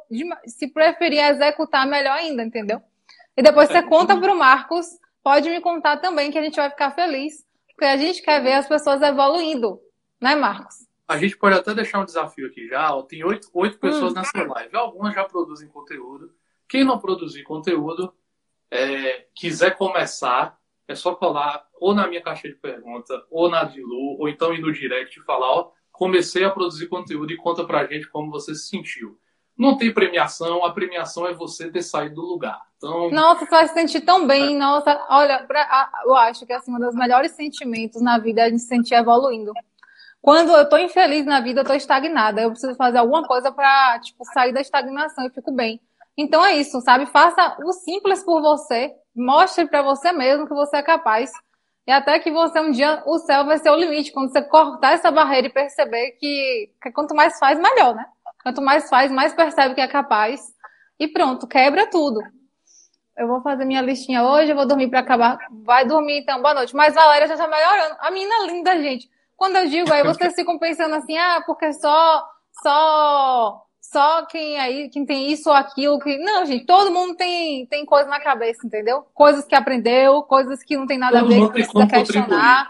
se 0.45 0.67
preferir 0.67 1.23
executar, 1.23 1.87
melhor 1.87 2.13
ainda, 2.13 2.43
entendeu? 2.43 2.81
E 3.35 3.41
depois 3.41 3.69
você 3.69 3.81
conta 3.83 4.19
pro 4.19 4.35
Marcos, 4.35 4.85
pode 5.23 5.49
me 5.49 5.61
contar 5.61 5.97
também, 5.97 6.31
que 6.31 6.37
a 6.37 6.43
gente 6.43 6.55
vai 6.55 6.69
ficar 6.69 6.91
feliz, 6.91 7.45
porque 7.69 7.85
a 7.85 7.97
gente 7.97 8.21
quer 8.21 8.41
ver 8.41 8.53
as 8.53 8.67
pessoas 8.67 9.01
evoluindo, 9.01 9.79
né, 10.19 10.35
Marcos? 10.35 10.87
A 11.07 11.17
gente 11.17 11.37
pode 11.37 11.55
até 11.55 11.73
deixar 11.73 11.99
um 11.99 12.05
desafio 12.05 12.45
aqui 12.47 12.67
já. 12.67 12.93
Ó, 12.93 13.01
tem 13.01 13.23
oito, 13.23 13.49
oito 13.53 13.79
pessoas 13.79 14.11
hum. 14.11 14.15
nessa 14.15 14.43
live. 14.43 14.75
Algumas 14.75 15.15
já 15.15 15.23
produzem 15.23 15.67
conteúdo. 15.67 16.31
Quem 16.67 16.83
não 16.83 16.99
produzir 16.99 17.41
conteúdo, 17.43 18.13
é, 18.69 19.25
quiser 19.33 19.75
começar, 19.75 20.58
é 20.89 20.95
só 20.95 21.13
colar 21.13 21.63
ou 21.79 21.93
na 21.93 22.07
minha 22.07 22.21
caixa 22.21 22.47
de 22.49 22.55
pergunta, 22.55 23.13
ou 23.29 23.49
na 23.49 23.63
de 23.63 23.79
Lu, 23.79 24.17
ou 24.19 24.27
então 24.27 24.53
ir 24.53 24.59
no 24.59 24.73
direct 24.73 25.17
e 25.17 25.23
falar, 25.23 25.49
ó, 25.49 25.71
comecei 25.91 26.43
a 26.43 26.49
produzir 26.49 26.87
conteúdo 26.87 27.31
e 27.31 27.37
conta 27.37 27.63
pra 27.63 27.85
gente 27.85 28.09
como 28.09 28.31
você 28.31 28.55
se 28.55 28.67
sentiu. 28.67 29.17
Não 29.55 29.77
tem 29.77 29.93
premiação, 29.93 30.65
a 30.65 30.71
premiação 30.71 31.27
é 31.27 31.33
você 31.33 31.69
ter 31.69 31.83
saído 31.83 32.15
do 32.15 32.21
lugar. 32.21 32.59
Então, 32.77 33.11
nossa, 33.11 33.45
você 33.45 33.51
vai 33.51 33.67
se 33.67 33.73
sentir 33.73 34.01
tão 34.01 34.25
bem. 34.25 34.55
É. 34.55 34.57
Nossa, 34.57 35.05
olha, 35.09 35.45
eu 36.05 36.15
acho 36.15 36.45
que 36.45 36.53
assim, 36.53 36.73
um 36.73 36.79
dos 36.79 36.95
melhores 36.95 37.33
sentimentos 37.33 38.01
na 38.01 38.17
vida 38.17 38.41
é 38.41 38.45
a 38.45 38.49
gente 38.49 38.61
se 38.61 38.67
sentir 38.67 38.95
evoluindo. 38.95 39.51
Quando 40.21 40.51
eu 40.51 40.67
tô 40.67 40.77
infeliz 40.77 41.25
na 41.25 41.39
vida, 41.41 41.61
eu 41.61 41.65
tô 41.65 41.73
estagnada. 41.73 42.41
Eu 42.41 42.51
preciso 42.51 42.75
fazer 42.75 42.97
alguma 42.97 43.27
coisa 43.27 43.51
para 43.51 43.99
tipo, 43.99 44.23
sair 44.33 44.53
da 44.53 44.61
estagnação 44.61 45.25
e 45.25 45.29
fico 45.29 45.51
bem. 45.51 45.79
Então 46.17 46.43
é 46.45 46.55
isso, 46.55 46.81
sabe? 46.81 47.05
Faça 47.05 47.57
o 47.63 47.71
simples 47.71 48.23
por 48.23 48.41
você. 48.41 48.93
Mostre 49.19 49.67
para 49.67 49.81
você 49.81 50.11
mesmo 50.11 50.47
que 50.47 50.53
você 50.53 50.77
é 50.77 50.81
capaz. 50.81 51.31
E 51.85 51.91
até 51.91 52.19
que 52.19 52.31
você 52.31 52.59
um 52.59 52.71
dia, 52.71 53.01
o 53.05 53.17
céu 53.17 53.45
vai 53.45 53.57
ser 53.57 53.69
o 53.69 53.75
limite. 53.75 54.11
Quando 54.11 54.31
você 54.31 54.41
cortar 54.41 54.93
essa 54.93 55.11
barreira 55.11 55.47
e 55.47 55.51
perceber 55.51 56.11
que, 56.11 56.71
que 56.81 56.91
quanto 56.91 57.15
mais 57.15 57.37
faz, 57.39 57.59
melhor, 57.59 57.95
né? 57.95 58.05
Quanto 58.43 58.61
mais 58.61 58.89
faz, 58.89 59.11
mais 59.11 59.33
percebe 59.33 59.75
que 59.75 59.81
é 59.81 59.87
capaz. 59.87 60.39
E 60.99 61.07
pronto, 61.07 61.47
quebra 61.47 61.87
tudo. 61.87 62.21
Eu 63.17 63.27
vou 63.27 63.41
fazer 63.41 63.65
minha 63.65 63.81
listinha 63.81 64.23
hoje, 64.23 64.51
eu 64.51 64.55
vou 64.55 64.65
dormir 64.65 64.89
para 64.89 64.99
acabar. 64.99 65.37
Vai 65.63 65.85
dormir 65.85 66.19
então, 66.19 66.41
boa 66.41 66.53
noite. 66.53 66.75
Mas 66.75 66.95
Valéria 66.95 67.27
já 67.27 67.35
tá 67.35 67.47
melhorando. 67.47 67.97
A 67.99 68.11
menina 68.11 68.45
linda, 68.45 68.81
gente. 68.81 69.09
Quando 69.35 69.57
eu 69.57 69.67
digo, 69.67 69.91
aí 69.91 70.03
vocês 70.03 70.33
ficam 70.35 70.57
pensando 70.57 70.95
assim, 70.95 71.17
ah, 71.17 71.43
porque 71.45 71.73
só, 71.73 72.23
só, 72.61 73.65
só 73.91 74.23
quem 74.27 74.59
aí, 74.59 74.87
quem 74.89 75.03
tem 75.03 75.31
isso 75.31 75.49
ou 75.49 75.55
aquilo, 75.55 75.99
que. 75.99 76.17
Não, 76.19 76.45
gente, 76.45 76.65
todo 76.65 76.91
mundo 76.91 77.15
tem, 77.15 77.65
tem 77.65 77.83
coisa 77.85 78.07
na 78.07 78.19
cabeça, 78.19 78.65
entendeu? 78.65 79.03
Coisas 79.15 79.45
que 79.45 79.55
aprendeu, 79.55 80.21
coisas 80.23 80.61
que 80.61 80.77
não 80.77 80.85
tem 80.85 80.99
nada 80.99 81.19
todo 81.19 81.33
a 81.33 81.35
ver, 81.35 81.45
que 81.47 81.53
precisa 81.53 81.87
questionar. 81.87 82.69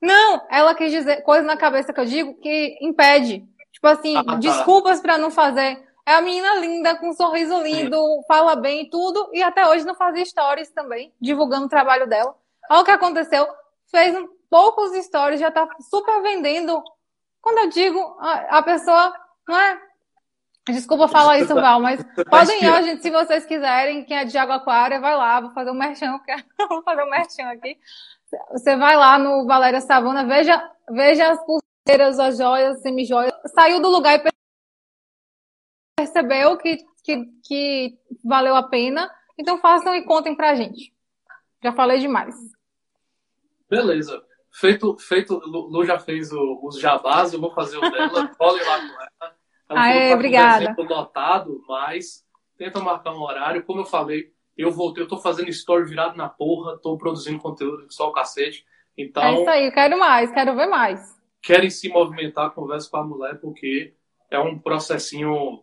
Não, 0.00 0.46
ela 0.48 0.72
quis 0.74 0.92
dizer 0.92 1.22
coisas 1.22 1.44
na 1.44 1.56
cabeça 1.56 1.92
que 1.92 1.98
eu 1.98 2.04
digo 2.04 2.34
que 2.34 2.78
impede. 2.80 3.44
Tipo 3.72 3.88
assim, 3.88 4.16
ah, 4.16 4.22
tá. 4.22 4.34
desculpas 4.36 5.00
para 5.00 5.18
não 5.18 5.32
fazer. 5.32 5.84
É 6.06 6.14
a 6.14 6.20
menina 6.20 6.54
linda, 6.60 6.94
com 6.94 7.08
um 7.08 7.12
sorriso 7.12 7.60
lindo, 7.62 7.96
Sim. 7.96 8.22
fala 8.28 8.54
bem 8.54 8.82
e 8.82 8.90
tudo, 8.90 9.28
e 9.32 9.42
até 9.42 9.66
hoje 9.66 9.84
não 9.84 9.96
fazia 9.96 10.24
stories 10.24 10.70
também, 10.70 11.12
divulgando 11.20 11.66
o 11.66 11.68
trabalho 11.68 12.06
dela. 12.06 12.36
Olha 12.70 12.80
o 12.82 12.84
que 12.84 12.92
aconteceu. 12.92 13.48
Fez 13.90 14.14
um 14.14 14.28
poucos 14.48 14.92
stories 15.04 15.40
já 15.40 15.50
tá 15.50 15.68
super 15.90 16.22
vendendo. 16.22 16.80
Quando 17.42 17.58
eu 17.58 17.68
digo, 17.68 18.16
a 18.20 18.62
pessoa, 18.62 19.12
não 19.48 19.58
é? 19.58 19.85
Desculpa 20.68 21.06
falar 21.06 21.38
isso, 21.38 21.54
Val, 21.54 21.80
mas 21.80 22.04
podem 22.28 22.64
ir, 22.64 22.82
gente, 22.82 23.02
se 23.02 23.10
vocês 23.10 23.46
quiserem. 23.46 24.04
Quem 24.04 24.16
é 24.16 24.24
de 24.24 24.32
Jaguaquara, 24.32 25.00
vai 25.00 25.16
lá, 25.16 25.40
vou 25.40 25.50
fazer 25.52 25.70
um 25.70 25.74
merchan, 25.74 26.18
vou 26.68 26.82
fazer 26.82 27.04
um 27.04 27.10
merchan 27.10 27.44
aqui. 27.44 27.78
Você 28.50 28.76
vai 28.76 28.96
lá 28.96 29.16
no 29.16 29.46
Valéria 29.46 29.80
Savana, 29.80 30.26
veja, 30.26 30.60
veja 30.90 31.30
as 31.30 31.38
pulseiras, 31.44 32.18
as 32.18 32.36
joias, 32.36 32.82
semi-joias. 32.82 33.32
Saiu 33.54 33.80
do 33.80 33.88
lugar 33.88 34.18
e 34.18 34.30
percebeu 35.96 36.56
que, 36.56 36.78
que, 37.04 37.24
que 37.44 37.98
valeu 38.24 38.56
a 38.56 38.64
pena. 38.64 39.08
Então 39.38 39.58
façam 39.58 39.94
e 39.94 40.02
contem 40.02 40.34
pra 40.34 40.56
gente. 40.56 40.92
Já 41.62 41.72
falei 41.72 42.00
demais. 42.00 42.34
Beleza. 43.70 44.20
Feito, 44.50 44.96
feito, 44.98 45.38
Lu 45.44 45.84
já 45.84 45.98
fez 45.98 46.32
o, 46.32 46.60
os 46.62 46.80
jabás, 46.80 47.32
eu 47.32 47.40
vou 47.40 47.52
fazer 47.52 47.76
o 47.76 47.80
dela, 47.90 48.26
cole 48.36 48.64
lá 48.64 48.80
com 48.80 49.02
ela. 49.02 49.35
Ela 49.68 49.82
Aê, 49.82 50.14
obrigada. 50.14 50.74
lotado, 50.78 51.62
mas 51.68 52.24
tenta 52.56 52.80
marcar 52.80 53.12
um 53.12 53.22
horário. 53.22 53.64
Como 53.64 53.80
eu 53.80 53.84
falei, 53.84 54.32
eu 54.56 54.70
voltei, 54.70 55.02
eu 55.02 55.08
tô 55.08 55.18
fazendo 55.18 55.48
story 55.50 55.84
virado 55.84 56.16
na 56.16 56.28
porra, 56.28 56.78
tô 56.78 56.96
produzindo 56.96 57.38
conteúdo 57.38 57.86
só 57.90 58.08
o 58.08 58.12
cacete. 58.12 58.64
Então. 58.96 59.22
É 59.22 59.40
isso 59.40 59.50
aí, 59.50 59.72
quero 59.72 59.98
mais, 59.98 60.30
quero 60.32 60.54
ver 60.54 60.66
mais. 60.66 61.16
Querem 61.42 61.70
se 61.70 61.88
movimentar, 61.88 62.50
conversa 62.50 62.88
com 62.90 62.96
a 62.96 63.04
mulher, 63.04 63.40
porque 63.40 63.94
é 64.30 64.38
um 64.38 64.58
processinho 64.58 65.62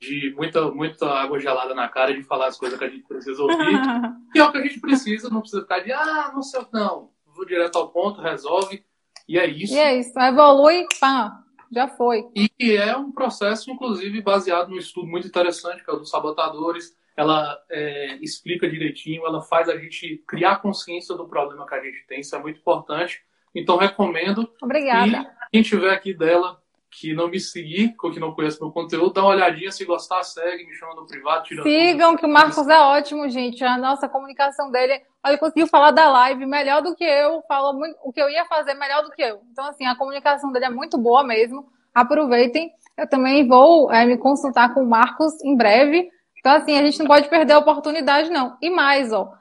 de 0.00 0.34
muita, 0.36 0.70
muita 0.70 1.06
água 1.06 1.38
gelada 1.38 1.74
na 1.74 1.88
cara 1.88 2.12
de 2.12 2.22
falar 2.22 2.48
as 2.48 2.58
coisas 2.58 2.78
que 2.78 2.84
a 2.84 2.88
gente 2.88 3.06
precisa 3.06 3.40
ouvir. 3.42 3.56
e 4.34 4.38
é 4.38 4.44
o 4.44 4.52
que 4.52 4.58
a 4.58 4.62
gente 4.62 4.80
precisa, 4.80 5.30
não 5.30 5.40
precisa 5.40 5.62
ficar 5.62 5.80
de, 5.80 5.92
ah, 5.92 6.30
não 6.34 6.42
sei, 6.42 6.60
não 6.72 7.10
vou 7.36 7.44
direto 7.44 7.76
ao 7.76 7.90
ponto, 7.90 8.20
resolve, 8.20 8.84
e 9.28 9.38
é 9.38 9.46
isso. 9.46 9.74
E 9.74 9.78
é 9.78 9.98
isso, 9.98 10.18
evolui, 10.18 10.86
pá, 10.98 11.44
já 11.72 11.88
foi. 11.88 12.24
E 12.34 12.72
é 12.72 12.96
um 12.96 13.12
processo, 13.12 13.70
inclusive, 13.70 14.20
baseado 14.20 14.68
num 14.68 14.76
estudo 14.76 15.06
muito 15.06 15.26
interessante, 15.26 15.84
que 15.84 15.90
é 15.90 15.94
o 15.94 15.98
dos 15.98 16.10
sabotadores. 16.10 16.96
Ela 17.16 17.58
é, 17.70 18.16
explica 18.16 18.68
direitinho, 18.68 19.26
ela 19.26 19.40
faz 19.40 19.68
a 19.68 19.76
gente 19.78 20.22
criar 20.26 20.56
consciência 20.56 21.14
do 21.14 21.26
problema 21.26 21.66
que 21.66 21.74
a 21.74 21.82
gente 21.82 22.06
tem, 22.06 22.20
isso 22.20 22.36
é 22.36 22.38
muito 22.38 22.58
importante. 22.58 23.22
Então, 23.54 23.78
recomendo. 23.78 24.50
Obrigada. 24.62 25.20
E 25.20 25.50
quem 25.52 25.62
tiver 25.62 25.90
aqui 25.90 26.12
dela, 26.12 26.60
que 26.90 27.14
não 27.14 27.28
me 27.28 27.38
seguir, 27.38 27.94
que 27.96 28.20
não 28.20 28.32
conhece 28.32 28.60
meu 28.60 28.70
conteúdo, 28.70 29.12
dá 29.12 29.22
uma 29.22 29.30
olhadinha, 29.30 29.70
se 29.70 29.84
gostar, 29.84 30.22
segue, 30.22 30.66
me 30.66 30.74
chama 30.74 30.94
no 30.94 31.06
privado. 31.06 31.46
Sigam, 31.62 32.16
que 32.16 32.24
o 32.24 32.28
Marcos 32.28 32.66
é 32.68 32.78
ótimo, 32.78 33.28
gente. 33.28 33.62
A 33.64 33.76
nossa 33.76 34.08
comunicação 34.08 34.70
dele, 34.70 35.02
ele 35.26 35.38
conseguiu 35.38 35.66
falar 35.66 35.90
da 35.90 36.10
live 36.10 36.46
melhor 36.46 36.82
do 36.82 36.94
que 36.94 37.04
eu, 37.04 37.42
fala 37.46 37.72
muito, 37.72 37.96
o 38.02 38.12
que 38.12 38.20
eu 38.20 38.30
ia 38.30 38.44
fazer 38.46 38.74
melhor 38.74 39.02
do 39.02 39.10
que 39.10 39.22
eu. 39.22 39.40
Então, 39.52 39.66
assim, 39.66 39.84
a 39.86 39.96
comunicação 39.96 40.50
dele 40.52 40.66
é 40.66 40.70
muito 40.70 40.96
boa 40.96 41.22
mesmo. 41.22 41.66
Aproveitem. 41.94 42.70
Eu 42.96 43.08
também 43.08 43.46
vou 43.46 43.92
é, 43.92 44.06
me 44.06 44.16
consultar 44.16 44.72
com 44.72 44.82
o 44.82 44.88
Marcos 44.88 45.32
em 45.44 45.56
breve. 45.56 46.08
Então, 46.38 46.52
assim, 46.52 46.78
a 46.78 46.82
gente 46.82 46.98
não 46.98 47.06
pode 47.06 47.28
perder 47.28 47.54
a 47.54 47.58
oportunidade, 47.58 48.30
não. 48.30 48.56
E 48.62 48.70
mais, 48.70 49.12
ó. 49.12 49.32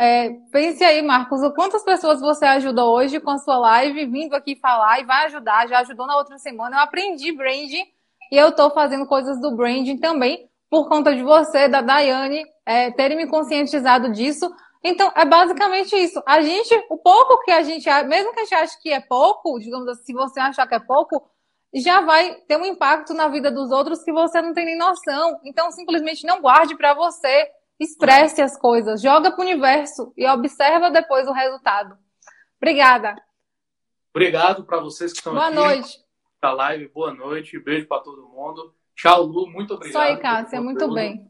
É, 0.00 0.30
pense 0.52 0.84
aí, 0.84 1.02
Marcos, 1.02 1.42
o 1.42 1.52
quantas 1.52 1.82
pessoas 1.82 2.20
você 2.20 2.44
ajudou 2.46 2.94
hoje 2.94 3.18
com 3.18 3.30
a 3.32 3.38
sua 3.38 3.58
live, 3.58 4.06
vindo 4.06 4.34
aqui 4.34 4.54
falar 4.54 5.00
e 5.00 5.04
vai 5.04 5.26
ajudar, 5.26 5.66
já 5.66 5.80
ajudou 5.80 6.06
na 6.06 6.16
outra 6.16 6.38
semana. 6.38 6.76
Eu 6.76 6.80
aprendi 6.82 7.32
branding 7.32 7.84
E 8.30 8.36
eu 8.36 8.50
estou 8.50 8.70
fazendo 8.70 9.06
coisas 9.06 9.40
do 9.40 9.56
branding 9.56 9.98
também, 9.98 10.48
por 10.70 10.88
conta 10.88 11.14
de 11.16 11.22
você, 11.22 11.68
da 11.68 11.80
Daiane, 11.80 12.44
é, 12.64 12.92
terem 12.92 13.16
me 13.16 13.26
conscientizado 13.26 14.12
disso. 14.12 14.48
Então, 14.84 15.10
é 15.16 15.24
basicamente 15.24 15.96
isso. 15.96 16.22
A 16.26 16.40
gente, 16.42 16.72
o 16.90 16.96
pouco 16.98 17.42
que 17.44 17.50
a 17.50 17.62
gente, 17.62 17.88
mesmo 18.04 18.32
que 18.32 18.40
a 18.40 18.44
gente 18.44 18.54
ache 18.54 18.80
que 18.80 18.92
é 18.92 19.00
pouco, 19.00 19.58
digamos 19.58 19.88
assim, 19.88 20.04
se 20.04 20.12
você 20.12 20.38
achar 20.38 20.66
que 20.68 20.74
é 20.76 20.80
pouco, 20.80 21.28
já 21.74 22.00
vai 22.02 22.36
ter 22.46 22.56
um 22.56 22.64
impacto 22.64 23.14
na 23.14 23.28
vida 23.28 23.50
dos 23.50 23.72
outros 23.72 24.04
que 24.04 24.12
você 24.12 24.40
não 24.40 24.54
tem 24.54 24.64
nem 24.66 24.78
noção. 24.78 25.40
Então, 25.44 25.70
simplesmente 25.72 26.26
não 26.26 26.40
guarde 26.40 26.76
para 26.76 26.94
você, 26.94 27.50
expresse 27.78 28.40
as 28.40 28.56
coisas, 28.56 29.00
joga 29.00 29.30
para 29.30 29.40
o 29.40 29.44
universo 29.44 30.12
e 30.16 30.26
observa 30.26 30.90
depois 30.90 31.28
o 31.28 31.32
resultado. 31.32 31.96
Obrigada. 32.56 33.14
Obrigado 34.10 34.64
para 34.64 34.80
vocês 34.80 35.12
que 35.12 35.18
estão 35.18 35.32
Boa 35.32 35.46
aqui. 35.46 35.54
Boa 35.54 35.68
noite. 35.68 35.98
Na 36.42 36.52
live, 36.52 36.88
boa 36.88 37.14
noite, 37.14 37.58
beijo 37.58 37.86
para 37.86 38.02
todo 38.02 38.28
mundo. 38.28 38.74
Tchau, 38.96 39.22
Lu, 39.22 39.48
muito 39.48 39.74
obrigado. 39.74 39.92
Só 39.92 40.08
aí, 40.08 40.16
Cássia, 40.16 40.60
muito 40.60 40.92
bem. 40.92 41.28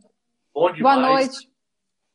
Bom 0.55 0.72
demais. 0.72 0.96
Boa 0.96 0.96
noite. 0.96 1.51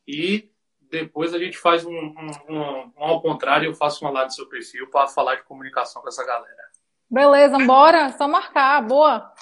E 0.07 0.51
depois 0.93 1.33
a 1.33 1.39
gente 1.39 1.57
faz 1.57 1.85
um, 1.85 1.91
um, 1.91 2.31
um, 2.49 2.91
um 2.97 3.03
ao 3.03 3.21
contrário, 3.21 3.67
eu 3.67 3.73
faço 3.73 4.05
uma 4.05 4.11
lá 4.11 4.25
no 4.25 4.31
seu 4.31 4.47
perfil 4.47 4.89
para 4.89 5.07
falar 5.07 5.35
de 5.35 5.43
comunicação 5.43 6.01
com 6.01 6.07
essa 6.07 6.25
galera. 6.25 6.63
Beleza, 7.09 7.57
bora, 7.59 8.11
só 8.11 8.27
marcar, 8.27 8.81
boa. 8.81 9.32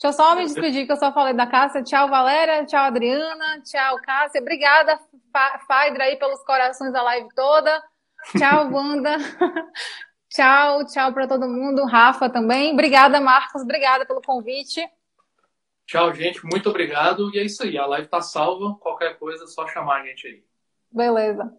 Deixa 0.00 0.06
eu 0.06 0.12
só 0.12 0.36
me 0.36 0.44
despedir, 0.44 0.86
que 0.86 0.92
eu 0.92 0.96
só 0.96 1.12
falei 1.12 1.34
da 1.34 1.44
Cássia. 1.44 1.82
Tchau, 1.82 2.08
Valéria. 2.08 2.64
Tchau, 2.64 2.84
Adriana. 2.84 3.60
Tchau, 3.62 4.00
Cássia. 4.00 4.40
Obrigada, 4.40 4.96
Faidra, 5.66 6.04
aí, 6.04 6.16
pelos 6.16 6.40
corações 6.44 6.92
da 6.92 7.02
live 7.02 7.28
toda. 7.34 7.82
Tchau, 8.36 8.70
Wanda. 8.72 9.16
tchau, 10.30 10.86
tchau 10.86 11.12
para 11.12 11.26
todo 11.26 11.48
mundo. 11.48 11.84
Rafa 11.84 12.30
também. 12.30 12.72
Obrigada, 12.72 13.20
Marcos. 13.20 13.62
Obrigada 13.62 14.06
pelo 14.06 14.22
convite. 14.22 14.88
Tchau, 15.84 16.14
gente. 16.14 16.44
Muito 16.44 16.70
obrigado. 16.70 17.34
E 17.34 17.40
é 17.40 17.42
isso 17.42 17.64
aí. 17.64 17.76
A 17.76 17.86
live 17.86 18.06
tá 18.06 18.20
salva. 18.20 18.76
Qualquer 18.78 19.18
coisa, 19.18 19.44
é 19.44 19.46
só 19.48 19.66
chamar 19.66 20.02
a 20.02 20.06
gente 20.06 20.28
aí. 20.28 20.44
Beleza. 20.92 21.52